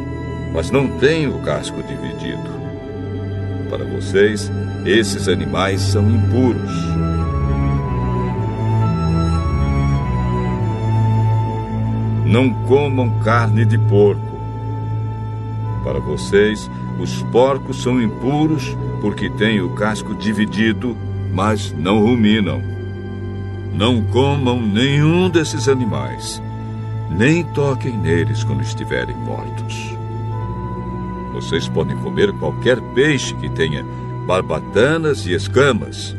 mas 0.52 0.70
não 0.70 0.86
têm 0.98 1.26
o 1.26 1.38
casco 1.40 1.82
dividido. 1.82 2.54
Para 3.70 3.84
vocês, 3.84 4.50
esses 4.84 5.28
animais 5.28 5.80
são 5.80 6.08
impuros. 6.08 6.72
Não 12.26 12.50
comam 12.66 13.18
carne 13.20 13.64
de 13.64 13.78
porco. 13.78 14.34
Para 15.82 15.98
vocês, 16.00 16.70
os 17.00 17.22
porcos 17.24 17.82
são 17.82 18.00
impuros 18.00 18.76
porque 19.00 19.28
têm 19.30 19.60
o 19.60 19.70
casco 19.70 20.14
dividido, 20.14 20.96
mas 21.32 21.72
não 21.72 22.00
ruminam. 22.00 22.62
Não 23.74 24.00
comam 24.04 24.60
nenhum 24.60 25.28
desses 25.28 25.68
animais, 25.68 26.40
nem 27.10 27.42
toquem 27.42 27.98
neles 27.98 28.44
quando 28.44 28.62
estiverem 28.62 29.16
mortos. 29.16 29.96
Vocês 31.32 31.68
podem 31.68 31.96
comer 31.96 32.32
qualquer 32.34 32.80
peixe 32.94 33.34
que 33.34 33.48
tenha 33.48 33.84
barbatanas 34.28 35.26
e 35.26 35.34
escamas, 35.34 36.16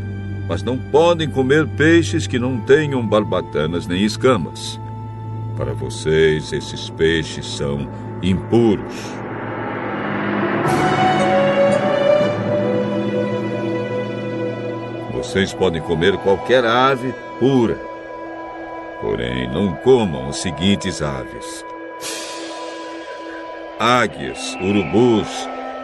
mas 0.50 0.62
não 0.64 0.78
podem 0.78 1.30
comer 1.30 1.66
peixes 1.66 2.28
que 2.28 2.38
não 2.38 2.60
tenham 2.60 3.08
barbatanas 3.08 3.88
nem 3.88 4.04
escamas. 4.04 4.78
Para 5.56 5.74
vocês, 5.74 6.52
esses 6.52 6.90
peixes 6.90 7.46
são 7.46 7.88
impuros. 8.22 9.25
Vocês 15.36 15.54
podem 15.54 15.82
comer 15.82 16.16
qualquer 16.20 16.64
ave 16.64 17.14
pura. 17.40 17.78
Porém, 19.02 19.50
não 19.50 19.74
comam 19.74 20.30
as 20.30 20.38
seguintes 20.38 21.02
aves: 21.02 21.66
águias, 23.78 24.56
urubus, 24.62 25.28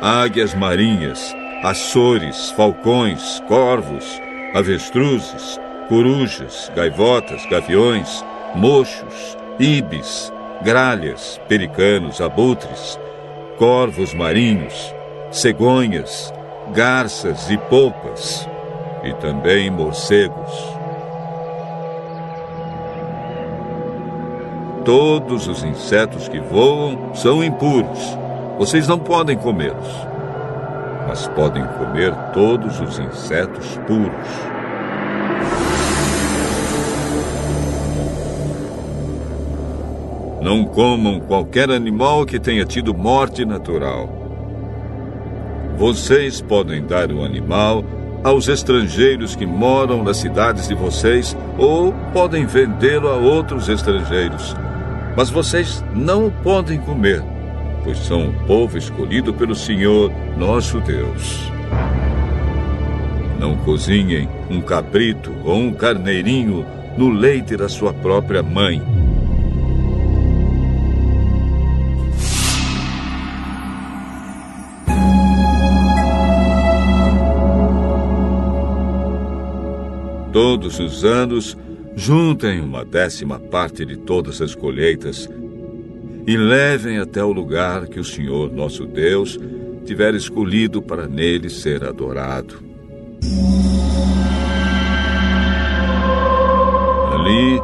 águias 0.02 0.53
marinhas, 0.53 1.36
açores, 1.64 2.52
falcões, 2.52 3.41
corvos, 3.49 4.22
avestruzes, 4.53 5.60
corujas, 5.90 6.72
gaivotas, 6.73 7.45
gaviões, 7.48 8.23
mochos, 8.56 9.38
ibis, 9.60 10.32
gralhas, 10.61 11.41
pericanos, 11.49 12.22
abutres, 12.22 12.98
corvos 13.57 14.14
marinhos, 14.14 14.95
cegonhas, 15.30 16.34
garças 16.73 17.49
e 17.49 17.57
polpas, 17.57 18.48
e 19.03 19.14
também 19.14 19.69
morcegos. 19.69 20.52
Todos 24.84 25.48
os 25.48 25.64
insetos 25.64 26.28
que 26.28 26.40
voam 26.40 27.14
são 27.14 27.44
impuros. 27.44 28.18
Vocês 28.57 28.88
não 28.88 28.99
podem 28.99 29.38
comê-los 29.38 30.11
mas 31.11 31.28
podem 31.28 31.61
comer 31.78 32.14
todos 32.34 32.80
os 32.80 32.98
insetos 32.98 33.78
puros. 33.86 34.28
Não 40.41 40.64
comam 40.64 41.19
qualquer 41.19 41.69
animal 41.69 42.26
que 42.26 42.40
tenha 42.40 42.64
tido 42.64 42.94
morte 42.94 43.44
natural. 43.44 44.10
Vocês 45.78 46.40
podem 46.40 46.82
dar 46.86 47.11
o 47.11 47.26
animal 47.26 47.84
aos 48.23 48.48
estrangeiros 48.48 49.35
que 49.35 49.45
moram 49.45 50.03
nas 50.03 50.18
cidades 50.18 50.68
de 50.68 50.76
vocês 50.76 51.35
ou 51.57 51.93
podem 52.14 52.45
vendê-lo 52.45 53.07
a 53.07 53.15
outros 53.15 53.69
estrangeiros. 53.69 54.56
Mas 55.15 55.30
vocês 55.30 55.84
não 55.93 56.27
o 56.27 56.31
podem 56.31 56.80
comer 56.80 57.23
pois 57.84 57.98
são 57.99 58.30
o 58.30 58.34
povo 58.45 58.77
escolhido 58.77 59.34
pelo 59.34 59.56
Senhor, 59.56 60.11
nosso 60.38 60.80
Deus. 60.80 61.52
Não 63.39 63.57
cozinhem 63.57 64.30
um 64.49 64.61
cabrito 64.61 65.34
ou 65.43 65.57
um 65.57 65.73
carneirinho 65.73 66.65
no 66.98 67.10
leite 67.10 67.57
da 67.57 67.68
sua 67.68 67.93
própria 67.93 68.43
mãe. 68.43 69.01
Todos 80.32 80.80
os 80.80 81.03
anos, 81.03 81.58
juntem 81.94 82.62
uma 82.62 82.86
décima 82.86 83.38
parte 83.38 83.86
de 83.86 83.98
todas 83.98 84.41
as 84.41 84.56
colheitas 84.56 85.30
e 86.26 86.38
levem 86.38 86.99
até 86.99 87.22
o 87.24 87.34
lugar 87.34 87.88
que 87.88 87.99
o 87.99 88.03
Senhor 88.03 88.49
nosso 88.52 88.86
Deus 88.86 89.38
tiver 89.86 90.16
escolhido 90.16 90.82
para 90.82 91.08
nele 91.08 91.49
ser 91.49 91.84
adorado. 91.84 92.64
Ali, 97.14 97.60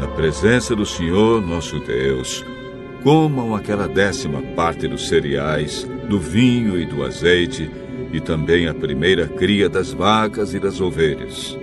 na 0.00 0.06
presença 0.06 0.76
do 0.76 0.86
Senhor 0.86 1.44
nosso 1.44 1.80
Deus, 1.80 2.44
comam 3.02 3.54
aquela 3.54 3.88
décima 3.88 4.40
parte 4.54 4.86
dos 4.86 5.08
cereais, 5.08 5.88
do 6.08 6.20
vinho 6.20 6.78
e 6.78 6.86
do 6.86 7.04
azeite, 7.04 7.68
e 8.12 8.20
também 8.20 8.68
a 8.68 8.74
primeira 8.74 9.26
cria 9.26 9.68
das 9.68 9.92
vacas 9.92 10.54
e 10.54 10.60
das 10.60 10.80
ovelhas. 10.80 11.59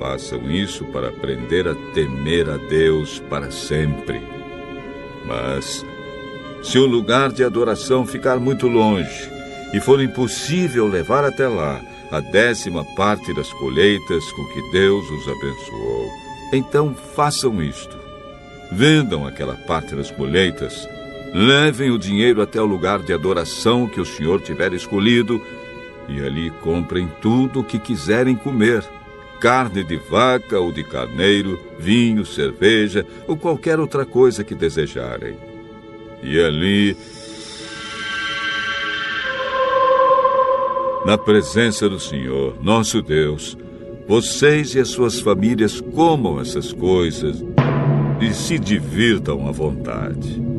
Façam 0.00 0.50
isso 0.50 0.86
para 0.86 1.08
aprender 1.10 1.68
a 1.68 1.74
temer 1.92 2.48
a 2.48 2.56
Deus 2.56 3.22
para 3.28 3.50
sempre. 3.50 4.22
Mas, 5.26 5.84
se 6.62 6.78
o 6.78 6.86
lugar 6.86 7.30
de 7.30 7.44
adoração 7.44 8.06
ficar 8.06 8.40
muito 8.40 8.66
longe 8.66 9.30
e 9.74 9.78
for 9.78 10.02
impossível 10.02 10.86
levar 10.86 11.22
até 11.22 11.46
lá 11.46 11.82
a 12.10 12.18
décima 12.18 12.82
parte 12.96 13.34
das 13.34 13.52
colheitas 13.52 14.24
com 14.32 14.42
que 14.46 14.72
Deus 14.72 15.04
os 15.10 15.28
abençoou, 15.28 16.08
então 16.54 16.94
façam 16.94 17.62
isto. 17.62 17.94
Vendam 18.72 19.26
aquela 19.26 19.54
parte 19.54 19.94
das 19.94 20.10
colheitas, 20.10 20.88
levem 21.34 21.90
o 21.90 21.98
dinheiro 21.98 22.40
até 22.40 22.58
o 22.58 22.64
lugar 22.64 23.00
de 23.00 23.12
adoração 23.12 23.86
que 23.86 24.00
o 24.00 24.06
Senhor 24.06 24.40
tiver 24.40 24.72
escolhido 24.72 25.44
e 26.08 26.22
ali 26.22 26.50
comprem 26.62 27.06
tudo 27.20 27.60
o 27.60 27.64
que 27.64 27.78
quiserem 27.78 28.34
comer 28.34 28.82
carne 29.40 29.82
de 29.82 29.96
vaca 29.96 30.60
ou 30.60 30.70
de 30.70 30.84
carneiro, 30.84 31.58
vinho, 31.78 32.26
cerveja 32.26 33.06
ou 33.26 33.36
qualquer 33.36 33.80
outra 33.80 34.04
coisa 34.04 34.44
que 34.44 34.54
desejarem. 34.54 35.34
E 36.22 36.38
ali, 36.38 36.96
na 41.06 41.16
presença 41.16 41.88
do 41.88 41.98
Senhor, 41.98 42.62
nosso 42.62 43.00
Deus, 43.00 43.56
vocês 44.06 44.74
e 44.74 44.78
as 44.78 44.88
suas 44.88 45.18
famílias 45.18 45.80
comam 45.80 46.38
essas 46.38 46.72
coisas 46.72 47.42
e 48.20 48.34
se 48.34 48.58
divirtam 48.58 49.48
à 49.48 49.50
vontade. 49.50 50.49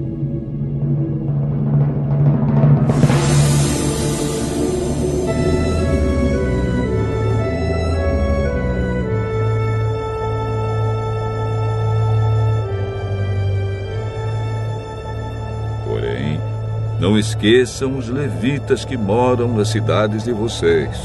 Não 17.02 17.18
esqueçam 17.18 17.98
os 17.98 18.08
levitas 18.08 18.86
que 18.86 18.96
moram 18.96 19.58
nas 19.58 19.70
cidades 19.70 20.24
de 20.24 20.32
vocês. 20.32 20.96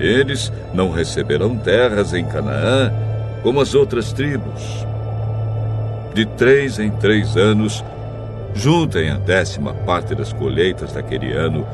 Eles 0.00 0.52
não 0.74 0.90
receberão 0.90 1.56
terras 1.56 2.12
em 2.12 2.24
Canaã 2.24 2.92
como 3.40 3.60
as 3.60 3.72
outras 3.72 4.12
tribos. 4.12 4.84
De 6.12 6.26
três 6.26 6.80
em 6.80 6.90
três 6.90 7.36
anos, 7.36 7.84
juntem 8.52 9.10
a 9.10 9.16
décima 9.16 9.72
parte 9.72 10.12
das 10.12 10.32
colheitas 10.32 10.92
daquele 10.92 11.32
ano 11.32 11.64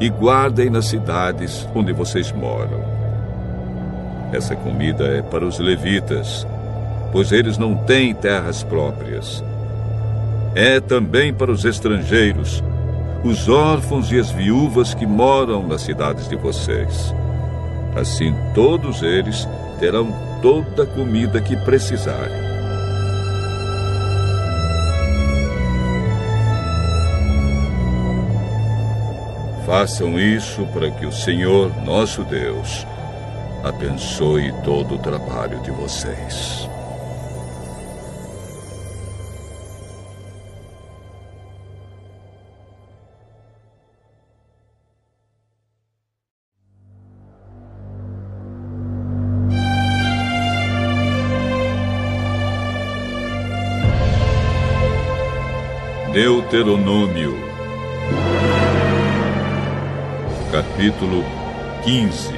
e 0.00 0.08
guardem 0.08 0.68
nas 0.68 0.86
cidades 0.86 1.68
onde 1.72 1.92
vocês 1.92 2.32
moram. 2.32 2.82
Essa 4.32 4.56
comida 4.56 5.04
é 5.04 5.22
para 5.22 5.46
os 5.46 5.60
levitas, 5.60 6.44
pois 7.12 7.30
eles 7.30 7.56
não 7.56 7.76
têm 7.76 8.12
terras 8.12 8.64
próprias. 8.64 9.40
É 10.54 10.80
também 10.80 11.32
para 11.32 11.50
os 11.50 11.64
estrangeiros, 11.64 12.62
os 13.22 13.48
órfãos 13.48 14.10
e 14.10 14.18
as 14.18 14.30
viúvas 14.30 14.94
que 14.94 15.06
moram 15.06 15.66
nas 15.66 15.82
cidades 15.82 16.28
de 16.28 16.36
vocês. 16.36 17.14
Assim 17.94 18.34
todos 18.54 19.02
eles 19.02 19.48
terão 19.78 20.12
toda 20.42 20.84
a 20.84 20.86
comida 20.86 21.40
que 21.40 21.56
precisarem. 21.56 22.50
Façam 29.66 30.18
isso 30.18 30.66
para 30.72 30.90
que 30.90 31.06
o 31.06 31.12
Senhor, 31.12 31.70
nosso 31.84 32.24
Deus, 32.24 32.84
abençoe 33.62 34.52
todo 34.64 34.96
o 34.96 34.98
trabalho 34.98 35.60
de 35.60 35.70
vocês. 35.70 36.69
Deuteronômio, 56.12 57.36
capítulo 60.50 61.22
15. 61.84 62.34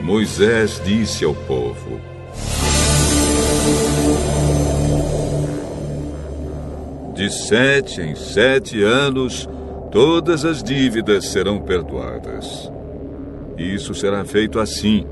Moisés 0.00 0.80
disse 0.82 1.26
ao 1.26 1.34
povo: 1.34 2.00
De 7.14 7.30
sete 7.30 8.00
em 8.00 8.14
sete 8.14 8.82
anos, 8.82 9.46
todas 9.90 10.46
as 10.46 10.62
dívidas 10.62 11.26
serão 11.26 11.60
perdoadas. 11.60 12.72
Isso 13.58 13.94
será 13.94 14.24
feito 14.24 14.58
assim. 14.58 15.06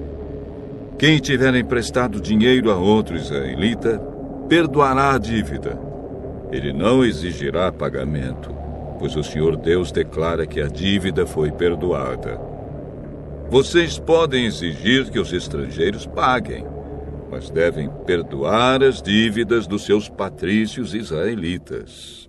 Quem 0.98 1.18
tiver 1.18 1.54
emprestado 1.54 2.18
dinheiro 2.18 2.70
a 2.70 2.76
outro 2.76 3.16
israelita, 3.16 4.09
perdoará 4.50 5.14
a 5.14 5.18
dívida. 5.18 5.78
Ele 6.50 6.72
não 6.72 7.04
exigirá 7.04 7.70
pagamento, 7.70 8.52
pois 8.98 9.14
o 9.14 9.22
Senhor 9.22 9.56
Deus 9.56 9.92
declara 9.92 10.44
que 10.44 10.60
a 10.60 10.66
dívida 10.66 11.24
foi 11.24 11.52
perdoada. 11.52 12.36
Vocês 13.48 13.96
podem 13.96 14.46
exigir 14.46 15.08
que 15.08 15.20
os 15.20 15.32
estrangeiros 15.32 16.04
paguem, 16.04 16.66
mas 17.30 17.48
devem 17.48 17.88
perdoar 18.04 18.82
as 18.82 19.00
dívidas 19.00 19.68
dos 19.68 19.84
seus 19.84 20.08
patrícios 20.08 20.94
israelitas. 20.94 22.28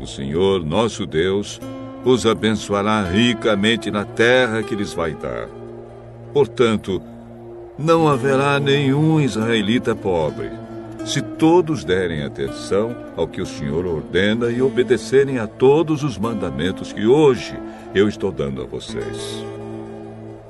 O 0.00 0.06
Senhor, 0.08 0.64
nosso 0.64 1.06
Deus, 1.06 1.60
os 2.04 2.26
abençoará 2.26 3.04
ricamente 3.04 3.92
na 3.92 4.04
terra 4.04 4.60
que 4.60 4.74
lhes 4.74 4.92
vai 4.92 5.14
dar. 5.14 5.63
Portanto, 6.34 7.00
não 7.78 8.08
haverá 8.08 8.58
nenhum 8.58 9.20
israelita 9.20 9.94
pobre, 9.94 10.50
se 11.06 11.22
todos 11.22 11.84
derem 11.84 12.24
atenção 12.24 12.96
ao 13.16 13.28
que 13.28 13.40
o 13.40 13.46
Senhor 13.46 13.86
ordena 13.86 14.50
e 14.50 14.60
obedecerem 14.60 15.38
a 15.38 15.46
todos 15.46 16.02
os 16.02 16.18
mandamentos 16.18 16.92
que 16.92 17.06
hoje 17.06 17.56
eu 17.94 18.08
estou 18.08 18.32
dando 18.32 18.60
a 18.62 18.66
vocês. 18.66 19.44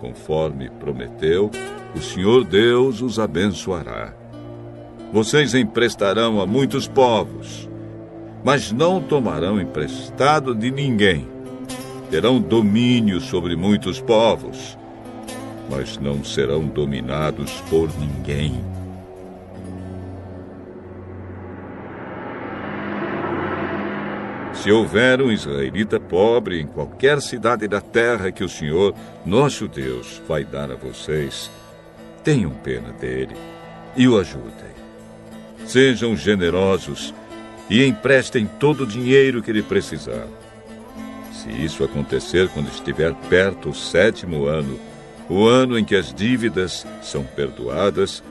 Conforme 0.01 0.71
prometeu, 0.71 1.51
o 1.95 2.01
Senhor 2.01 2.45
Deus 2.45 3.03
os 3.03 3.19
abençoará. 3.19 4.15
Vocês 5.13 5.55
emprestarão 5.55 6.41
a 6.41 6.47
muitos 6.47 6.89
povos, 6.89 7.69
mas 8.43 8.73
não 8.73 9.03
tomarão 9.03 9.61
emprestado 9.61 10.55
de 10.55 10.71
ninguém. 10.71 11.29
Terão 12.11 12.41
domínio 12.41 13.21
sobre 13.21 13.55
muitos 13.55 14.01
povos 14.01 14.79
mas 15.69 15.99
não 15.99 16.23
serão 16.25 16.67
dominados 16.67 17.61
por 17.69 17.89
ninguém. 17.99 18.63
Se 24.55 24.73
houver 24.73 25.21
um 25.21 25.31
israelita 25.31 26.01
pobre 26.01 26.59
em 26.59 26.67
qualquer 26.67 27.21
cidade 27.21 27.69
da 27.69 27.83
terra 27.83 28.33
que 28.33 28.43
o 28.43 28.49
Senhor, 28.49 28.95
nosso 29.27 29.69
Deus, 29.69 30.23
vai 30.27 30.43
dar 30.43 30.71
a 30.71 30.75
vocês, 30.75 31.51
tenham 32.23 32.51
pena 32.51 32.91
dele 32.93 33.37
e 33.95 34.09
o 34.09 34.19
ajudem. 34.19 34.73
Sejam 35.67 36.17
generosos 36.17 37.13
e 37.69 37.85
emprestem 37.85 38.47
todo 38.59 38.85
o 38.85 38.87
dinheiro 38.87 39.43
que 39.43 39.51
ele 39.51 39.63
precisar. 39.63 40.27
Se 41.33 41.51
isso 41.51 41.85
acontecer 41.85 42.49
quando 42.49 42.69
estiver 42.69 43.13
perto 43.29 43.69
o 43.69 43.75
sétimo 43.75 44.47
ano, 44.47 44.79
o 45.29 45.47
ano 45.47 45.79
em 45.79 45.85
que 45.85 45.97
as 45.97 46.13
dívidas 46.13 46.87
são 47.03 47.25
perdoadas, 47.25 48.23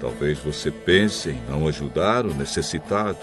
talvez 0.00 0.38
você 0.38 0.70
pense 0.70 1.30
em 1.30 1.40
não 1.48 1.68
ajudar 1.68 2.24
o 2.24 2.34
necessitado. 2.34 3.18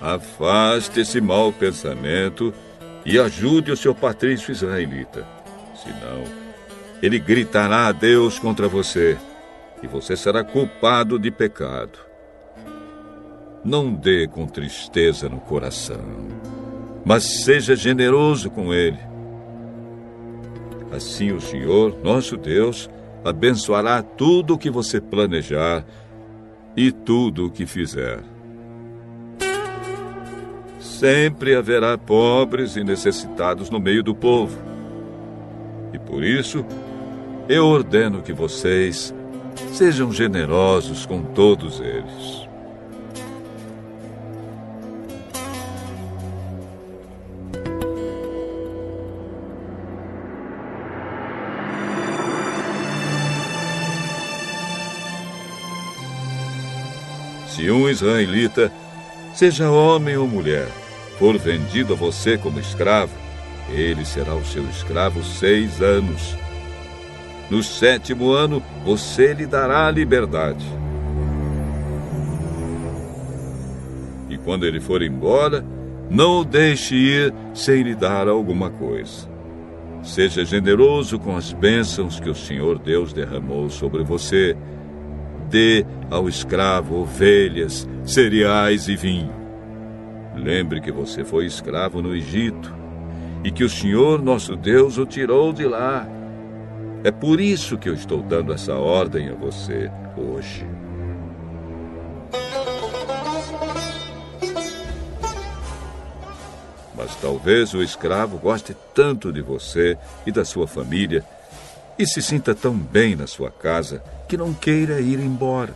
Afaste 0.00 1.00
esse 1.00 1.20
mau 1.20 1.52
pensamento 1.52 2.52
e 3.04 3.18
ajude 3.18 3.70
o 3.70 3.76
seu 3.76 3.94
patrício 3.94 4.52
israelita. 4.52 5.26
Senão, 5.82 6.24
ele 7.02 7.18
gritará 7.18 7.88
a 7.88 7.92
Deus 7.92 8.38
contra 8.38 8.68
você 8.68 9.18
e 9.82 9.86
você 9.86 10.16
será 10.16 10.42
culpado 10.42 11.18
de 11.18 11.30
pecado. 11.30 11.98
Não 13.64 13.92
dê 13.92 14.26
com 14.28 14.46
tristeza 14.46 15.28
no 15.28 15.40
coração, 15.40 16.28
mas 17.04 17.44
seja 17.44 17.74
generoso 17.74 18.48
com 18.50 18.72
ele 18.72 19.15
Assim 20.90 21.32
o 21.32 21.40
Senhor, 21.40 21.98
nosso 22.02 22.36
Deus, 22.36 22.88
abençoará 23.24 24.02
tudo 24.02 24.54
o 24.54 24.58
que 24.58 24.70
você 24.70 25.00
planejar 25.00 25.84
e 26.76 26.92
tudo 26.92 27.46
o 27.46 27.50
que 27.50 27.66
fizer. 27.66 28.22
Sempre 30.78 31.54
haverá 31.54 31.98
pobres 31.98 32.76
e 32.76 32.84
necessitados 32.84 33.68
no 33.68 33.80
meio 33.80 34.02
do 34.02 34.14
povo. 34.14 34.56
E 35.92 35.98
por 35.98 36.22
isso, 36.22 36.64
eu 37.48 37.66
ordeno 37.66 38.22
que 38.22 38.32
vocês 38.32 39.14
sejam 39.72 40.12
generosos 40.12 41.04
com 41.04 41.22
todos 41.22 41.80
eles. 41.80 42.45
Se 57.66 57.72
um 57.72 57.88
israelita, 57.88 58.70
seja 59.34 59.68
homem 59.68 60.16
ou 60.16 60.28
mulher, 60.28 60.68
for 61.18 61.36
vendido 61.36 61.94
a 61.94 61.96
você 61.96 62.38
como 62.38 62.60
escravo, 62.60 63.12
ele 63.68 64.04
será 64.04 64.36
o 64.36 64.44
seu 64.44 64.62
escravo 64.70 65.24
seis 65.24 65.82
anos. 65.82 66.36
No 67.50 67.64
sétimo 67.64 68.30
ano, 68.30 68.62
você 68.84 69.34
lhe 69.34 69.46
dará 69.46 69.88
a 69.88 69.90
liberdade. 69.90 70.64
quando 74.44 74.64
ele 74.64 74.78
for 74.78 75.02
embora, 75.02 75.64
não 76.08 76.42
o 76.42 76.44
deixe 76.44 76.94
ir 76.94 77.34
sem 77.52 77.82
lhe 77.82 77.96
dar 77.96 78.28
alguma 78.28 78.70
coisa. 78.70 79.28
Seja 80.04 80.44
generoso 80.44 81.18
com 81.18 81.36
as 81.36 81.52
bênçãos 81.52 82.20
que 82.20 82.30
o 82.30 82.34
Senhor 82.34 82.78
Deus 82.78 83.12
derramou 83.12 83.68
sobre 83.68 84.04
você. 84.04 84.56
Dê 85.48 85.84
ao 86.10 86.28
escravo 86.28 86.96
ovelhas, 86.96 87.88
cereais 88.04 88.88
e 88.88 88.96
vinho. 88.96 89.34
Lembre 90.34 90.80
que 90.80 90.92
você 90.92 91.24
foi 91.24 91.46
escravo 91.46 92.02
no 92.02 92.14
Egito 92.14 92.74
e 93.42 93.50
que 93.50 93.64
o 93.64 93.68
Senhor 93.68 94.22
nosso 94.22 94.56
Deus 94.56 94.98
o 94.98 95.06
tirou 95.06 95.52
de 95.52 95.64
lá. 95.64 96.06
É 97.04 97.10
por 97.10 97.40
isso 97.40 97.78
que 97.78 97.88
eu 97.88 97.94
estou 97.94 98.22
dando 98.22 98.52
essa 98.52 98.74
ordem 98.74 99.28
a 99.28 99.34
você 99.34 99.90
hoje. 100.16 100.66
Mas 106.96 107.14
talvez 107.16 107.72
o 107.74 107.82
escravo 107.82 108.38
goste 108.38 108.76
tanto 108.94 109.32
de 109.32 109.42
você 109.42 109.96
e 110.26 110.32
da 110.32 110.44
sua 110.44 110.66
família 110.66 111.24
e 111.98 112.06
se 112.06 112.20
sinta 112.20 112.54
tão 112.54 112.74
bem 112.74 113.16
na 113.16 113.26
sua 113.26 113.50
casa 113.50 114.02
que 114.28 114.36
não 114.36 114.52
queira 114.52 115.00
ir 115.00 115.18
embora. 115.18 115.74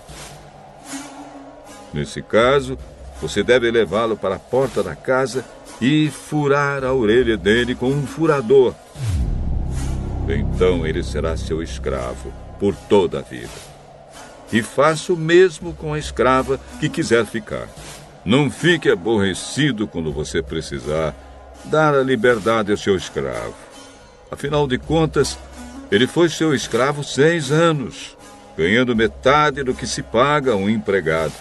Nesse 1.92 2.22
caso, 2.22 2.78
você 3.20 3.42
deve 3.42 3.70
levá-lo 3.70 4.16
para 4.16 4.36
a 4.36 4.38
porta 4.38 4.82
da 4.82 4.94
casa 4.94 5.44
e 5.80 6.10
furar 6.10 6.84
a 6.84 6.92
orelha 6.92 7.36
dele 7.36 7.74
com 7.74 7.90
um 7.90 8.06
furador. 8.06 8.74
Então 10.28 10.86
ele 10.86 11.02
será 11.02 11.36
seu 11.36 11.62
escravo 11.62 12.32
por 12.58 12.74
toda 12.74 13.18
a 13.18 13.22
vida. 13.22 13.48
E 14.52 14.62
faça 14.62 15.12
o 15.12 15.16
mesmo 15.16 15.72
com 15.74 15.94
a 15.94 15.98
escrava 15.98 16.60
que 16.78 16.88
quiser 16.88 17.24
ficar. 17.24 17.68
Não 18.24 18.50
fique 18.50 18.90
aborrecido 18.90 19.86
quando 19.86 20.12
você 20.12 20.42
precisar 20.42 21.14
dar 21.64 21.94
a 21.94 22.02
liberdade 22.02 22.70
ao 22.70 22.76
seu 22.76 22.96
escravo. 22.96 23.54
Afinal 24.30 24.66
de 24.66 24.78
contas, 24.78 25.38
ele 25.90 26.06
foi 26.06 26.28
seu 26.28 26.54
escravo 26.54 27.02
seis 27.02 27.50
anos, 27.50 28.16
ganhando 28.56 28.94
metade 28.94 29.62
do 29.62 29.74
que 29.74 29.86
se 29.86 30.02
paga 30.02 30.52
a 30.52 30.56
um 30.56 30.68
empregado. 30.68 31.34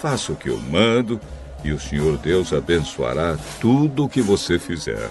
Faça 0.00 0.32
o 0.32 0.36
que 0.36 0.48
eu 0.48 0.58
mando 0.58 1.20
e 1.64 1.72
o 1.72 1.80
Senhor 1.80 2.16
Deus 2.18 2.52
abençoará 2.52 3.36
tudo 3.60 4.04
o 4.04 4.08
que 4.08 4.20
você 4.20 4.58
fizer. 4.58 5.10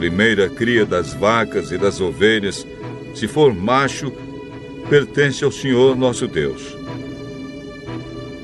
primeira 0.00 0.48
cria 0.48 0.86
das 0.86 1.12
vacas 1.12 1.70
e 1.70 1.76
das 1.76 2.00
ovelhas, 2.00 2.66
se 3.14 3.28
for 3.28 3.54
macho, 3.54 4.10
pertence 4.90 5.44
ao 5.44 5.52
Senhor 5.52 5.96
nosso 5.96 6.26
Deus. 6.26 6.76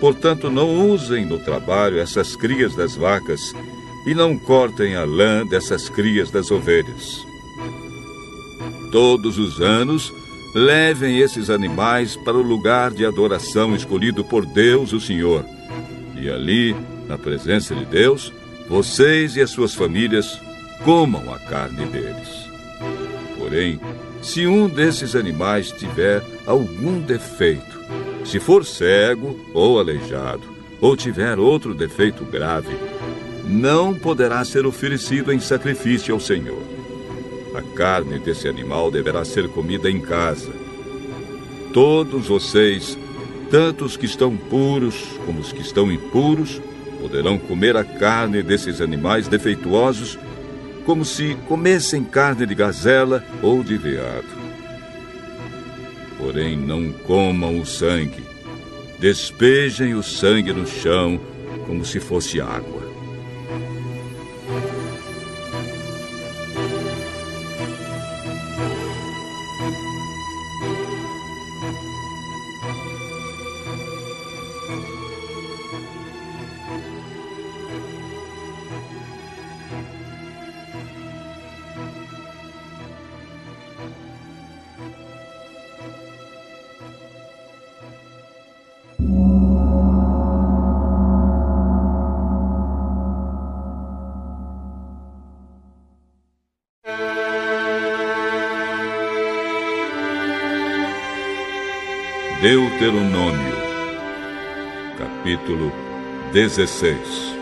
Portanto, 0.01 0.49
não 0.49 0.89
usem 0.89 1.27
no 1.27 1.41
trabalho 1.41 1.99
essas 1.99 2.37
crias 2.37 2.75
das 2.77 2.95
vacas 2.95 3.53
e 4.07 4.15
não 4.15 4.39
cortem 4.39 4.95
a 4.95 5.05
lã 5.05 5.45
dessas 5.45 5.89
crias 5.89 6.31
das 6.31 6.53
ovelhas. 6.53 7.27
Todos 8.93 9.39
os 9.39 9.61
anos, 9.61 10.13
levem 10.55 11.19
esses 11.19 11.51
animais 11.51 12.17
para 12.17 12.37
o 12.37 12.43
lugar 12.43 12.93
de 12.93 13.05
adoração 13.05 13.75
escolhido 13.75 14.25
por 14.25 14.47
Deus, 14.47 14.93
o 14.93 15.01
Senhor. 15.01 15.45
E 16.17 16.31
ali, 16.31 16.77
na 17.09 17.19
presença 17.19 17.75
de 17.75 17.85
Deus, 17.85 18.33
vocês 18.69 19.37
e 19.37 19.41
as 19.41 19.51
suas 19.51 19.75
famílias 19.75 20.41
comam 20.85 21.35
a 21.35 21.39
carne 21.41 21.85
deles. 21.87 22.29
Porém, 23.37 23.81
se 24.27 24.45
um 24.45 24.69
desses 24.69 25.15
animais 25.15 25.71
tiver 25.71 26.21
algum 26.45 27.01
defeito, 27.01 27.81
se 28.25 28.41
for 28.41 28.67
cego 28.67 29.39
ou 29.55 29.79
aleijado, 29.79 30.43
ou 30.81 30.97
tiver 30.97 31.39
outro 31.39 31.73
defeito 31.73 32.25
grave, 32.25 32.77
não 33.45 33.95
poderá 33.95 34.45
ser 34.45 34.67
oferecido 34.67 35.33
em 35.33 35.39
sacrifício 35.39 36.13
ao 36.13 36.19
Senhor. 36.19 36.61
A 37.55 37.63
carne 37.77 38.19
desse 38.19 38.49
animal 38.49 38.91
deverá 38.91 39.25
ser 39.25 39.49
comida 39.49 39.89
em 39.89 40.01
casa. 40.01 40.51
Todos 41.73 42.27
vocês, 42.27 42.99
tanto 43.49 43.85
os 43.85 43.97
que 43.97 44.07
estão 44.07 44.37
puros 44.37 45.05
como 45.25 45.39
os 45.39 45.53
que 45.53 45.61
estão 45.61 45.91
impuros, 45.91 46.61
poderão 47.01 47.39
comer 47.39 47.77
a 47.77 47.85
carne 47.85 48.43
desses 48.43 48.81
animais 48.81 49.29
defeituosos 49.29 50.19
como 50.87 51.05
se 51.05 51.37
comessem 51.49 52.05
carne 52.05 52.47
de 52.47 52.55
gazela 52.55 53.23
ou 53.43 53.63
de 53.65 53.77
veado. 53.77 54.47
Porém, 56.17 56.57
não 56.57 56.93
comam 56.93 57.61
o 57.61 57.67
sangue. 57.67 58.23
Despejem 58.99 59.95
o 59.95 60.03
sangue 60.03 60.53
no 60.53 60.67
chão 60.67 61.21
como 61.67 61.85
se 61.85 61.99
fosse 61.99 62.41
água. 62.41 62.86
16. 106.33 107.37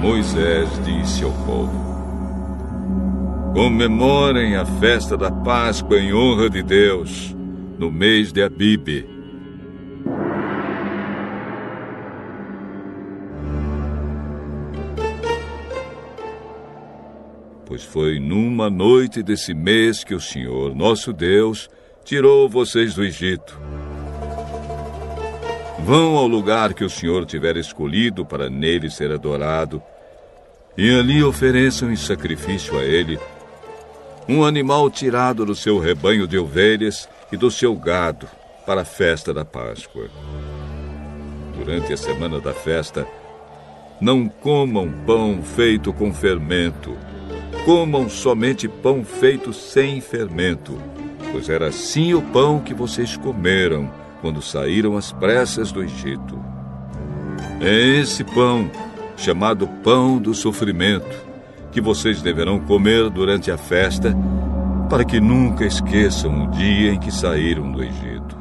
Moisés 0.00 0.68
disse 0.84 1.24
ao 1.24 1.32
povo: 1.44 1.94
Comemorem 3.54 4.56
a 4.56 4.64
festa 4.64 5.16
da 5.16 5.30
Páscoa 5.30 5.98
em 5.98 6.14
honra 6.14 6.50
de 6.50 6.62
Deus, 6.62 7.34
no 7.78 7.90
mês 7.90 8.32
de 8.32 8.42
Abibe 8.42 9.14
pois 17.74 17.82
foi 17.82 18.20
numa 18.20 18.70
noite 18.70 19.20
desse 19.20 19.52
mês 19.52 20.04
que 20.04 20.14
o 20.14 20.20
Senhor, 20.20 20.76
nosso 20.76 21.12
Deus, 21.12 21.68
tirou 22.04 22.48
vocês 22.48 22.94
do 22.94 23.02
Egito. 23.02 23.58
Vão 25.84 26.16
ao 26.16 26.26
lugar 26.26 26.72
que 26.72 26.82
o 26.82 26.88
Senhor 26.88 27.26
tiver 27.26 27.58
escolhido 27.58 28.24
para 28.24 28.48
nele 28.48 28.88
ser 28.88 29.12
adorado, 29.12 29.82
e 30.78 30.90
ali 30.98 31.22
ofereçam 31.22 31.92
em 31.92 31.96
sacrifício 31.96 32.78
a 32.78 32.82
ele 32.82 33.18
um 34.26 34.46
animal 34.46 34.88
tirado 34.88 35.44
do 35.44 35.54
seu 35.54 35.78
rebanho 35.78 36.26
de 36.26 36.38
ovelhas 36.38 37.06
e 37.30 37.36
do 37.36 37.50
seu 37.50 37.76
gado 37.76 38.26
para 38.64 38.80
a 38.80 38.84
festa 38.86 39.34
da 39.34 39.44
Páscoa. 39.44 40.08
Durante 41.58 41.92
a 41.92 41.98
semana 41.98 42.40
da 42.40 42.54
festa, 42.54 43.06
não 44.00 44.26
comam 44.26 44.90
pão 45.04 45.42
feito 45.42 45.92
com 45.92 46.14
fermento, 46.14 46.96
comam 47.66 48.08
somente 48.08 48.66
pão 48.66 49.04
feito 49.04 49.52
sem 49.52 50.00
fermento, 50.00 50.80
pois 51.30 51.50
era 51.50 51.66
assim 51.66 52.14
o 52.14 52.22
pão 52.22 52.58
que 52.58 52.72
vocês 52.72 53.18
comeram 53.18 54.02
quando 54.24 54.40
saíram 54.40 54.96
às 54.96 55.12
pressas 55.12 55.70
do 55.70 55.82
Egito. 55.82 56.42
É 57.60 58.00
esse 58.00 58.24
pão, 58.24 58.70
chamado 59.18 59.68
pão 59.82 60.16
do 60.16 60.32
sofrimento, 60.32 61.14
que 61.70 61.78
vocês 61.78 62.22
deverão 62.22 62.58
comer 62.58 63.10
durante 63.10 63.50
a 63.50 63.58
festa, 63.58 64.16
para 64.88 65.04
que 65.04 65.20
nunca 65.20 65.66
esqueçam 65.66 66.46
o 66.46 66.50
dia 66.52 66.92
em 66.92 66.98
que 66.98 67.12
saíram 67.12 67.70
do 67.70 67.82
Egito. 67.82 68.34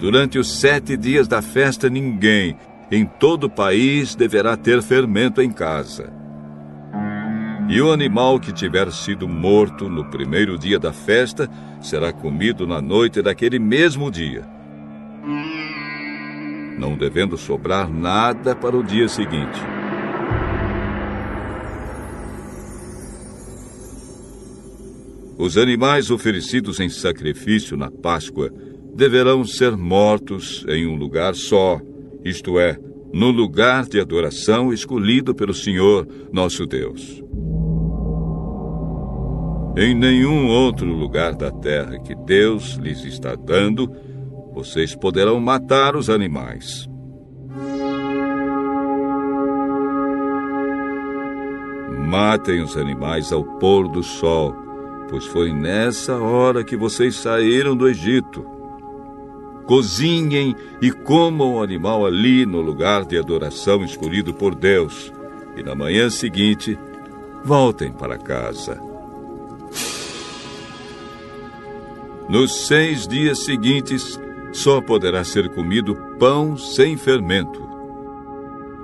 Durante 0.00 0.36
os 0.36 0.58
sete 0.58 0.96
dias 0.96 1.28
da 1.28 1.40
festa, 1.40 1.88
ninguém, 1.88 2.56
em 2.90 3.06
todo 3.06 3.44
o 3.44 3.50
país 3.50 4.16
deverá 4.16 4.56
ter 4.56 4.82
fermento 4.82 5.40
em 5.40 5.52
casa. 5.52 6.17
E 7.68 7.82
o 7.82 7.92
animal 7.92 8.40
que 8.40 8.52
tiver 8.52 8.90
sido 8.90 9.28
morto 9.28 9.88
no 9.88 10.04
primeiro 10.06 10.56
dia 10.58 10.78
da 10.78 10.92
festa 10.92 11.48
será 11.82 12.12
comido 12.12 12.66
na 12.66 12.80
noite 12.80 13.20
daquele 13.20 13.58
mesmo 13.58 14.10
dia. 14.10 14.58
não 16.78 16.96
devendo 16.96 17.36
sobrar 17.36 17.92
nada 17.92 18.54
para 18.54 18.76
o 18.76 18.84
dia 18.84 19.08
seguinte. 19.08 19.60
Os 25.36 25.56
animais 25.56 26.10
oferecidos 26.10 26.80
em 26.80 26.88
sacrifício 26.88 27.76
na 27.76 27.90
Páscoa 27.90 28.50
deverão 28.94 29.44
ser 29.44 29.76
mortos 29.76 30.64
em 30.68 30.86
um 30.86 30.96
lugar 30.96 31.34
só, 31.34 31.80
isto 32.24 32.58
é, 32.58 32.76
no 33.12 33.30
lugar 33.30 33.86
de 33.86 34.00
adoração 34.00 34.72
escolhido 34.72 35.34
pelo 35.34 35.54
Senhor, 35.54 36.06
nosso 36.32 36.66
Deus. 36.66 37.22
Em 39.80 39.94
nenhum 39.94 40.48
outro 40.48 40.92
lugar 40.92 41.36
da 41.36 41.52
terra 41.52 42.00
que 42.00 42.12
Deus 42.12 42.72
lhes 42.72 43.04
está 43.04 43.36
dando, 43.36 43.88
vocês 44.52 44.92
poderão 44.96 45.38
matar 45.38 45.94
os 45.94 46.10
animais. 46.10 46.90
Matem 52.08 52.60
os 52.60 52.76
animais 52.76 53.32
ao 53.32 53.44
pôr 53.44 53.86
do 53.86 54.02
sol, 54.02 54.52
pois 55.08 55.24
foi 55.26 55.52
nessa 55.52 56.16
hora 56.16 56.64
que 56.64 56.76
vocês 56.76 57.14
saíram 57.14 57.76
do 57.76 57.86
Egito. 57.86 58.44
Cozinhem 59.64 60.56
e 60.82 60.90
comam 60.90 61.54
o 61.54 61.62
animal 61.62 62.04
ali 62.04 62.44
no 62.44 62.60
lugar 62.60 63.04
de 63.04 63.16
adoração 63.16 63.84
escolhido 63.84 64.34
por 64.34 64.56
Deus, 64.56 65.12
e 65.56 65.62
na 65.62 65.76
manhã 65.76 66.10
seguinte 66.10 66.76
voltem 67.44 67.92
para 67.92 68.18
casa. 68.18 68.87
Nos 72.28 72.66
seis 72.66 73.08
dias 73.08 73.44
seguintes, 73.44 74.20
só 74.52 74.80
poderá 74.82 75.24
ser 75.24 75.48
comido 75.48 75.94
pão 76.18 76.56
sem 76.56 76.96
fermento. 76.96 77.66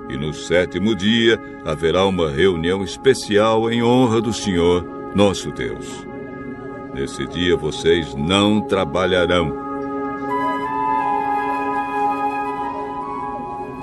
E 0.09 0.17
no 0.17 0.33
sétimo 0.33 0.95
dia 0.95 1.39
haverá 1.63 2.05
uma 2.05 2.29
reunião 2.29 2.83
especial 2.83 3.71
em 3.71 3.83
honra 3.83 4.21
do 4.21 4.33
Senhor, 4.33 5.11
nosso 5.15 5.51
Deus. 5.51 6.05
Nesse 6.93 7.27
dia 7.27 7.55
vocês 7.55 8.15
não 8.15 8.61
trabalharão. 8.61 9.53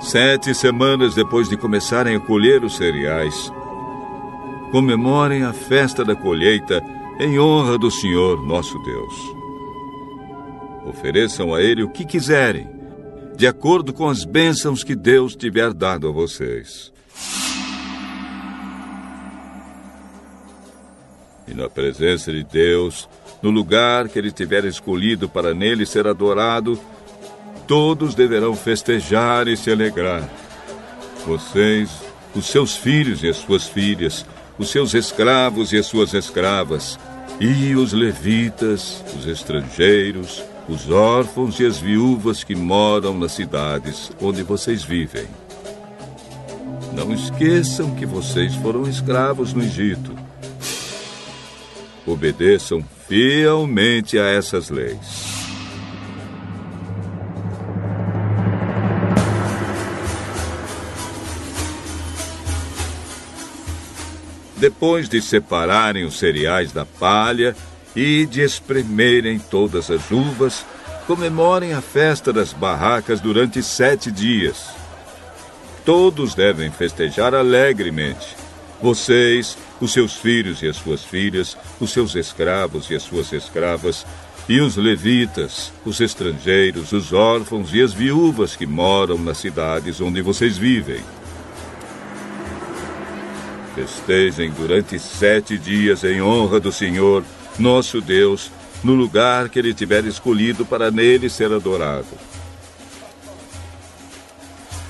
Sete 0.01 0.53
semanas 0.53 1.15
depois 1.15 1.47
de 1.47 1.55
começarem 1.55 2.17
a 2.17 2.19
colher 2.19 2.63
os 2.63 2.75
cereais, 2.75 3.49
comemorem 4.71 5.43
a 5.43 5.53
festa 5.53 6.03
da 6.03 6.15
colheita 6.15 6.83
em 7.19 7.39
honra 7.39 7.77
do 7.77 7.91
Senhor, 7.91 8.43
nosso 8.45 8.77
Deus. 8.79 9.13
Ofereçam 10.85 11.53
a 11.53 11.61
Ele 11.61 11.83
o 11.83 11.89
que 11.89 12.05
quiserem, 12.05 12.67
de 13.35 13.47
acordo 13.47 13.93
com 13.93 14.09
as 14.09 14.25
bênçãos 14.25 14.83
que 14.83 14.95
Deus 14.95 15.35
tiver 15.35 15.73
dado 15.73 16.07
a 16.07 16.11
vocês. 16.11 16.91
E 21.47 21.53
na 21.53 21.69
presença 21.69 22.31
de 22.31 22.43
Deus, 22.43 23.07
no 23.41 23.49
lugar 23.49 24.07
que 24.07 24.17
Ele 24.17 24.31
tiver 24.31 24.65
escolhido 24.65 25.29
para 25.29 25.53
nele 25.53 25.85
ser 25.85 26.07
adorado, 26.07 26.79
todos 27.67 28.15
deverão 28.15 28.55
festejar 28.55 29.47
e 29.47 29.55
se 29.55 29.71
alegrar. 29.71 30.29
Vocês, 31.25 31.89
os 32.35 32.45
seus 32.47 32.75
filhos 32.75 33.23
e 33.23 33.29
as 33.29 33.37
suas 33.37 33.67
filhas, 33.67 34.25
os 34.63 34.71
seus 34.71 34.93
escravos 34.93 35.73
e 35.73 35.77
as 35.77 35.85
suas 35.85 36.13
escravas, 36.13 36.97
e 37.37 37.75
os 37.75 37.91
levitas, 37.91 39.03
os 39.17 39.27
estrangeiros, 39.27 40.41
os 40.69 40.89
órfãos 40.89 41.59
e 41.59 41.65
as 41.65 41.77
viúvas 41.77 42.45
que 42.45 42.55
moram 42.55 43.17
nas 43.17 43.33
cidades 43.33 44.09
onde 44.21 44.41
vocês 44.41 44.81
vivem. 44.81 45.27
Não 46.93 47.13
esqueçam 47.13 47.93
que 47.93 48.05
vocês 48.05 48.55
foram 48.55 48.87
escravos 48.87 49.53
no 49.53 49.61
Egito. 49.61 50.15
Obedeçam 52.07 52.81
fielmente 53.05 54.17
a 54.17 54.27
essas 54.27 54.69
leis. 54.69 55.32
Depois 64.63 65.09
de 65.09 65.21
separarem 65.21 66.05
os 66.05 66.17
cereais 66.17 66.71
da 66.71 66.85
palha, 66.85 67.53
e 67.93 68.25
de 68.25 68.39
espremerem 68.39 69.37
todas 69.37 69.91
as 69.91 70.09
uvas, 70.09 70.65
comemorem 71.05 71.73
a 71.73 71.81
festa 71.81 72.31
das 72.31 72.53
barracas 72.53 73.19
durante 73.19 73.61
sete 73.61 74.09
dias. 74.09 74.69
Todos 75.83 76.33
devem 76.33 76.71
festejar 76.71 77.35
alegremente. 77.35 78.37
Vocês, 78.81 79.57
os 79.81 79.91
seus 79.91 80.15
filhos 80.15 80.61
e 80.61 80.69
as 80.69 80.77
suas 80.77 81.03
filhas, 81.03 81.57
os 81.77 81.91
seus 81.91 82.15
escravos 82.15 82.89
e 82.89 82.95
as 82.95 83.03
suas 83.03 83.33
escravas, 83.33 84.05
e 84.47 84.61
os 84.61 84.77
levitas, 84.77 85.73
os 85.83 85.99
estrangeiros, 85.99 86.93
os 86.93 87.11
órfãos 87.11 87.73
e 87.73 87.81
as 87.81 87.91
viúvas 87.91 88.55
que 88.55 88.65
moram 88.65 89.17
nas 89.17 89.39
cidades 89.39 89.99
onde 89.99 90.21
vocês 90.21 90.57
vivem. 90.57 91.03
Festejem 93.75 94.51
durante 94.51 94.99
sete 94.99 95.57
dias 95.57 96.03
em 96.03 96.21
honra 96.21 96.59
do 96.59 96.71
Senhor 96.71 97.23
nosso 97.57 98.01
Deus, 98.01 98.51
no 98.83 98.93
lugar 98.93 99.49
que 99.49 99.57
ele 99.59 99.73
tiver 99.73 100.05
escolhido 100.05 100.65
para 100.65 100.91
nele 100.91 101.29
ser 101.29 101.51
adorado. 101.51 102.07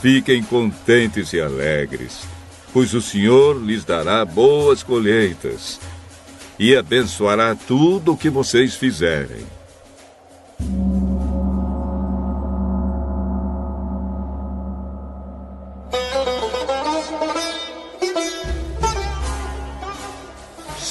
Fiquem 0.02 0.44
contentes 0.44 1.32
e 1.32 1.40
alegres, 1.40 2.24
pois 2.74 2.94
o 2.94 3.02
Senhor 3.02 3.62
lhes 3.62 3.86
dará 3.86 4.26
boas 4.26 4.84
colheitas 4.84 5.80
e 6.60 6.76
abençoará 6.76 7.56
tudo 7.56 8.14
o 8.14 8.18
que 8.18 8.30
vocês 8.30 8.76
fizerem. 8.76 9.45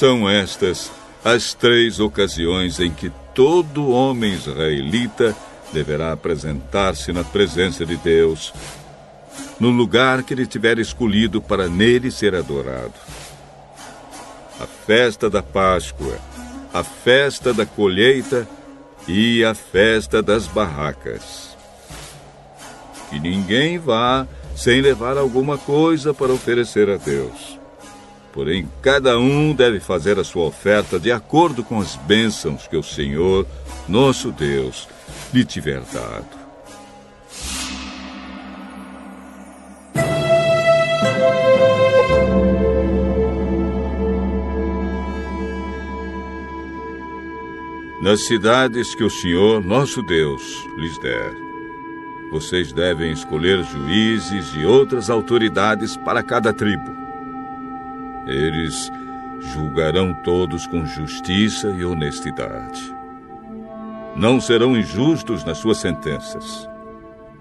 São 0.03 0.29
estas 0.29 0.91
as 1.23 1.53
três 1.53 1.97
ocasiões 1.97 2.77
em 2.77 2.91
que 2.91 3.09
todo 3.33 3.89
homem 3.89 4.33
israelita 4.33 5.33
deverá 5.71 6.11
apresentar-se 6.11 7.13
na 7.13 7.23
presença 7.23 7.85
de 7.85 7.95
Deus, 7.95 8.53
no 9.57 9.69
lugar 9.69 10.21
que 10.23 10.33
ele 10.33 10.45
tiver 10.45 10.77
escolhido 10.77 11.41
para 11.41 11.69
nele 11.69 12.11
ser 12.11 12.35
adorado. 12.35 12.91
A 14.59 14.67
festa 14.67 15.29
da 15.29 15.41
Páscoa, 15.41 16.19
a 16.73 16.83
festa 16.83 17.53
da 17.53 17.65
colheita 17.65 18.45
e 19.07 19.41
a 19.45 19.55
festa 19.55 20.21
das 20.21 20.47
barracas. 20.47 21.55
Que 23.09 23.21
ninguém 23.21 23.79
vá 23.79 24.27
sem 24.53 24.81
levar 24.81 25.17
alguma 25.17 25.57
coisa 25.57 26.13
para 26.13 26.33
oferecer 26.33 26.89
a 26.89 26.97
Deus. 26.97 27.62
Porém, 28.33 28.67
cada 28.81 29.19
um 29.19 29.53
deve 29.53 29.79
fazer 29.79 30.17
a 30.17 30.23
sua 30.23 30.45
oferta 30.45 30.99
de 30.99 31.11
acordo 31.11 31.63
com 31.63 31.79
as 31.79 31.95
bênçãos 31.95 32.67
que 32.67 32.75
o 32.75 32.81
Senhor, 32.81 33.45
nosso 33.87 34.31
Deus, 34.31 34.89
lhe 35.31 35.45
tiver 35.45 35.81
dado. 35.93 36.43
Nas 48.01 48.25
cidades 48.25 48.95
que 48.95 49.03
o 49.03 49.09
Senhor, 49.11 49.63
nosso 49.63 50.01
Deus, 50.01 50.41
lhes 50.75 50.99
der, 50.99 51.31
vocês 52.31 52.73
devem 52.73 53.11
escolher 53.11 53.63
juízes 53.63 54.53
e 54.55 54.65
outras 54.65 55.11
autoridades 55.11 55.95
para 55.97 56.23
cada 56.23 56.51
tribo 56.51 57.02
eles 58.27 58.91
julgarão 59.53 60.13
todos 60.23 60.65
com 60.67 60.85
justiça 60.85 61.67
e 61.69 61.83
honestidade. 61.83 62.93
Não 64.15 64.39
serão 64.39 64.77
injustos 64.77 65.43
nas 65.43 65.57
suas 65.57 65.79
sentenças. 65.79 66.69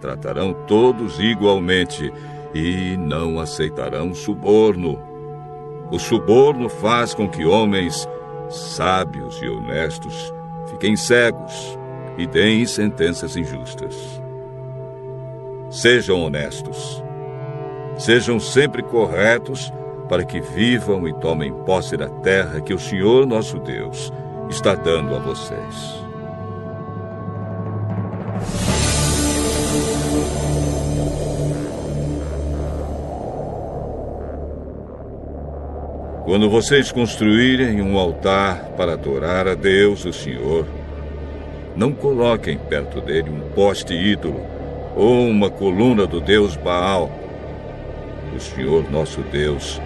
Tratarão 0.00 0.52
todos 0.66 1.20
igualmente 1.20 2.12
e 2.54 2.96
não 2.96 3.38
aceitarão 3.38 4.14
suborno. 4.14 4.98
O 5.90 5.98
suborno 5.98 6.68
faz 6.68 7.14
com 7.14 7.28
que 7.28 7.44
homens 7.44 8.08
sábios 8.48 9.40
e 9.42 9.48
honestos 9.48 10.32
fiquem 10.70 10.96
cegos 10.96 11.78
e 12.16 12.26
deem 12.26 12.66
sentenças 12.66 13.36
injustas. 13.36 14.20
Sejam 15.70 16.22
honestos. 16.22 17.02
Sejam 17.98 18.40
sempre 18.40 18.82
corretos 18.82 19.72
para 20.08 20.24
que 20.24 20.40
vivam 20.40 21.06
e 21.08 21.12
tomem 21.14 21.52
posse 21.64 21.96
da 21.96 22.08
terra 22.08 22.60
que 22.60 22.74
o 22.74 22.78
Senhor 22.78 23.26
nosso 23.26 23.58
Deus 23.58 24.12
está 24.48 24.74
dando 24.74 25.14
a 25.14 25.18
vocês. 25.18 26.02
Quando 36.24 36.48
vocês 36.48 36.90
construírem 36.90 37.82
um 37.82 37.98
altar 37.98 38.70
para 38.76 38.92
adorar 38.94 39.46
a 39.48 39.54
Deus, 39.54 40.04
o 40.04 40.12
Senhor, 40.12 40.66
não 41.76 41.92
coloquem 41.92 42.56
perto 42.56 43.00
dele 43.00 43.28
um 43.28 43.50
poste 43.54 43.92
ídolo 43.92 44.40
ou 44.96 45.26
uma 45.26 45.50
coluna 45.50 46.06
do 46.06 46.20
Deus 46.20 46.56
Baal. 46.56 47.10
O 48.34 48.40
Senhor 48.40 48.90
nosso 48.90 49.20
Deus 49.22 49.80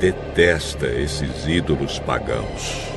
detesta 0.00 0.86
esses 0.86 1.46
ídolos 1.46 1.98
pagãos. 1.98 2.89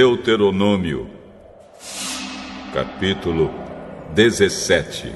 Deuteronômio, 0.00 1.06
capítulo 2.72 3.50
17. 4.14 5.12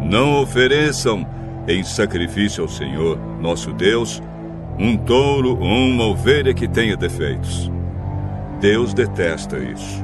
Não 0.00 0.40
ofereçam 0.40 1.26
em 1.68 1.84
sacrifício 1.84 2.62
ao 2.62 2.68
Senhor, 2.68 3.18
nosso 3.42 3.74
Deus, 3.74 4.22
um 4.78 4.96
touro 4.96 5.50
ou 5.50 5.66
uma 5.66 6.06
ovelha 6.06 6.54
que 6.54 6.66
tenha 6.66 6.96
defeitos. 6.96 7.70
Deus 8.62 8.94
detesta 8.94 9.58
isso. 9.58 10.02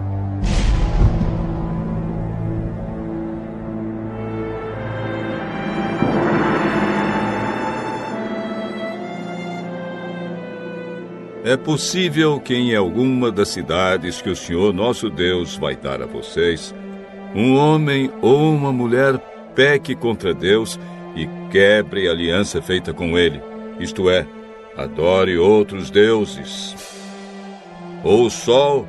É 11.50 11.56
possível 11.56 12.38
que 12.38 12.54
em 12.54 12.76
alguma 12.76 13.28
das 13.28 13.48
cidades 13.48 14.22
que 14.22 14.30
o 14.30 14.36
Senhor 14.36 14.72
nosso 14.72 15.10
Deus 15.10 15.56
vai 15.56 15.74
dar 15.74 16.00
a 16.00 16.06
vocês, 16.06 16.72
um 17.34 17.56
homem 17.56 18.08
ou 18.22 18.52
uma 18.54 18.72
mulher 18.72 19.18
peque 19.52 19.96
contra 19.96 20.32
Deus 20.32 20.78
e 21.16 21.28
quebre 21.50 22.06
a 22.06 22.12
aliança 22.12 22.62
feita 22.62 22.94
com 22.94 23.18
ele, 23.18 23.42
isto 23.80 24.08
é, 24.08 24.24
adore 24.76 25.38
outros 25.38 25.90
deuses, 25.90 26.76
ou 28.04 28.26
o 28.26 28.30
sol, 28.30 28.86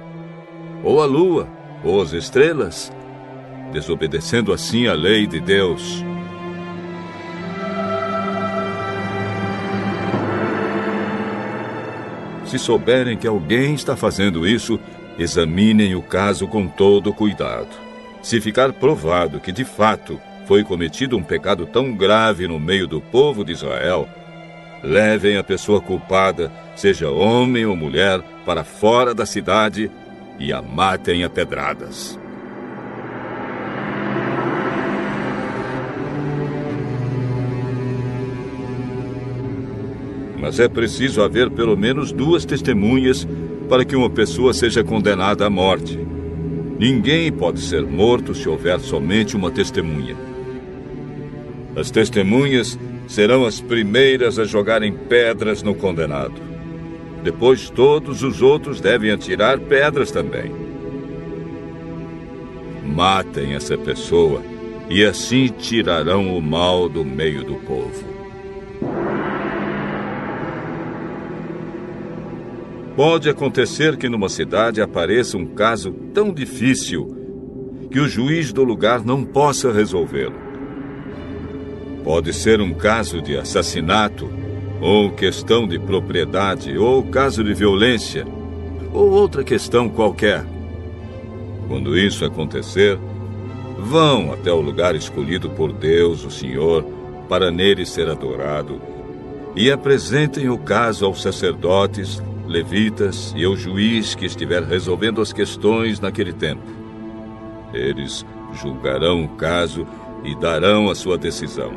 ou 0.83 1.01
a 1.01 1.06
lua, 1.07 1.48
ou 1.83 1.99
as 1.99 2.14
estrelas, 2.14 2.93
desobedecendo 3.73 4.53
assim 4.53 4.85
a 4.85 4.93
lei 4.93 5.25
de 5.25 5.40
Deus. 5.40 6.06
Se 12.51 12.59
souberem 12.59 13.15
que 13.15 13.25
alguém 13.25 13.75
está 13.75 13.95
fazendo 13.95 14.45
isso, 14.45 14.77
examinem 15.17 15.95
o 15.95 16.01
caso 16.01 16.45
com 16.49 16.67
todo 16.67 17.13
cuidado. 17.13 17.69
Se 18.21 18.41
ficar 18.41 18.73
provado 18.73 19.39
que 19.39 19.53
de 19.53 19.63
fato 19.63 20.19
foi 20.45 20.61
cometido 20.61 21.15
um 21.15 21.23
pecado 21.23 21.65
tão 21.65 21.93
grave 21.93 22.49
no 22.49 22.59
meio 22.59 22.88
do 22.88 22.99
povo 22.99 23.45
de 23.45 23.53
Israel, 23.53 24.05
levem 24.83 25.38
a 25.38 25.43
pessoa 25.45 25.80
culpada, 25.80 26.51
seja 26.75 27.09
homem 27.09 27.65
ou 27.65 27.73
mulher, 27.73 28.19
para 28.45 28.65
fora 28.65 29.15
da 29.15 29.25
cidade 29.25 29.89
e 30.38 30.51
a 30.51 30.61
matem 30.61 31.23
a 31.23 31.30
pedradas. 31.30 32.19
Mas 40.41 40.59
é 40.59 40.67
preciso 40.67 41.21
haver 41.21 41.51
pelo 41.51 41.77
menos 41.77 42.11
duas 42.11 42.43
testemunhas 42.43 43.27
para 43.69 43.85
que 43.85 43.95
uma 43.95 44.09
pessoa 44.09 44.53
seja 44.53 44.83
condenada 44.83 45.45
à 45.45 45.49
morte. 45.51 45.99
Ninguém 46.79 47.31
pode 47.31 47.59
ser 47.59 47.83
morto 47.83 48.33
se 48.33 48.49
houver 48.49 48.79
somente 48.79 49.35
uma 49.35 49.51
testemunha. 49.51 50.17
As 51.75 51.91
testemunhas 51.91 52.77
serão 53.07 53.45
as 53.45 53.61
primeiras 53.61 54.39
a 54.39 54.43
jogarem 54.43 54.91
pedras 54.91 55.61
no 55.61 55.75
condenado. 55.75 56.41
Depois, 57.23 57.69
todos 57.69 58.23
os 58.23 58.41
outros 58.41 58.81
devem 58.81 59.11
atirar 59.11 59.59
pedras 59.59 60.09
também. 60.09 60.51
Matem 62.83 63.53
essa 63.53 63.77
pessoa 63.77 64.41
e 64.89 65.05
assim 65.05 65.47
tirarão 65.47 66.35
o 66.35 66.41
mal 66.41 66.89
do 66.89 67.05
meio 67.05 67.43
do 67.43 67.55
povo. 67.55 68.10
Pode 72.95 73.29
acontecer 73.29 73.95
que 73.95 74.09
numa 74.09 74.27
cidade 74.27 74.81
apareça 74.81 75.37
um 75.37 75.45
caso 75.45 75.91
tão 76.13 76.33
difícil 76.33 77.17
que 77.89 77.99
o 77.99 78.07
juiz 78.07 78.51
do 78.51 78.63
lugar 78.63 79.03
não 79.05 79.23
possa 79.23 79.71
resolvê-lo. 79.71 80.35
Pode 82.03 82.33
ser 82.33 82.59
um 82.59 82.73
caso 82.73 83.21
de 83.21 83.37
assassinato, 83.37 84.29
ou 84.81 85.11
questão 85.11 85.67
de 85.67 85.79
propriedade, 85.79 86.77
ou 86.77 87.03
caso 87.03 87.43
de 87.43 87.53
violência, 87.53 88.25
ou 88.91 89.09
outra 89.09 89.43
questão 89.43 89.87
qualquer. 89.87 90.43
Quando 91.67 91.97
isso 91.97 92.25
acontecer, 92.25 92.99
vão 93.77 94.33
até 94.33 94.51
o 94.51 94.59
lugar 94.59 94.95
escolhido 94.95 95.49
por 95.51 95.71
Deus, 95.71 96.25
o 96.25 96.31
Senhor, 96.31 96.83
para 97.29 97.51
nele 97.51 97.85
ser 97.85 98.09
adorado, 98.09 98.81
e 99.55 99.71
apresentem 99.71 100.49
o 100.49 100.57
caso 100.57 101.05
aos 101.05 101.21
sacerdotes 101.21 102.21
levitas 102.51 103.33
e 103.35 103.43
ao 103.43 103.55
juiz 103.55 104.13
que 104.13 104.25
estiver 104.25 104.61
resolvendo 104.63 105.21
as 105.21 105.33
questões 105.33 105.99
naquele 105.99 106.33
tempo. 106.33 106.61
Eles 107.73 108.25
julgarão 108.53 109.23
o 109.23 109.30
caso 109.30 109.88
e 110.23 110.35
darão 110.35 110.89
a 110.89 110.95
sua 110.95 111.17
decisão. 111.17 111.71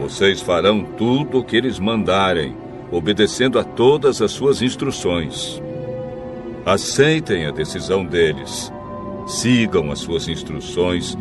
Vocês 0.00 0.40
farão 0.40 0.82
tudo 0.82 1.38
o 1.38 1.44
que 1.44 1.56
eles 1.56 1.78
mandarem, 1.78 2.56
obedecendo 2.90 3.58
a 3.58 3.64
todas 3.64 4.20
as 4.20 4.32
suas 4.32 4.62
instruções. 4.62 5.62
Aceitem 6.64 7.46
a 7.46 7.50
decisão 7.50 8.04
deles, 8.04 8.72
sigam 9.26 9.92
as 9.92 10.00
suas 10.00 10.28
instruções 10.28 11.16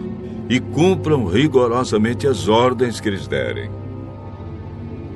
e 0.49 0.59
cumpram 0.59 1.25
rigorosamente 1.25 2.27
as 2.27 2.47
ordens 2.47 2.99
que 2.99 3.09
eles 3.09 3.27
derem. 3.27 3.69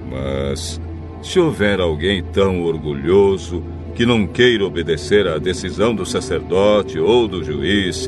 Mas 0.09 0.79
se 1.25 1.39
houver 1.39 1.81
alguém 1.81 2.21
tão 2.21 2.63
orgulhoso 2.63 3.63
que 3.95 4.05
não 4.05 4.27
queira 4.27 4.63
obedecer 4.63 5.27
à 5.27 5.39
decisão 5.39 5.95
do 5.95 6.05
sacerdote 6.05 6.99
ou 6.99 7.27
do 7.27 7.43
juiz, 7.43 8.07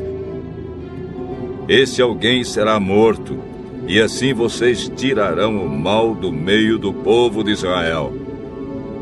esse 1.68 2.00
alguém 2.00 2.44
será 2.44 2.78
morto, 2.78 3.36
e 3.88 4.00
assim 4.00 4.32
vocês 4.32 4.88
tirarão 4.94 5.66
o 5.66 5.68
mal 5.68 6.14
do 6.14 6.30
meio 6.30 6.78
do 6.78 6.92
povo 6.92 7.42
de 7.42 7.50
Israel. 7.50 8.12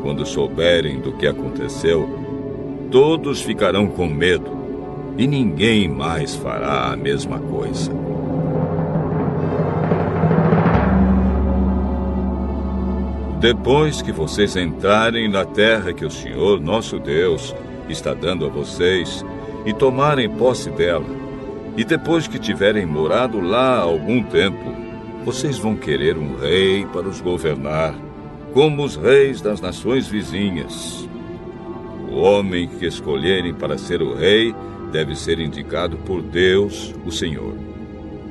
Quando 0.01 0.25
souberem 0.25 0.99
do 0.99 1.11
que 1.11 1.27
aconteceu, 1.27 2.09
todos 2.89 3.43
ficarão 3.43 3.85
com 3.85 4.07
medo, 4.07 4.49
e 5.15 5.27
ninguém 5.27 5.87
mais 5.87 6.35
fará 6.35 6.91
a 6.91 6.97
mesma 6.97 7.37
coisa. 7.37 8.06
Depois 13.39 14.01
que 14.01 14.11
vocês 14.11 14.55
entrarem 14.55 15.27
na 15.27 15.45
terra 15.45 15.93
que 15.93 16.03
o 16.03 16.09
Senhor, 16.09 16.59
nosso 16.59 16.97
Deus, 16.97 17.55
está 17.87 18.11
dando 18.11 18.47
a 18.47 18.49
vocês 18.49 19.23
e 19.63 19.71
tomarem 19.71 20.27
posse 20.27 20.71
dela, 20.71 21.05
e 21.77 21.83
depois 21.83 22.27
que 22.27 22.39
tiverem 22.39 22.83
morado 22.83 23.39
lá 23.39 23.77
algum 23.77 24.23
tempo, 24.23 24.73
vocês 25.23 25.59
vão 25.59 25.75
querer 25.75 26.17
um 26.17 26.35
rei 26.35 26.83
para 26.87 27.07
os 27.07 27.21
governar, 27.21 27.93
como 28.55 28.83
os 28.83 28.95
reis 28.95 29.39
das 29.39 29.61
nações 29.61 30.07
vizinhas. 30.07 31.07
O 32.09 32.15
homem 32.15 32.67
que 32.67 32.87
escolherem 32.87 33.53
para 33.53 33.77
ser 33.77 34.01
o 34.01 34.15
rei 34.15 34.55
deve 34.91 35.15
ser 35.15 35.39
indicado 35.39 35.95
por 35.97 36.23
Deus, 36.23 36.91
o 37.05 37.11
Senhor. 37.11 37.53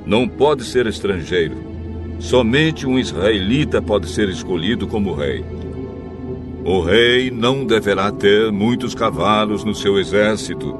Não 0.04 0.26
pode 0.26 0.64
ser 0.64 0.84
estrangeiro 0.88 1.75
somente 2.18 2.86
um 2.86 2.98
israelita 2.98 3.80
pode 3.80 4.08
ser 4.08 4.28
escolhido 4.28 4.86
como 4.86 5.14
rei. 5.14 5.44
O 6.64 6.80
rei 6.80 7.30
não 7.30 7.64
deverá 7.64 8.10
ter 8.10 8.50
muitos 8.50 8.94
cavalos 8.94 9.62
no 9.62 9.74
seu 9.74 9.98
exército 9.98 10.76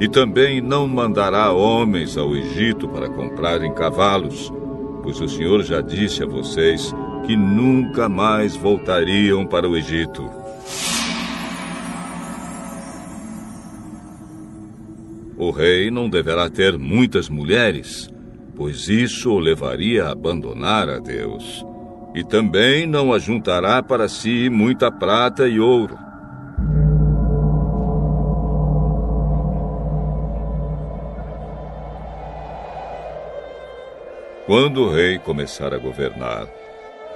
e 0.00 0.08
também 0.08 0.60
não 0.60 0.88
mandará 0.88 1.52
homens 1.52 2.16
ao 2.16 2.34
Egito 2.34 2.88
para 2.88 3.08
comprarem 3.08 3.72
cavalos, 3.74 4.52
pois 5.02 5.20
o 5.20 5.28
Senhor 5.28 5.62
já 5.62 5.80
disse 5.80 6.22
a 6.22 6.26
vocês 6.26 6.92
que 7.26 7.36
nunca 7.36 8.08
mais 8.08 8.56
voltariam 8.56 9.46
para 9.46 9.68
o 9.68 9.76
Egito. 9.76 10.28
O 15.36 15.50
rei 15.50 15.90
não 15.90 16.08
deverá 16.08 16.50
ter 16.50 16.78
muitas 16.78 17.28
mulheres, 17.28 18.10
pois 18.60 18.90
isso 18.90 19.32
o 19.32 19.38
levaria 19.38 20.04
a 20.04 20.12
abandonar 20.12 20.86
a 20.90 20.98
Deus 20.98 21.64
e 22.14 22.22
também 22.22 22.86
não 22.86 23.10
ajuntará 23.10 23.82
para 23.82 24.06
si 24.06 24.50
muita 24.50 24.92
prata 24.92 25.48
e 25.48 25.58
ouro. 25.58 25.96
Quando 34.44 34.82
o 34.82 34.90
rei 34.90 35.18
começar 35.18 35.72
a 35.72 35.78
governar, 35.78 36.46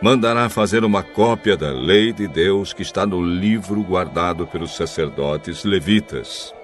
mandará 0.01 0.49
fazer 0.49 0.83
uma 0.83 1.03
cópia 1.03 1.59
da 1.59 1.73
lei 1.73 2.11
de 2.11 2.27
Deus 2.27 2.73
que 2.73 2.81
está 2.81 3.05
no 3.05 3.23
livro 3.23 3.83
guardado 3.83 4.47
pelos 4.47 4.75
sacerdotes 4.75 5.63
levitas. 5.63 6.55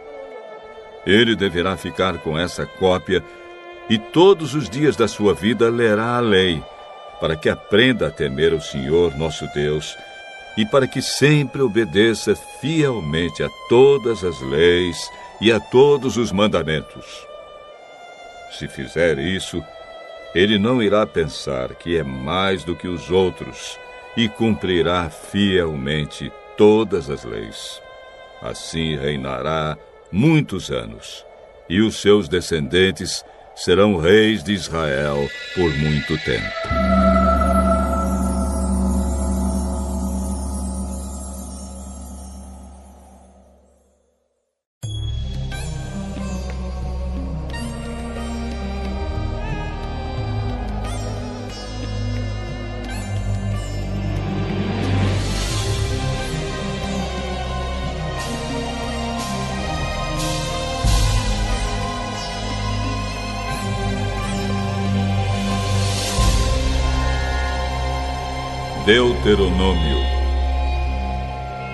Ele 1.04 1.36
deverá 1.36 1.76
ficar 1.76 2.16
com 2.20 2.38
essa 2.38 2.64
cópia 2.64 3.22
e 3.90 3.98
todos 3.98 4.54
os 4.54 4.70
dias 4.70 4.94
da 4.94 5.08
sua 5.08 5.34
vida 5.34 5.68
lerá 5.68 6.16
a 6.16 6.20
lei 6.20 6.62
para 7.20 7.36
que 7.36 7.48
aprenda 7.50 8.06
a 8.06 8.10
temer 8.10 8.54
o 8.54 8.60
Senhor 8.60 9.16
nosso 9.18 9.46
Deus 9.52 9.98
e 10.56 10.64
para 10.64 10.86
que 10.86 11.02
sempre 11.02 11.60
obedeça 11.60 12.34
fielmente 12.60 13.42
a 13.42 13.48
todas 13.68 14.24
as 14.24 14.40
leis 14.40 14.96
e 15.40 15.52
a 15.52 15.58
todos 15.58 16.16
os 16.16 16.30
mandamentos. 16.30 17.26
Se 18.52 18.68
fizer 18.68 19.18
isso, 19.18 19.62
ele 20.34 20.58
não 20.58 20.82
irá 20.82 21.04
pensar 21.04 21.74
que 21.74 21.96
é 21.96 22.02
mais 22.02 22.62
do 22.62 22.76
que 22.76 22.86
os 22.86 23.10
outros 23.10 23.78
e 24.16 24.28
cumprirá 24.28 25.10
fielmente 25.10 26.32
todas 26.56 27.10
as 27.10 27.24
leis. 27.24 27.80
Assim 28.40 28.96
reinará 28.96 29.76
muitos 30.10 30.70
anos, 30.70 31.24
e 31.68 31.80
os 31.80 32.00
seus 32.00 32.28
descendentes 32.28 33.24
serão 33.60 33.96
reis 33.96 34.42
de 34.42 34.52
Israel 34.52 35.30
por 35.54 35.70
muito 35.76 36.16
tempo. 36.24 37.09
Deuteronômio, 69.22 69.98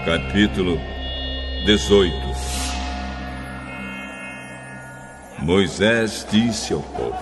capítulo 0.05 0.81
18 1.65 2.13
Moisés 5.39 6.27
disse 6.29 6.73
ao 6.73 6.81
povo: 6.81 7.17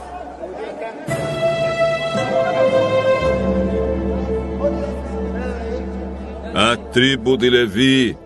A 6.55 6.75
tribo 6.91 7.37
de 7.37 7.51
Levi 7.51 8.17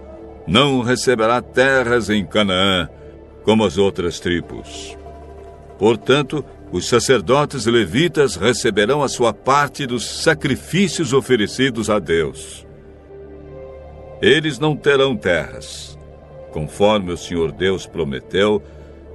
não 0.47 0.83
receberá 0.83 1.43
terras 1.43 2.09
em 2.09 2.25
Canaã 2.25 2.89
como 3.43 3.65
as 3.65 3.77
outras 3.77 4.20
tribos. 4.20 4.97
Portanto, 5.81 6.44
os 6.71 6.89
sacerdotes 6.89 7.67
levitas 7.67 8.37
receberão 8.37 9.03
a 9.03 9.09
sua 9.09 9.33
parte 9.33 9.87
dos 9.87 10.23
sacrifícios 10.23 11.13
oferecidos 11.13 11.89
a 11.89 11.99
Deus. 11.99 12.67
Eles 14.21 14.59
não 14.59 14.77
terão 14.77 15.17
terras. 15.17 15.97
Conforme 16.51 17.13
o 17.13 17.17
Senhor 17.17 17.53
Deus 17.53 17.87
prometeu, 17.87 18.63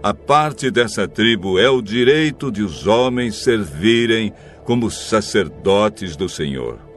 a 0.02 0.14
parte 0.14 0.72
dessa 0.72 1.08
tribo 1.08 1.60
é 1.60 1.70
o 1.70 1.82
direito 1.82 2.52
de 2.52 2.64
os 2.64 2.88
homens 2.88 3.36
servirem 3.36 4.34
como 4.64 4.90
sacerdotes 4.90 6.16
do 6.16 6.28
Senhor. 6.28 6.93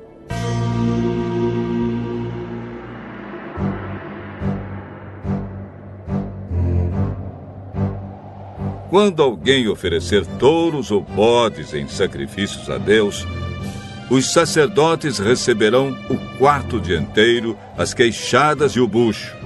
Quando 8.97 9.23
alguém 9.23 9.68
oferecer 9.68 10.25
touros 10.39 10.91
ou 10.91 11.02
bodes 11.02 11.75
em 11.75 11.86
sacrifícios 11.86 12.70
a 12.70 12.78
Deus, 12.78 13.26
os 14.08 14.33
sacerdotes 14.33 15.18
receberão 15.18 15.94
o 16.08 16.39
quarto 16.39 16.81
dianteiro, 16.81 17.58
as 17.76 17.92
queixadas 17.92 18.73
e 18.73 18.81
o 18.81 18.89
bucho. 18.89 19.36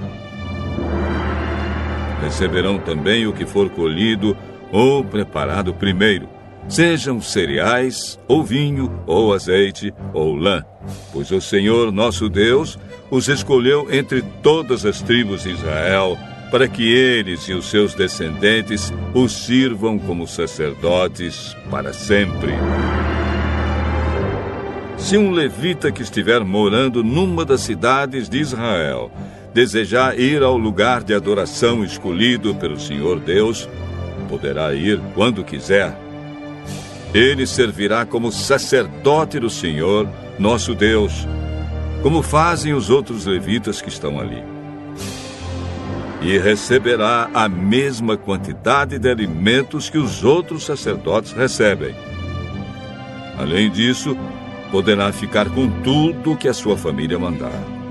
Receberão 2.21 2.79
também 2.79 3.27
o 3.27 3.33
que 3.33 3.45
for 3.45 3.69
colhido 3.69 4.37
ou 4.71 5.03
preparado 5.03 5.73
primeiro, 5.73 6.29
sejam 6.69 7.19
cereais, 7.19 8.17
ou 8.29 8.45
vinho, 8.45 9.03
ou 9.05 9.33
azeite, 9.33 9.93
ou 10.13 10.33
lã, 10.33 10.63
pois 11.11 11.29
o 11.29 11.41
Senhor 11.41 11.91
nosso 11.91 12.29
Deus 12.29 12.79
os 13.09 13.27
escolheu 13.27 13.89
entre 13.91 14.21
todas 14.41 14.85
as 14.85 15.01
tribos 15.01 15.43
de 15.43 15.49
Israel 15.49 16.17
para 16.51 16.67
que 16.67 16.83
eles 16.93 17.47
e 17.47 17.53
os 17.53 17.69
seus 17.69 17.95
descendentes 17.95 18.93
os 19.13 19.31
sirvam 19.31 19.97
como 19.97 20.27
sacerdotes 20.27 21.55
para 21.71 21.93
sempre. 21.93 22.51
Se 24.97 25.17
um 25.17 25.31
levita 25.31 25.91
que 25.91 26.03
estiver 26.03 26.43
morando 26.43 27.03
numa 27.03 27.45
das 27.45 27.61
cidades 27.61 28.27
de 28.27 28.39
Israel 28.39 29.09
desejar 29.53 30.19
ir 30.19 30.43
ao 30.43 30.57
lugar 30.57 31.03
de 31.03 31.13
adoração 31.13 31.83
escolhido 31.83 32.53
pelo 32.55 32.79
Senhor 32.79 33.19
Deus, 33.19 33.67
poderá 34.29 34.73
ir 34.73 34.99
quando 35.15 35.43
quiser. 35.43 35.97
Ele 37.13 37.47
servirá 37.47 38.05
como 38.05 38.31
sacerdote 38.31 39.39
do 39.39 39.49
Senhor, 39.49 40.07
nosso 40.37 40.75
Deus, 40.75 41.27
como 42.01 42.21
fazem 42.21 42.73
os 42.73 42.89
outros 42.89 43.25
levitas 43.25 43.81
que 43.81 43.89
estão 43.89 44.19
ali 44.19 44.50
e 46.21 46.37
receberá 46.37 47.29
a 47.33 47.49
mesma 47.49 48.15
quantidade 48.15 48.99
de 48.99 49.09
alimentos 49.09 49.89
que 49.89 49.97
os 49.97 50.23
outros 50.23 50.63
sacerdotes 50.63 51.31
recebem. 51.31 51.95
Além 53.37 53.71
disso, 53.71 54.15
poderá 54.71 55.11
ficar 55.11 55.49
com 55.49 55.67
tudo 55.81 56.37
que 56.37 56.47
a 56.47 56.53
sua 56.53 56.77
família 56.77 57.17
mandar. 57.17 57.81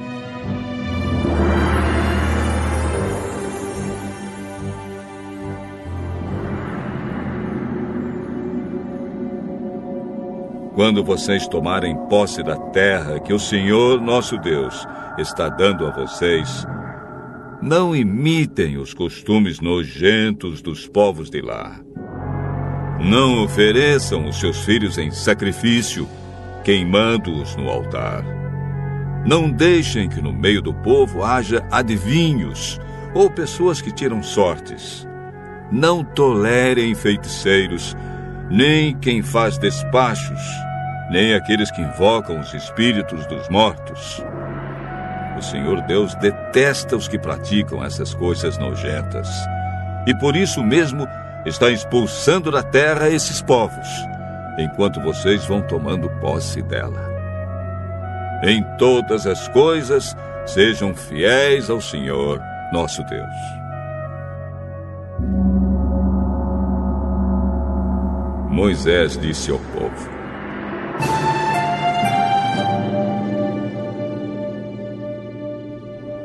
Quando 10.75 11.05
vocês 11.05 11.47
tomarem 11.47 11.95
posse 12.09 12.43
da 12.43 12.57
terra 12.57 13.21
que 13.21 13.35
o 13.35 13.39
Senhor 13.39 14.01
nosso 14.01 14.39
Deus 14.39 14.87
está 15.19 15.49
dando 15.49 15.87
a 15.87 15.91
vocês, 15.91 16.65
não 17.63 17.95
imitem 17.95 18.79
os 18.79 18.95
costumes 18.95 19.61
nojentos 19.61 20.63
dos 20.63 20.89
povos 20.89 21.29
de 21.29 21.43
lá. 21.43 21.79
Não 22.99 23.45
ofereçam 23.45 24.27
os 24.27 24.41
seus 24.41 24.65
filhos 24.65 24.97
em 24.97 25.11
sacrifício, 25.11 26.09
queimando-os 26.65 27.57
no 27.57 27.69
altar. 27.69 28.25
Não 29.27 29.51
deixem 29.51 30.09
que 30.09 30.23
no 30.23 30.33
meio 30.33 30.63
do 30.63 30.73
povo 30.73 31.23
haja 31.23 31.67
adivinhos 31.71 32.81
ou 33.15 33.31
pessoas 33.31 33.83
que 33.83 33.93
tiram 33.93 34.23
sortes. 34.23 35.07
Não 35.71 36.03
tolerem 36.03 36.95
feiticeiros, 36.95 37.95
nem 38.51 38.97
quem 38.97 39.23
faz 39.23 39.59
despachos, 39.59 40.41
nem 41.11 41.35
aqueles 41.35 41.71
que 41.71 41.83
invocam 41.83 42.41
os 42.41 42.55
espíritos 42.55 43.27
dos 43.27 43.49
mortos. 43.51 44.23
O 45.41 45.43
Senhor 45.43 45.81
Deus 45.81 46.15
detesta 46.17 46.95
os 46.95 47.09
que 47.09 47.19
praticam 47.19 47.83
essas 47.83 48.13
coisas 48.13 48.59
nojentas. 48.59 49.27
E 50.07 50.15
por 50.19 50.37
isso 50.37 50.63
mesmo 50.63 51.09
está 51.47 51.71
expulsando 51.71 52.51
da 52.51 52.63
terra 52.63 53.09
esses 53.09 53.41
povos, 53.41 53.89
enquanto 54.59 55.01
vocês 55.01 55.43
vão 55.47 55.63
tomando 55.63 56.11
posse 56.21 56.61
dela. 56.61 57.09
Em 58.43 58.63
todas 58.77 59.27
as 59.27 59.49
coisas, 59.49 60.15
sejam 60.45 60.95
fiéis 60.95 61.71
ao 61.71 61.81
Senhor, 61.81 62.39
nosso 62.71 63.03
Deus. 63.05 63.35
Moisés 68.51 69.17
disse 69.17 69.51
ao 69.51 69.59
povo: 69.59 70.20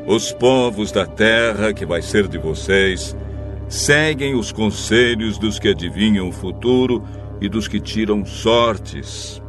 Os 0.06 0.32
povos 0.32 0.92
da 0.92 1.04
terra 1.04 1.72
que 1.72 1.84
vai 1.84 2.00
ser 2.00 2.28
de 2.28 2.38
vocês 2.38 3.16
seguem 3.68 4.36
os 4.36 4.52
conselhos 4.52 5.36
dos 5.36 5.58
que 5.58 5.68
adivinham 5.68 6.28
o 6.28 6.32
futuro 6.32 7.02
e 7.40 7.48
dos 7.48 7.66
que 7.66 7.80
tiram 7.80 8.24
sortes. 8.24 9.42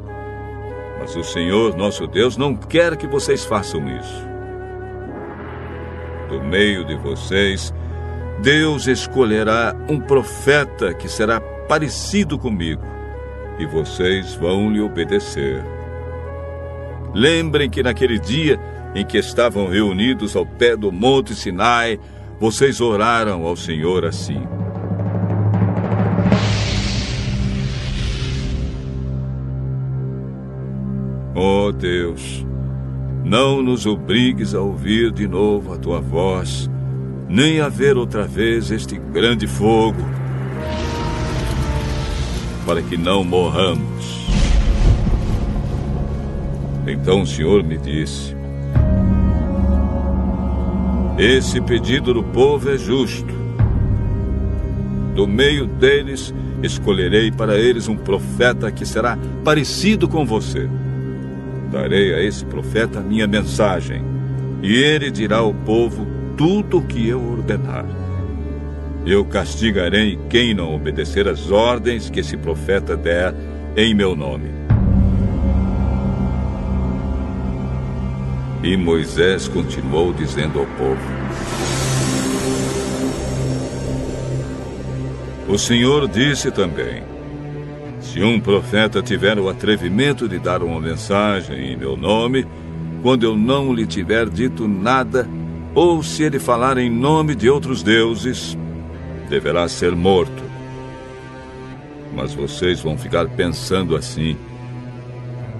Mas 0.99 1.15
o 1.15 1.23
Senhor, 1.23 1.77
nosso 1.77 2.07
Deus, 2.07 2.37
não 2.37 2.55
quer 2.55 2.97
que 2.97 3.05
vocês 3.05 3.45
façam 3.45 3.87
isso. 3.99 4.27
Do 6.27 6.43
meio 6.43 6.83
de 6.85 6.95
vocês, 6.95 7.71
Deus 8.41 8.87
escolherá 8.87 9.75
um 9.87 9.99
profeta 9.99 10.91
que 10.91 11.07
será 11.07 11.39
parecido 11.39 12.37
comigo, 12.37 12.83
e 13.59 13.65
vocês 13.67 14.33
vão 14.33 14.71
lhe 14.71 14.81
obedecer. 14.81 15.63
Lembrem 17.13 17.69
que 17.69 17.83
naquele 17.83 18.19
dia 18.19 18.59
em 18.97 19.05
que 19.05 19.19
estavam 19.19 19.67
reunidos 19.67 20.35
ao 20.35 20.43
pé 20.43 20.75
do 20.75 20.91
Monte 20.91 21.35
Sinai, 21.35 21.99
vocês 22.39 22.81
oraram 22.81 23.45
ao 23.45 23.55
Senhor 23.55 24.03
assim: 24.03 24.41
oh 31.35 31.71
Deus, 31.71 32.43
não 33.23 33.61
nos 33.61 33.85
obrigues 33.85 34.55
a 34.55 34.61
ouvir 34.61 35.11
de 35.11 35.27
novo 35.27 35.75
a 35.75 35.77
tua 35.77 36.01
voz, 36.01 36.67
nem 37.29 37.61
a 37.61 37.69
ver 37.69 37.97
outra 37.97 38.25
vez 38.25 38.71
este 38.71 38.97
grande 38.97 39.45
fogo, 39.45 40.01
para 42.65 42.81
que 42.81 42.97
não 42.97 43.23
morramos. 43.23 44.25
Então 46.87 47.21
o 47.21 47.27
Senhor 47.27 47.63
me 47.63 47.77
disse: 47.77 48.36
esse 51.17 51.59
pedido 51.59 52.13
do 52.13 52.23
povo 52.23 52.69
é 52.69 52.77
justo. 52.77 53.33
Do 55.15 55.27
meio 55.27 55.65
deles, 55.65 56.31
escolherei 56.61 57.31
para 57.31 57.57
eles 57.57 57.87
um 57.87 57.97
profeta 57.97 58.71
que 58.71 58.85
será 58.85 59.17
parecido 59.43 60.07
com 60.07 60.23
você. 60.25 60.69
Darei 61.71 62.13
a 62.13 62.21
esse 62.21 62.45
profeta 62.45 62.99
a 62.99 63.03
minha 63.03 63.25
mensagem, 63.25 64.03
e 64.61 64.75
ele 64.75 65.09
dirá 65.09 65.37
ao 65.37 65.53
povo 65.53 66.05
tudo 66.37 66.77
o 66.77 66.83
que 66.83 67.07
eu 67.07 67.19
ordenar. 67.19 67.85
Eu 69.03 69.25
castigarei 69.25 70.19
quem 70.29 70.53
não 70.53 70.75
obedecer 70.75 71.27
às 71.27 71.49
ordens 71.49 72.09
que 72.11 72.19
esse 72.19 72.37
profeta 72.37 72.95
der 72.95 73.33
em 73.75 73.95
meu 73.95 74.15
nome. 74.15 74.66
E 78.63 78.75
Moisés 78.75 79.47
continuou 79.47 80.11
dizendo 80.11 80.59
ao 80.59 80.65
povo: 80.65 80.97
O 85.47 85.57
Senhor 85.57 86.07
disse 86.07 86.51
também: 86.51 87.03
Se 88.01 88.21
um 88.21 88.39
profeta 88.39 89.01
tiver 89.01 89.37
o 89.37 89.47
atrevimento 89.47 90.27
de 90.27 90.39
dar 90.39 90.63
uma 90.63 90.81
mensagem 90.81 91.71
em 91.71 91.77
meu 91.77 91.95
nome, 91.95 92.47
quando 93.03 93.23
eu 93.23 93.37
não 93.37 93.73
lhe 93.73 93.85
tiver 93.85 94.27
dito 94.27 94.67
nada, 94.67 95.29
ou 95.75 96.01
se 96.01 96.23
ele 96.23 96.39
falar 96.39 96.77
em 96.79 96.89
nome 96.89 97.35
de 97.35 97.49
outros 97.49 97.83
deuses, 97.83 98.57
deverá 99.29 99.67
ser 99.69 99.95
morto. 99.95 100.43
Mas 102.15 102.33
vocês 102.33 102.79
vão 102.81 102.97
ficar 102.97 103.27
pensando 103.29 103.95
assim: 103.95 104.35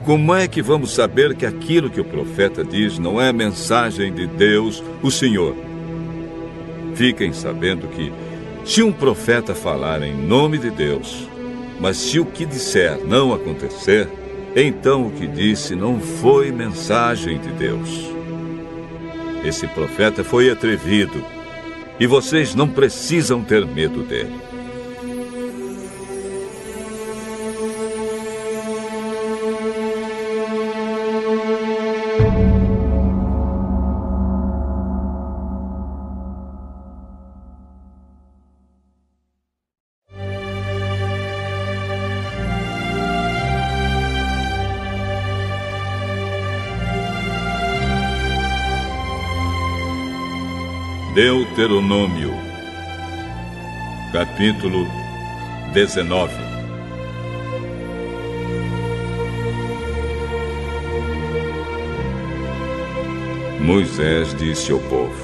como 0.07 0.33
é 0.33 0.47
que 0.47 0.61
vamos 0.61 0.91
saber 0.91 1.35
que 1.35 1.45
aquilo 1.45 1.89
que 1.89 1.99
o 1.99 2.05
profeta 2.05 2.63
diz 2.63 2.97
não 2.97 3.19
é 3.19 3.33
mensagem 3.33 4.13
de 4.13 4.25
Deus, 4.25 4.81
o 5.03 5.11
Senhor? 5.11 5.53
Fiquem 6.95 7.33
sabendo 7.33 7.89
que, 7.89 8.13
se 8.63 8.81
um 8.81 8.93
profeta 8.93 9.53
falar 9.53 10.01
em 10.01 10.15
nome 10.15 10.59
de 10.59 10.69
Deus, 10.69 11.27
mas 11.77 11.97
se 11.97 12.21
o 12.21 12.25
que 12.25 12.45
disser 12.45 12.97
não 13.05 13.33
acontecer, 13.33 14.07
então 14.55 15.07
o 15.07 15.11
que 15.11 15.27
disse 15.27 15.75
não 15.75 15.99
foi 15.99 16.53
mensagem 16.53 17.37
de 17.37 17.49
Deus. 17.49 18.09
Esse 19.43 19.67
profeta 19.67 20.23
foi 20.23 20.49
atrevido 20.49 21.21
e 21.99 22.07
vocês 22.07 22.55
não 22.55 22.69
precisam 22.69 23.43
ter 23.43 23.65
medo 23.65 24.03
dele. 24.03 24.39
Deuteronômio, 51.57 52.31
capítulo 54.13 54.85
19. 55.73 56.31
Moisés 63.59 64.35
disse 64.35 64.71
ao 64.71 64.77
povo: 64.81 65.15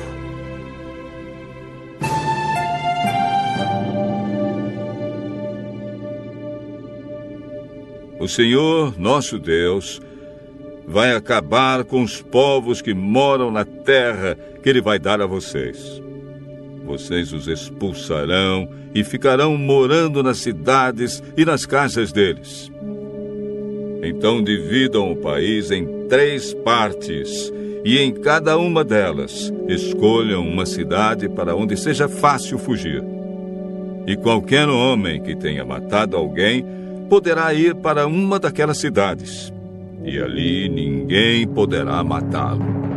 O 8.19 8.27
Senhor, 8.27 8.99
nosso 8.99 9.37
Deus, 9.37 10.01
vai 10.87 11.15
acabar 11.15 11.83
com 11.83 12.01
os 12.01 12.23
povos 12.23 12.81
que 12.81 12.95
moram 12.95 13.51
na 13.51 13.63
terra 13.63 14.35
que 14.63 14.67
ele 14.67 14.81
vai 14.81 14.97
dar 14.97 15.21
a 15.21 15.27
vocês. 15.27 16.02
Vocês 16.93 17.33
os 17.33 17.47
expulsarão 17.47 18.69
e 18.93 19.03
ficarão 19.03 19.57
morando 19.57 20.21
nas 20.21 20.37
cidades 20.37 21.23
e 21.35 21.43
nas 21.43 21.65
casas 21.65 22.11
deles. 22.11 22.71
Então 24.03 24.43
dividam 24.43 25.11
o 25.11 25.15
país 25.15 25.71
em 25.71 26.07
três 26.07 26.53
partes 26.53 27.51
e 27.83 27.97
em 27.97 28.13
cada 28.13 28.59
uma 28.59 28.83
delas 28.83 29.51
escolham 29.67 30.47
uma 30.47 30.67
cidade 30.67 31.27
para 31.27 31.55
onde 31.55 31.75
seja 31.75 32.07
fácil 32.07 32.59
fugir. 32.59 33.03
E 34.05 34.15
qualquer 34.15 34.69
homem 34.69 35.19
que 35.19 35.35
tenha 35.35 35.65
matado 35.65 36.15
alguém 36.15 36.63
poderá 37.09 37.51
ir 37.55 37.73
para 37.73 38.05
uma 38.05 38.37
daquelas 38.37 38.77
cidades 38.77 39.51
e 40.03 40.19
ali 40.19 40.69
ninguém 40.69 41.47
poderá 41.47 42.03
matá-lo. 42.03 42.92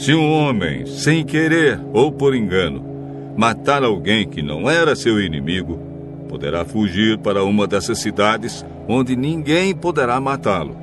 Se 0.00 0.14
um 0.14 0.32
homem, 0.32 0.86
sem 0.86 1.22
querer 1.22 1.78
ou 1.92 2.10
por 2.10 2.34
engano, 2.34 2.82
matar 3.36 3.84
alguém 3.84 4.26
que 4.26 4.40
não 4.40 4.68
era 4.70 4.96
seu 4.96 5.20
inimigo, 5.20 5.78
poderá 6.26 6.64
fugir 6.64 7.18
para 7.18 7.44
uma 7.44 7.66
dessas 7.66 7.98
cidades 7.98 8.64
onde 8.88 9.14
ninguém 9.14 9.74
poderá 9.74 10.18
matá-lo. 10.18 10.74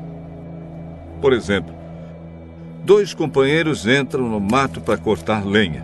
Por 1.19 1.33
exemplo, 1.33 1.73
dois 2.85 3.15
companheiros 3.15 3.87
entram 3.87 4.29
no 4.29 4.39
mato 4.39 4.81
para 4.81 4.99
cortar 4.99 5.43
lenha. 5.43 5.83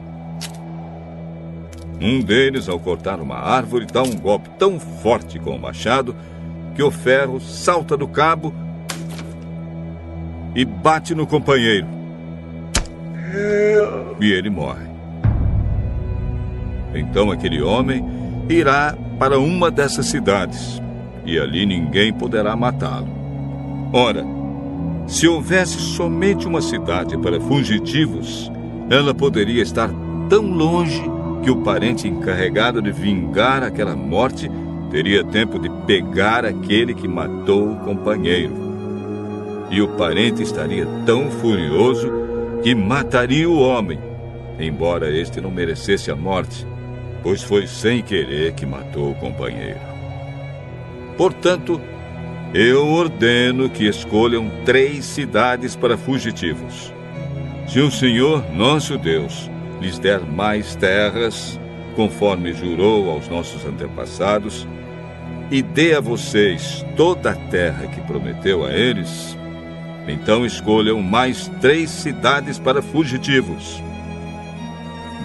Um 2.00 2.22
deles, 2.22 2.70
ao 2.70 2.80
cortar 2.80 3.20
uma 3.20 3.38
árvore, 3.38 3.88
dá 3.92 4.04
um 4.04 4.16
golpe 4.16 4.48
tão 4.60 4.80
forte 4.80 5.40
com 5.40 5.56
o 5.56 5.60
machado 5.60 6.16
que 6.76 6.84
o 6.84 6.92
ferro 6.92 7.42
salta 7.42 7.98
do 7.98 8.08
cabo 8.08 8.54
e 10.54 10.64
bate 10.64 11.16
no 11.16 11.26
companheiro. 11.26 12.03
E 14.20 14.32
ele 14.32 14.50
morre. 14.50 14.88
Então 16.94 17.32
aquele 17.32 17.62
homem 17.62 18.06
irá 18.50 18.96
para 19.18 19.40
uma 19.40 19.72
dessas 19.72 20.06
cidades 20.06 20.82
e 21.26 21.40
ali 21.40 21.66
ninguém 21.66 22.14
poderá 22.14 22.56
matá-lo. 22.56 23.08
Ora, 23.92 24.24
se 25.08 25.28
houvesse 25.28 25.80
somente 25.80 26.48
uma 26.48 26.62
cidade 26.62 27.18
para 27.18 27.40
fugitivos, 27.40 28.52
ela 28.90 29.14
poderia 29.14 29.62
estar 29.62 29.90
tão 30.30 30.44
longe 30.52 31.04
que 31.44 31.52
o 31.52 31.58
parente 31.58 32.08
encarregado 32.08 32.82
de 32.82 32.92
vingar 32.92 33.64
aquela 33.64 33.96
morte 33.96 34.50
teria 34.90 35.24
tempo 35.24 35.60
de 35.60 35.70
pegar 35.86 36.46
aquele 36.46 36.94
que 36.94 37.08
matou 37.08 37.74
o 37.74 37.76
companheiro. 37.78 38.54
E 39.70 39.82
o 39.82 39.90
parente 39.90 40.44
estaria 40.44 40.86
tão 41.06 41.30
furioso 41.32 42.23
que 42.64 42.74
mataria 42.74 43.50
o 43.50 43.60
homem, 43.60 44.00
embora 44.58 45.12
este 45.12 45.42
não 45.42 45.52
merecesse 45.52 46.10
a 46.10 46.16
morte, 46.16 46.66
pois 47.22 47.44
foi 47.44 47.68
sem 47.68 48.02
querer 48.02 48.54
que 48.54 48.66
matou 48.66 49.12
o 49.12 49.16
companheiro. 49.16 49.80
Portanto, 51.18 51.80
eu 52.54 52.88
ordeno 52.88 53.70
que 53.70 53.86
escolham 53.86 54.50
três 54.64 55.04
cidades 55.04 55.76
para 55.76 55.98
fugitivos. 55.98 56.94
Se 57.68 57.80
o 57.80 57.92
Senhor, 57.92 58.44
nosso 58.54 58.98
Deus, 58.98 59.52
lhes 59.82 60.00
der 60.00 60.22
mais 60.22 60.74
terras, 60.76 61.60
conforme 61.98 62.54
jurou 62.54 63.10
aos 63.10 63.28
nossos 63.28 63.66
antepassados, 63.66 64.66
e 65.52 65.62
dê 65.62 65.96
a 65.96 66.00
vocês 66.00 66.86
toda 66.96 67.32
a 67.32 67.36
terra 67.36 67.88
que 67.88 68.00
prometeu 68.02 68.66
a 68.66 68.72
eles, 68.72 69.33
então 70.08 70.46
escolham 70.46 71.02
mais 71.02 71.48
três 71.62 71.90
cidades 71.90 72.60
para 72.60 72.82
fugitivos. 72.82 73.82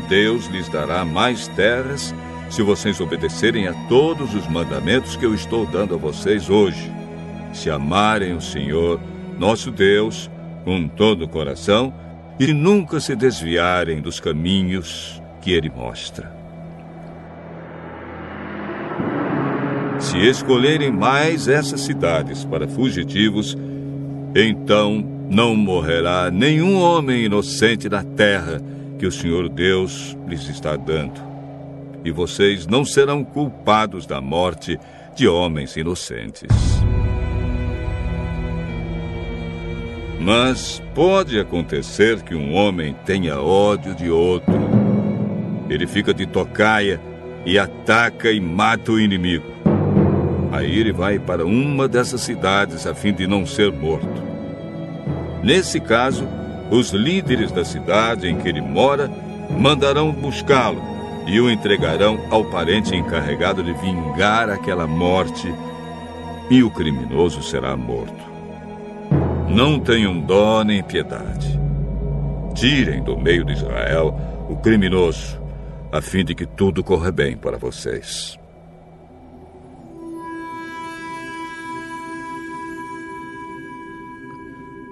Deus 0.08 0.46
lhes 0.46 0.68
dará 0.68 1.04
mais 1.04 1.48
terras 1.48 2.14
se 2.50 2.62
vocês 2.62 3.00
obedecerem 3.00 3.68
a 3.68 3.74
todos 3.88 4.34
os 4.34 4.46
mandamentos 4.48 5.16
que 5.16 5.26
eu 5.26 5.34
estou 5.34 5.66
dando 5.66 5.94
a 5.94 5.98
vocês 5.98 6.48
hoje. 6.48 6.90
Se 7.52 7.70
amarem 7.70 8.34
o 8.34 8.40
Senhor, 8.40 9.00
nosso 9.38 9.70
Deus, 9.70 10.30
com 10.64 10.88
todo 10.88 11.24
o 11.24 11.28
coração 11.28 11.92
e 12.38 12.52
nunca 12.52 13.00
se 13.00 13.14
desviarem 13.16 14.00
dos 14.00 14.20
caminhos 14.20 15.22
que 15.40 15.52
Ele 15.52 15.68
mostra. 15.68 16.38
Se 19.98 20.16
escolherem 20.18 20.92
mais 20.92 21.48
essas 21.48 21.80
cidades 21.80 22.44
para 22.44 22.68
fugitivos, 22.68 23.56
então 24.34 25.04
não 25.30 25.54
morrerá 25.54 26.30
nenhum 26.30 26.80
homem 26.80 27.24
inocente 27.24 27.88
na 27.88 28.02
terra 28.02 28.60
que 28.98 29.06
o 29.06 29.12
Senhor 29.12 29.48
Deus 29.48 30.16
lhes 30.26 30.48
está 30.48 30.76
dando. 30.76 31.20
E 32.04 32.10
vocês 32.10 32.66
não 32.66 32.84
serão 32.84 33.24
culpados 33.24 34.06
da 34.06 34.20
morte 34.20 34.78
de 35.14 35.26
homens 35.28 35.76
inocentes. 35.76 36.48
Mas 40.20 40.82
pode 40.94 41.38
acontecer 41.38 42.22
que 42.22 42.34
um 42.34 42.54
homem 42.54 42.94
tenha 43.04 43.40
ódio 43.40 43.94
de 43.94 44.10
outro. 44.10 44.54
Ele 45.70 45.86
fica 45.86 46.12
de 46.12 46.26
tocaia 46.26 47.00
e 47.46 47.58
ataca 47.58 48.30
e 48.30 48.40
mata 48.40 48.92
o 48.92 49.00
inimigo. 49.00 49.57
Aí 50.50 50.78
ele 50.78 50.92
vai 50.92 51.18
para 51.18 51.44
uma 51.44 51.86
dessas 51.86 52.20
cidades 52.22 52.86
a 52.86 52.94
fim 52.94 53.12
de 53.12 53.26
não 53.26 53.44
ser 53.44 53.70
morto. 53.72 54.22
Nesse 55.42 55.80
caso, 55.80 56.26
os 56.70 56.90
líderes 56.90 57.52
da 57.52 57.64
cidade 57.64 58.28
em 58.28 58.36
que 58.36 58.48
ele 58.48 58.60
mora 58.60 59.10
mandarão 59.50 60.12
buscá-lo 60.12 60.82
e 61.28 61.38
o 61.40 61.50
entregarão 61.50 62.18
ao 62.30 62.44
parente 62.44 62.96
encarregado 62.96 63.62
de 63.62 63.72
vingar 63.74 64.48
aquela 64.48 64.86
morte, 64.86 65.52
e 66.50 66.62
o 66.62 66.70
criminoso 66.70 67.42
será 67.42 67.76
morto. 67.76 68.26
Não 69.46 69.78
tenham 69.78 70.18
dó 70.18 70.64
nem 70.64 70.82
piedade. 70.82 71.60
Tirem 72.54 73.02
do 73.02 73.18
meio 73.18 73.44
de 73.44 73.52
Israel 73.52 74.18
o 74.48 74.56
criminoso, 74.56 75.38
a 75.92 76.00
fim 76.00 76.24
de 76.24 76.34
que 76.34 76.46
tudo 76.46 76.82
corra 76.82 77.12
bem 77.12 77.36
para 77.36 77.58
vocês. 77.58 78.37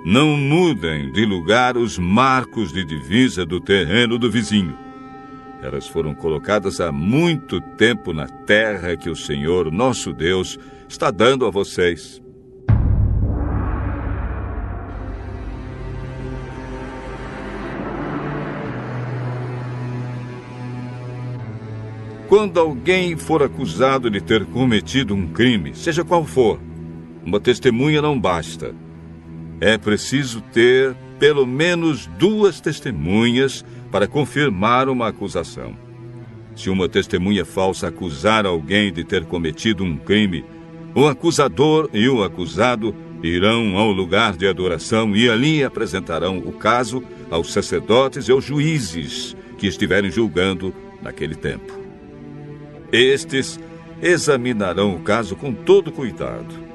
Não 0.08 0.36
mudem 0.36 1.10
de 1.10 1.26
lugar 1.26 1.76
os 1.76 1.98
marcos 1.98 2.72
de 2.72 2.84
divisa 2.84 3.44
do 3.44 3.60
terreno 3.60 4.16
do 4.16 4.30
vizinho. 4.30 4.78
Elas 5.60 5.88
foram 5.88 6.14
colocadas 6.14 6.80
há 6.80 6.92
muito 6.92 7.60
tempo 7.76 8.12
na 8.12 8.28
terra 8.28 8.96
que 8.96 9.10
o 9.10 9.16
Senhor, 9.16 9.68
nosso 9.72 10.12
Deus, 10.12 10.60
está 10.88 11.10
dando 11.10 11.44
a 11.44 11.50
vocês. 11.50 12.22
Quando 22.28 22.60
alguém 22.60 23.16
for 23.16 23.42
acusado 23.42 24.08
de 24.08 24.20
ter 24.20 24.46
cometido 24.46 25.16
um 25.16 25.26
crime, 25.26 25.74
seja 25.74 26.04
qual 26.04 26.24
for, 26.24 26.60
uma 27.24 27.40
testemunha 27.40 28.00
não 28.00 28.16
basta 28.16 28.85
é 29.60 29.78
preciso 29.78 30.40
ter 30.52 30.94
pelo 31.18 31.46
menos 31.46 32.06
duas 32.18 32.60
testemunhas 32.60 33.64
para 33.90 34.06
confirmar 34.06 34.88
uma 34.88 35.08
acusação. 35.08 35.76
Se 36.54 36.70
uma 36.70 36.88
testemunha 36.88 37.44
falsa 37.44 37.88
acusar 37.88 38.46
alguém 38.46 38.92
de 38.92 39.04
ter 39.04 39.24
cometido 39.24 39.84
um 39.84 39.96
crime, 39.96 40.44
o 40.94 41.06
acusador 41.06 41.88
e 41.92 42.08
o 42.08 42.22
acusado 42.22 42.94
irão 43.22 43.76
ao 43.76 43.90
lugar 43.90 44.36
de 44.36 44.46
adoração 44.46 45.16
e 45.16 45.28
ali 45.28 45.64
apresentarão 45.64 46.38
o 46.38 46.52
caso 46.52 47.02
aos 47.30 47.52
sacerdotes 47.52 48.28
e 48.28 48.32
aos 48.32 48.44
juízes 48.44 49.36
que 49.58 49.66
estiverem 49.66 50.10
julgando 50.10 50.74
naquele 51.02 51.34
tempo. 51.34 51.72
Estes 52.92 53.58
examinarão 54.02 54.94
o 54.94 55.00
caso 55.00 55.34
com 55.34 55.52
todo 55.52 55.90
cuidado 55.90 56.65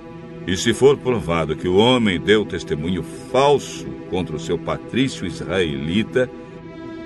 e 0.48 0.58
se 0.58 0.74
for 0.74 0.98
provado 0.98 1.56
que 1.56 1.68
o 1.68 1.78
homem 1.78 2.20
deu 2.20 2.46
testemunho 2.46 3.04
falso 3.32 3.86
contra 4.10 4.36
o 4.36 4.40
seu 4.40 4.58
patrício 4.58 5.26
israelita, 5.26 6.30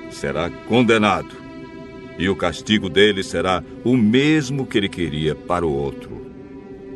será 0.10 0.50
condenado. 0.50 1.36
E 2.18 2.30
o 2.30 2.36
castigo 2.36 2.90
dele 2.90 3.24
será 3.24 3.62
o 3.84 3.98
mesmo 3.98 4.66
que 4.66 4.78
ele 4.78 4.88
queria 4.88 5.36
para 5.36 5.66
o 5.66 5.74
outro. 5.74 6.26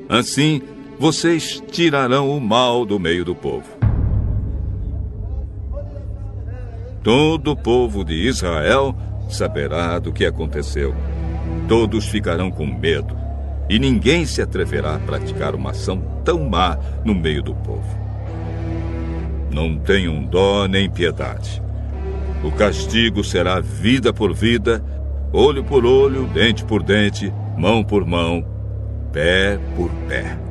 Assim, 0.08 0.61
vocês 0.98 1.61
tirarão 1.69 2.30
o 2.35 2.40
mal 2.40 2.85
do 2.85 2.98
meio 2.98 3.26
do 3.26 3.35
povo. 3.35 3.68
Todo 7.03 7.51
o 7.51 7.56
povo 7.56 8.03
de 8.03 8.14
Israel 8.14 8.95
saberá 9.30 10.00
do 10.00 10.14
que 10.14 10.26
aconteceu. 10.26 10.95
Todos 11.68 12.08
ficarão 12.08 12.50
com 12.50 12.66
medo 12.66 13.18
e 13.69 13.77
ninguém 13.77 14.25
se 14.25 14.41
atreverá 14.41 14.95
a 14.95 14.99
praticar 14.99 15.53
uma 15.53 15.69
ação 15.72 16.01
tão 16.25 16.49
má 16.49 16.77
no 17.06 17.14
meio 17.14 17.43
do 17.43 17.53
povo. 17.53 17.98
Não 19.51 19.77
tenham 19.77 20.23
dó 20.23 20.67
nem 20.67 20.89
piedade. 20.89 21.61
O 22.43 22.51
castigo 22.51 23.23
será 23.23 23.59
vida 23.59 24.11
por 24.11 24.33
vida, 24.33 24.83
olho 25.31 25.64
por 25.64 25.85
olho, 25.85 26.25
dente 26.27 26.64
por 26.64 26.81
dente, 26.81 27.31
mão 27.57 27.83
por 27.83 28.06
mão, 28.06 28.45
pé 29.11 29.59
por 29.75 29.89
pé. 30.07 30.49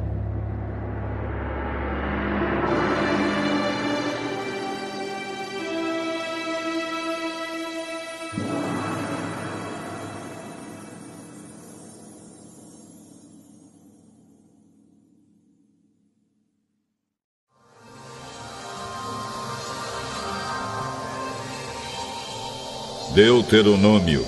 Deuteronômio, 23.19 24.25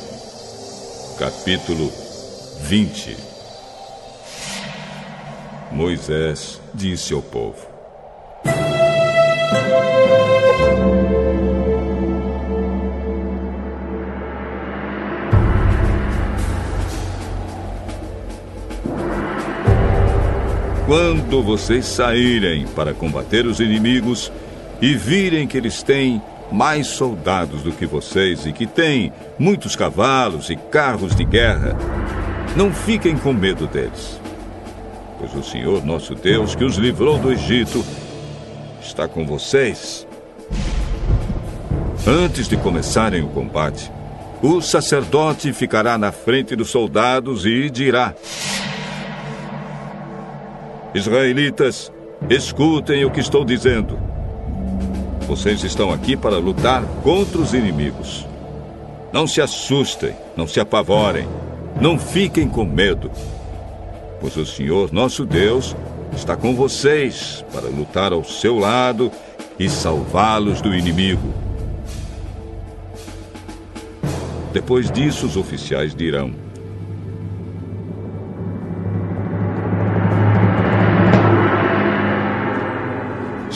capítulo 1.16 1.92
20. 2.62 3.16
Moisés 5.70 6.60
disse 6.74 7.14
ao 7.14 7.22
povo: 7.22 7.68
Quando 20.84 21.44
vocês 21.44 21.86
saírem 21.86 22.66
para 22.74 22.92
combater 22.92 23.46
os 23.46 23.60
inimigos 23.60 24.32
e 24.82 24.96
virem 24.96 25.46
que 25.46 25.56
eles 25.56 25.80
têm 25.80 26.20
mais 26.52 26.86
soldados 26.86 27.62
do 27.62 27.72
que 27.72 27.86
vocês 27.86 28.46
e 28.46 28.52
que 28.52 28.66
têm 28.66 29.12
muitos 29.38 29.76
cavalos 29.76 30.50
e 30.50 30.56
carros 30.56 31.14
de 31.14 31.24
guerra, 31.24 31.76
não 32.56 32.72
fiquem 32.72 33.16
com 33.16 33.32
medo 33.32 33.66
deles. 33.66 34.20
Pois 35.18 35.34
o 35.34 35.42
Senhor 35.42 35.84
nosso 35.84 36.14
Deus, 36.14 36.54
que 36.54 36.64
os 36.64 36.76
livrou 36.76 37.18
do 37.18 37.30
Egito, 37.30 37.84
está 38.80 39.06
com 39.06 39.24
vocês. 39.26 40.06
Antes 42.06 42.48
de 42.48 42.56
começarem 42.56 43.22
o 43.22 43.28
combate, 43.28 43.92
o 44.42 44.60
sacerdote 44.62 45.52
ficará 45.52 45.98
na 45.98 46.10
frente 46.10 46.56
dos 46.56 46.70
soldados 46.70 47.44
e 47.44 47.68
dirá: 47.68 48.14
Israelitas, 50.94 51.92
escutem 52.28 53.04
o 53.04 53.10
que 53.10 53.20
estou 53.20 53.44
dizendo. 53.44 54.09
Vocês 55.30 55.62
estão 55.62 55.92
aqui 55.92 56.16
para 56.16 56.38
lutar 56.38 56.82
contra 57.04 57.38
os 57.38 57.54
inimigos. 57.54 58.26
Não 59.12 59.28
se 59.28 59.40
assustem, 59.40 60.12
não 60.36 60.44
se 60.44 60.58
apavorem, 60.58 61.24
não 61.80 61.96
fiquem 61.96 62.48
com 62.48 62.64
medo, 62.64 63.12
pois 64.20 64.36
o 64.36 64.44
Senhor 64.44 64.92
nosso 64.92 65.24
Deus 65.24 65.76
está 66.16 66.36
com 66.36 66.56
vocês 66.56 67.44
para 67.52 67.68
lutar 67.68 68.12
ao 68.12 68.24
seu 68.24 68.58
lado 68.58 69.12
e 69.56 69.68
salvá-los 69.68 70.60
do 70.60 70.74
inimigo. 70.74 71.32
Depois 74.52 74.90
disso, 74.90 75.26
os 75.26 75.36
oficiais 75.36 75.94
dirão: 75.94 76.34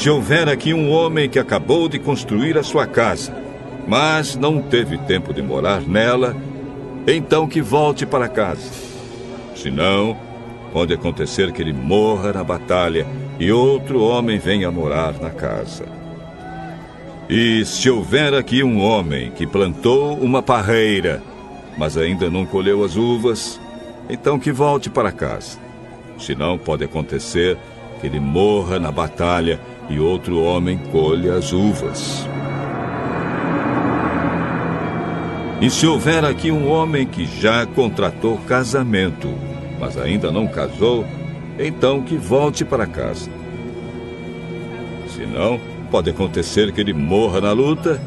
Se 0.05 0.11
houver 0.11 0.51
aqui 0.51 0.75
um 0.75 0.91
homem 0.91 1.31
que 1.31 1.39
acabou 1.39 1.89
de 1.89 1.99
construir 1.99 2.59
a 2.59 2.63
sua 2.63 2.87
casa, 2.87 3.35
mas 3.89 4.37
não 4.37 4.61
teve 4.61 4.99
tempo 4.99 5.33
de 5.33 5.41
morar 5.41 5.81
nela, 5.81 6.37
então 7.07 7.49
que 7.49 7.63
volte 7.63 8.05
para 8.05 8.29
casa. 8.29 8.71
Senão, 9.57 10.15
pode 10.75 10.93
acontecer 10.93 11.51
que 11.53 11.63
ele 11.63 11.73
morra 11.73 12.35
na 12.35 12.45
batalha 12.45 13.07
e 13.41 13.51
outro 13.51 14.03
homem 14.03 14.39
venha 14.39 14.71
morar 14.71 15.15
na 15.19 15.31
casa. 15.31 15.87
E 17.27 17.65
se 17.65 17.89
houver 17.89 18.35
aqui 18.35 18.63
um 18.63 18.83
homem 18.83 19.31
que 19.31 19.47
plantou 19.47 20.19
uma 20.19 20.43
parreira, 20.43 21.23
mas 21.79 21.97
ainda 21.97 22.29
não 22.29 22.45
colheu 22.45 22.85
as 22.85 22.95
uvas, 22.95 23.59
então 24.11 24.39
que 24.39 24.53
volte 24.53 24.91
para 24.91 25.11
casa. 25.11 25.59
Senão 26.19 26.59
pode 26.59 26.85
acontecer 26.85 27.57
que 28.03 28.07
ele 28.07 28.21
morra 28.21 28.79
na 28.79 28.93
batalha 28.93 29.59
e 29.89 29.99
outro 29.99 30.43
homem 30.43 30.79
colha 30.91 31.35
as 31.35 31.53
uvas. 31.53 32.27
E 35.61 35.71
se 35.71 35.87
houver 35.87 36.25
aqui 36.25 36.51
um 36.51 36.69
homem 36.71 37.07
que 37.07 37.25
já 37.25 37.65
contratou 37.65 38.37
casamento, 38.39 39.33
mas 39.79 39.97
ainda 39.97 40.31
não 40.31 40.47
casou, 40.47 41.07
então 41.59 42.03
que 42.03 42.17
volte 42.17 42.65
para 42.65 42.87
casa. 42.87 43.31
Se 45.09 45.25
não, 45.25 45.61
pode 45.91 46.11
acontecer 46.11 46.73
que 46.73 46.81
ele 46.81 46.93
morra 46.93 47.41
na 47.41 47.53
luta 47.53 48.01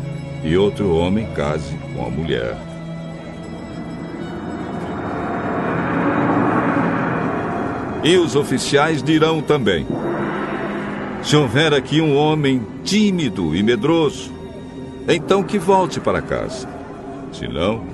e 0.43 0.57
outro 0.57 0.95
homem 0.95 1.25
case 1.33 1.75
com 1.95 2.05
a 2.05 2.09
mulher. 2.09 2.57
E 8.03 8.17
os 8.17 8.35
oficiais 8.35 9.01
dirão 9.01 9.41
também: 9.41 9.87
Se 11.27 11.35
houver 11.35 11.73
aqui 11.73 11.99
um 11.99 12.15
homem 12.15 12.65
tímido 12.85 13.53
e 13.53 13.61
medroso, 13.61 14.31
então 15.09 15.43
que 15.43 15.59
volte 15.59 15.99
para 15.99 16.21
casa. 16.21 16.65
Se 17.33 17.49
não, 17.49 17.85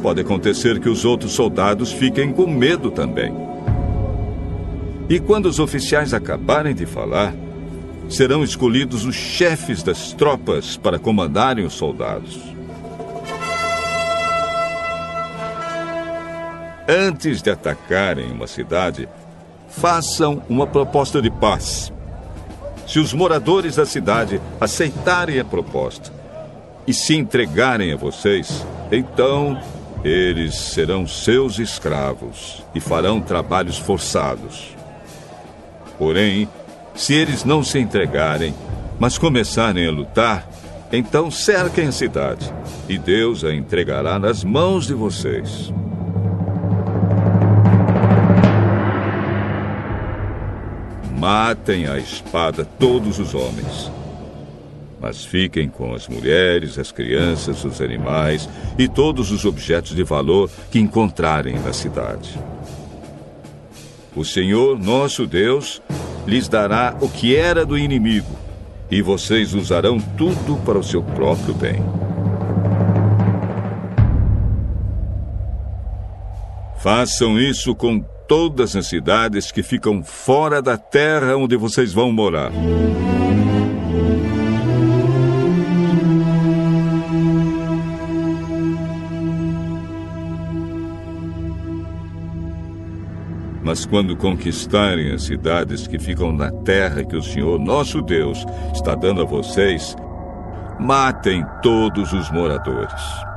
pode 0.00 0.22
acontecer 0.22 0.80
que 0.80 0.88
os 0.88 1.04
outros 1.04 1.32
soldados 1.32 1.92
fiquem 1.92 2.32
com 2.32 2.46
medo 2.46 2.90
também. 2.90 3.34
E 5.06 5.20
quando 5.20 5.44
os 5.44 5.58
oficiais 5.58 6.14
acabarem 6.14 6.74
de 6.74 6.86
falar, 6.86 7.34
serão 8.08 8.42
escolhidos 8.42 9.04
os 9.04 9.14
chefes 9.14 9.82
das 9.82 10.14
tropas 10.14 10.78
para 10.78 10.98
comandarem 10.98 11.66
os 11.66 11.74
soldados. 11.74 12.40
Antes 16.88 17.42
de 17.42 17.50
atacarem 17.50 18.32
uma 18.32 18.46
cidade, 18.46 19.06
façam 19.72 20.42
uma 20.48 20.66
proposta 20.66 21.20
de 21.20 21.30
paz. 21.30 21.92
Se 22.86 22.98
os 22.98 23.12
moradores 23.12 23.76
da 23.76 23.86
cidade 23.86 24.40
aceitarem 24.60 25.40
a 25.40 25.44
proposta 25.44 26.12
e 26.86 26.92
se 26.92 27.16
entregarem 27.16 27.92
a 27.92 27.96
vocês, 27.96 28.66
então 28.90 29.60
eles 30.04 30.54
serão 30.54 31.06
seus 31.06 31.58
escravos 31.58 32.62
e 32.74 32.80
farão 32.80 33.20
trabalhos 33.20 33.78
forçados. 33.78 34.76
Porém, 35.98 36.48
se 36.94 37.14
eles 37.14 37.44
não 37.44 37.62
se 37.62 37.78
entregarem, 37.78 38.54
mas 38.98 39.16
começarem 39.16 39.86
a 39.86 39.90
lutar, 39.90 40.46
então 40.92 41.30
cerquem 41.30 41.88
a 41.88 41.92
cidade, 41.92 42.52
e 42.88 42.98
Deus 42.98 43.44
a 43.44 43.54
entregará 43.54 44.18
nas 44.18 44.44
mãos 44.44 44.86
de 44.86 44.94
vocês. 44.94 45.72
Matem 51.22 51.86
a 51.86 51.98
espada 51.98 52.64
todos 52.64 53.20
os 53.20 53.32
homens. 53.32 53.92
Mas 55.00 55.24
fiquem 55.24 55.68
com 55.68 55.94
as 55.94 56.08
mulheres, 56.08 56.80
as 56.80 56.90
crianças, 56.90 57.64
os 57.64 57.80
animais 57.80 58.48
e 58.76 58.88
todos 58.88 59.30
os 59.30 59.44
objetos 59.44 59.94
de 59.94 60.02
valor 60.02 60.50
que 60.68 60.80
encontrarem 60.80 61.60
na 61.60 61.72
cidade. 61.72 62.36
O 64.16 64.24
Senhor, 64.24 64.76
nosso 64.76 65.24
Deus, 65.24 65.80
lhes 66.26 66.48
dará 66.48 66.96
o 67.00 67.08
que 67.08 67.36
era 67.36 67.64
do 67.64 67.78
inimigo, 67.78 68.36
e 68.90 69.00
vocês 69.00 69.54
usarão 69.54 70.00
tudo 70.18 70.60
para 70.64 70.80
o 70.80 70.82
seu 70.82 71.04
próprio 71.04 71.54
bem. 71.54 71.84
Façam 76.80 77.38
isso 77.38 77.76
com 77.76 78.04
todas 78.34 78.74
as 78.74 78.86
cidades 78.86 79.52
que 79.52 79.62
ficam 79.62 80.02
fora 80.02 80.62
da 80.62 80.78
terra 80.78 81.36
onde 81.36 81.54
vocês 81.54 81.92
vão 81.92 82.10
morar. 82.10 82.50
Mas 93.62 93.84
quando 93.84 94.16
conquistarem 94.16 95.12
as 95.12 95.24
cidades 95.24 95.86
que 95.86 95.98
ficam 95.98 96.32
na 96.32 96.50
terra 96.50 97.04
que 97.04 97.14
o 97.14 97.22
Senhor 97.22 97.58
nosso 97.58 98.00
Deus 98.00 98.46
está 98.72 98.94
dando 98.94 99.20
a 99.20 99.26
vocês, 99.26 99.94
matem 100.80 101.44
todos 101.62 102.14
os 102.14 102.30
moradores. 102.30 103.31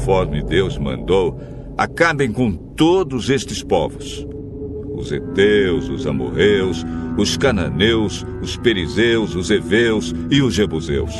Conforme 0.00 0.42
Deus 0.42 0.78
mandou, 0.78 1.38
acabem 1.76 2.32
com 2.32 2.50
todos 2.52 3.28
estes 3.28 3.62
povos: 3.62 4.26
os 4.94 5.12
heteus, 5.12 5.90
os 5.90 6.06
amorreus, 6.06 6.86
os 7.18 7.36
cananeus, 7.36 8.24
os 8.40 8.56
perizeus, 8.56 9.34
os 9.34 9.50
heveus 9.50 10.14
e 10.30 10.40
os 10.40 10.54
jebuseus. 10.54 11.14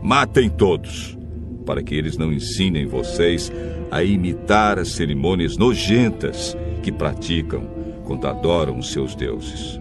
Matem 0.00 0.48
todos 0.48 1.18
para 1.66 1.82
que 1.82 1.96
eles 1.96 2.16
não 2.16 2.32
ensinem 2.32 2.86
vocês 2.86 3.50
a 3.90 4.04
imitar 4.04 4.78
as 4.78 4.92
cerimônias 4.92 5.56
nojentas 5.56 6.56
que 6.80 6.92
praticam 6.92 7.66
quando 8.04 8.28
adoram 8.28 8.78
os 8.78 8.92
seus 8.92 9.16
deuses. 9.16 9.80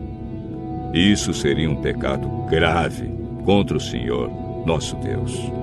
Isso 0.95 1.31
seria 1.31 1.69
um 1.69 1.75
pecado 1.75 2.27
grave 2.49 3.07
contra 3.45 3.77
o 3.77 3.81
Senhor, 3.81 4.31
nosso 4.65 4.95
Deus. 4.95 5.62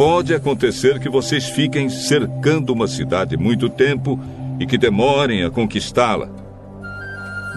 Pode 0.00 0.34
acontecer 0.34 0.98
que 0.98 1.10
vocês 1.10 1.50
fiquem 1.50 1.90
cercando 1.90 2.72
uma 2.72 2.88
cidade 2.88 3.36
muito 3.36 3.68
tempo 3.68 4.18
e 4.58 4.64
que 4.64 4.78
demorem 4.78 5.44
a 5.44 5.50
conquistá-la. 5.50 6.26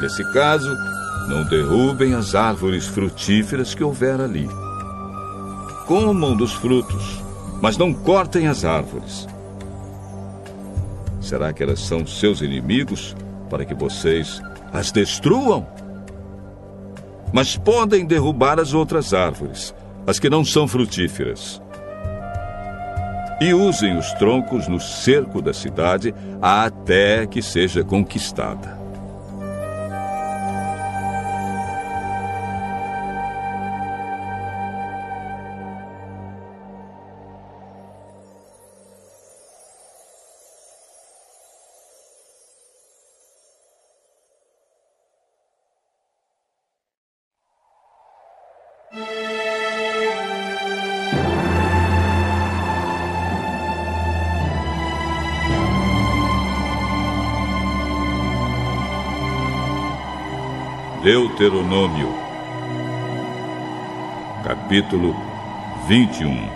Nesse 0.01 0.29
caso, 0.33 0.69
não 1.29 1.45
derrubem 1.45 2.13
as 2.13 2.35
árvores 2.35 2.85
frutíferas 2.85 3.73
que 3.73 3.81
houver 3.81 4.19
ali. 4.19 4.49
Comam 5.87 6.35
dos 6.35 6.51
frutos, 6.51 7.23
mas 7.61 7.77
não 7.77 7.93
cortem 7.93 8.49
as 8.49 8.65
árvores. 8.65 9.25
Será 11.21 11.53
que 11.53 11.63
elas 11.63 11.79
são 11.79 12.05
seus 12.05 12.41
inimigos 12.41 13.15
para 13.49 13.63
que 13.63 13.73
vocês 13.73 14.41
as 14.73 14.91
destruam? 14.91 15.65
Mas 17.31 17.55
podem 17.55 18.05
derrubar 18.05 18.59
as 18.59 18.73
outras 18.73 19.13
árvores, 19.13 19.73
as 20.05 20.19
que 20.19 20.29
não 20.29 20.43
são 20.43 20.67
frutíferas 20.67 21.62
e 23.43 23.53
usem 23.53 23.97
os 23.97 24.13
troncos 24.13 24.69
no 24.69 24.79
cerco 24.79 25.41
da 25.41 25.53
cidade 25.53 26.15
até 26.41 27.27
que 27.27 27.41
seja 27.41 27.83
conquistada. 27.83 28.82
Deuteronômio, 61.35 62.09
capítulo 64.43 65.15
21. 65.87 66.47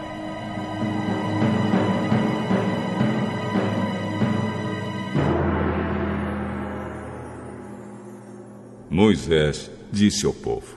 Moisés 8.88 9.72
disse 9.91 10.27
ao 10.27 10.33
povo: 10.33 10.76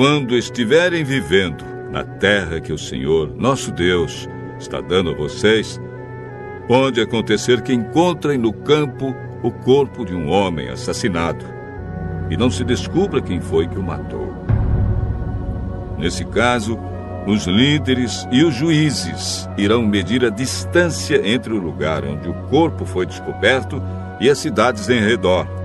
Quando 0.00 0.34
estiverem 0.34 1.04
vivendo 1.04 1.62
na 1.90 2.02
terra 2.02 2.58
que 2.58 2.72
o 2.72 2.78
Senhor, 2.78 3.36
nosso 3.36 3.70
Deus, 3.70 4.26
está 4.58 4.80
dando 4.80 5.10
a 5.10 5.14
vocês, 5.14 5.78
pode 6.66 7.02
acontecer 7.02 7.60
que 7.60 7.74
encontrem 7.74 8.38
no 8.38 8.50
campo 8.50 9.14
o 9.42 9.50
corpo 9.50 10.06
de 10.06 10.14
um 10.14 10.30
homem 10.30 10.70
assassinado 10.70 11.44
e 12.30 12.36
não 12.38 12.50
se 12.50 12.64
descubra 12.64 13.20
quem 13.20 13.42
foi 13.42 13.68
que 13.68 13.78
o 13.78 13.82
matou. 13.82 14.32
Nesse 15.98 16.24
caso, 16.24 16.78
os 17.26 17.44
líderes 17.44 18.26
e 18.32 18.42
os 18.42 18.54
juízes 18.54 19.46
irão 19.58 19.82
medir 19.82 20.24
a 20.24 20.30
distância 20.30 21.20
entre 21.28 21.52
o 21.52 21.58
lugar 21.58 22.06
onde 22.06 22.26
o 22.26 22.34
corpo 22.48 22.86
foi 22.86 23.04
descoberto 23.04 23.82
e 24.18 24.30
as 24.30 24.38
cidades 24.38 24.88
em 24.88 25.00
redor 25.00 25.59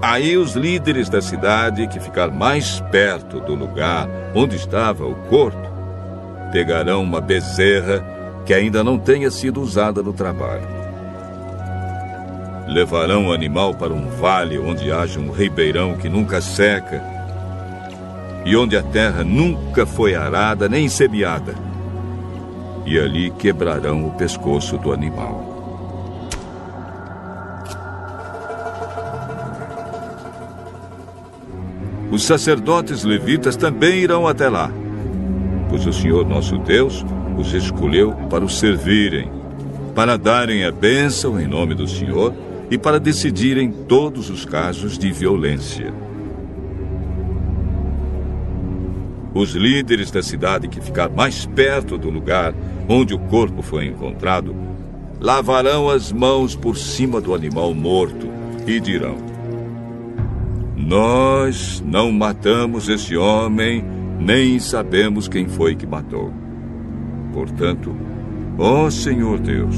Aí 0.00 0.36
os 0.36 0.54
líderes 0.54 1.08
da 1.08 1.20
cidade 1.20 1.88
que 1.88 1.98
ficar 1.98 2.30
mais 2.30 2.80
perto 2.92 3.40
do 3.40 3.54
lugar 3.54 4.08
onde 4.32 4.54
estava 4.54 5.04
o 5.04 5.14
corpo 5.28 5.68
pegarão 6.52 7.02
uma 7.02 7.20
bezerra 7.20 8.04
que 8.46 8.54
ainda 8.54 8.84
não 8.84 8.96
tenha 8.96 9.30
sido 9.30 9.60
usada 9.60 10.00
no 10.00 10.12
trabalho. 10.12 10.66
Levarão 12.68 13.26
o 13.26 13.32
animal 13.32 13.74
para 13.74 13.92
um 13.92 14.08
vale 14.08 14.58
onde 14.58 14.92
haja 14.92 15.18
um 15.18 15.32
ribeirão 15.32 15.96
que 15.96 16.08
nunca 16.08 16.40
seca 16.40 17.02
e 18.44 18.56
onde 18.56 18.76
a 18.76 18.82
terra 18.82 19.24
nunca 19.24 19.84
foi 19.84 20.14
arada 20.14 20.68
nem 20.68 20.88
semeada. 20.88 21.54
E 22.86 22.98
ali 22.98 23.30
quebrarão 23.32 24.06
o 24.06 24.12
pescoço 24.12 24.78
do 24.78 24.92
animal. 24.92 25.47
Os 32.18 32.24
sacerdotes 32.24 33.04
levitas 33.04 33.54
também 33.54 34.00
irão 34.00 34.26
até 34.26 34.48
lá, 34.48 34.72
pois 35.70 35.86
o 35.86 35.92
Senhor 35.92 36.26
nosso 36.26 36.58
Deus 36.58 37.06
os 37.38 37.54
escolheu 37.54 38.12
para 38.28 38.44
o 38.44 38.48
servirem, 38.48 39.30
para 39.94 40.18
darem 40.18 40.64
a 40.64 40.72
bênção 40.72 41.40
em 41.40 41.46
nome 41.46 41.76
do 41.76 41.86
Senhor 41.86 42.34
e 42.68 42.76
para 42.76 42.98
decidirem 42.98 43.70
todos 43.70 44.30
os 44.30 44.44
casos 44.44 44.98
de 44.98 45.12
violência. 45.12 45.94
Os 49.32 49.52
líderes 49.52 50.10
da 50.10 50.20
cidade 50.20 50.66
que 50.66 50.80
ficar 50.80 51.08
mais 51.08 51.46
perto 51.46 51.96
do 51.96 52.10
lugar 52.10 52.52
onde 52.88 53.14
o 53.14 53.18
corpo 53.20 53.62
foi 53.62 53.86
encontrado 53.86 54.56
lavarão 55.20 55.88
as 55.88 56.10
mãos 56.10 56.56
por 56.56 56.76
cima 56.76 57.20
do 57.20 57.32
animal 57.32 57.72
morto 57.72 58.26
e 58.66 58.80
dirão: 58.80 59.37
nós 60.88 61.84
não 61.86 62.10
matamos 62.10 62.88
esse 62.88 63.14
homem, 63.14 63.84
nem 64.18 64.58
sabemos 64.58 65.28
quem 65.28 65.46
foi 65.46 65.76
que 65.76 65.86
matou. 65.86 66.32
Portanto, 67.30 67.94
ó 68.58 68.88
Senhor 68.88 69.38
Deus, 69.38 69.76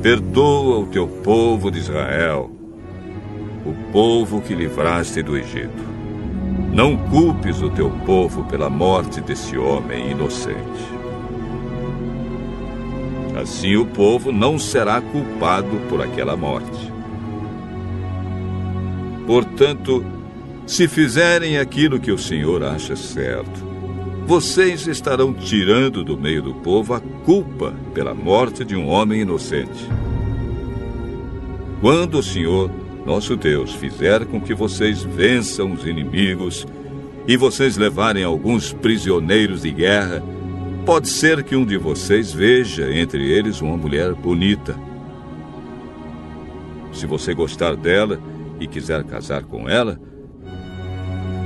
perdoa 0.00 0.78
o 0.78 0.86
teu 0.86 1.06
povo 1.06 1.70
de 1.70 1.80
Israel, 1.80 2.50
o 3.66 3.74
povo 3.92 4.40
que 4.40 4.54
livraste 4.54 5.22
do 5.22 5.36
Egito. 5.36 5.84
Não 6.72 6.96
culpes 6.96 7.60
o 7.60 7.68
teu 7.68 7.90
povo 8.06 8.42
pela 8.44 8.70
morte 8.70 9.20
desse 9.20 9.58
homem 9.58 10.12
inocente. 10.12 10.96
Assim 13.38 13.76
o 13.76 13.84
povo 13.84 14.32
não 14.32 14.58
será 14.58 14.98
culpado 14.98 15.76
por 15.90 16.00
aquela 16.00 16.38
morte. 16.38 16.95
Portanto, 19.26 20.04
se 20.66 20.86
fizerem 20.86 21.58
aquilo 21.58 21.98
que 21.98 22.12
o 22.12 22.18
Senhor 22.18 22.62
acha 22.62 22.94
certo, 22.94 23.66
vocês 24.26 24.86
estarão 24.86 25.32
tirando 25.32 26.02
do 26.02 26.16
meio 26.16 26.42
do 26.42 26.54
povo 26.54 26.94
a 26.94 27.00
culpa 27.00 27.74
pela 27.94 28.14
morte 28.14 28.64
de 28.64 28.74
um 28.74 28.88
homem 28.88 29.20
inocente. 29.20 29.88
Quando 31.80 32.18
o 32.18 32.22
Senhor, 32.22 32.70
nosso 33.04 33.36
Deus, 33.36 33.72
fizer 33.74 34.24
com 34.26 34.40
que 34.40 34.54
vocês 34.54 35.02
vençam 35.02 35.72
os 35.72 35.84
inimigos 35.84 36.66
e 37.28 37.36
vocês 37.36 37.76
levarem 37.76 38.24
alguns 38.24 38.72
prisioneiros 38.72 39.62
de 39.62 39.70
guerra, 39.70 40.22
pode 40.84 41.08
ser 41.08 41.42
que 41.42 41.54
um 41.54 41.64
de 41.64 41.76
vocês 41.76 42.32
veja 42.32 42.92
entre 42.92 43.30
eles 43.30 43.60
uma 43.60 43.76
mulher 43.76 44.14
bonita. 44.14 44.76
Se 46.92 47.06
você 47.06 47.34
gostar 47.34 47.76
dela, 47.76 48.20
e 48.60 48.66
quiser 48.66 49.04
casar 49.04 49.44
com 49.44 49.68
ela, 49.68 49.98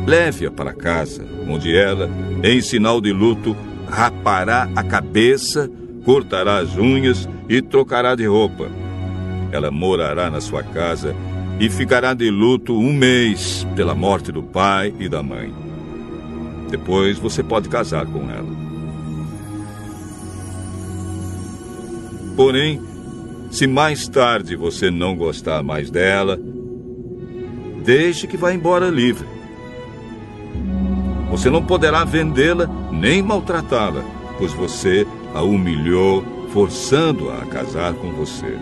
leve-a 0.06 0.50
para 0.50 0.72
casa, 0.72 1.24
onde 1.48 1.76
ela, 1.76 2.08
em 2.42 2.60
sinal 2.60 3.00
de 3.00 3.12
luto, 3.12 3.56
rapará 3.88 4.68
a 4.74 4.82
cabeça, 4.82 5.70
cortará 6.04 6.58
as 6.58 6.76
unhas 6.76 7.28
e 7.48 7.60
trocará 7.60 8.14
de 8.14 8.26
roupa. 8.26 8.68
Ela 9.52 9.70
morará 9.70 10.30
na 10.30 10.40
sua 10.40 10.62
casa 10.62 11.14
e 11.58 11.68
ficará 11.68 12.14
de 12.14 12.30
luto 12.30 12.74
um 12.74 12.92
mês 12.92 13.66
pela 13.76 13.94
morte 13.94 14.32
do 14.32 14.42
pai 14.42 14.94
e 14.98 15.08
da 15.08 15.22
mãe. 15.22 15.52
Depois 16.70 17.18
você 17.18 17.42
pode 17.42 17.68
casar 17.68 18.06
com 18.06 18.30
ela. 18.30 18.48
Porém, 22.36 22.80
se 23.50 23.66
mais 23.66 24.08
tarde 24.08 24.54
você 24.56 24.90
não 24.90 25.16
gostar 25.16 25.62
mais 25.62 25.90
dela, 25.90 26.38
Deixe 27.80 28.26
que 28.26 28.36
vá 28.36 28.52
embora 28.52 28.88
livre. 28.88 29.26
Você 31.30 31.48
não 31.48 31.64
poderá 31.64 32.04
vendê-la 32.04 32.66
nem 32.90 33.22
maltratá-la, 33.22 34.04
pois 34.38 34.52
você 34.52 35.06
a 35.34 35.42
humilhou, 35.42 36.24
forçando-a 36.52 37.38
a 37.38 37.46
casar 37.46 37.94
com 37.94 38.10
você. 38.12 38.58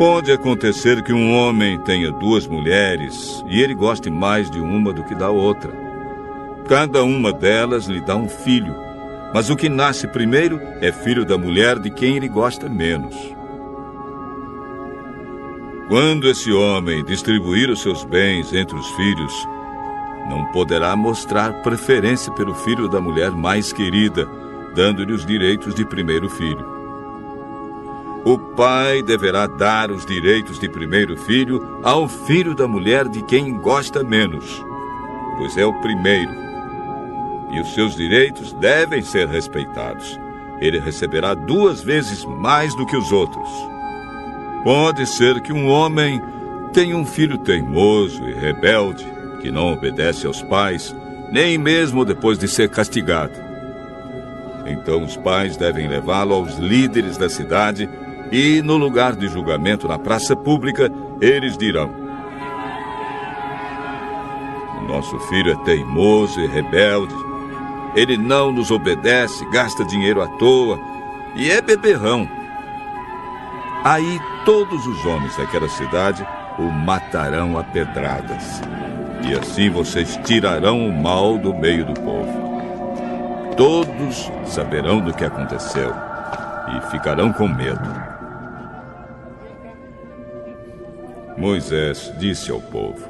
Pode 0.00 0.32
acontecer 0.32 1.02
que 1.02 1.12
um 1.12 1.34
homem 1.34 1.78
tenha 1.78 2.10
duas 2.10 2.46
mulheres 2.46 3.44
e 3.46 3.60
ele 3.60 3.74
goste 3.74 4.08
mais 4.08 4.50
de 4.50 4.58
uma 4.58 4.94
do 4.94 5.04
que 5.04 5.14
da 5.14 5.28
outra. 5.28 5.70
Cada 6.66 7.04
uma 7.04 7.30
delas 7.30 7.84
lhe 7.84 8.00
dá 8.00 8.16
um 8.16 8.26
filho, 8.26 8.74
mas 9.34 9.50
o 9.50 9.56
que 9.56 9.68
nasce 9.68 10.08
primeiro 10.08 10.58
é 10.80 10.90
filho 10.90 11.22
da 11.22 11.36
mulher 11.36 11.78
de 11.78 11.90
quem 11.90 12.16
ele 12.16 12.28
gosta 12.28 12.66
menos. 12.66 13.14
Quando 15.88 16.30
esse 16.30 16.50
homem 16.50 17.04
distribuir 17.04 17.68
os 17.68 17.82
seus 17.82 18.02
bens 18.02 18.54
entre 18.54 18.78
os 18.78 18.88
filhos, 18.92 19.46
não 20.30 20.46
poderá 20.46 20.96
mostrar 20.96 21.60
preferência 21.60 22.32
pelo 22.32 22.54
filho 22.54 22.88
da 22.88 23.02
mulher 23.02 23.32
mais 23.32 23.70
querida, 23.70 24.26
dando-lhe 24.74 25.12
os 25.12 25.26
direitos 25.26 25.74
de 25.74 25.84
primeiro 25.84 26.30
filho. 26.30 26.79
O 28.24 28.36
pai 28.38 29.02
deverá 29.02 29.46
dar 29.46 29.90
os 29.90 30.04
direitos 30.04 30.58
de 30.58 30.68
primeiro 30.68 31.16
filho 31.16 31.80
ao 31.82 32.06
filho 32.06 32.54
da 32.54 32.68
mulher 32.68 33.08
de 33.08 33.22
quem 33.22 33.56
gosta 33.56 34.04
menos, 34.04 34.62
pois 35.38 35.56
é 35.56 35.64
o 35.64 35.72
primeiro. 35.80 36.30
E 37.50 37.60
os 37.60 37.72
seus 37.72 37.96
direitos 37.96 38.52
devem 38.52 39.00
ser 39.00 39.26
respeitados. 39.26 40.20
Ele 40.60 40.78
receberá 40.78 41.32
duas 41.32 41.82
vezes 41.82 42.22
mais 42.26 42.74
do 42.74 42.84
que 42.84 42.94
os 42.94 43.10
outros. 43.10 43.48
Pode 44.62 45.06
ser 45.06 45.40
que 45.40 45.52
um 45.52 45.66
homem 45.66 46.20
tenha 46.74 46.94
um 46.94 47.06
filho 47.06 47.38
teimoso 47.38 48.28
e 48.28 48.34
rebelde, 48.34 49.06
que 49.40 49.50
não 49.50 49.72
obedece 49.72 50.26
aos 50.26 50.42
pais, 50.42 50.94
nem 51.32 51.56
mesmo 51.56 52.04
depois 52.04 52.38
de 52.38 52.46
ser 52.46 52.68
castigado. 52.68 53.32
Então 54.66 55.02
os 55.02 55.16
pais 55.16 55.56
devem 55.56 55.88
levá-lo 55.88 56.34
aos 56.34 56.58
líderes 56.58 57.16
da 57.16 57.30
cidade 57.30 57.88
e 58.30 58.62
no 58.62 58.76
lugar 58.76 59.16
de 59.16 59.28
julgamento 59.28 59.88
na 59.88 59.98
praça 59.98 60.36
pública, 60.36 60.90
eles 61.20 61.58
dirão: 61.58 61.90
Nosso 64.86 65.18
filho 65.20 65.52
é 65.52 65.56
teimoso 65.64 66.40
e 66.40 66.46
rebelde. 66.46 67.14
Ele 67.94 68.16
não 68.16 68.52
nos 68.52 68.70
obedece, 68.70 69.44
gasta 69.50 69.84
dinheiro 69.84 70.22
à 70.22 70.28
toa 70.38 70.78
e 71.34 71.50
é 71.50 71.60
beberrão. 71.60 72.28
Aí 73.82 74.20
todos 74.44 74.86
os 74.86 75.04
homens 75.06 75.36
daquela 75.36 75.68
cidade 75.68 76.26
o 76.58 76.70
matarão 76.70 77.58
a 77.58 77.64
pedradas. 77.64 78.60
E 79.26 79.34
assim 79.34 79.70
vocês 79.70 80.18
tirarão 80.24 80.86
o 80.86 80.92
mal 80.92 81.38
do 81.38 81.54
meio 81.54 81.84
do 81.84 81.94
povo. 81.94 82.50
Todos 83.56 84.30
saberão 84.46 85.00
do 85.00 85.12
que 85.12 85.24
aconteceu 85.24 85.92
e 86.76 86.90
ficarão 86.90 87.32
com 87.32 87.48
medo. 87.48 88.09
Moisés 91.36 92.12
disse 92.18 92.50
ao 92.50 92.60
povo: 92.60 93.08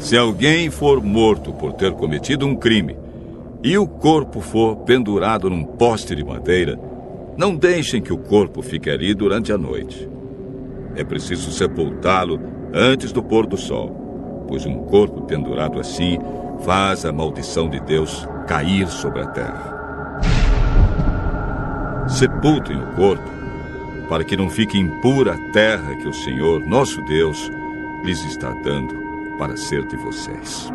Se 0.00 0.16
alguém 0.16 0.70
for 0.70 1.02
morto 1.02 1.52
por 1.52 1.72
ter 1.72 1.92
cometido 1.92 2.46
um 2.46 2.54
crime 2.54 2.96
e 3.62 3.78
o 3.78 3.86
corpo 3.86 4.40
for 4.40 4.76
pendurado 4.78 5.48
num 5.48 5.64
poste 5.64 6.14
de 6.14 6.22
madeira, 6.22 6.78
não 7.36 7.56
deixem 7.56 8.02
que 8.02 8.12
o 8.12 8.18
corpo 8.18 8.62
fique 8.62 8.90
ali 8.90 9.14
durante 9.14 9.52
a 9.52 9.58
noite. 9.58 10.08
É 10.94 11.02
preciso 11.02 11.50
sepultá-lo 11.50 12.38
antes 12.72 13.12
do 13.12 13.22
pôr 13.22 13.46
do 13.46 13.56
sol, 13.56 14.44
pois 14.46 14.66
um 14.66 14.78
corpo 14.84 15.22
pendurado 15.22 15.80
assim 15.80 16.18
faz 16.60 17.04
a 17.04 17.12
maldição 17.12 17.68
de 17.68 17.80
Deus 17.80 18.28
cair 18.46 18.86
sobre 18.88 19.22
a 19.22 19.26
terra. 19.26 19.73
Sepultem 22.08 22.76
o 22.76 22.86
corpo, 22.94 23.30
para 24.08 24.22
que 24.24 24.36
não 24.36 24.50
fique 24.50 24.78
impura 24.78 25.34
a 25.34 25.52
terra 25.52 25.96
que 25.96 26.06
o 26.06 26.12
Senhor, 26.12 26.64
nosso 26.64 27.00
Deus, 27.02 27.50
lhes 28.04 28.22
está 28.24 28.52
dando 28.62 28.94
para 29.38 29.56
ser 29.56 29.84
de 29.86 29.96
vocês. 29.96 30.70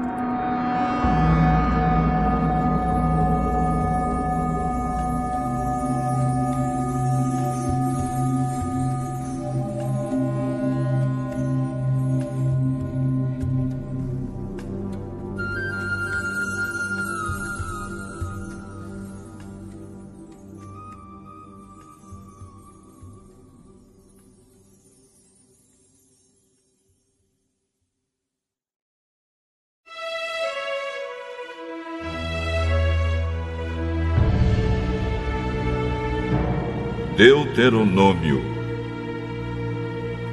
Deuteronômio, 37.19 38.41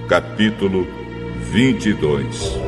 capítulo 0.08 0.86
22. 1.50 2.60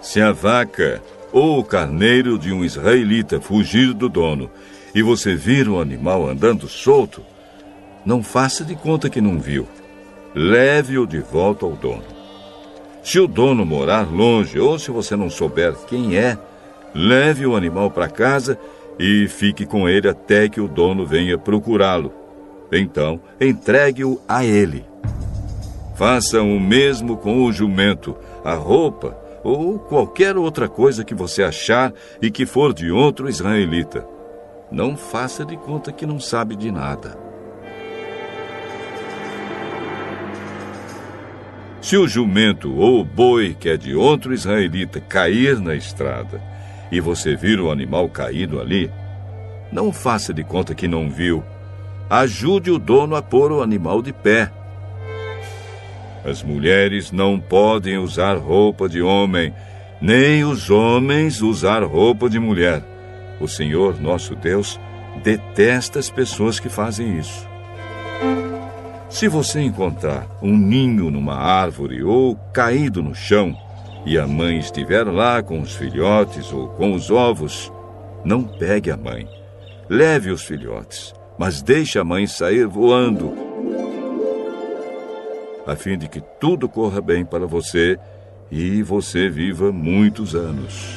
Se 0.00 0.22
a 0.22 0.32
vaca 0.32 1.02
ou 1.30 1.58
o 1.58 1.64
carneiro 1.64 2.38
de 2.38 2.50
um 2.50 2.64
israelita 2.64 3.38
fugir 3.38 3.92
do 3.92 4.08
dono 4.08 4.50
e 4.94 5.02
você 5.02 5.34
vir 5.34 5.68
o 5.68 5.78
animal 5.78 6.26
andando 6.26 6.66
solto, 6.66 7.22
não 8.06 8.22
faça 8.22 8.64
de 8.64 8.74
conta 8.74 9.10
que 9.10 9.20
não 9.20 9.38
viu. 9.38 9.68
Leve-o 10.34 11.06
de 11.06 11.18
volta 11.18 11.66
ao 11.66 11.72
dono. 11.72 12.21
Se 13.02 13.18
o 13.18 13.26
dono 13.26 13.66
morar 13.66 14.10
longe 14.10 14.58
ou 14.60 14.78
se 14.78 14.90
você 14.90 15.16
não 15.16 15.28
souber 15.28 15.74
quem 15.88 16.16
é, 16.16 16.38
leve 16.94 17.44
o 17.44 17.56
animal 17.56 17.90
para 17.90 18.08
casa 18.08 18.58
e 18.98 19.26
fique 19.28 19.66
com 19.66 19.88
ele 19.88 20.08
até 20.08 20.48
que 20.48 20.60
o 20.60 20.68
dono 20.68 21.04
venha 21.04 21.36
procurá-lo. 21.36 22.12
Então, 22.70 23.20
entregue-o 23.40 24.20
a 24.28 24.44
ele. 24.44 24.84
Faça 25.96 26.40
o 26.40 26.60
mesmo 26.60 27.16
com 27.16 27.44
o 27.44 27.52
jumento, 27.52 28.16
a 28.44 28.54
roupa 28.54 29.18
ou 29.44 29.78
qualquer 29.78 30.36
outra 30.36 30.68
coisa 30.68 31.04
que 31.04 31.14
você 31.14 31.42
achar 31.42 31.92
e 32.20 32.30
que 32.30 32.46
for 32.46 32.72
de 32.72 32.90
outro 32.90 33.28
israelita. 33.28 34.06
Não 34.70 34.96
faça 34.96 35.44
de 35.44 35.56
conta 35.56 35.92
que 35.92 36.06
não 36.06 36.18
sabe 36.18 36.56
de 36.56 36.70
nada. 36.70 37.21
Se 41.82 41.96
o 41.96 42.06
jumento 42.06 42.72
ou 42.76 43.00
o 43.00 43.04
boi 43.04 43.56
que 43.58 43.68
é 43.68 43.76
de 43.76 43.92
outro 43.92 44.32
israelita 44.32 45.00
cair 45.00 45.58
na 45.58 45.74
estrada 45.74 46.40
e 46.92 47.00
você 47.00 47.34
vir 47.34 47.60
o 47.60 47.72
animal 47.72 48.08
caído 48.08 48.60
ali, 48.60 48.88
não 49.72 49.92
faça 49.92 50.32
de 50.32 50.44
conta 50.44 50.76
que 50.76 50.86
não 50.86 51.10
viu. 51.10 51.42
Ajude 52.08 52.70
o 52.70 52.78
dono 52.78 53.16
a 53.16 53.22
pôr 53.22 53.50
o 53.50 53.62
animal 53.62 54.00
de 54.00 54.12
pé. 54.12 54.48
As 56.24 56.40
mulheres 56.40 57.10
não 57.10 57.40
podem 57.40 57.98
usar 57.98 58.36
roupa 58.36 58.88
de 58.88 59.02
homem, 59.02 59.52
nem 60.00 60.44
os 60.44 60.70
homens 60.70 61.42
usar 61.42 61.82
roupa 61.82 62.30
de 62.30 62.38
mulher. 62.38 62.80
O 63.40 63.48
Senhor, 63.48 64.00
nosso 64.00 64.36
Deus, 64.36 64.78
detesta 65.24 65.98
as 65.98 66.08
pessoas 66.08 66.60
que 66.60 66.68
fazem 66.68 67.18
isso. 67.18 67.50
Se 69.12 69.28
você 69.28 69.60
encontrar 69.60 70.26
um 70.40 70.56
ninho 70.56 71.10
numa 71.10 71.34
árvore 71.34 72.02
ou 72.02 72.34
caído 72.50 73.02
no 73.02 73.14
chão, 73.14 73.54
e 74.06 74.18
a 74.18 74.26
mãe 74.26 74.58
estiver 74.58 75.06
lá 75.06 75.42
com 75.42 75.60
os 75.60 75.76
filhotes 75.76 76.50
ou 76.50 76.68
com 76.68 76.94
os 76.94 77.10
ovos, 77.10 77.70
não 78.24 78.42
pegue 78.42 78.90
a 78.90 78.96
mãe. 78.96 79.28
Leve 79.86 80.30
os 80.30 80.42
filhotes, 80.42 81.14
mas 81.38 81.60
deixe 81.60 81.98
a 81.98 82.04
mãe 82.04 82.26
sair 82.26 82.66
voando, 82.66 83.34
a 85.66 85.76
fim 85.76 85.98
de 85.98 86.08
que 86.08 86.22
tudo 86.40 86.66
corra 86.66 87.02
bem 87.02 87.22
para 87.22 87.46
você 87.46 87.98
e 88.50 88.82
você 88.82 89.28
viva 89.28 89.70
muitos 89.70 90.34
anos. 90.34 90.96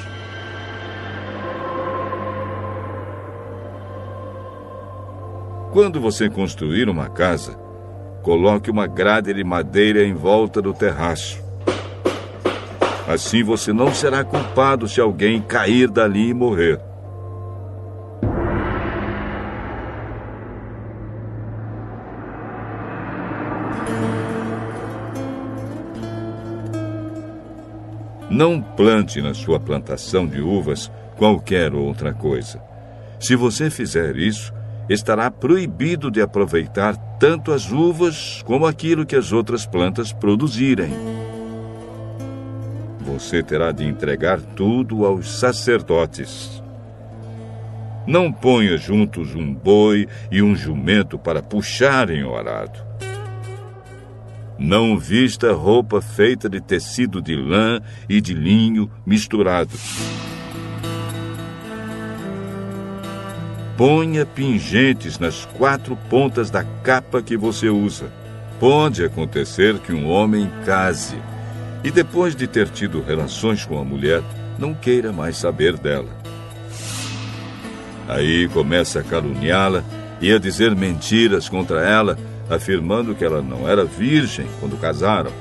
Quando 5.74 6.00
você 6.00 6.30
construir 6.30 6.88
uma 6.88 7.10
casa, 7.10 7.65
Coloque 8.26 8.72
uma 8.72 8.88
grade 8.88 9.32
de 9.32 9.44
madeira 9.44 10.04
em 10.04 10.16
volta 10.16 10.60
do 10.60 10.74
terraço. 10.74 11.40
Assim 13.08 13.44
você 13.44 13.72
não 13.72 13.94
será 13.94 14.24
culpado 14.24 14.88
se 14.88 15.00
alguém 15.00 15.40
cair 15.40 15.88
dali 15.92 16.30
e 16.30 16.34
morrer. 16.34 16.82
Não 28.28 28.60
plante 28.60 29.22
na 29.22 29.36
sua 29.36 29.60
plantação 29.60 30.26
de 30.26 30.42
uvas 30.42 30.92
qualquer 31.16 31.76
outra 31.76 32.12
coisa. 32.12 32.60
Se 33.20 33.36
você 33.36 33.70
fizer 33.70 34.16
isso, 34.16 34.52
estará 34.90 35.30
proibido 35.32 36.12
de 36.12 36.22
aproveitar 36.22 36.96
tanto 37.20 37.52
as 37.52 37.72
uvas 37.72 38.42
como 38.46 38.66
aquilo 38.66 39.06
que 39.06 39.16
as 39.16 39.32
outras 39.32 39.66
plantas 39.66 40.14
produzirem. 40.14 40.92
Você 43.00 43.42
terá 43.44 43.72
de 43.72 43.86
entregar 43.86 44.42
tudo 44.42 45.06
aos 45.06 45.40
sacerdotes. 45.40 46.62
Não 48.06 48.32
ponha 48.32 48.78
juntos 48.78 49.34
um 49.36 49.54
boi 49.54 50.08
e 50.32 50.42
um 50.42 50.56
jumento 50.56 51.18
para 51.18 51.42
puxarem 51.42 52.24
o 52.24 52.36
arado. 52.36 52.86
Não 54.58 54.98
vista 54.98 55.52
roupa 55.54 56.02
feita 56.02 56.48
de 56.48 56.62
tecido 56.62 57.22
de 57.22 57.36
lã 57.36 57.82
e 58.08 58.22
de 58.22 58.34
linho 58.34 58.90
misturados. 59.06 60.35
Ponha 63.78 64.26
pingentes 64.26 65.20
nas 65.20 65.46
quatro 65.46 65.98
pontas 66.10 66.50
da 66.50 66.64
capa 66.84 67.22
que 67.22 67.36
você 67.36 67.68
usa. 67.70 68.06
Pode 68.60 69.04
acontecer 69.04 69.80
que 69.80 69.92
um 69.92 70.10
homem 70.10 70.50
case 70.64 71.18
e 71.84 71.92
depois 71.92 72.36
de 72.36 72.48
ter 72.48 72.68
tido 72.70 73.00
relações 73.00 73.64
com 73.64 73.78
a 73.78 73.84
mulher, 73.84 74.24
não 74.58 74.74
queira 74.74 75.14
mais 75.14 75.38
saber 75.38 75.78
dela. 75.78 76.10
Aí 78.08 78.48
começa 78.48 79.02
a 79.02 79.04
caluniá-la 79.04 79.84
e 80.20 80.32
a 80.32 80.40
dizer 80.40 80.76
mentiras 80.76 81.48
contra 81.48 81.82
ela, 81.82 82.18
afirmando 82.50 83.14
que 83.14 83.24
ela 83.24 83.42
não 83.42 83.70
era 83.70 83.86
virgem 83.86 84.48
quando 84.60 84.80
casaram. 84.80 85.32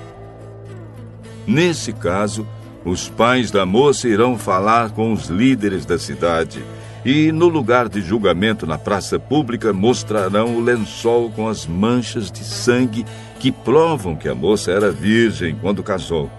Nesse 1.46 1.94
caso, 1.94 2.46
os 2.84 3.08
pais 3.08 3.50
da 3.50 3.64
moça 3.64 4.06
irão 4.06 4.36
falar 4.36 4.90
com 4.90 5.12
os 5.14 5.28
líderes 5.28 5.86
da 5.86 5.98
cidade 5.98 6.62
E 7.04 7.30
no 7.30 7.48
lugar 7.48 7.88
de 7.88 8.00
julgamento 8.00 8.66
na 8.66 8.78
praça 8.78 9.18
pública 9.18 9.72
mostrarão 9.74 10.56
o 10.56 10.60
lençol 10.60 11.30
com 11.30 11.46
as 11.46 11.66
manchas 11.66 12.30
de 12.30 12.42
sangue 12.42 13.04
que 13.38 13.52
provam 13.52 14.16
que 14.16 14.26
a 14.26 14.34
moça 14.34 14.70
era 14.70 14.90
virgem 14.90 15.54
quando 15.60 15.82
casou. 15.82 16.30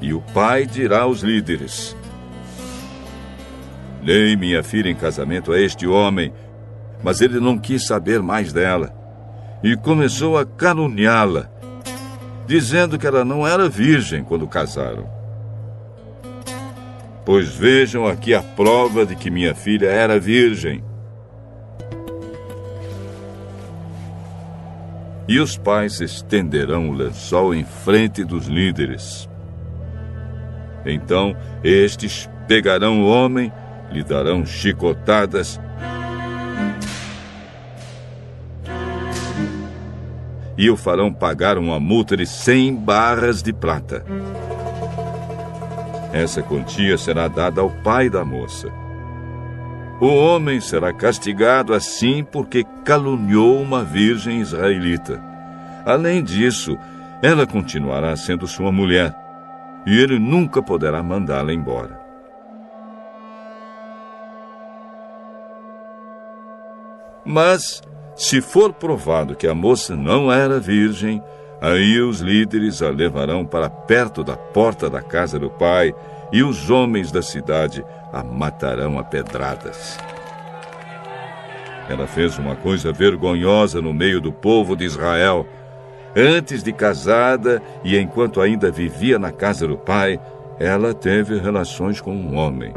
E 0.00 0.14
o 0.14 0.22
pai 0.32 0.64
dirá 0.64 1.02
aos 1.02 1.20
líderes: 1.20 1.94
Dei 4.02 4.34
minha 4.34 4.62
filha 4.62 4.88
em 4.88 4.94
casamento 4.94 5.52
a 5.52 5.60
este 5.60 5.86
homem, 5.86 6.32
mas 7.02 7.20
ele 7.20 7.38
não 7.38 7.58
quis 7.58 7.86
saber 7.86 8.22
mais 8.22 8.52
dela 8.54 8.94
e 9.62 9.76
começou 9.76 10.38
a 10.38 10.46
caluniá-la, 10.46 11.50
dizendo 12.46 12.98
que 12.98 13.06
ela 13.06 13.24
não 13.24 13.46
era 13.46 13.68
virgem 13.68 14.24
quando 14.24 14.46
casaram. 14.46 15.15
Pois 17.26 17.48
vejam 17.48 18.06
aqui 18.06 18.32
a 18.32 18.40
prova 18.40 19.04
de 19.04 19.16
que 19.16 19.32
minha 19.32 19.52
filha 19.52 19.88
era 19.88 20.16
virgem. 20.16 20.84
E 25.26 25.40
os 25.40 25.58
pais 25.58 26.00
estenderão 26.00 26.88
o 26.88 26.92
lençol 26.92 27.52
em 27.52 27.64
frente 27.64 28.22
dos 28.22 28.46
líderes. 28.46 29.28
Então 30.84 31.36
estes 31.64 32.30
pegarão 32.46 33.02
o 33.02 33.08
homem, 33.08 33.52
lhe 33.90 34.04
darão 34.04 34.46
chicotadas 34.46 35.60
e 40.56 40.70
o 40.70 40.76
farão 40.76 41.12
pagar 41.12 41.58
uma 41.58 41.80
multa 41.80 42.16
de 42.16 42.24
cem 42.24 42.72
barras 42.72 43.42
de 43.42 43.52
prata. 43.52 44.04
Essa 46.16 46.42
quantia 46.42 46.96
será 46.96 47.28
dada 47.28 47.60
ao 47.60 47.68
pai 47.68 48.08
da 48.08 48.24
moça. 48.24 48.72
O 50.00 50.06
homem 50.06 50.62
será 50.62 50.90
castigado 50.90 51.74
assim 51.74 52.24
porque 52.24 52.64
caluniou 52.86 53.60
uma 53.60 53.84
virgem 53.84 54.40
israelita. 54.40 55.22
Além 55.84 56.24
disso, 56.24 56.78
ela 57.22 57.46
continuará 57.46 58.16
sendo 58.16 58.46
sua 58.46 58.72
mulher 58.72 59.14
e 59.86 59.98
ele 59.98 60.18
nunca 60.18 60.62
poderá 60.62 61.02
mandá-la 61.02 61.52
embora. 61.52 62.00
Mas, 67.26 67.82
se 68.14 68.40
for 68.40 68.72
provado 68.72 69.36
que 69.36 69.46
a 69.46 69.54
moça 69.54 69.94
não 69.94 70.32
era 70.32 70.58
virgem, 70.58 71.22
Aí 71.60 72.00
os 72.00 72.20
líderes 72.20 72.82
a 72.82 72.90
levarão 72.90 73.44
para 73.44 73.70
perto 73.70 74.22
da 74.22 74.36
porta 74.36 74.90
da 74.90 75.00
casa 75.00 75.38
do 75.38 75.50
pai, 75.50 75.94
e 76.32 76.42
os 76.42 76.70
homens 76.70 77.12
da 77.12 77.22
cidade 77.22 77.84
a 78.12 78.22
matarão 78.22 78.98
a 78.98 79.04
pedradas. 79.04 79.98
Ela 81.88 82.06
fez 82.06 82.36
uma 82.38 82.56
coisa 82.56 82.92
vergonhosa 82.92 83.80
no 83.80 83.94
meio 83.94 84.20
do 84.20 84.32
povo 84.32 84.74
de 84.74 84.84
Israel. 84.84 85.46
Antes 86.16 86.62
de 86.62 86.72
casada 86.72 87.62
e 87.84 87.96
enquanto 87.96 88.40
ainda 88.40 88.70
vivia 88.70 89.18
na 89.18 89.30
casa 89.30 89.68
do 89.68 89.76
pai, 89.76 90.18
ela 90.58 90.92
teve 90.92 91.38
relações 91.38 92.00
com 92.00 92.12
um 92.12 92.36
homem. 92.36 92.72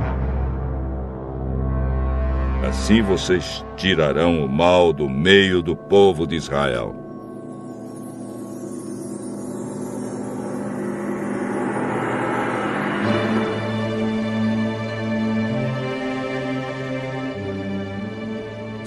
Assim 2.67 3.01
vocês 3.01 3.65
tirarão 3.75 4.43
o 4.43 4.49
mal 4.49 4.93
do 4.93 5.09
meio 5.09 5.61
do 5.61 5.75
povo 5.75 6.27
de 6.27 6.35
Israel. 6.35 7.08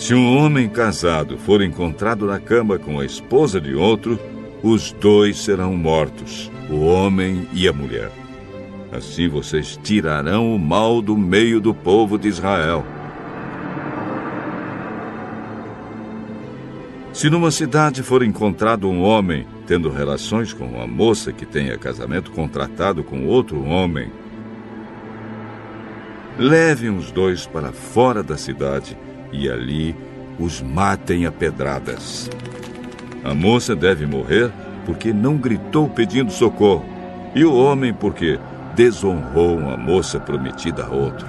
Se 0.03 0.15
um 0.15 0.37
homem 0.37 0.69
casado 0.69 1.39
for 1.39 1.63
encontrado 1.63 2.27
na 2.27 2.41
cama 2.41 2.77
com 2.77 2.99
a 2.99 3.05
esposa 3.05 3.61
de 3.61 3.73
outro, 3.73 4.19
os 4.61 4.91
dois 4.91 5.39
serão 5.39 5.77
mortos, 5.77 6.51
o 6.69 6.81
homem 6.81 7.49
e 7.53 7.69
a 7.69 7.73
mulher. 7.73 8.11
Assim 8.91 9.29
vocês 9.29 9.79
tirarão 9.81 10.53
o 10.53 10.59
mal 10.59 11.01
do 11.01 11.17
meio 11.17 11.61
do 11.61 11.73
povo 11.73 12.19
de 12.19 12.27
Israel. 12.27 12.85
Se 17.13 17.31
numa 17.31 17.53
cidade 17.53 18.03
for 18.03 18.25
encontrado 18.25 18.91
um 18.91 19.03
homem 19.05 19.47
tendo 19.69 19.89
relações 19.89 20.53
com 20.53 20.65
uma 20.65 20.85
moça 20.85 21.33
que 21.33 21.47
tenha 21.47 21.79
casamento 21.79 22.33
contratado 22.33 23.05
com 23.05 23.25
outro 23.29 23.63
homem, 23.63 24.11
levem 26.37 26.91
os 26.91 27.13
dois 27.13 27.47
para 27.47 27.71
fora 27.71 28.21
da 28.21 28.37
cidade 28.37 28.99
e 29.33 29.49
ali 29.49 29.97
os 30.39 30.61
matem 30.61 31.27
a 31.27 31.33
pedradas. 31.33 32.31
A 33.25 33.35
moça 33.35 33.75
deve 33.75 34.07
morrer 34.07 34.51
porque 34.85 35.13
não 35.13 35.37
gritou 35.37 35.89
pedindo 35.89 36.33
socorro, 36.33 36.85
e 37.35 37.45
o 37.45 37.55
homem 37.55 37.95
porque 37.95 38.39
desonrou 38.75 39.57
uma 39.57 39.77
moça 39.77 40.19
prometida 40.19 40.85
a 40.85 40.91
outro. 40.91 41.27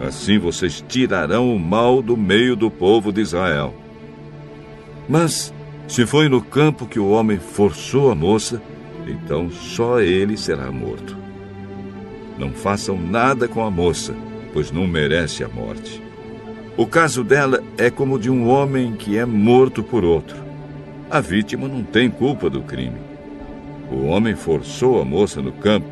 Assim 0.00 0.38
vocês 0.38 0.84
tirarão 0.88 1.54
o 1.54 1.58
mal 1.58 2.02
do 2.02 2.16
meio 2.16 2.56
do 2.56 2.70
povo 2.70 3.12
de 3.12 3.20
Israel. 3.20 3.74
Mas, 5.08 5.52
se 5.86 6.06
foi 6.06 6.28
no 6.28 6.40
campo 6.40 6.86
que 6.86 6.98
o 6.98 7.10
homem 7.10 7.38
forçou 7.38 8.10
a 8.10 8.14
moça, 8.14 8.62
então 9.06 9.50
só 9.50 10.00
ele 10.00 10.36
será 10.36 10.70
morto. 10.70 11.16
Não 12.38 12.50
façam 12.50 12.96
nada 12.98 13.46
com 13.46 13.64
a 13.64 13.70
moça, 13.70 14.14
pois 14.52 14.70
não 14.70 14.86
merece 14.86 15.44
a 15.44 15.48
morte. 15.48 16.02
O 16.76 16.86
caso 16.86 17.22
dela 17.22 17.62
é 17.76 17.90
como 17.90 18.18
de 18.18 18.30
um 18.30 18.48
homem 18.48 18.94
que 18.94 19.18
é 19.18 19.26
morto 19.26 19.82
por 19.82 20.04
outro. 20.04 20.36
A 21.10 21.20
vítima 21.20 21.68
não 21.68 21.82
tem 21.82 22.08
culpa 22.08 22.48
do 22.48 22.62
crime. 22.62 22.98
O 23.90 24.06
homem 24.06 24.34
forçou 24.34 25.00
a 25.00 25.04
moça 25.04 25.42
no 25.42 25.52
campo. 25.52 25.88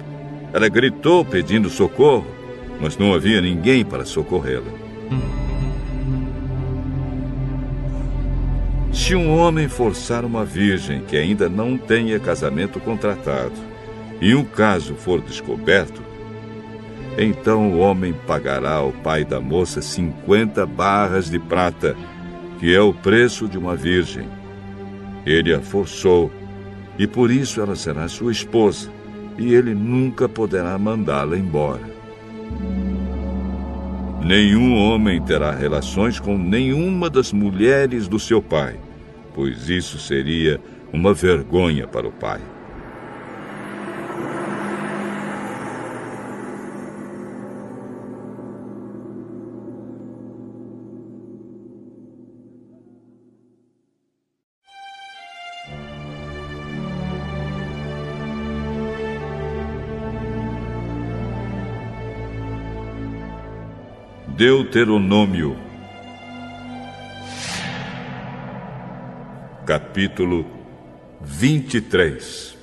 Ela 0.54 0.68
gritou 0.70 1.22
pedindo 1.22 1.68
socorro, 1.68 2.26
mas 2.80 2.96
não 2.96 3.12
havia 3.12 3.42
ninguém 3.42 3.84
para 3.84 4.06
socorrê-la. 4.06 4.72
Se 8.90 9.14
um 9.14 9.36
homem 9.36 9.68
forçar 9.68 10.24
uma 10.24 10.46
virgem 10.46 11.02
que 11.02 11.16
ainda 11.16 11.48
não 11.48 11.76
tenha 11.76 12.18
casamento 12.18 12.80
contratado 12.80 13.52
e 14.18 14.34
um 14.34 14.44
caso 14.44 14.94
for 14.94 15.20
descoberto, 15.20 16.09
então 17.22 17.70
o 17.70 17.78
homem 17.78 18.14
pagará 18.26 18.76
ao 18.76 18.92
pai 18.92 19.26
da 19.26 19.38
moça 19.40 19.82
cinquenta 19.82 20.64
barras 20.64 21.28
de 21.28 21.38
prata, 21.38 21.94
que 22.58 22.74
é 22.74 22.80
o 22.80 22.94
preço 22.94 23.46
de 23.46 23.58
uma 23.58 23.76
virgem. 23.76 24.26
Ele 25.26 25.52
a 25.52 25.60
forçou, 25.60 26.32
e 26.98 27.06
por 27.06 27.30
isso 27.30 27.60
ela 27.60 27.76
será 27.76 28.08
sua 28.08 28.32
esposa, 28.32 28.90
e 29.36 29.52
ele 29.52 29.74
nunca 29.74 30.28
poderá 30.28 30.78
mandá-la 30.78 31.36
embora. 31.36 31.90
Nenhum 34.24 34.76
homem 34.76 35.20
terá 35.20 35.50
relações 35.50 36.18
com 36.18 36.38
nenhuma 36.38 37.10
das 37.10 37.32
mulheres 37.32 38.08
do 38.08 38.18
seu 38.18 38.40
pai, 38.40 38.76
pois 39.34 39.68
isso 39.68 39.98
seria 39.98 40.60
uma 40.92 41.12
vergonha 41.12 41.86
para 41.86 42.08
o 42.08 42.12
pai. 42.12 42.40
Deuteronômio, 64.40 65.54
capítulo 69.66 70.46
23. 71.20 72.56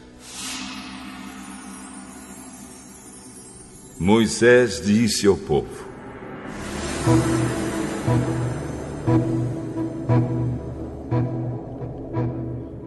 Moisés 4.00 4.82
disse 4.84 5.28
ao 5.28 5.38
povo: 5.38 5.88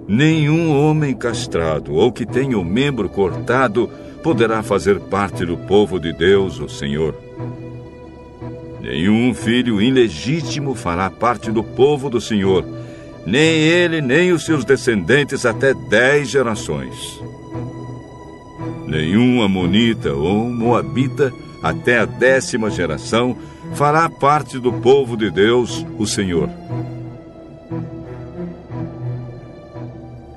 Nenhum 0.08 0.76
homem 0.76 1.14
castrado 1.14 1.94
ou 1.94 2.10
que 2.10 2.26
tenha 2.26 2.58
o 2.58 2.64
membro 2.64 3.08
cortado 3.08 3.88
poderá 4.20 4.64
fazer 4.64 4.98
parte 4.98 5.46
do 5.46 5.56
povo 5.56 6.00
de 6.00 6.12
Deus, 6.12 6.58
o 6.58 6.68
Senhor. 6.68 7.29
Nenhum 8.80 9.34
filho 9.34 9.80
ilegítimo 9.80 10.74
fará 10.74 11.10
parte 11.10 11.50
do 11.50 11.62
povo 11.62 12.08
do 12.08 12.20
Senhor, 12.20 12.64
nem 13.26 13.42
ele, 13.42 14.00
nem 14.00 14.32
os 14.32 14.44
seus 14.44 14.64
descendentes 14.64 15.44
até 15.44 15.74
dez 15.74 16.30
gerações. 16.30 17.20
Nenhum 18.86 19.42
Amonita 19.42 20.14
ou 20.14 20.48
Moabita 20.50 21.30
até 21.62 21.98
a 21.98 22.06
décima 22.06 22.70
geração 22.70 23.36
fará 23.74 24.08
parte 24.08 24.58
do 24.58 24.72
povo 24.72 25.16
de 25.16 25.30
Deus, 25.30 25.86
o 25.98 26.06
Senhor. 26.06 26.48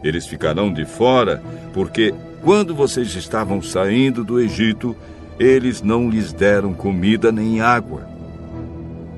Eles 0.03 0.27
ficarão 0.27 0.72
de 0.72 0.85
fora, 0.85 1.41
porque 1.73 2.13
quando 2.41 2.75
vocês 2.75 3.15
estavam 3.15 3.61
saindo 3.61 4.22
do 4.23 4.38
Egito, 4.38 4.95
eles 5.39 5.81
não 5.81 6.09
lhes 6.09 6.33
deram 6.33 6.73
comida 6.73 7.31
nem 7.31 7.61
água. 7.61 8.12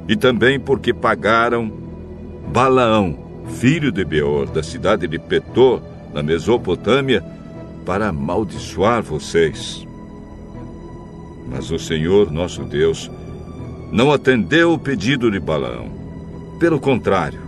E 0.07 0.15
também 0.15 0.59
porque 0.59 0.93
pagaram 0.93 1.71
Balaão, 2.47 3.17
filho 3.47 3.91
de 3.91 4.05
Beor, 4.05 4.47
da 4.47 4.61
cidade 4.61 5.07
de 5.07 5.17
Petor, 5.17 5.81
na 6.13 6.21
Mesopotâmia, 6.21 7.23
para 7.85 8.09
amaldiçoar 8.09 9.03
vocês. 9.03 9.85
Mas 11.47 11.71
o 11.71 11.77
Senhor, 11.77 12.31
nosso 12.31 12.63
Deus, 12.63 13.11
não 13.91 14.11
atendeu 14.11 14.73
o 14.73 14.79
pedido 14.79 15.29
de 15.29 15.39
Balaão. 15.39 15.89
Pelo 16.59 16.79
contrário, 16.79 17.39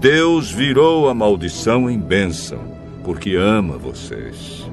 Deus 0.00 0.50
virou 0.50 1.08
a 1.08 1.14
maldição 1.14 1.88
em 1.88 1.98
bênção, 1.98 2.58
porque 3.04 3.36
ama 3.36 3.78
vocês. 3.78 4.68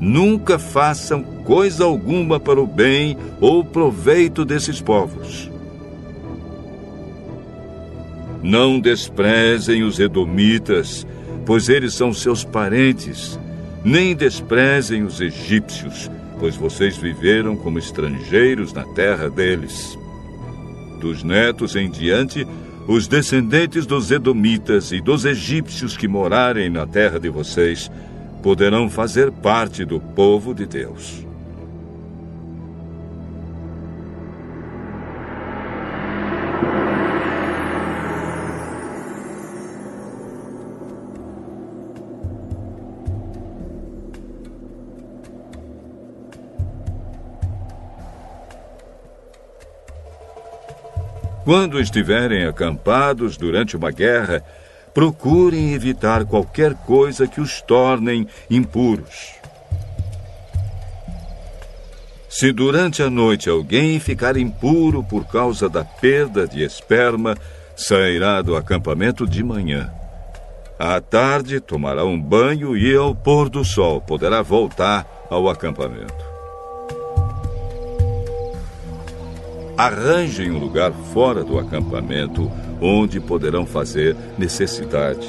Nunca 0.00 0.58
façam 0.58 1.22
coisa 1.44 1.84
alguma 1.84 2.38
para 2.40 2.60
o 2.60 2.66
bem 2.66 3.16
ou 3.40 3.64
proveito 3.64 4.44
desses 4.44 4.80
povos. 4.80 5.47
Não 8.42 8.78
desprezem 8.78 9.82
os 9.82 9.98
edomitas, 9.98 11.06
pois 11.44 11.68
eles 11.68 11.94
são 11.94 12.12
seus 12.12 12.44
parentes. 12.44 13.38
Nem 13.84 14.14
desprezem 14.14 15.02
os 15.02 15.20
egípcios, 15.20 16.10
pois 16.38 16.56
vocês 16.56 16.96
viveram 16.96 17.56
como 17.56 17.78
estrangeiros 17.78 18.72
na 18.72 18.84
terra 18.84 19.28
deles. 19.28 19.98
Dos 21.00 21.22
netos 21.22 21.76
em 21.76 21.90
diante, 21.90 22.46
os 22.88 23.06
descendentes 23.06 23.86
dos 23.86 24.10
Edomitas 24.10 24.92
e 24.92 25.00
dos 25.00 25.24
egípcios 25.24 25.96
que 25.96 26.08
morarem 26.08 26.70
na 26.70 26.86
terra 26.86 27.20
de 27.20 27.28
vocês 27.28 27.90
poderão 28.42 28.88
fazer 28.88 29.30
parte 29.30 29.84
do 29.84 30.00
povo 30.00 30.54
de 30.54 30.64
Deus. 30.64 31.27
Quando 51.48 51.80
estiverem 51.80 52.44
acampados 52.44 53.38
durante 53.38 53.74
uma 53.74 53.90
guerra, 53.90 54.44
procurem 54.92 55.72
evitar 55.72 56.26
qualquer 56.26 56.74
coisa 56.74 57.26
que 57.26 57.40
os 57.40 57.62
tornem 57.62 58.28
impuros. 58.50 59.32
Se 62.28 62.52
durante 62.52 63.02
a 63.02 63.08
noite 63.08 63.48
alguém 63.48 63.98
ficar 63.98 64.36
impuro 64.36 65.02
por 65.02 65.26
causa 65.26 65.70
da 65.70 65.82
perda 65.82 66.46
de 66.46 66.62
esperma, 66.62 67.34
sairá 67.74 68.42
do 68.42 68.54
acampamento 68.54 69.26
de 69.26 69.42
manhã. 69.42 69.90
À 70.78 71.00
tarde 71.00 71.60
tomará 71.60 72.04
um 72.04 72.20
banho 72.20 72.76
e 72.76 72.94
ao 72.94 73.14
pôr 73.14 73.48
do 73.48 73.64
sol 73.64 74.02
poderá 74.02 74.42
voltar 74.42 75.26
ao 75.30 75.48
acampamento. 75.48 76.27
Arranjem 79.78 80.50
um 80.50 80.58
lugar 80.58 80.92
fora 81.12 81.44
do 81.44 81.56
acampamento 81.56 82.50
onde 82.80 83.20
poderão 83.20 83.64
fazer 83.64 84.16
necessidade. 84.36 85.24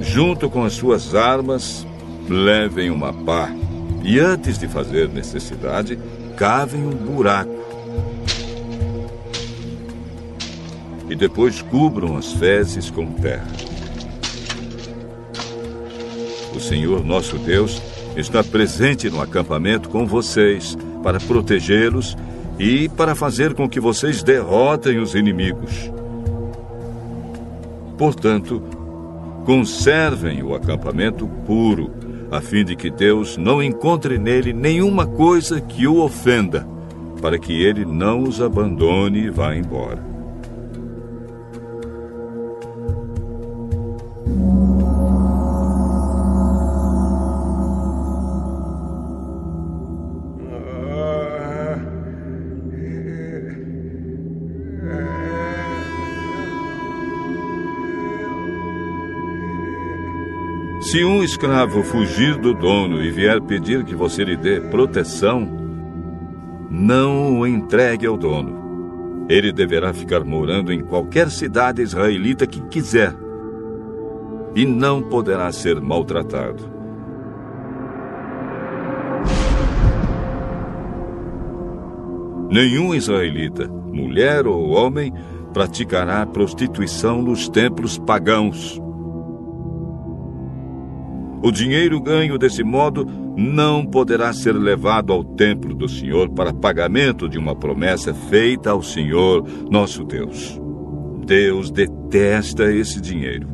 Junto 0.00 0.50
com 0.50 0.64
as 0.64 0.72
suas 0.72 1.14
armas, 1.14 1.86
levem 2.28 2.90
uma 2.90 3.12
pá 3.12 3.54
e, 4.02 4.18
antes 4.18 4.58
de 4.58 4.66
fazer 4.66 5.08
necessidade, 5.08 5.96
cavem 6.36 6.84
um 6.84 6.90
buraco. 6.90 7.54
E 11.08 11.14
depois 11.14 11.62
cubram 11.62 12.16
as 12.16 12.32
fezes 12.32 12.90
com 12.90 13.12
terra. 13.12 13.46
O 16.52 16.58
Senhor 16.58 17.04
nosso 17.04 17.38
Deus 17.38 17.80
está 18.16 18.42
presente 18.42 19.08
no 19.08 19.22
acampamento 19.22 19.88
com 19.88 20.04
vocês 20.04 20.76
para 21.00 21.20
protegê-los 21.20 22.16
e 22.58 22.88
para 22.88 23.14
fazer 23.14 23.54
com 23.54 23.68
que 23.68 23.80
vocês 23.80 24.22
derrotem 24.22 24.98
os 24.98 25.14
inimigos. 25.14 25.90
Portanto, 27.98 28.62
conservem 29.44 30.42
o 30.42 30.54
acampamento 30.54 31.26
puro, 31.46 31.90
a 32.30 32.40
fim 32.40 32.64
de 32.64 32.74
que 32.74 32.90
Deus 32.90 33.36
não 33.36 33.62
encontre 33.62 34.18
nele 34.18 34.52
nenhuma 34.52 35.06
coisa 35.06 35.60
que 35.60 35.86
o 35.86 36.02
ofenda, 36.02 36.66
para 37.20 37.38
que 37.38 37.52
ele 37.62 37.84
não 37.84 38.22
os 38.22 38.40
abandone 38.40 39.20
e 39.20 39.30
vá 39.30 39.54
embora. 39.54 40.13
Se 60.94 61.04
um 61.04 61.24
escravo 61.24 61.82
fugir 61.82 62.36
do 62.36 62.54
dono 62.54 63.02
e 63.02 63.10
vier 63.10 63.40
pedir 63.40 63.82
que 63.82 63.96
você 63.96 64.22
lhe 64.22 64.36
dê 64.36 64.60
proteção, 64.60 65.44
não 66.70 67.40
o 67.40 67.44
entregue 67.44 68.06
ao 68.06 68.16
dono. 68.16 69.26
Ele 69.28 69.50
deverá 69.50 69.92
ficar 69.92 70.22
morando 70.22 70.72
em 70.72 70.84
qualquer 70.84 71.30
cidade 71.30 71.82
israelita 71.82 72.46
que 72.46 72.60
quiser 72.68 73.12
e 74.54 74.64
não 74.64 75.02
poderá 75.02 75.50
ser 75.50 75.80
maltratado. 75.80 76.62
Nenhum 82.48 82.94
israelita, 82.94 83.66
mulher 83.66 84.46
ou 84.46 84.68
homem, 84.68 85.12
praticará 85.52 86.24
prostituição 86.24 87.20
nos 87.20 87.48
templos 87.48 87.98
pagãos 87.98 88.80
o 91.44 91.52
dinheiro 91.52 92.00
ganho 92.00 92.38
desse 92.38 92.64
modo 92.64 93.06
não 93.36 93.84
poderá 93.84 94.32
ser 94.32 94.52
levado 94.54 95.12
ao 95.12 95.22
templo 95.22 95.74
do 95.74 95.86
Senhor 95.86 96.30
para 96.30 96.54
pagamento 96.54 97.28
de 97.28 97.38
uma 97.38 97.54
promessa 97.54 98.14
feita 98.14 98.70
ao 98.70 98.82
Senhor, 98.82 99.46
nosso 99.70 100.04
Deus. 100.04 100.58
Deus 101.26 101.70
detesta 101.70 102.72
esse 102.72 102.98
dinheiro. 102.98 103.46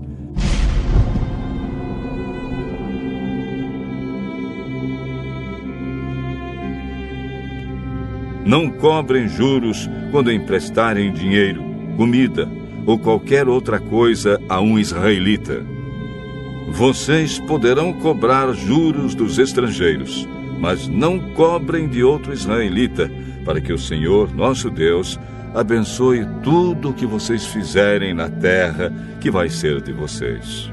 Não 8.46 8.70
cobrem 8.70 9.26
juros 9.26 9.90
quando 10.12 10.30
emprestarem 10.30 11.12
dinheiro, 11.12 11.64
comida 11.96 12.48
ou 12.86 12.96
qualquer 12.96 13.48
outra 13.48 13.80
coisa 13.80 14.40
a 14.48 14.60
um 14.60 14.78
israelita 14.78 15.79
vocês 16.70 17.38
poderão 17.38 17.92
cobrar 17.92 18.52
juros 18.52 19.14
dos 19.14 19.38
estrangeiros, 19.38 20.26
mas 20.58 20.86
não 20.86 21.18
cobrem 21.34 21.88
de 21.88 22.02
outro 22.02 22.32
israelita, 22.32 23.10
para 23.44 23.60
que 23.60 23.72
o 23.72 23.78
Senhor, 23.78 24.32
nosso 24.34 24.70
Deus, 24.70 25.18
abençoe 25.54 26.26
tudo 26.42 26.90
o 26.90 26.94
que 26.94 27.06
vocês 27.06 27.44
fizerem 27.46 28.14
na 28.14 28.28
terra 28.28 28.92
que 29.20 29.30
vai 29.30 29.48
ser 29.48 29.80
de 29.80 29.92
vocês. 29.92 30.70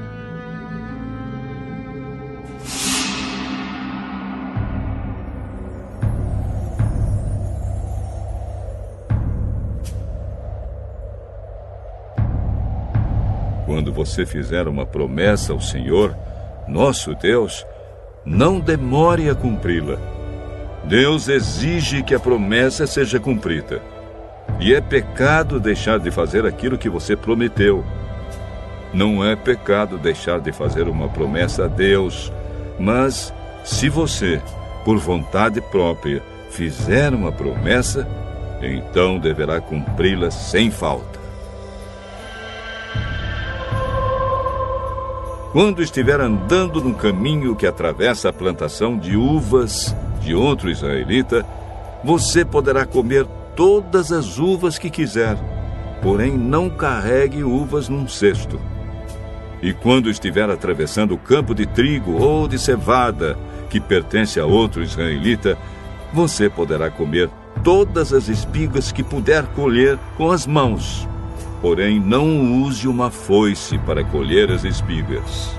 Você 13.98 14.24
fizer 14.24 14.68
uma 14.68 14.86
promessa 14.86 15.52
ao 15.52 15.60
Senhor, 15.60 16.16
nosso 16.68 17.16
Deus, 17.16 17.66
não 18.24 18.60
demore 18.60 19.28
a 19.28 19.34
cumpri-la. 19.34 19.98
Deus 20.84 21.28
exige 21.28 22.04
que 22.04 22.14
a 22.14 22.20
promessa 22.20 22.86
seja 22.86 23.18
cumprida. 23.18 23.82
E 24.60 24.72
é 24.72 24.80
pecado 24.80 25.58
deixar 25.58 25.98
de 25.98 26.12
fazer 26.12 26.46
aquilo 26.46 26.78
que 26.78 26.88
você 26.88 27.16
prometeu. 27.16 27.84
Não 28.94 29.24
é 29.24 29.34
pecado 29.34 29.98
deixar 29.98 30.38
de 30.38 30.52
fazer 30.52 30.86
uma 30.86 31.08
promessa 31.08 31.64
a 31.64 31.68
Deus, 31.68 32.32
mas 32.78 33.34
se 33.64 33.88
você, 33.88 34.40
por 34.84 34.96
vontade 34.96 35.60
própria, 35.60 36.22
fizer 36.50 37.12
uma 37.12 37.32
promessa, 37.32 38.06
então 38.62 39.18
deverá 39.18 39.60
cumpri-las 39.60 40.34
sem 40.34 40.70
falta. 40.70 41.17
Quando 45.52 45.82
estiver 45.82 46.20
andando 46.20 46.78
num 46.78 46.92
caminho 46.92 47.56
que 47.56 47.66
atravessa 47.66 48.28
a 48.28 48.32
plantação 48.32 48.98
de 48.98 49.16
uvas 49.16 49.96
de 50.20 50.34
outro 50.34 50.68
israelita, 50.68 51.44
você 52.04 52.44
poderá 52.44 52.84
comer 52.84 53.26
todas 53.56 54.12
as 54.12 54.38
uvas 54.38 54.78
que 54.78 54.90
quiser, 54.90 55.38
porém 56.02 56.36
não 56.36 56.68
carregue 56.68 57.42
uvas 57.42 57.88
num 57.88 58.06
cesto. 58.06 58.60
E 59.62 59.72
quando 59.72 60.10
estiver 60.10 60.50
atravessando 60.50 61.14
o 61.14 61.18
campo 61.18 61.54
de 61.54 61.64
trigo 61.64 62.22
ou 62.22 62.46
de 62.46 62.58
cevada 62.58 63.38
que 63.70 63.80
pertence 63.80 64.38
a 64.38 64.44
outro 64.44 64.82
israelita, 64.82 65.56
você 66.12 66.50
poderá 66.50 66.90
comer 66.90 67.30
todas 67.64 68.12
as 68.12 68.28
espigas 68.28 68.92
que 68.92 69.02
puder 69.02 69.46
colher 69.46 69.98
com 70.16 70.30
as 70.30 70.46
mãos. 70.46 71.08
Porém, 71.60 71.98
não 71.98 72.62
use 72.62 72.86
uma 72.86 73.10
foice 73.10 73.78
para 73.78 74.04
colher 74.04 74.50
as 74.50 74.64
espigas. 74.64 75.54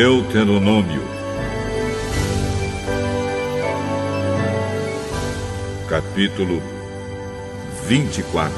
Deuteronômio, 0.00 1.02
capítulo 5.88 6.62
24. 7.88 8.54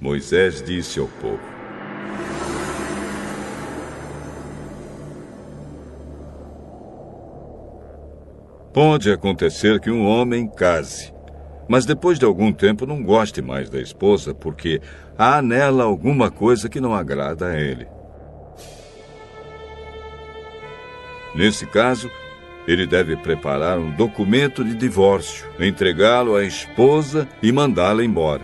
Moisés 0.00 0.62
disse 0.62 0.98
ao 0.98 1.06
povo: 1.20 1.38
Pode 8.72 9.12
acontecer 9.12 9.78
que 9.78 9.90
um 9.90 10.06
homem 10.06 10.48
case, 10.48 11.12
mas 11.68 11.84
depois 11.84 12.18
de 12.18 12.24
algum 12.24 12.50
tempo 12.50 12.86
não 12.86 13.02
goste 13.02 13.42
mais 13.42 13.68
da 13.68 13.78
esposa 13.78 14.34
porque 14.34 14.80
há 15.18 15.42
nela 15.42 15.84
alguma 15.84 16.30
coisa 16.30 16.66
que 16.70 16.80
não 16.80 16.94
agrada 16.94 17.48
a 17.48 17.60
ele. 17.60 17.97
Nesse 21.38 21.66
caso, 21.66 22.10
ele 22.66 22.84
deve 22.84 23.16
preparar 23.16 23.78
um 23.78 23.92
documento 23.92 24.64
de 24.64 24.74
divórcio, 24.74 25.46
entregá-lo 25.60 26.34
à 26.34 26.42
esposa 26.42 27.28
e 27.40 27.52
mandá-la 27.52 28.04
embora. 28.04 28.42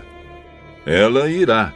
Ela 0.86 1.28
irá. 1.28 1.72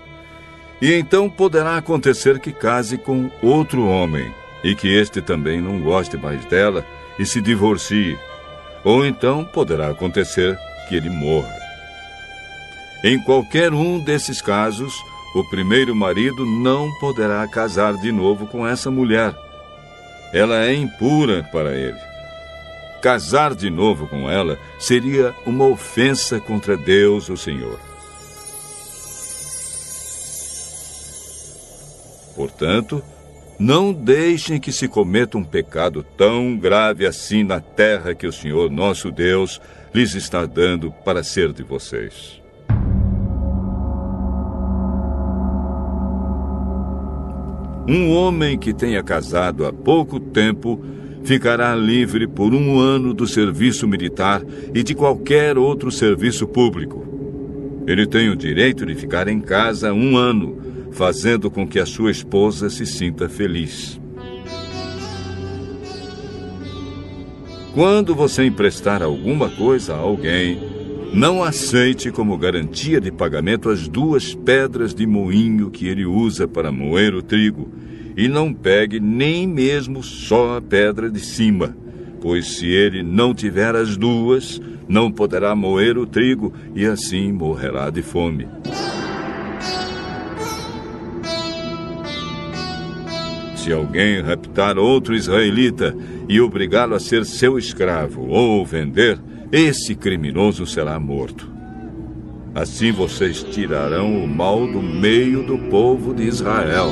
E 0.80 0.94
então 0.94 1.28
poderá 1.28 1.76
acontecer 1.76 2.38
que 2.38 2.52
case 2.52 2.96
com 2.96 3.32
outro 3.42 3.84
homem 3.84 4.32
e 4.62 4.76
que 4.76 4.86
este 4.86 5.20
também 5.20 5.60
não 5.60 5.80
goste 5.80 6.16
mais 6.16 6.44
dela 6.44 6.86
e 7.18 7.26
se 7.26 7.40
divorcie. 7.40 8.16
Ou 8.84 9.04
então 9.04 9.44
poderá 9.44 9.88
acontecer 9.88 10.56
que 10.88 10.94
ele 10.94 11.10
morra. 11.10 11.52
Em 13.02 13.20
qualquer 13.24 13.72
um 13.72 13.98
desses 13.98 14.40
casos, 14.40 14.94
o 15.34 15.42
primeiro 15.50 15.96
marido 15.96 16.46
não 16.46 16.88
poderá 17.00 17.44
casar 17.48 17.96
de 17.96 18.12
novo 18.12 18.46
com 18.46 18.64
essa 18.64 18.88
mulher 18.88 19.34
ela 20.32 20.64
é 20.64 20.74
impura 20.74 21.42
para 21.50 21.74
ele. 21.74 21.98
Casar 23.00 23.54
de 23.54 23.70
novo 23.70 24.06
com 24.08 24.28
ela 24.28 24.58
seria 24.78 25.34
uma 25.46 25.66
ofensa 25.66 26.40
contra 26.40 26.76
Deus, 26.76 27.28
o 27.28 27.36
Senhor. 27.36 27.78
Portanto, 32.34 33.02
não 33.58 33.92
deixem 33.92 34.60
que 34.60 34.70
se 34.70 34.86
cometa 34.86 35.36
um 35.36 35.42
pecado 35.42 36.04
tão 36.16 36.56
grave 36.56 37.06
assim 37.06 37.42
na 37.42 37.60
terra 37.60 38.14
que 38.14 38.26
o 38.26 38.32
Senhor 38.32 38.70
nosso 38.70 39.10
Deus 39.10 39.60
lhes 39.92 40.14
está 40.14 40.46
dando 40.46 40.92
para 41.04 41.24
ser 41.24 41.52
de 41.52 41.62
vocês. 41.62 42.37
Um 47.88 48.10
homem 48.10 48.58
que 48.58 48.74
tenha 48.74 49.02
casado 49.02 49.64
há 49.64 49.72
pouco 49.72 50.20
tempo 50.20 50.78
ficará 51.24 51.74
livre 51.74 52.26
por 52.26 52.52
um 52.54 52.78
ano 52.78 53.14
do 53.14 53.26
serviço 53.26 53.88
militar 53.88 54.42
e 54.74 54.82
de 54.82 54.94
qualquer 54.94 55.56
outro 55.56 55.90
serviço 55.90 56.46
público. 56.46 57.06
Ele 57.86 58.06
tem 58.06 58.28
o 58.28 58.36
direito 58.36 58.84
de 58.84 58.94
ficar 58.94 59.26
em 59.26 59.40
casa 59.40 59.94
um 59.94 60.18
ano, 60.18 60.58
fazendo 60.92 61.50
com 61.50 61.66
que 61.66 61.78
a 61.78 61.86
sua 61.86 62.10
esposa 62.10 62.68
se 62.68 62.84
sinta 62.84 63.26
feliz. 63.26 63.98
Quando 67.72 68.14
você 68.14 68.44
emprestar 68.44 69.02
alguma 69.02 69.48
coisa 69.48 69.94
a 69.94 69.98
alguém, 69.98 70.60
não 71.12 71.42
aceite 71.42 72.10
como 72.10 72.36
garantia 72.36 73.00
de 73.00 73.10
pagamento 73.10 73.70
as 73.70 73.88
duas 73.88 74.34
pedras 74.34 74.94
de 74.94 75.06
moinho 75.06 75.70
que 75.70 75.88
ele 75.88 76.04
usa 76.04 76.46
para 76.46 76.70
moer 76.70 77.14
o 77.14 77.22
trigo, 77.22 77.70
e 78.16 78.28
não 78.28 78.52
pegue 78.52 78.98
nem 79.00 79.46
mesmo 79.46 80.02
só 80.02 80.56
a 80.56 80.60
pedra 80.60 81.10
de 81.10 81.20
cima, 81.20 81.76
pois 82.20 82.56
se 82.56 82.66
ele 82.66 83.02
não 83.02 83.32
tiver 83.32 83.74
as 83.74 83.96
duas, 83.96 84.60
não 84.88 85.10
poderá 85.10 85.54
moer 85.54 85.96
o 85.96 86.06
trigo 86.06 86.52
e 86.74 86.84
assim 86.84 87.30
morrerá 87.32 87.90
de 87.90 88.02
fome. 88.02 88.48
Se 93.56 93.72
alguém 93.72 94.20
raptar 94.20 94.78
outro 94.78 95.14
israelita 95.14 95.94
e 96.28 96.40
obrigá-lo 96.40 96.94
a 96.94 97.00
ser 97.00 97.24
seu 97.24 97.58
escravo 97.58 98.26
ou 98.26 98.64
vender, 98.64 99.20
esse 99.50 99.94
criminoso 99.94 100.66
será 100.66 101.00
morto. 101.00 101.50
Assim 102.54 102.92
vocês 102.92 103.42
tirarão 103.42 104.22
o 104.22 104.28
mal 104.28 104.66
do 104.66 104.82
meio 104.82 105.42
do 105.42 105.56
povo 105.70 106.12
de 106.12 106.24
Israel. 106.24 106.90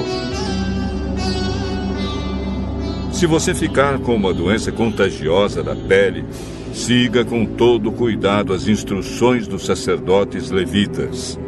Se 3.13 3.27
você 3.27 3.55
ficar 3.55 3.99
com 3.99 4.15
uma 4.15 4.33
doença 4.33 4.73
contagiosa 4.73 5.63
da 5.63 5.77
pele, 5.77 6.25
siga 6.73 7.25
com 7.25 7.45
todo 7.45 7.93
cuidado 7.93 8.55
as 8.55 8.69
instruções 8.69 9.47
dos 9.47 9.67
sacerdotes 9.67 10.51
levitas. 10.51 11.39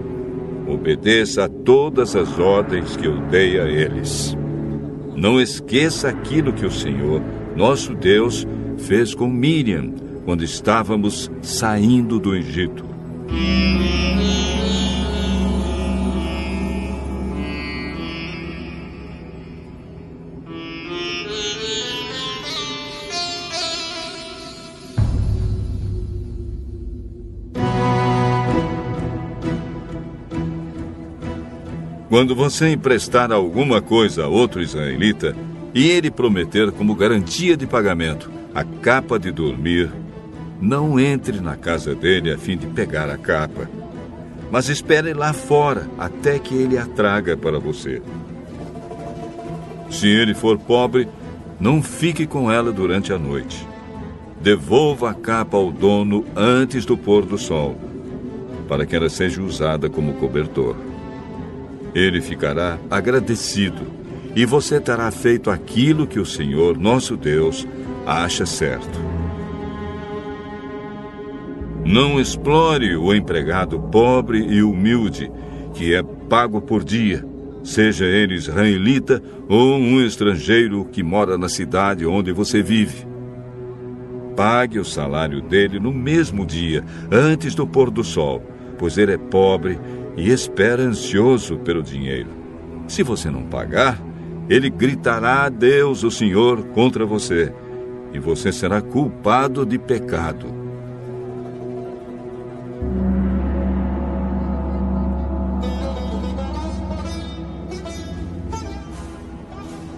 Obedeça 0.67 1.45
a 1.45 1.49
todas 1.49 2.15
as 2.17 2.39
ordens 2.39 2.97
que 2.97 3.07
eu 3.07 3.19
dei 3.29 3.59
a 3.59 3.65
eles. 3.65 4.37
Não 5.17 5.41
esqueça 5.41 6.09
aquilo 6.09 6.53
que 6.53 6.67
o 6.67 6.71
Senhor, 6.71 7.23
nosso 7.57 7.95
Deus, 7.95 8.47
fez 8.77 9.15
com 9.15 9.27
Miriam 9.27 10.08
quando 10.29 10.45
estávamos 10.45 11.31
saindo 11.41 12.21
do 12.21 12.37
Egito. 12.37 12.85
Quando 32.11 32.37
você 32.37 32.69
emprestar 32.69 33.33
alguma 33.33 33.81
coisa 33.81 34.25
a 34.25 34.29
outro 34.29 34.61
israelita 34.61 35.35
e 35.75 35.89
ele 35.89 36.11
prometer 36.11 36.71
como 36.71 36.95
garantia 36.95 37.57
de 37.57 37.67
pagamento 37.67 38.31
a 38.55 38.63
capa 38.63 39.19
de 39.19 39.31
dormir 39.33 39.91
não 40.61 40.99
entre 40.99 41.41
na 41.41 41.57
casa 41.57 41.95
dele 41.95 42.33
a 42.33 42.39
fim 42.39 42.57
de 42.57 42.67
pegar 42.67 43.09
a 43.09 43.17
capa, 43.17 43.69
mas 44.51 44.69
espere 44.69 45.13
lá 45.15 45.33
fora 45.33 45.87
até 45.99 46.39
que 46.39 46.55
ele 46.55 46.79
a 46.79 46.87
traga 46.87 47.37
para 47.37 47.59
você. 47.59 48.03
Se 49.91 50.09
ele 50.09 50.35
for 50.35 50.59
pobre, 50.59 51.09
não 51.61 51.83
fique 51.83 52.27
com 52.27 52.51
ela 52.51 52.73
durante 52.73 53.13
a 53.13 53.19
noite. 53.19 53.67
Devolva 54.41 55.11
a 55.11 55.15
capa 55.15 55.57
ao 55.57 55.73
dono 55.73 56.25
antes 56.37 56.85
do 56.85 56.97
pôr 56.97 57.25
do 57.25 57.37
sol, 57.37 57.77
para 58.69 58.87
que 58.87 58.95
ela 58.95 59.09
seja 59.09 59.43
usada 59.43 59.89
como 59.89 60.15
cobertor. 60.15 60.77
Ele 61.95 62.21
ficará 62.21 62.79
agradecido 62.91 63.83
e 64.37 64.45
você 64.45 64.81
terá 64.81 65.11
feito 65.11 65.51
aquilo 65.51 66.07
que 66.07 66.21
o 66.21 66.27
Senhor, 66.27 66.79
nosso 66.79 67.17
Deus, 67.17 67.67
acha 68.07 68.47
certo. 68.47 69.18
Não 71.89 72.21
explore 72.21 72.95
o 72.97 73.15
empregado 73.15 73.81
pobre 73.81 74.41
e 74.41 74.63
humilde, 74.63 75.33
que 75.73 75.95
é 75.95 76.03
pago 76.03 76.61
por 76.61 76.85
dia, 76.85 77.25
seja 77.65 78.05
ele 78.05 78.35
israelita 78.35 79.23
ou 79.49 79.75
um 79.75 79.99
estrangeiro 80.05 80.85
que 80.85 81.03
mora 81.03 81.39
na 81.39 81.49
cidade 81.49 82.05
onde 82.05 82.31
você 82.31 82.63
vive. 82.63 83.07
Pague 84.37 84.79
o 84.79 84.85
salário 84.85 85.41
dele 85.41 85.81
no 85.81 85.91
mesmo 85.91 86.45
dia, 86.45 86.85
antes 87.11 87.55
do 87.55 87.67
pôr 87.67 87.91
do 87.91 88.05
sol, 88.05 88.43
pois 88.77 88.99
ele 88.99 89.13
é 89.13 89.19
pobre 89.19 89.79
e 90.15 90.29
espera 90.29 90.83
ansioso 90.83 91.57
pelo 91.57 91.83
dinheiro. 91.83 92.29
Se 92.87 93.03
você 93.03 93.31
não 93.31 93.45
pagar, 93.45 93.99
ele 94.47 94.69
gritará 94.69 95.45
a 95.45 95.49
Deus, 95.49 96.05
o 96.05 96.11
Senhor, 96.11 96.67
contra 96.75 97.07
você, 97.07 97.51
e 98.13 98.19
você 98.19 98.53
será 98.53 98.83
culpado 98.83 99.65
de 99.65 99.79
pecado. 99.79 100.68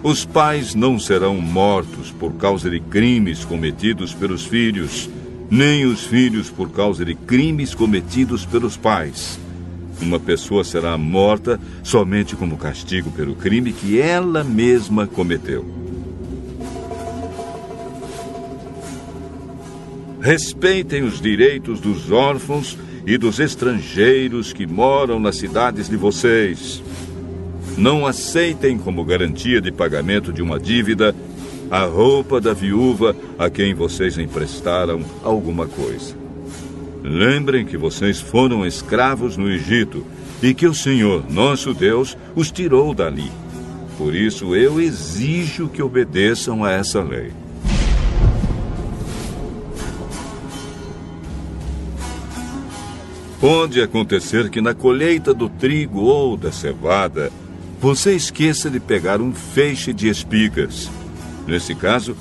Os 0.03 0.25
pais 0.25 0.73
não 0.73 0.97
serão 0.97 1.39
mortos 1.39 2.09
por 2.09 2.33
causa 2.33 2.71
de 2.71 2.79
crimes 2.79 3.45
cometidos 3.45 4.15
pelos 4.15 4.43
filhos, 4.43 5.07
nem 5.49 5.85
os 5.85 6.03
filhos 6.03 6.49
por 6.49 6.71
causa 6.71 7.05
de 7.05 7.13
crimes 7.13 7.75
cometidos 7.75 8.43
pelos 8.43 8.75
pais. 8.75 9.39
Uma 10.01 10.19
pessoa 10.19 10.63
será 10.63 10.97
morta 10.97 11.59
somente 11.83 12.35
como 12.35 12.57
castigo 12.57 13.11
pelo 13.11 13.35
crime 13.35 13.71
que 13.71 14.01
ela 14.01 14.43
mesma 14.43 15.05
cometeu. 15.05 15.63
Respeitem 20.19 21.03
os 21.03 21.21
direitos 21.21 21.79
dos 21.79 22.11
órfãos 22.11 22.75
e 23.05 23.19
dos 23.19 23.39
estrangeiros 23.39 24.51
que 24.51 24.65
moram 24.65 25.19
nas 25.19 25.35
cidades 25.35 25.87
de 25.87 25.95
vocês. 25.95 26.81
Não 27.77 28.05
aceitem 28.05 28.77
como 28.77 29.03
garantia 29.03 29.61
de 29.61 29.71
pagamento 29.71 30.31
de 30.31 30.41
uma 30.41 30.59
dívida 30.59 31.15
a 31.69 31.85
roupa 31.85 32.41
da 32.41 32.53
viúva 32.53 33.15
a 33.39 33.49
quem 33.49 33.73
vocês 33.73 34.17
emprestaram 34.17 35.01
alguma 35.23 35.65
coisa. 35.67 36.15
Lembrem 37.01 37.65
que 37.65 37.77
vocês 37.77 38.19
foram 38.19 38.65
escravos 38.65 39.37
no 39.37 39.49
Egito 39.49 40.05
e 40.43 40.53
que 40.53 40.67
o 40.67 40.73
Senhor, 40.73 41.23
nosso 41.29 41.73
Deus, 41.73 42.17
os 42.35 42.51
tirou 42.51 42.93
dali. 42.93 43.31
Por 43.97 44.13
isso 44.13 44.55
eu 44.55 44.81
exijo 44.81 45.69
que 45.69 45.81
obedeçam 45.81 46.63
a 46.63 46.71
essa 46.71 47.01
lei. 47.01 47.31
Pode 53.39 53.81
acontecer 53.81 54.49
que 54.49 54.61
na 54.61 54.73
colheita 54.73 55.33
do 55.33 55.49
trigo 55.49 56.01
ou 56.01 56.37
da 56.37 56.51
cevada, 56.51 57.31
você 57.81 58.13
esqueça 58.13 58.69
de 58.69 58.79
pegar 58.79 59.19
um 59.19 59.33
feixe 59.33 59.91
de 59.91 60.07
espigas. 60.07 60.87
Nesse 61.47 61.73
caso, 61.73 62.15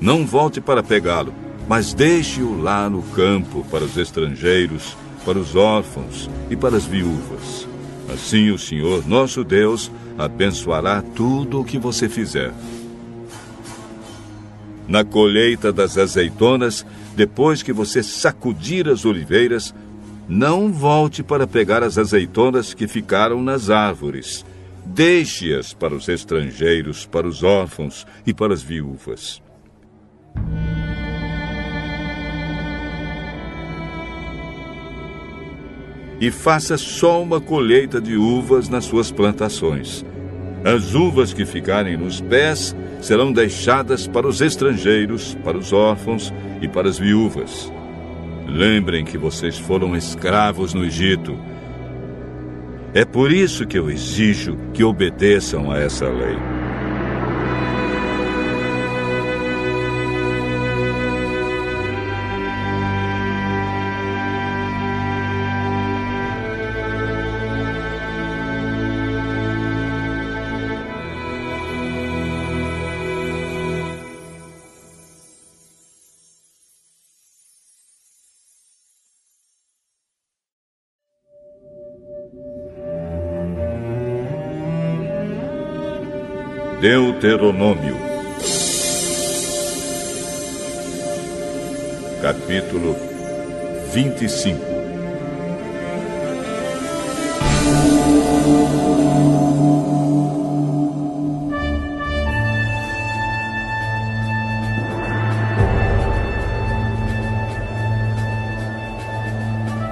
não 0.00 0.26
volte 0.26 0.60
para 0.60 0.82
pegá-lo, 0.82 1.32
mas 1.68 1.94
deixe-o 1.94 2.60
lá 2.60 2.90
no 2.90 3.00
campo 3.00 3.64
para 3.70 3.84
os 3.84 3.96
estrangeiros, 3.96 4.96
para 5.24 5.38
os 5.38 5.54
órfãos 5.54 6.28
e 6.50 6.56
para 6.56 6.76
as 6.76 6.84
viúvas. 6.84 7.68
Assim 8.12 8.50
o 8.50 8.58
Senhor, 8.58 9.06
nosso 9.06 9.44
Deus, 9.44 9.88
abençoará 10.18 11.00
tudo 11.00 11.60
o 11.60 11.64
que 11.64 11.78
você 11.78 12.08
fizer. 12.08 12.52
Na 14.88 15.04
colheita 15.04 15.72
das 15.72 15.96
azeitonas, 15.96 16.84
depois 17.14 17.62
que 17.62 17.72
você 17.72 18.02
sacudir 18.02 18.88
as 18.88 19.04
oliveiras, 19.04 19.72
não 20.28 20.72
volte 20.72 21.22
para 21.22 21.46
pegar 21.46 21.84
as 21.84 21.98
azeitonas 21.98 22.74
que 22.74 22.88
ficaram 22.88 23.40
nas 23.40 23.70
árvores 23.70 24.44
Deixe-as 24.84 25.72
para 25.72 25.94
os 25.94 26.08
estrangeiros, 26.08 27.06
para 27.06 27.26
os 27.26 27.42
órfãos 27.42 28.06
e 28.26 28.34
para 28.34 28.52
as 28.52 28.62
viúvas. 28.62 29.40
E 36.20 36.30
faça 36.30 36.76
só 36.76 37.22
uma 37.22 37.40
colheita 37.40 38.00
de 38.00 38.16
uvas 38.16 38.68
nas 38.68 38.84
suas 38.84 39.10
plantações. 39.10 40.04
As 40.64 40.94
uvas 40.94 41.32
que 41.32 41.44
ficarem 41.44 41.96
nos 41.96 42.20
pés 42.20 42.76
serão 43.00 43.32
deixadas 43.32 44.06
para 44.06 44.28
os 44.28 44.40
estrangeiros, 44.40 45.36
para 45.42 45.58
os 45.58 45.72
órfãos 45.72 46.32
e 46.60 46.68
para 46.68 46.88
as 46.88 46.98
viúvas. 46.98 47.72
Lembrem 48.46 49.04
que 49.04 49.18
vocês 49.18 49.58
foram 49.58 49.96
escravos 49.96 50.74
no 50.74 50.84
Egito 50.84 51.36
é 52.94 53.04
por 53.04 53.32
isso 53.32 53.66
que 53.66 53.78
eu 53.78 53.90
exijo 53.90 54.58
que 54.74 54.84
obedeçam 54.84 55.70
a 55.70 55.78
essa 55.78 56.08
lei. 56.08 56.61
Deuteronômio, 87.20 87.96
capítulo 92.20 92.96
25. 93.92 94.58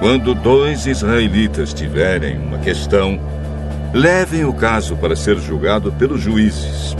Quando 0.00 0.34
dois 0.34 0.86
israelitas 0.86 1.74
tiverem 1.74 2.38
uma 2.38 2.58
questão 2.58 3.20
Levem 3.92 4.44
o 4.44 4.52
caso 4.52 4.96
para 4.96 5.16
ser 5.16 5.36
julgado 5.40 5.90
pelos 5.90 6.20
juízes. 6.20 6.94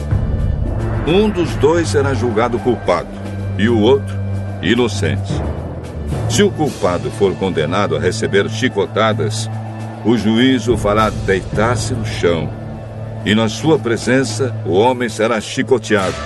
Um 1.07 1.31
dos 1.31 1.55
dois 1.57 1.89
será 1.89 2.15
julgado 2.15 2.59
culpado 2.59 3.09
e 3.57 3.69
o 3.69 3.79
outro 3.79 4.13
inocente. 4.61 5.33
Se 6.29 6.43
o 6.43 6.51
culpado 6.51 7.09
for 7.13 7.33
condenado 7.37 7.97
a 7.97 8.01
receber 8.01 8.51
chicotadas, 8.51 9.49
o 10.05 10.19
juiz 10.19 10.67
o 10.67 10.77
fará 10.77 11.11
deitar-se 11.11 11.95
no 11.95 12.05
chão, 12.05 12.51
e 13.25 13.37
na 13.37 13.49
sua 13.49 13.79
presença 13.79 14.53
o 14.67 14.73
homem 14.73 15.09
será 15.09 15.41
chicoteado, 15.41 16.17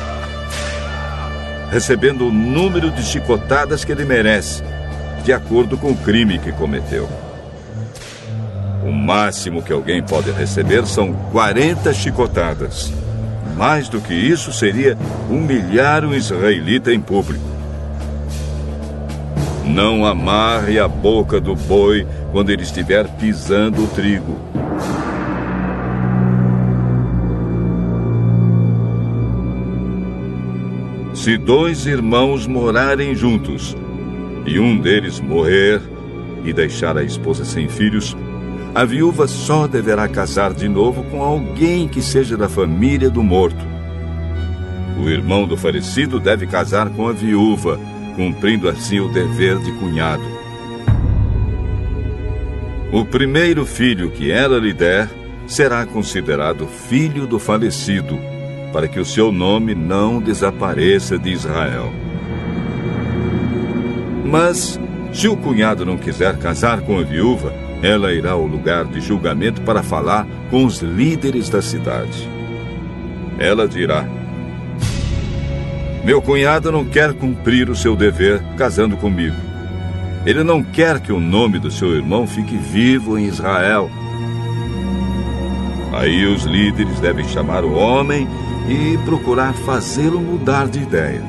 recebendo 1.70 2.26
o 2.26 2.32
número 2.32 2.90
de 2.90 3.02
chicotadas 3.02 3.84
que 3.84 3.92
ele 3.92 4.06
merece, 4.06 4.62
de 5.24 5.32
acordo 5.32 5.76
com 5.76 5.90
o 5.90 5.96
crime 5.96 6.38
que 6.38 6.52
cometeu. 6.52 7.06
O 8.84 8.92
máximo 8.92 9.62
que 9.62 9.72
alguém 9.72 10.02
pode 10.02 10.30
receber 10.30 10.86
são 10.86 11.14
40 11.32 11.92
chicotadas. 11.94 12.92
Mais 13.56 13.88
do 13.88 13.98
que 13.98 14.12
isso 14.12 14.52
seria 14.52 14.96
humilhar 15.30 16.04
um 16.04 16.12
israelita 16.12 16.92
em 16.92 17.00
público. 17.00 17.44
Não 19.64 20.04
amarre 20.04 20.78
a 20.78 20.86
boca 20.86 21.40
do 21.40 21.54
boi 21.54 22.06
quando 22.30 22.50
ele 22.50 22.62
estiver 22.62 23.08
pisando 23.16 23.84
o 23.84 23.86
trigo. 23.88 24.38
Se 31.14 31.38
dois 31.38 31.86
irmãos 31.86 32.46
morarem 32.46 33.14
juntos 33.14 33.74
e 34.44 34.58
um 34.58 34.76
deles 34.76 35.20
morrer 35.20 35.80
e 36.44 36.52
deixar 36.52 36.98
a 36.98 37.02
esposa 37.02 37.46
sem 37.46 37.66
filhos, 37.66 38.14
a 38.74 38.84
viúva 38.84 39.28
só 39.28 39.68
deverá 39.68 40.08
casar 40.08 40.52
de 40.52 40.68
novo 40.68 41.04
com 41.04 41.22
alguém 41.22 41.86
que 41.86 42.02
seja 42.02 42.36
da 42.36 42.48
família 42.48 43.08
do 43.08 43.22
morto. 43.22 43.64
O 45.00 45.08
irmão 45.08 45.46
do 45.46 45.56
falecido 45.56 46.18
deve 46.18 46.44
casar 46.44 46.90
com 46.90 47.06
a 47.06 47.12
viúva, 47.12 47.78
cumprindo 48.16 48.68
assim 48.68 48.98
o 48.98 49.08
dever 49.08 49.58
de 49.60 49.70
cunhado. 49.72 50.24
O 52.92 53.04
primeiro 53.04 53.64
filho 53.64 54.10
que 54.10 54.32
ela 54.32 54.58
lhe 54.58 54.72
der 54.72 55.08
será 55.46 55.86
considerado 55.86 56.66
filho 56.66 57.28
do 57.28 57.38
falecido, 57.38 58.18
para 58.72 58.88
que 58.88 58.98
o 58.98 59.04
seu 59.04 59.30
nome 59.30 59.72
não 59.72 60.20
desapareça 60.20 61.16
de 61.16 61.30
Israel. 61.30 61.92
Mas, 64.24 64.80
se 65.12 65.28
o 65.28 65.36
cunhado 65.36 65.84
não 65.84 65.96
quiser 65.96 66.38
casar 66.38 66.80
com 66.80 66.98
a 66.98 67.02
viúva, 67.02 67.63
ela 67.84 68.14
irá 68.14 68.30
ao 68.30 68.46
lugar 68.46 68.86
de 68.86 68.98
julgamento 68.98 69.60
para 69.60 69.82
falar 69.82 70.26
com 70.50 70.64
os 70.64 70.78
líderes 70.78 71.50
da 71.50 71.60
cidade. 71.60 72.26
Ela 73.38 73.68
dirá: 73.68 74.08
Meu 76.02 76.22
cunhado 76.22 76.72
não 76.72 76.86
quer 76.86 77.12
cumprir 77.12 77.68
o 77.68 77.76
seu 77.76 77.94
dever 77.94 78.42
casando 78.56 78.96
comigo. 78.96 79.36
Ele 80.24 80.42
não 80.42 80.62
quer 80.62 80.98
que 80.98 81.12
o 81.12 81.20
nome 81.20 81.58
do 81.58 81.70
seu 81.70 81.94
irmão 81.94 82.26
fique 82.26 82.56
vivo 82.56 83.18
em 83.18 83.26
Israel. 83.26 83.90
Aí 85.92 86.24
os 86.24 86.44
líderes 86.44 86.98
devem 87.00 87.28
chamar 87.28 87.64
o 87.64 87.74
homem 87.74 88.26
e 88.66 88.96
procurar 89.04 89.52
fazê-lo 89.52 90.22
mudar 90.22 90.68
de 90.68 90.80
ideia. 90.80 91.22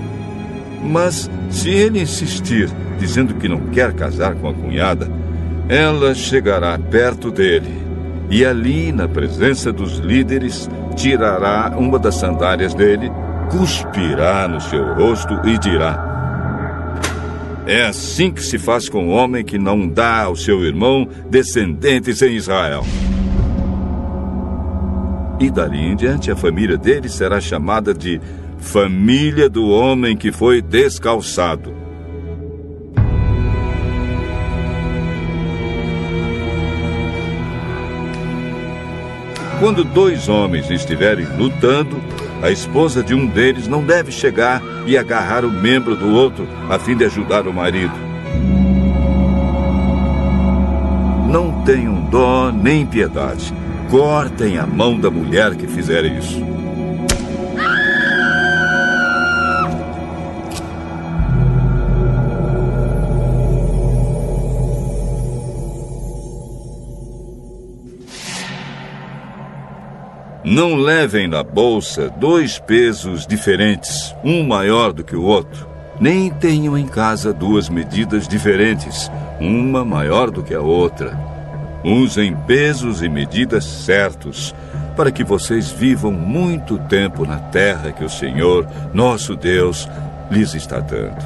Mas 0.81 1.29
se 1.49 1.69
ele 1.69 2.01
insistir, 2.01 2.69
dizendo 2.97 3.35
que 3.35 3.49
não 3.49 3.59
quer 3.71 3.91
casar 3.91 4.35
com 4.35 4.47
a 4.47 4.53
cunhada, 4.53 5.24
ela 5.67 6.13
chegará 6.13 6.77
perto 6.77 7.31
dele 7.31 7.85
e 8.29 8.43
ali, 8.43 8.91
na 8.91 9.07
presença 9.07 9.71
dos 9.71 9.99
líderes, 9.99 10.69
tirará 10.95 11.75
uma 11.77 11.99
das 11.99 12.15
sandálias 12.15 12.73
dele, 12.73 13.11
cuspirá 13.49 14.47
no 14.47 14.59
seu 14.59 14.93
rosto 14.95 15.39
e 15.45 15.57
dirá: 15.57 16.93
É 17.67 17.85
assim 17.85 18.31
que 18.31 18.41
se 18.41 18.57
faz 18.57 18.89
com 18.89 19.07
o 19.07 19.11
homem 19.11 19.43
que 19.43 19.59
não 19.59 19.87
dá 19.87 20.23
ao 20.23 20.35
seu 20.35 20.63
irmão 20.65 21.07
descendentes 21.29 22.21
em 22.21 22.35
Israel. 22.35 22.83
E 25.39 25.51
dali 25.51 25.79
em 25.79 25.95
diante 25.95 26.31
a 26.31 26.35
família 26.35 26.77
dele 26.77 27.09
será 27.09 27.39
chamada 27.39 27.93
de 27.93 28.19
família 28.57 29.49
do 29.49 29.69
homem 29.69 30.17
que 30.17 30.31
foi 30.31 30.61
descalçado. 30.61 31.84
Quando 39.59 39.83
dois 39.85 40.27
homens 40.27 40.69
estiverem 40.69 41.25
lutando, 41.37 42.01
a 42.41 42.51
esposa 42.51 43.01
de 43.01 43.15
um 43.15 43.25
deles 43.25 43.67
não 43.67 43.81
deve 43.81 44.11
chegar 44.11 44.61
e 44.85 44.97
agarrar 44.97 45.45
o 45.45 45.51
membro 45.51 45.95
do 45.95 46.13
outro 46.13 46.47
a 46.69 46.77
fim 46.77 46.95
de 46.95 47.05
ajudar 47.05 47.47
o 47.47 47.53
marido. 47.53 47.93
Não 51.29 51.63
tenham 51.63 52.01
dó 52.01 52.51
nem 52.51 52.85
piedade. 52.85 53.53
Cortem 53.89 54.57
a 54.57 54.67
mão 54.67 54.99
da 54.99 55.09
mulher 55.09 55.55
que 55.55 55.67
fizer 55.67 56.03
isso. 56.05 56.54
Não 70.55 70.75
levem 70.75 71.27
na 71.27 71.43
bolsa 71.43 72.09
dois 72.09 72.57
pesos 72.57 73.27
diferentes, 73.27 74.15
um 74.23 74.41
maior 74.41 74.93
do 74.93 75.03
que 75.03 75.13
o 75.13 75.21
outro. 75.21 75.67
Nem 75.99 76.31
tenham 76.31 76.77
em 76.77 76.87
casa 76.87 77.33
duas 77.33 77.67
medidas 77.67 78.25
diferentes, 78.25 79.11
uma 79.37 79.83
maior 79.83 80.31
do 80.31 80.41
que 80.41 80.53
a 80.53 80.61
outra. 80.61 81.19
Usem 81.83 82.33
pesos 82.47 83.03
e 83.03 83.09
medidas 83.09 83.65
certos, 83.65 84.55
para 84.95 85.11
que 85.11 85.25
vocês 85.25 85.69
vivam 85.69 86.13
muito 86.13 86.77
tempo 86.87 87.25
na 87.25 87.35
terra 87.37 87.91
que 87.91 88.05
o 88.05 88.09
Senhor, 88.09 88.65
nosso 88.93 89.35
Deus, 89.35 89.89
lhes 90.31 90.55
está 90.55 90.79
dando. 90.79 91.21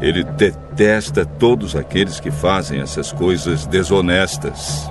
Ele 0.00 0.22
detesta 0.22 1.26
todos 1.26 1.74
aqueles 1.74 2.20
que 2.20 2.30
fazem 2.30 2.80
essas 2.80 3.10
coisas 3.10 3.66
desonestas. 3.66 4.88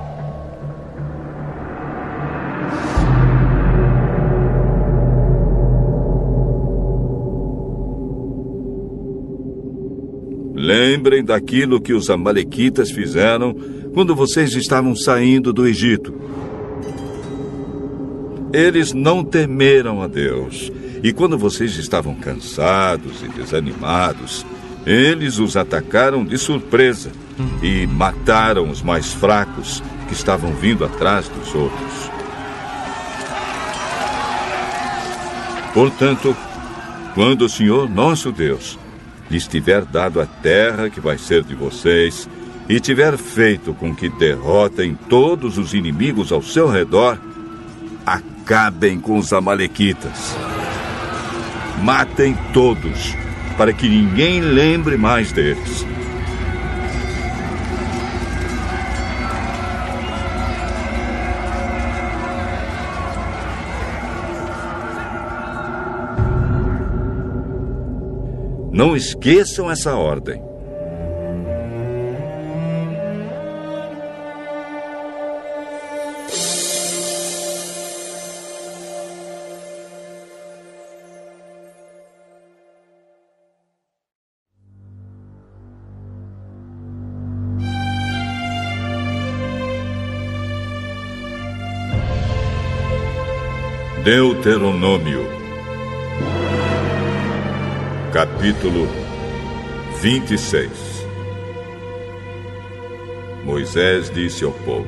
Lembrem 10.65 11.23
daquilo 11.23 11.79
que 11.79 11.93
os 11.93 12.09
Amalequitas 12.09 12.89
fizeram 12.89 13.53
quando 13.93 14.15
vocês 14.15 14.55
estavam 14.55 14.95
saindo 14.95 15.53
do 15.53 15.67
Egito. 15.67 16.11
Eles 18.51 18.91
não 18.91 19.23
temeram 19.23 20.01
a 20.01 20.07
Deus. 20.07 20.71
E 21.03 21.13
quando 21.13 21.37
vocês 21.37 21.77
estavam 21.77 22.15
cansados 22.15 23.21
e 23.21 23.27
desanimados, 23.27 24.43
eles 24.87 25.37
os 25.37 25.55
atacaram 25.55 26.25
de 26.25 26.35
surpresa 26.35 27.11
e 27.61 27.85
mataram 27.85 28.67
os 28.67 28.81
mais 28.81 29.13
fracos 29.13 29.83
que 30.07 30.13
estavam 30.15 30.51
vindo 30.55 30.83
atrás 30.83 31.29
dos 31.29 31.53
outros. 31.53 32.09
Portanto, 35.75 36.35
quando 37.13 37.43
o 37.43 37.49
Senhor 37.49 37.87
nosso 37.87 38.31
Deus 38.31 38.79
lhes 39.29 39.47
tiver 39.47 39.83
dado 39.85 40.21
a 40.21 40.25
terra 40.25 40.89
que 40.89 40.99
vai 40.99 41.17
ser 41.17 41.43
de 41.43 41.55
vocês, 41.55 42.29
e 42.67 42.79
tiver 42.79 43.17
feito 43.17 43.73
com 43.73 43.95
que 43.95 44.09
derrotem 44.09 44.97
todos 45.07 45.57
os 45.57 45.73
inimigos 45.73 46.31
ao 46.31 46.41
seu 46.41 46.67
redor, 46.67 47.17
acabem 48.05 48.99
com 48.99 49.17
os 49.17 49.31
Amalequitas. 49.31 50.35
Matem 51.83 52.35
todos, 52.53 53.15
para 53.57 53.71
que 53.71 53.87
ninguém 53.87 54.41
lembre 54.41 54.97
mais 54.97 55.31
deles. 55.31 55.85
Não 68.75 68.93
esqueçam 68.93 69.71
essa 69.71 69.95
ordem. 69.95 70.43
Deuteronômio 94.03 95.24
Capítulo 98.15 98.87
26 99.99 101.05
Moisés 103.43 104.09
disse 104.09 104.45
ao 104.45 104.53
povo: 104.53 104.87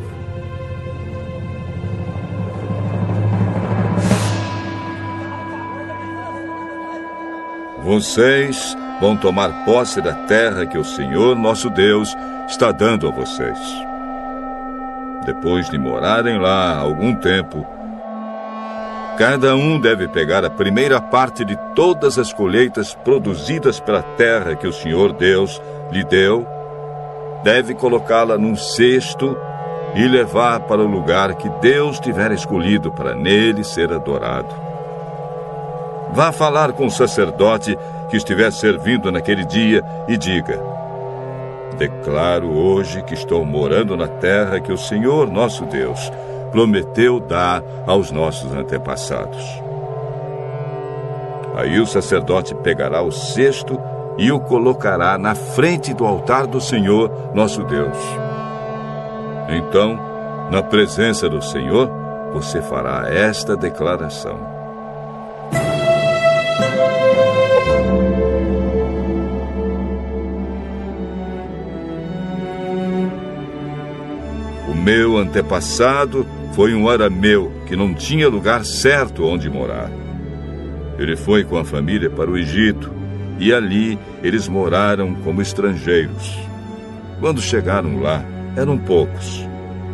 Vocês 7.83 8.73
vão 9.01 9.17
tomar 9.17 9.65
posse 9.65 10.01
da 10.01 10.13
terra 10.13 10.65
que 10.65 10.77
o 10.77 10.85
Senhor 10.85 11.35
nosso 11.35 11.69
Deus 11.69 12.15
está 12.47 12.71
dando 12.71 13.09
a 13.09 13.11
vocês. 13.11 13.59
Depois 15.25 15.69
de 15.69 15.77
morarem 15.77 16.39
lá 16.39 16.77
algum 16.77 17.13
tempo, 17.13 17.67
Cada 19.17 19.55
um 19.55 19.79
deve 19.79 20.07
pegar 20.07 20.45
a 20.45 20.49
primeira 20.49 21.01
parte 21.01 21.43
de 21.43 21.57
todas 21.73 22.19
as 22.19 22.31
colheitas 22.31 22.93
produzidas 22.93 23.79
pela 23.79 24.03
terra 24.03 24.55
que 24.55 24.67
o 24.67 24.71
Senhor 24.71 25.11
Deus 25.11 25.59
lhe 25.91 26.03
deu, 26.03 26.45
deve 27.43 27.73
colocá-la 27.73 28.37
num 28.37 28.55
cesto 28.55 29.35
e 29.95 30.07
levar 30.07 30.59
para 30.61 30.83
o 30.83 30.87
lugar 30.87 31.33
que 31.33 31.49
Deus 31.59 31.99
tiver 31.99 32.31
escolhido 32.31 32.91
para 32.91 33.15
nele 33.15 33.63
ser 33.63 33.91
adorado. 33.91 34.53
Vá 36.13 36.31
falar 36.31 36.73
com 36.73 36.85
o 36.85 36.91
sacerdote 36.91 37.75
que 38.11 38.17
estiver 38.17 38.51
servindo 38.51 39.11
naquele 39.11 39.45
dia 39.45 39.83
e 40.07 40.15
diga: 40.15 40.61
Declaro 41.75 42.55
hoje 42.55 43.01
que 43.01 43.15
estou 43.15 43.43
morando 43.43 43.97
na 43.97 44.07
terra 44.07 44.59
que 44.59 44.71
o 44.71 44.77
Senhor 44.77 45.27
nosso 45.27 45.65
Deus 45.65 46.11
prometeu 46.51 47.19
dar 47.19 47.63
aos 47.85 48.11
nossos 48.11 48.53
antepassados. 48.53 49.43
Aí 51.55 51.79
o 51.79 51.87
sacerdote 51.87 52.53
pegará 52.55 53.01
o 53.01 53.11
cesto 53.11 53.79
e 54.17 54.31
o 54.31 54.39
colocará 54.39 55.17
na 55.17 55.35
frente 55.35 55.93
do 55.93 56.05
altar 56.05 56.47
do 56.47 56.59
Senhor, 56.59 57.11
nosso 57.33 57.63
Deus. 57.63 57.97
Então, 59.49 59.99
na 60.51 60.61
presença 60.61 61.29
do 61.29 61.41
Senhor, 61.41 61.89
você 62.33 62.61
fará 62.61 63.09
esta 63.09 63.55
declaração. 63.55 64.56
Meu 74.87 75.17
antepassado 75.17 76.25
foi 76.53 76.73
um 76.73 76.87
arameu 76.87 77.51
que 77.65 77.75
não 77.75 77.93
tinha 77.93 78.29
lugar 78.29 78.63
certo 78.63 79.25
onde 79.25 79.49
morar. 79.49 79.91
Ele 80.97 81.17
foi 81.17 81.43
com 81.43 81.57
a 81.57 81.65
família 81.65 82.09
para 82.09 82.31
o 82.31 82.37
Egito 82.37 82.89
e 83.37 83.51
ali 83.51 83.99
eles 84.23 84.47
moraram 84.47 85.13
como 85.13 85.41
estrangeiros. 85.41 86.39
Quando 87.19 87.41
chegaram 87.41 87.99
lá, 87.99 88.23
eram 88.55 88.77
poucos, 88.77 89.45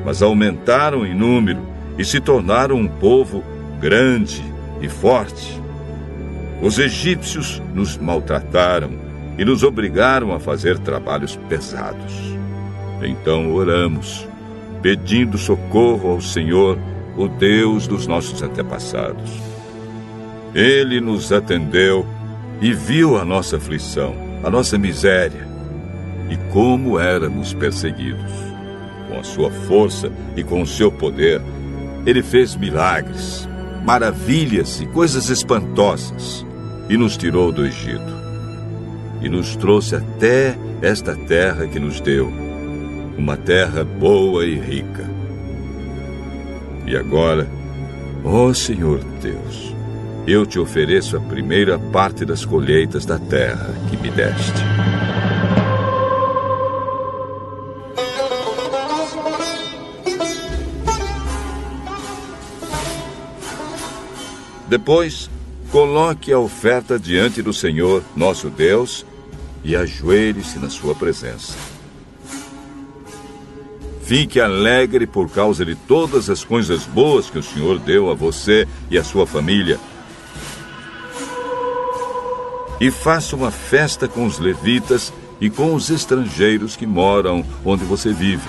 mas 0.05 0.21
aumentaram 0.21 1.03
em 1.07 1.15
número 1.15 1.67
e 1.97 2.05
se 2.05 2.19
tornaram 2.19 2.75
um 2.75 2.87
povo 2.87 3.43
grande 3.81 4.43
e 4.79 4.87
forte. 4.87 5.59
Os 6.61 6.77
egípcios 6.77 7.59
nos 7.73 7.97
maltrataram 7.97 8.91
e 9.39 9.43
nos 9.43 9.63
obrigaram 9.63 10.35
a 10.35 10.39
fazer 10.39 10.77
trabalhos 10.77 11.35
pesados. 11.49 12.13
Então 13.01 13.51
oramos, 13.51 14.27
pedindo 14.83 15.37
socorro 15.37 16.09
ao 16.09 16.21
Senhor, 16.21 16.77
o 17.15 17.29
Deus 17.29 17.87
dos 17.87 18.05
nossos 18.05 18.43
antepassados. 18.43 19.31
Ele 20.53 20.99
nos 20.99 21.31
atendeu 21.31 22.05
e 22.61 22.73
viu 22.73 23.17
a 23.17 23.23
nossa 23.23 23.55
aflição, 23.57 24.13
a 24.43 24.49
nossa 24.49 24.77
miséria 24.77 25.47
e 26.29 26.35
como 26.51 26.99
éramos 26.99 27.53
perseguidos. 27.53 28.31
Com 29.07 29.19
a 29.19 29.23
sua 29.23 29.49
força 29.49 30.11
e 30.35 30.43
com 30.43 30.61
o 30.61 30.67
seu 30.67 30.91
poder, 30.91 31.41
ele 32.05 32.21
fez 32.21 32.53
milagres, 32.55 33.47
maravilhas 33.85 34.81
e 34.81 34.85
coisas 34.87 35.29
espantosas 35.29 36.45
e 36.89 36.97
nos 36.97 37.15
tirou 37.15 37.53
do 37.53 37.65
Egito. 37.65 38.13
E 39.21 39.29
nos 39.29 39.55
trouxe 39.55 39.95
até 39.95 40.57
esta 40.81 41.15
terra 41.15 41.67
que 41.67 41.79
nos 41.79 42.01
deu, 42.01 42.42
uma 43.17 43.37
terra 43.37 43.83
boa 43.83 44.45
e 44.45 44.59
rica. 44.59 45.09
E 46.85 46.95
agora, 46.95 47.47
ó 48.23 48.53
Senhor 48.53 49.03
Deus, 49.21 49.75
eu 50.27 50.45
te 50.45 50.59
ofereço 50.59 51.17
a 51.17 51.19
primeira 51.19 51.77
parte 51.77 52.25
das 52.25 52.45
colheitas 52.45 53.05
da 53.05 53.19
terra 53.19 53.73
que 53.89 53.97
me 53.97 54.09
deste. 54.09 54.61
Depois, 64.67 65.29
coloque 65.71 66.31
a 66.33 66.39
oferta 66.39 66.97
diante 66.97 67.41
do 67.41 67.53
Senhor, 67.53 68.03
nosso 68.15 68.49
Deus, 68.49 69.05
e 69.63 69.75
ajoelhe-se 69.75 70.57
na 70.57 70.69
sua 70.69 70.95
presença. 70.95 71.72
Fique 74.05 74.41
alegre 74.41 75.07
por 75.07 75.29
causa 75.29 75.65
de 75.65 75.75
todas 75.75 76.29
as 76.29 76.43
coisas 76.43 76.83
boas 76.83 77.29
que 77.29 77.39
o 77.39 77.43
Senhor 77.43 77.79
deu 77.79 78.11
a 78.11 78.13
você 78.13 78.67
e 78.91 78.97
a 78.97 79.03
sua 79.03 79.25
família. 79.25 79.79
E 82.81 82.91
faça 82.91 83.33
uma 83.33 83.49
festa 83.49 84.07
com 84.07 84.25
os 84.25 84.39
levitas 84.39 85.13
e 85.39 85.49
com 85.49 85.73
os 85.73 85.89
estrangeiros 85.89 86.75
que 86.75 86.85
moram 86.85 87.45
onde 87.63 87.85
você 87.85 88.11
vive. 88.11 88.43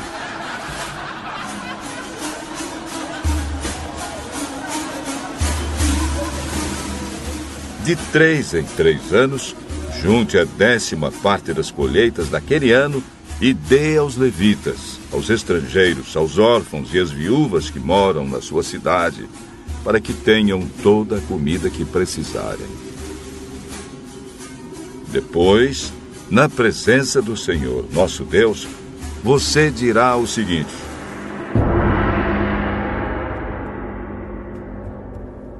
De 7.84 7.94
três 8.10 8.54
em 8.54 8.64
três 8.64 9.12
anos, 9.12 9.54
junte 10.02 10.36
a 10.36 10.44
décima 10.44 11.12
parte 11.12 11.52
das 11.52 11.70
colheitas 11.70 12.28
daquele 12.28 12.72
ano 12.72 13.04
e 13.40 13.52
dê 13.52 13.98
aos 13.98 14.16
levitas, 14.16 14.98
aos 15.14 15.30
estrangeiros, 15.30 16.16
aos 16.16 16.38
órfãos 16.38 16.92
e 16.92 16.98
às 16.98 17.10
viúvas 17.10 17.70
que 17.70 17.78
moram 17.78 18.26
na 18.26 18.42
sua 18.42 18.64
cidade, 18.64 19.28
para 19.84 20.00
que 20.00 20.12
tenham 20.12 20.66
toda 20.82 21.18
a 21.18 21.20
comida 21.20 21.70
que 21.70 21.84
precisarem. 21.84 22.66
Depois, 25.08 25.92
na 26.28 26.48
presença 26.48 27.22
do 27.22 27.36
Senhor, 27.36 27.86
nosso 27.92 28.24
Deus, 28.24 28.66
você 29.22 29.70
dirá 29.70 30.16
o 30.16 30.26
seguinte: 30.26 30.74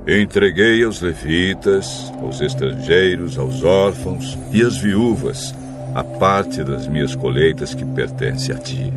Entreguei 0.07 0.83
aos 0.83 1.01
levitas, 1.01 2.13
aos 2.21 2.41
estrangeiros, 2.41 3.39
aos 3.39 3.63
órfãos 3.63 4.37
e 4.53 4.63
às 4.63 4.77
viúvas 4.77 5.55
a 5.95 6.03
parte 6.03 6.65
das 6.65 6.89
minhas 6.89 7.15
colheitas 7.15 7.73
que 7.73 7.85
pertence 7.85 8.51
a 8.51 8.59
ti. 8.59 8.93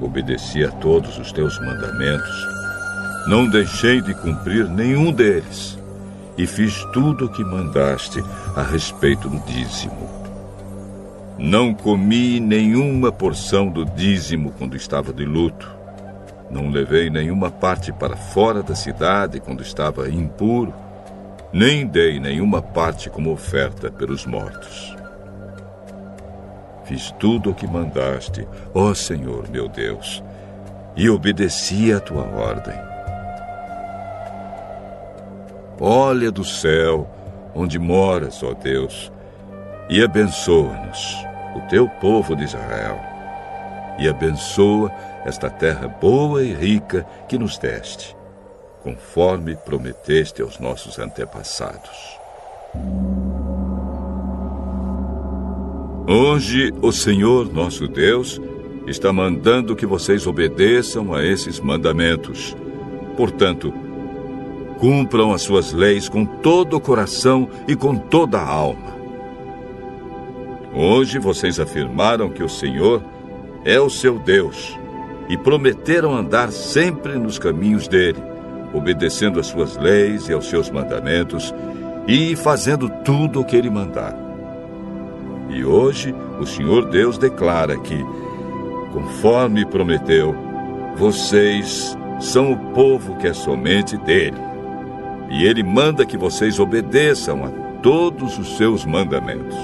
Obedeci 0.00 0.64
a 0.64 0.70
todos 0.70 1.18
os 1.18 1.32
teus 1.32 1.58
mandamentos, 1.58 2.48
não 3.28 3.48
deixei 3.48 4.00
de 4.00 4.14
cumprir 4.14 4.68
nenhum 4.68 5.12
deles, 5.12 5.78
e 6.36 6.46
fiz 6.46 6.84
tudo 6.92 7.26
o 7.26 7.28
que 7.28 7.42
mandaste 7.42 8.22
a 8.54 8.62
respeito 8.62 9.28
do 9.28 9.38
dízimo. 9.40 10.08
Não 11.38 11.74
comi 11.74 12.40
nenhuma 12.40 13.10
porção 13.10 13.68
do 13.68 13.84
dízimo 13.84 14.52
quando 14.58 14.76
estava 14.76 15.12
de 15.12 15.24
luto 15.24 15.76
não 16.50 16.70
levei 16.70 17.10
nenhuma 17.10 17.50
parte 17.50 17.92
para 17.92 18.16
fora 18.16 18.62
da 18.62 18.74
cidade 18.74 19.40
quando 19.40 19.62
estava 19.62 20.08
impuro, 20.08 20.72
nem 21.52 21.86
dei 21.86 22.20
nenhuma 22.20 22.62
parte 22.62 23.10
como 23.10 23.32
oferta 23.32 23.90
pelos 23.90 24.24
mortos. 24.24 24.96
Fiz 26.86 27.10
tudo 27.18 27.50
o 27.50 27.54
que 27.54 27.66
mandaste, 27.66 28.46
ó 28.72 28.94
Senhor 28.94 29.48
meu 29.50 29.68
Deus, 29.68 30.22
e 30.94 31.10
obedeci 31.10 31.92
a 31.92 31.98
tua 31.98 32.22
ordem. 32.22 32.78
Olha 35.80 36.30
do 36.30 36.44
céu, 36.44 37.10
onde 37.54 37.76
moras, 37.76 38.40
ó 38.42 38.54
Deus, 38.54 39.10
e 39.90 40.02
abençoa-nos, 40.02 41.16
o 41.56 41.60
teu 41.68 41.88
povo 41.88 42.36
de 42.36 42.44
Israel, 42.44 43.00
e 43.98 44.08
abençoa 44.08 44.90
esta 45.24 45.50
terra 45.50 45.88
boa 45.88 46.42
e 46.44 46.54
rica 46.54 47.04
que 47.28 47.36
nos 47.36 47.58
deste, 47.58 48.16
conforme 48.84 49.56
prometeste 49.56 50.40
aos 50.40 50.60
nossos 50.60 51.00
antepassados. 51.00 52.16
Hoje, 56.08 56.72
o 56.80 56.92
Senhor 56.92 57.52
nosso 57.52 57.88
Deus 57.88 58.40
está 58.86 59.12
mandando 59.12 59.74
que 59.74 59.84
vocês 59.84 60.24
obedeçam 60.24 61.12
a 61.12 61.24
esses 61.24 61.58
mandamentos. 61.58 62.56
Portanto, 63.16 63.74
cumpram 64.78 65.32
as 65.32 65.42
suas 65.42 65.72
leis 65.72 66.08
com 66.08 66.24
todo 66.24 66.76
o 66.76 66.80
coração 66.80 67.48
e 67.66 67.74
com 67.74 67.96
toda 67.96 68.38
a 68.38 68.48
alma. 68.48 68.94
Hoje 70.72 71.18
vocês 71.18 71.58
afirmaram 71.58 72.30
que 72.30 72.44
o 72.44 72.48
Senhor 72.48 73.02
é 73.64 73.80
o 73.80 73.90
seu 73.90 74.16
Deus 74.16 74.78
e 75.28 75.36
prometeram 75.36 76.16
andar 76.16 76.52
sempre 76.52 77.18
nos 77.18 77.36
caminhos 77.36 77.88
dele, 77.88 78.22
obedecendo 78.72 79.40
às 79.40 79.48
suas 79.48 79.76
leis 79.76 80.28
e 80.28 80.32
aos 80.32 80.48
seus 80.48 80.70
mandamentos 80.70 81.52
e 82.06 82.36
fazendo 82.36 82.88
tudo 83.02 83.40
o 83.40 83.44
que 83.44 83.56
ele 83.56 83.70
mandar. 83.70 84.25
E 85.56 85.64
hoje 85.64 86.14
o 86.38 86.44
Senhor 86.44 86.84
Deus 86.84 87.16
declara 87.16 87.78
que, 87.78 88.04
conforme 88.92 89.64
prometeu, 89.64 90.36
vocês 90.96 91.96
são 92.20 92.52
o 92.52 92.58
povo 92.74 93.16
que 93.16 93.26
é 93.26 93.32
somente 93.32 93.96
dele. 93.96 94.36
E 95.30 95.46
ele 95.46 95.62
manda 95.62 96.04
que 96.04 96.18
vocês 96.18 96.60
obedeçam 96.60 97.42
a 97.42 97.48
todos 97.80 98.38
os 98.38 98.58
seus 98.58 98.84
mandamentos. 98.84 99.56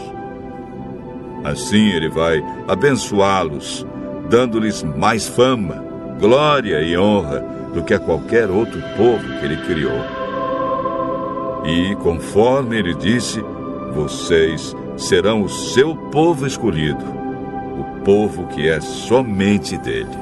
Assim 1.44 1.90
ele 1.90 2.08
vai 2.08 2.42
abençoá-los 2.66 3.86
dando-lhes 4.30 4.82
mais 4.82 5.28
fama, 5.28 5.84
glória 6.18 6.80
e 6.80 6.96
honra 6.96 7.40
do 7.74 7.82
que 7.82 7.92
a 7.92 7.98
qualquer 7.98 8.48
outro 8.48 8.80
povo 8.96 9.38
que 9.38 9.44
ele 9.44 9.58
criou. 9.66 10.00
E, 11.66 11.94
conforme 11.96 12.78
ele 12.78 12.94
disse, 12.94 13.44
vocês 13.94 14.74
serão 14.96 15.42
o 15.42 15.48
seu 15.48 15.94
povo 15.94 16.46
escolhido, 16.46 17.04
o 17.78 18.02
povo 18.04 18.46
que 18.48 18.68
é 18.68 18.80
somente 18.80 19.76
dele. 19.78 20.21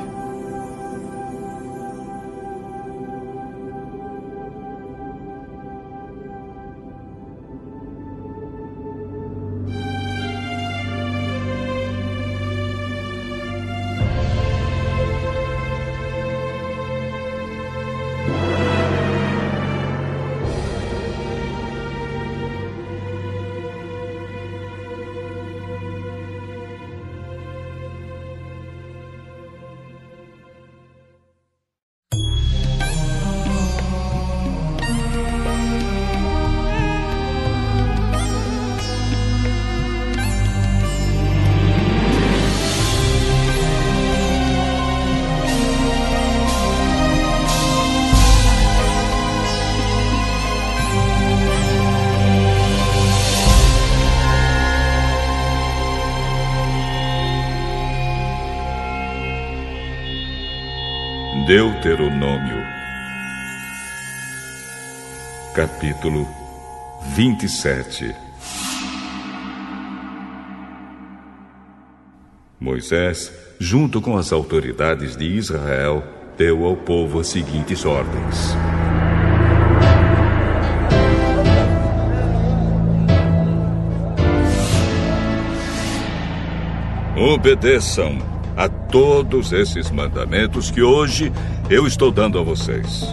Deuteronômio, 62.21 62.63
capítulo 65.55 66.29
27 67.15 68.15
Moisés, 72.61 73.33
junto 73.59 74.03
com 74.03 74.19
as 74.19 74.33
autoridades 74.33 75.17
de 75.17 75.25
Israel, 75.25 76.05
deu 76.37 76.67
ao 76.67 76.77
povo 76.77 77.21
as 77.21 77.29
seguintes 77.29 77.87
ordens. 77.87 78.55
Obedeçam 87.17 88.40
todos 88.91 89.53
esses 89.53 89.91
mandamentos 89.91 90.71
que 90.71 90.83
hoje 90.83 91.33
eu 91.69 91.87
estou 91.87 92.11
dando 92.11 92.39
a 92.39 92.43
vocês. 92.43 93.07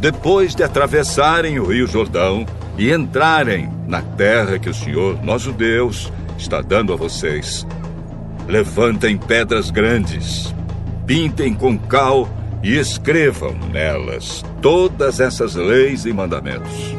Depois 0.00 0.54
de 0.54 0.62
atravessarem 0.62 1.58
o 1.58 1.66
Rio 1.66 1.86
Jordão 1.86 2.44
e 2.76 2.92
entrarem 2.92 3.70
na 3.86 4.02
terra 4.02 4.58
que 4.58 4.68
o 4.68 4.74
Senhor, 4.74 5.22
nosso 5.24 5.52
Deus, 5.52 6.12
está 6.36 6.60
dando 6.60 6.92
a 6.92 6.96
vocês, 6.96 7.66
levantem 8.46 9.16
pedras 9.16 9.70
grandes, 9.70 10.54
pintem 11.06 11.54
com 11.54 11.78
cal 11.78 12.28
e 12.62 12.76
escrevam 12.76 13.54
nelas 13.72 14.44
todas 14.60 15.20
essas 15.20 15.54
leis 15.54 16.04
e 16.06 16.12
mandamentos. 16.12 16.96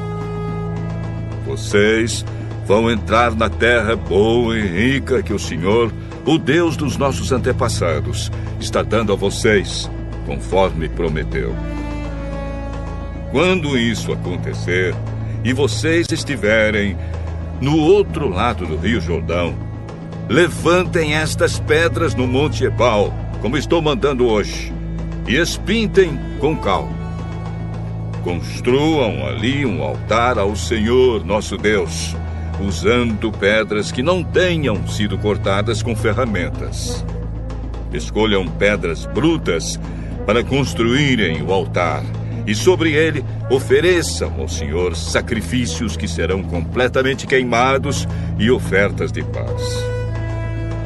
Vocês 1.46 2.26
vão 2.66 2.90
entrar 2.90 3.36
na 3.36 3.50
terra 3.50 3.96
boa 3.96 4.58
e 4.58 4.62
rica 4.62 5.22
que 5.22 5.34
o 5.34 5.40
Senhor, 5.40 5.92
o 6.26 6.40
Deus 6.40 6.76
dos 6.76 6.98
nossos 6.98 7.32
antepassados, 7.32 8.32
está 8.60 8.82
dando 8.82 9.14
a 9.14 9.16
vocês, 9.16 9.90
conforme 10.26 10.90
prometeu. 10.90 11.56
Quando 13.32 13.78
isso 13.78 14.12
acontecer 14.12 14.96
e 15.44 15.54
vocês 15.54 16.08
estiverem 16.12 16.98
no 17.62 17.78
outro 17.78 18.28
lado 18.28 18.66
do 18.66 18.76
Rio 18.76 19.00
Jordão, 19.00 19.56
levantem 20.28 21.14
estas 21.14 21.60
pedras 21.60 22.16
no 22.16 22.26
Monte 22.26 22.66
Ebal, 22.66 23.14
como 23.42 23.56
estou 23.56 23.82
mandando 23.82 24.26
hoje, 24.26 24.74
e 25.28 25.36
espintem 25.36 26.20
com 26.40 26.58
cal. 26.58 26.90
Construam 28.24 29.28
ali 29.28 29.64
um 29.64 29.84
altar 29.84 30.40
ao 30.40 30.56
Senhor, 30.56 31.24
nosso 31.24 31.56
Deus 31.56 32.16
usando 32.60 33.32
pedras 33.32 33.92
que 33.92 34.02
não 34.02 34.24
tenham 34.24 34.88
sido 34.88 35.18
cortadas 35.18 35.82
com 35.82 35.96
ferramentas. 35.96 37.06
Escolham 37.94 38.48
pedras 38.48 39.06
brutas 39.06 39.80
para 40.26 40.44
construírem 40.44 41.44
o 41.44 41.52
altar 41.52 42.04
e 42.48 42.54
sobre 42.54 42.94
ele 42.94 43.24
ofereçam 43.50 44.34
ao 44.40 44.48
Senhor 44.48 44.96
sacrifícios 44.96 45.98
que 45.98 46.08
serão 46.08 46.44
completamente 46.44 47.26
queimados 47.26 48.08
e 48.38 48.52
ofertas 48.52 49.12
de 49.12 49.24
paz. 49.24 49.62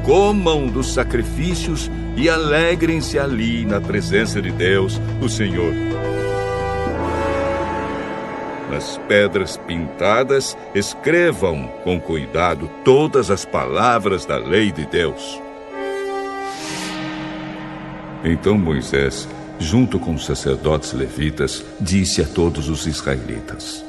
Comam 0.03 0.67
dos 0.67 0.93
sacrifícios 0.93 1.91
e 2.15 2.29
alegrem-se 2.29 3.19
ali 3.19 3.65
na 3.65 3.79
presença 3.79 4.41
de 4.41 4.51
Deus, 4.51 4.99
o 5.21 5.29
Senhor 5.29 5.73
nas 8.79 8.97
pedras 9.09 9.57
pintadas, 9.57 10.57
escrevam 10.73 11.67
com 11.83 11.99
cuidado 11.99 12.71
todas 12.85 13.29
as 13.29 13.43
palavras 13.43 14.25
da 14.25 14.37
lei 14.37 14.71
de 14.71 14.85
Deus. 14.85 15.41
Então 18.23 18.57
Moisés, 18.57 19.27
junto 19.59 19.99
com 19.99 20.13
os 20.13 20.25
sacerdotes 20.25 20.93
levitas, 20.93 21.65
disse 21.77 22.21
a 22.21 22.25
todos 22.25 22.69
os 22.69 22.87
israelitas: 22.87 23.83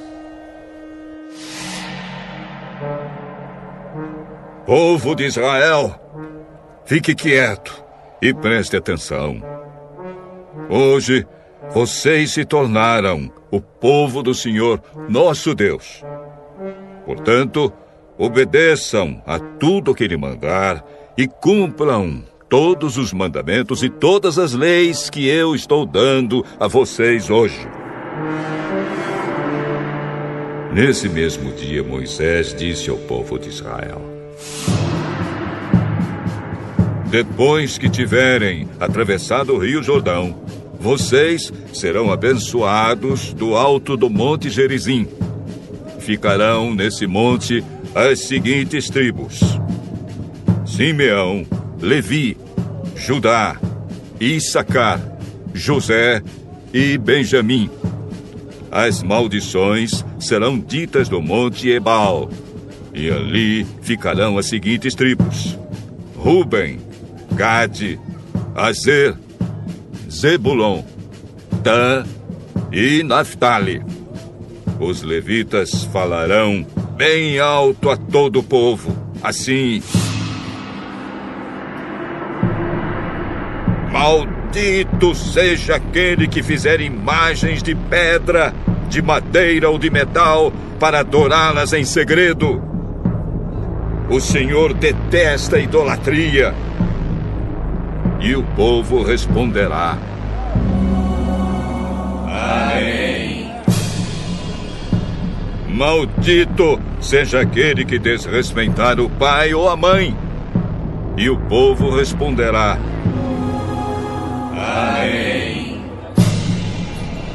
Povo 4.67 5.15
de 5.15 5.27
Israel, 5.27 6.01
fique 6.85 7.15
quieto 7.15 7.85
e 8.20 8.35
preste 8.35 8.77
atenção. 8.77 9.41
Hoje, 10.69 11.27
vocês 11.73 12.32
se 12.32 12.44
tornaram 12.44 13.31
o 13.50 13.60
povo 13.60 14.23
do 14.23 14.34
Senhor, 14.34 14.81
nosso 15.08 15.55
Deus. 15.55 16.02
Portanto, 17.05 17.73
obedeçam 18.18 19.23
a 19.26 19.39
tudo 19.39 19.94
que 19.94 20.05
Ele 20.05 20.16
mandar 20.16 20.84
e 21.16 21.26
cumpram 21.26 22.24
todos 22.49 22.97
os 22.97 23.12
mandamentos 23.12 23.82
e 23.82 23.89
todas 23.89 24.39
as 24.39 24.52
leis 24.52 25.08
que 25.08 25.28
eu 25.28 25.55
estou 25.55 25.86
dando 25.86 26.44
a 26.58 26.66
vocês 26.66 27.31
hoje. 27.31 27.68
Nesse 30.73 31.08
mesmo 31.08 31.52
dia, 31.52 31.82
Moisés 31.82 32.55
disse 32.55 32.90
ao 32.90 32.97
povo 32.97 33.39
de 33.39 33.49
Israel: 33.49 34.02
Depois 37.07 37.76
que 37.76 37.89
tiverem 37.89 38.68
atravessado 38.78 39.55
o 39.55 39.58
rio 39.58 39.82
Jordão, 39.82 40.36
vocês 40.81 41.52
serão 41.75 42.10
abençoados 42.10 43.34
do 43.34 43.55
alto 43.55 43.99
do 43.99 44.09
Monte 44.09 44.49
Gerizim. 44.49 45.07
Ficarão 45.99 46.75
nesse 46.75 47.07
monte 47.07 47.62
as 47.94 48.20
seguintes 48.20 48.89
tribos: 48.89 49.41
Simeão, 50.65 51.47
Levi, 51.78 52.34
Judá, 52.97 53.60
Issacar, 54.18 55.00
José 55.52 56.23
e 56.73 56.97
Benjamim. 56.97 57.68
As 58.73 59.02
maldições 59.02 60.05
serão 60.18 60.59
ditas 60.59 61.10
no 61.10 61.20
Monte 61.20 61.68
Ebal, 61.68 62.31
e 62.94 63.10
ali 63.10 63.67
ficarão 63.83 64.39
as 64.39 64.47
seguintes 64.47 64.94
tribos: 64.94 65.59
Ruben, 66.17 66.78
Gade, 67.34 68.00
Azer, 68.55 69.15
Zebulon, 70.10 70.82
Dan 71.62 72.05
e 72.72 73.02
Naphtali. 73.05 73.80
Os 74.80 75.02
levitas 75.02 75.84
falarão 75.84 76.66
bem 76.97 77.39
alto 77.39 77.89
a 77.90 77.97
todo 77.97 78.40
o 78.40 78.42
povo, 78.42 78.97
assim: 79.22 79.80
Maldito 83.92 85.14
seja 85.14 85.76
aquele 85.76 86.26
que 86.26 86.42
fizer 86.42 86.80
imagens 86.80 87.62
de 87.62 87.74
pedra, 87.76 88.52
de 88.89 89.00
madeira 89.00 89.70
ou 89.70 89.78
de 89.78 89.90
metal 89.90 90.52
para 90.80 91.00
adorá-las 91.00 91.72
em 91.72 91.84
segredo. 91.84 92.60
O 94.10 94.18
Senhor 94.18 94.74
detesta 94.74 95.56
a 95.56 95.60
idolatria 95.60 96.52
e 98.20 98.36
o 98.36 98.42
povo 98.42 99.02
responderá: 99.02 99.99
Amém. 102.26 103.50
Maldito 105.68 106.78
seja 107.00 107.40
aquele 107.40 107.84
que 107.84 107.99
desrespeitar 107.99 109.00
o 109.00 109.08
pai 109.08 109.55
ou 109.55 109.68
a 109.68 109.76
mãe. 109.76 110.16
E 111.16 111.31
o 111.31 111.36
povo 111.36 111.94
responderá: 111.97 112.78
Amém. 114.52 115.81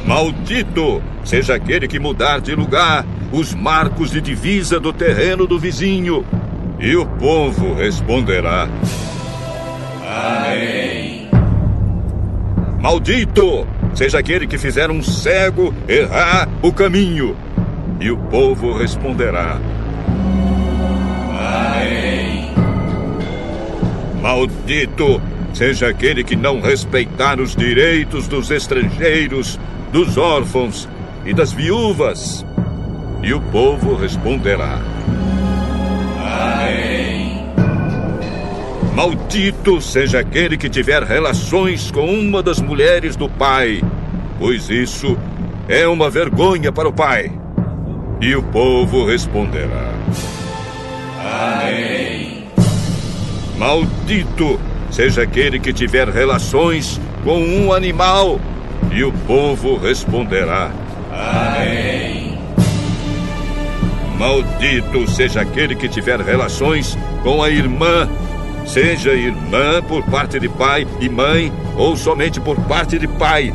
Maldito 0.06 1.02
seja 1.24 1.56
aquele 1.56 1.88
que 1.88 2.00
mudar 2.00 2.40
de 2.40 2.54
lugar 2.54 3.04
os 3.32 3.56
marcos 3.56 4.12
de 4.12 4.22
divisa 4.22 4.80
do 4.80 4.94
terreno 4.94 5.48
do 5.48 5.58
vizinho. 5.58 6.24
E 6.80 6.96
o 6.96 7.06
povo 7.06 7.74
responderá: 7.74 8.64
Amém. 8.64 9.05
Maldito 12.86 13.68
seja 13.96 14.20
aquele 14.20 14.46
que 14.46 14.58
fizer 14.58 14.92
um 14.92 15.02
cego 15.02 15.74
errar 15.88 16.48
o 16.62 16.72
caminho. 16.72 17.36
E 18.00 18.12
o 18.12 18.18
povo 18.18 18.78
responderá: 18.78 19.60
Amém. 21.32 22.52
Maldito 24.22 25.22
seja 25.52 25.88
aquele 25.88 26.24
que 26.24 26.36
não 26.36 26.62
respeitar 26.62 27.40
os 27.40 27.56
direitos 27.56 28.28
dos 28.28 28.52
estrangeiros, 28.52 29.60
dos 29.92 30.16
órfãos 30.16 30.88
e 31.26 31.34
das 31.34 31.52
viúvas. 31.52 32.46
E 33.24 33.34
o 33.34 33.42
povo 33.42 33.96
responderá: 33.96 34.80
Maldito 38.96 39.82
seja 39.82 40.20
aquele 40.20 40.56
que 40.56 40.70
tiver 40.70 41.04
relações 41.04 41.92
com 41.92 42.06
uma 42.06 42.42
das 42.42 42.62
mulheres 42.62 43.18
do 43.18 43.28
pai, 43.28 43.84
pois 44.40 44.70
isso 44.70 45.18
é 45.68 45.86
uma 45.86 46.10
vergonha 46.10 46.72
para 46.72 46.88
o 46.88 46.94
pai. 46.94 47.30
E 48.22 48.34
o 48.36 48.42
povo 48.42 49.06
responderá: 49.06 49.92
Amém. 51.20 52.46
Maldito 53.58 54.58
seja 54.90 55.24
aquele 55.24 55.60
que 55.60 55.74
tiver 55.74 56.08
relações 56.08 57.00
com 57.26 57.38
um 57.42 57.74
animal. 57.74 58.40
E 58.94 59.04
o 59.04 59.12
povo 59.12 59.76
responderá: 59.76 60.72
Amém. 61.12 62.38
Maldito 64.18 65.06
seja 65.12 65.42
aquele 65.42 65.76
que 65.76 65.90
tiver 65.90 66.22
relações 66.22 66.98
com 67.22 67.44
a 67.44 67.50
irmã, 67.50 68.08
seja 68.66 69.14
irmã 69.14 69.82
por 69.82 70.04
parte 70.04 70.40
de 70.40 70.50
pai 70.50 70.88
e 71.00 71.08
mãe, 71.08 71.52
ou 71.78 71.96
somente 71.96 72.40
por 72.42 72.60
parte 72.62 72.98
de 72.98 73.08
pai. 73.08 73.54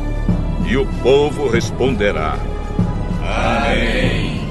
E 0.65 0.77
o 0.77 0.85
povo 1.03 1.49
responderá: 1.49 2.37
Amém. 3.21 4.41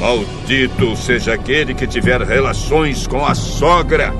Maldito 0.00 0.94
seja 0.96 1.34
aquele 1.34 1.74
que 1.74 1.86
tiver 1.86 2.20
relações 2.22 3.06
com 3.06 3.24
a 3.24 3.34
sogra. 3.34 4.14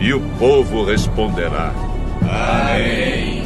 E 0.00 0.12
o 0.12 0.20
povo 0.38 0.84
responderá: 0.84 1.72
Amém. 2.22 3.42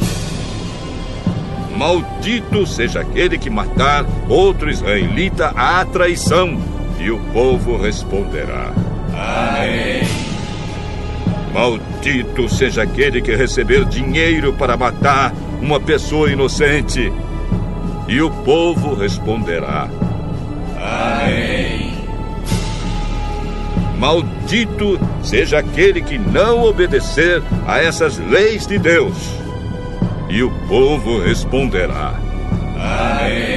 Maldito 1.75 2.65
seja 2.67 2.99
aquele 2.99 3.37
que 3.37 3.49
matar 3.49 4.05
outro 4.27 4.69
israelita 4.69 5.53
à 5.55 5.85
traição. 5.85 6.59
E 6.99 7.09
o 7.09 7.19
povo 7.31 7.77
responderá: 7.77 8.73
Amém. 9.13 10.28
Maldito 11.53 12.47
seja 12.47 12.83
aquele 12.83 13.21
que 13.21 13.35
receber 13.35 13.85
dinheiro 13.85 14.53
para 14.53 14.77
matar 14.77 15.33
uma 15.61 15.79
pessoa 15.79 16.31
inocente. 16.31 17.11
E 18.07 18.21
o 18.21 18.29
povo 18.29 18.93
responderá: 18.95 19.89
Amém. 20.77 21.89
Maldito 23.97 24.99
seja 25.21 25.59
aquele 25.59 26.01
que 26.01 26.17
não 26.17 26.63
obedecer 26.63 27.43
a 27.67 27.79
essas 27.79 28.17
leis 28.17 28.65
de 28.65 28.79
Deus. 28.79 29.17
E 30.29 30.41
o 30.43 30.51
povo 30.67 31.19
responderá: 31.19 32.13
Amém. 32.77 33.48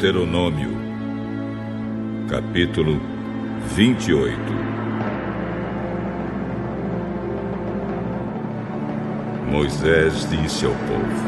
Deuteronômio, 0.00 0.70
capítulo 2.26 2.98
28. 3.76 4.34
Moisés 9.50 10.26
disse 10.30 10.64
ao 10.64 10.72
povo: 10.72 11.20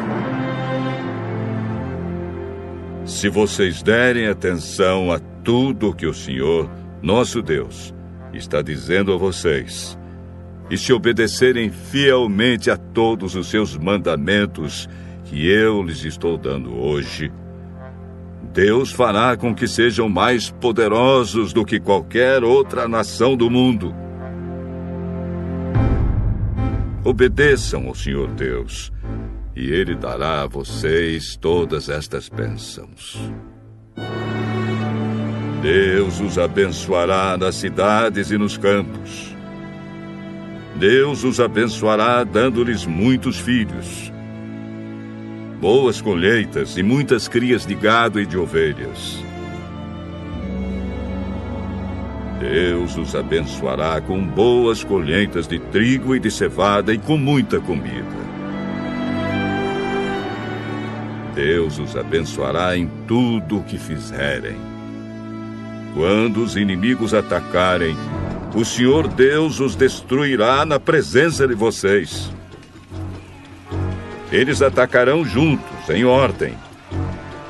Se 3.04 3.28
vocês 3.28 3.82
derem 3.82 4.28
atenção 4.28 5.12
a 5.12 5.18
tudo 5.44 5.94
que 5.94 6.06
o 6.06 6.14
Senhor, 6.14 6.70
nosso 7.02 7.42
Deus, 7.42 7.94
está 8.32 8.62
dizendo 8.62 9.12
a 9.12 9.18
vocês, 9.18 9.98
e 10.70 10.78
se 10.78 10.94
obedecerem 10.94 11.70
fielmente 11.70 12.70
a 12.70 12.78
todos 12.78 13.34
os 13.34 13.48
seus 13.48 13.76
mandamentos 13.76 14.88
que 15.24 15.46
eu 15.46 15.82
lhes 15.82 16.06
estou 16.06 16.38
dando 16.38 16.74
hoje, 16.74 17.30
Deus 18.52 18.92
fará 18.92 19.34
com 19.34 19.54
que 19.54 19.66
sejam 19.66 20.10
mais 20.10 20.50
poderosos 20.50 21.54
do 21.54 21.64
que 21.64 21.80
qualquer 21.80 22.44
outra 22.44 22.86
nação 22.86 23.34
do 23.34 23.50
mundo. 23.50 23.94
Obedeçam 27.02 27.88
ao 27.88 27.94
Senhor 27.94 28.28
Deus, 28.32 28.92
e 29.56 29.70
Ele 29.70 29.94
dará 29.94 30.42
a 30.42 30.46
vocês 30.46 31.34
todas 31.34 31.88
estas 31.88 32.28
bênçãos. 32.28 33.18
Deus 35.62 36.20
os 36.20 36.38
abençoará 36.38 37.38
nas 37.38 37.54
cidades 37.54 38.30
e 38.30 38.36
nos 38.36 38.58
campos. 38.58 39.34
Deus 40.76 41.24
os 41.24 41.40
abençoará 41.40 42.22
dando-lhes 42.22 42.84
muitos 42.84 43.38
filhos 43.38 44.11
boas 45.62 46.00
colheitas 46.00 46.76
e 46.76 46.82
muitas 46.82 47.28
crias 47.28 47.64
de 47.64 47.76
gado 47.76 48.20
e 48.20 48.26
de 48.26 48.36
ovelhas. 48.36 49.22
Deus 52.40 52.96
os 52.96 53.14
abençoará 53.14 54.00
com 54.00 54.26
boas 54.26 54.82
colheitas 54.82 55.46
de 55.46 55.60
trigo 55.60 56.16
e 56.16 56.18
de 56.18 56.32
cevada 56.32 56.92
e 56.92 56.98
com 56.98 57.16
muita 57.16 57.60
comida. 57.60 58.02
Deus 61.32 61.78
os 61.78 61.96
abençoará 61.96 62.76
em 62.76 62.90
tudo 63.06 63.58
o 63.58 63.62
que 63.62 63.78
fizerem. 63.78 64.56
Quando 65.94 66.42
os 66.42 66.56
inimigos 66.56 67.14
atacarem, 67.14 67.96
o 68.52 68.64
Senhor 68.64 69.06
Deus 69.06 69.60
os 69.60 69.76
destruirá 69.76 70.66
na 70.66 70.80
presença 70.80 71.46
de 71.46 71.54
vocês. 71.54 72.32
Eles 74.32 74.62
atacarão 74.62 75.22
juntos, 75.26 75.90
em 75.90 76.06
ordem, 76.06 76.54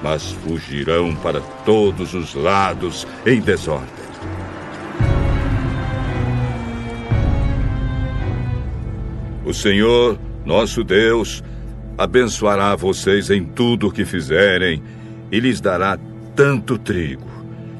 mas 0.02 0.32
fugirão 0.32 1.14
para 1.14 1.40
todos 1.64 2.12
os 2.12 2.34
lados 2.34 3.06
em 3.24 3.40
desordem. 3.40 4.02
O 9.44 9.54
Senhor, 9.54 10.18
nosso 10.44 10.82
Deus, 10.82 11.44
abençoará 11.96 12.74
vocês 12.74 13.30
em 13.30 13.44
tudo 13.44 13.86
o 13.86 13.92
que 13.92 14.04
fizerem 14.04 14.82
e 15.30 15.38
lhes 15.38 15.60
dará 15.60 15.96
tanto 16.34 16.76
trigo 16.78 17.30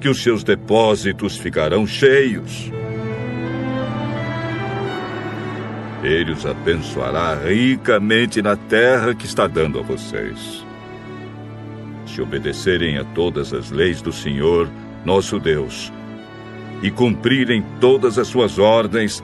que 0.01 0.09
os 0.09 0.23
seus 0.23 0.45
depósitos 0.45 1.37
ficarão 1.37 1.87
cheios. 1.87 2.71
Ele 6.03 6.33
os 6.33 6.45
abençoará 6.45 7.35
ricamente 7.35 8.43
na 8.43 8.57
terra 8.57 9.15
que 9.15 9.25
está 9.25 9.47
dando 9.47 9.79
a 9.79 9.83
vocês. 9.83 10.67
Se 12.05 12.21
obedecerem 12.21 12.99
a 12.99 13.05
todas 13.05 13.55
as 13.55 13.71
leis 13.71 14.03
do 14.03 14.13
Senhor, 14.13 14.69
nosso 15.05 15.39
Deus, 15.39 15.93
e 16.83 16.91
cumprirem 16.91 17.65
todas 17.81 18.19
as 18.19 18.27
suas 18.27 18.59
ordens, 18.59 19.23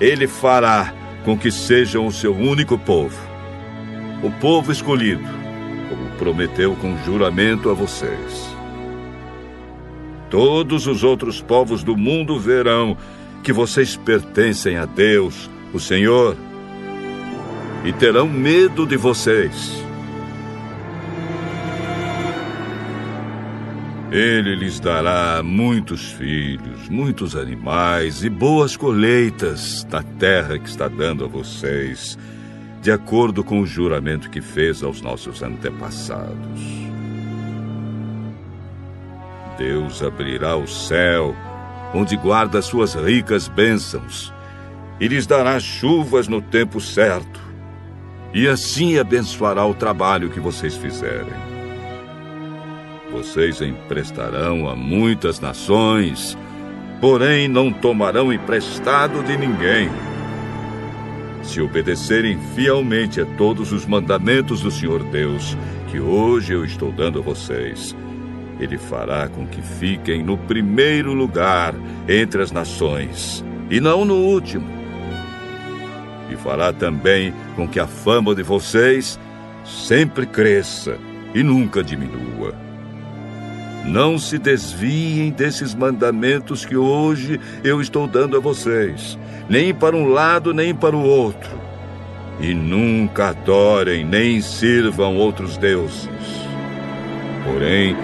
Ele 0.00 0.26
fará 0.26 0.94
com 1.24 1.36
que 1.36 1.50
sejam 1.50 2.06
o 2.06 2.12
seu 2.12 2.34
único 2.34 2.78
povo, 2.78 3.18
o 4.22 4.30
povo 4.40 4.72
escolhido, 4.72 5.28
como 5.90 6.08
prometeu 6.16 6.74
com 6.76 6.96
juramento 7.04 7.68
a 7.68 7.74
vocês. 7.74 8.56
Todos 10.30 10.86
os 10.86 11.04
outros 11.04 11.42
povos 11.42 11.82
do 11.82 11.94
mundo 11.94 12.38
verão 12.38 12.96
que 13.42 13.52
vocês 13.52 13.94
pertencem 13.94 14.78
a 14.78 14.86
Deus 14.86 15.50
o 15.72 15.78
Senhor, 15.78 16.36
e 17.84 17.92
terão 17.92 18.28
medo 18.28 18.86
de 18.86 18.96
vocês. 18.96 19.84
Ele 24.10 24.56
lhes 24.56 24.80
dará 24.80 25.42
muitos 25.42 26.12
filhos, 26.12 26.88
muitos 26.88 27.36
animais 27.36 28.24
e 28.24 28.30
boas 28.30 28.74
colheitas 28.74 29.86
na 29.90 30.02
terra 30.02 30.58
que 30.58 30.68
está 30.68 30.88
dando 30.88 31.24
a 31.24 31.28
vocês, 31.28 32.18
de 32.80 32.90
acordo 32.90 33.44
com 33.44 33.60
o 33.60 33.66
juramento 33.66 34.30
que 34.30 34.40
fez 34.40 34.82
aos 34.82 35.02
nossos 35.02 35.42
antepassados. 35.42 36.62
Deus 39.58 40.02
abrirá 40.02 40.56
o 40.56 40.66
céu, 40.66 41.36
onde 41.92 42.16
guarda 42.16 42.62
suas 42.62 42.94
ricas 42.94 43.46
bênçãos 43.46 44.32
e 45.00 45.06
lhes 45.06 45.26
dará 45.26 45.58
chuvas 45.60 46.28
no 46.28 46.40
tempo 46.40 46.80
certo, 46.80 47.40
e 48.34 48.46
assim 48.46 48.98
abençoará 48.98 49.64
o 49.64 49.74
trabalho 49.74 50.30
que 50.30 50.40
vocês 50.40 50.76
fizerem. 50.76 51.32
Vocês 53.10 53.62
emprestarão 53.62 54.68
a 54.68 54.76
muitas 54.76 55.40
nações, 55.40 56.36
porém 57.00 57.48
não 57.48 57.72
tomarão 57.72 58.32
emprestado 58.32 59.22
de 59.22 59.36
ninguém. 59.36 59.88
Se 61.42 61.60
obedecerem 61.62 62.38
fielmente 62.54 63.20
a 63.20 63.24
todos 63.24 63.72
os 63.72 63.86
mandamentos 63.86 64.60
do 64.60 64.70
Senhor 64.70 65.02
Deus, 65.04 65.56
que 65.90 65.98
hoje 65.98 66.52
eu 66.52 66.64
estou 66.64 66.92
dando 66.92 67.20
a 67.20 67.22
vocês, 67.22 67.96
ele 68.60 68.76
fará 68.76 69.28
com 69.28 69.46
que 69.46 69.62
fiquem 69.62 70.22
no 70.22 70.36
primeiro 70.36 71.14
lugar 71.14 71.74
entre 72.06 72.42
as 72.42 72.52
nações, 72.52 73.42
e 73.70 73.80
não 73.80 74.04
no 74.04 74.16
último. 74.16 74.77
Fará 76.42 76.72
também 76.72 77.32
com 77.56 77.66
que 77.66 77.80
a 77.80 77.86
fama 77.86 78.34
de 78.34 78.42
vocês 78.42 79.18
sempre 79.64 80.26
cresça 80.26 80.98
e 81.34 81.42
nunca 81.42 81.82
diminua. 81.82 82.54
Não 83.84 84.18
se 84.18 84.38
desviem 84.38 85.30
desses 85.30 85.74
mandamentos 85.74 86.64
que 86.64 86.76
hoje 86.76 87.40
eu 87.64 87.80
estou 87.80 88.06
dando 88.06 88.36
a 88.36 88.40
vocês, 88.40 89.18
nem 89.48 89.72
para 89.74 89.96
um 89.96 90.08
lado 90.08 90.52
nem 90.52 90.74
para 90.74 90.96
o 90.96 91.02
outro. 91.02 91.58
E 92.40 92.54
nunca 92.54 93.28
adorem 93.28 94.04
nem 94.04 94.40
sirvam 94.40 95.16
outros 95.16 95.56
deuses. 95.56 96.08
Porém, 97.44 97.96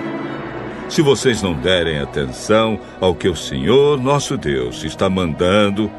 se 0.89 1.03
vocês 1.03 1.43
não 1.43 1.55
derem 1.55 1.99
atenção 1.99 2.79
ao 3.01 3.15
que 3.15 3.29
o 3.29 3.37
Senhor 3.37 4.01
nosso 4.01 4.37
Deus 4.37 4.85
está 4.85 5.09
mandando 5.09 5.91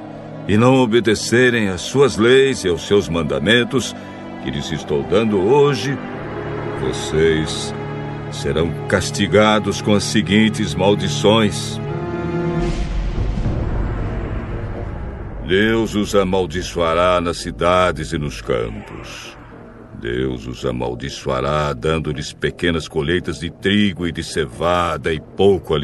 e 0.48 0.58
não 0.58 0.76
obedecerem 0.76 1.70
às 1.70 1.82
suas 1.82 2.18
leis 2.18 2.64
e 2.64 2.70
aos 2.70 2.86
seus 2.88 3.10
mandamentos 3.10 3.96
que 4.44 4.52
lhes 4.52 4.72
estou 4.72 5.04
dando 5.04 5.40
hoje, 5.40 5.98
vocês 6.80 7.74
serão 8.32 8.72
castigados 8.88 9.82
com 9.82 9.94
as 9.94 10.04
seguintes 10.04 10.76
maldições. 10.76 11.80
Deus 15.48 15.94
os 15.94 16.16
amaldiçoará 16.16 17.22
nas 17.22 17.38
cidades 17.38 18.14
e 18.14 18.18
nos 18.18 18.42
campos. 18.42 19.38
Deus 20.00 20.48
os 20.48 20.66
amaldiçoará, 20.66 21.72
dando-lhes 21.74 22.34
pequenas 22.34 22.88
colheitas 22.88 23.40
de 23.40 23.50
trigo 23.50 24.08
e 24.08 24.12
de 24.12 24.24
cevada 24.24 25.14
e 25.14 25.20
pouco 25.20 25.76
alimento. 25.76 25.84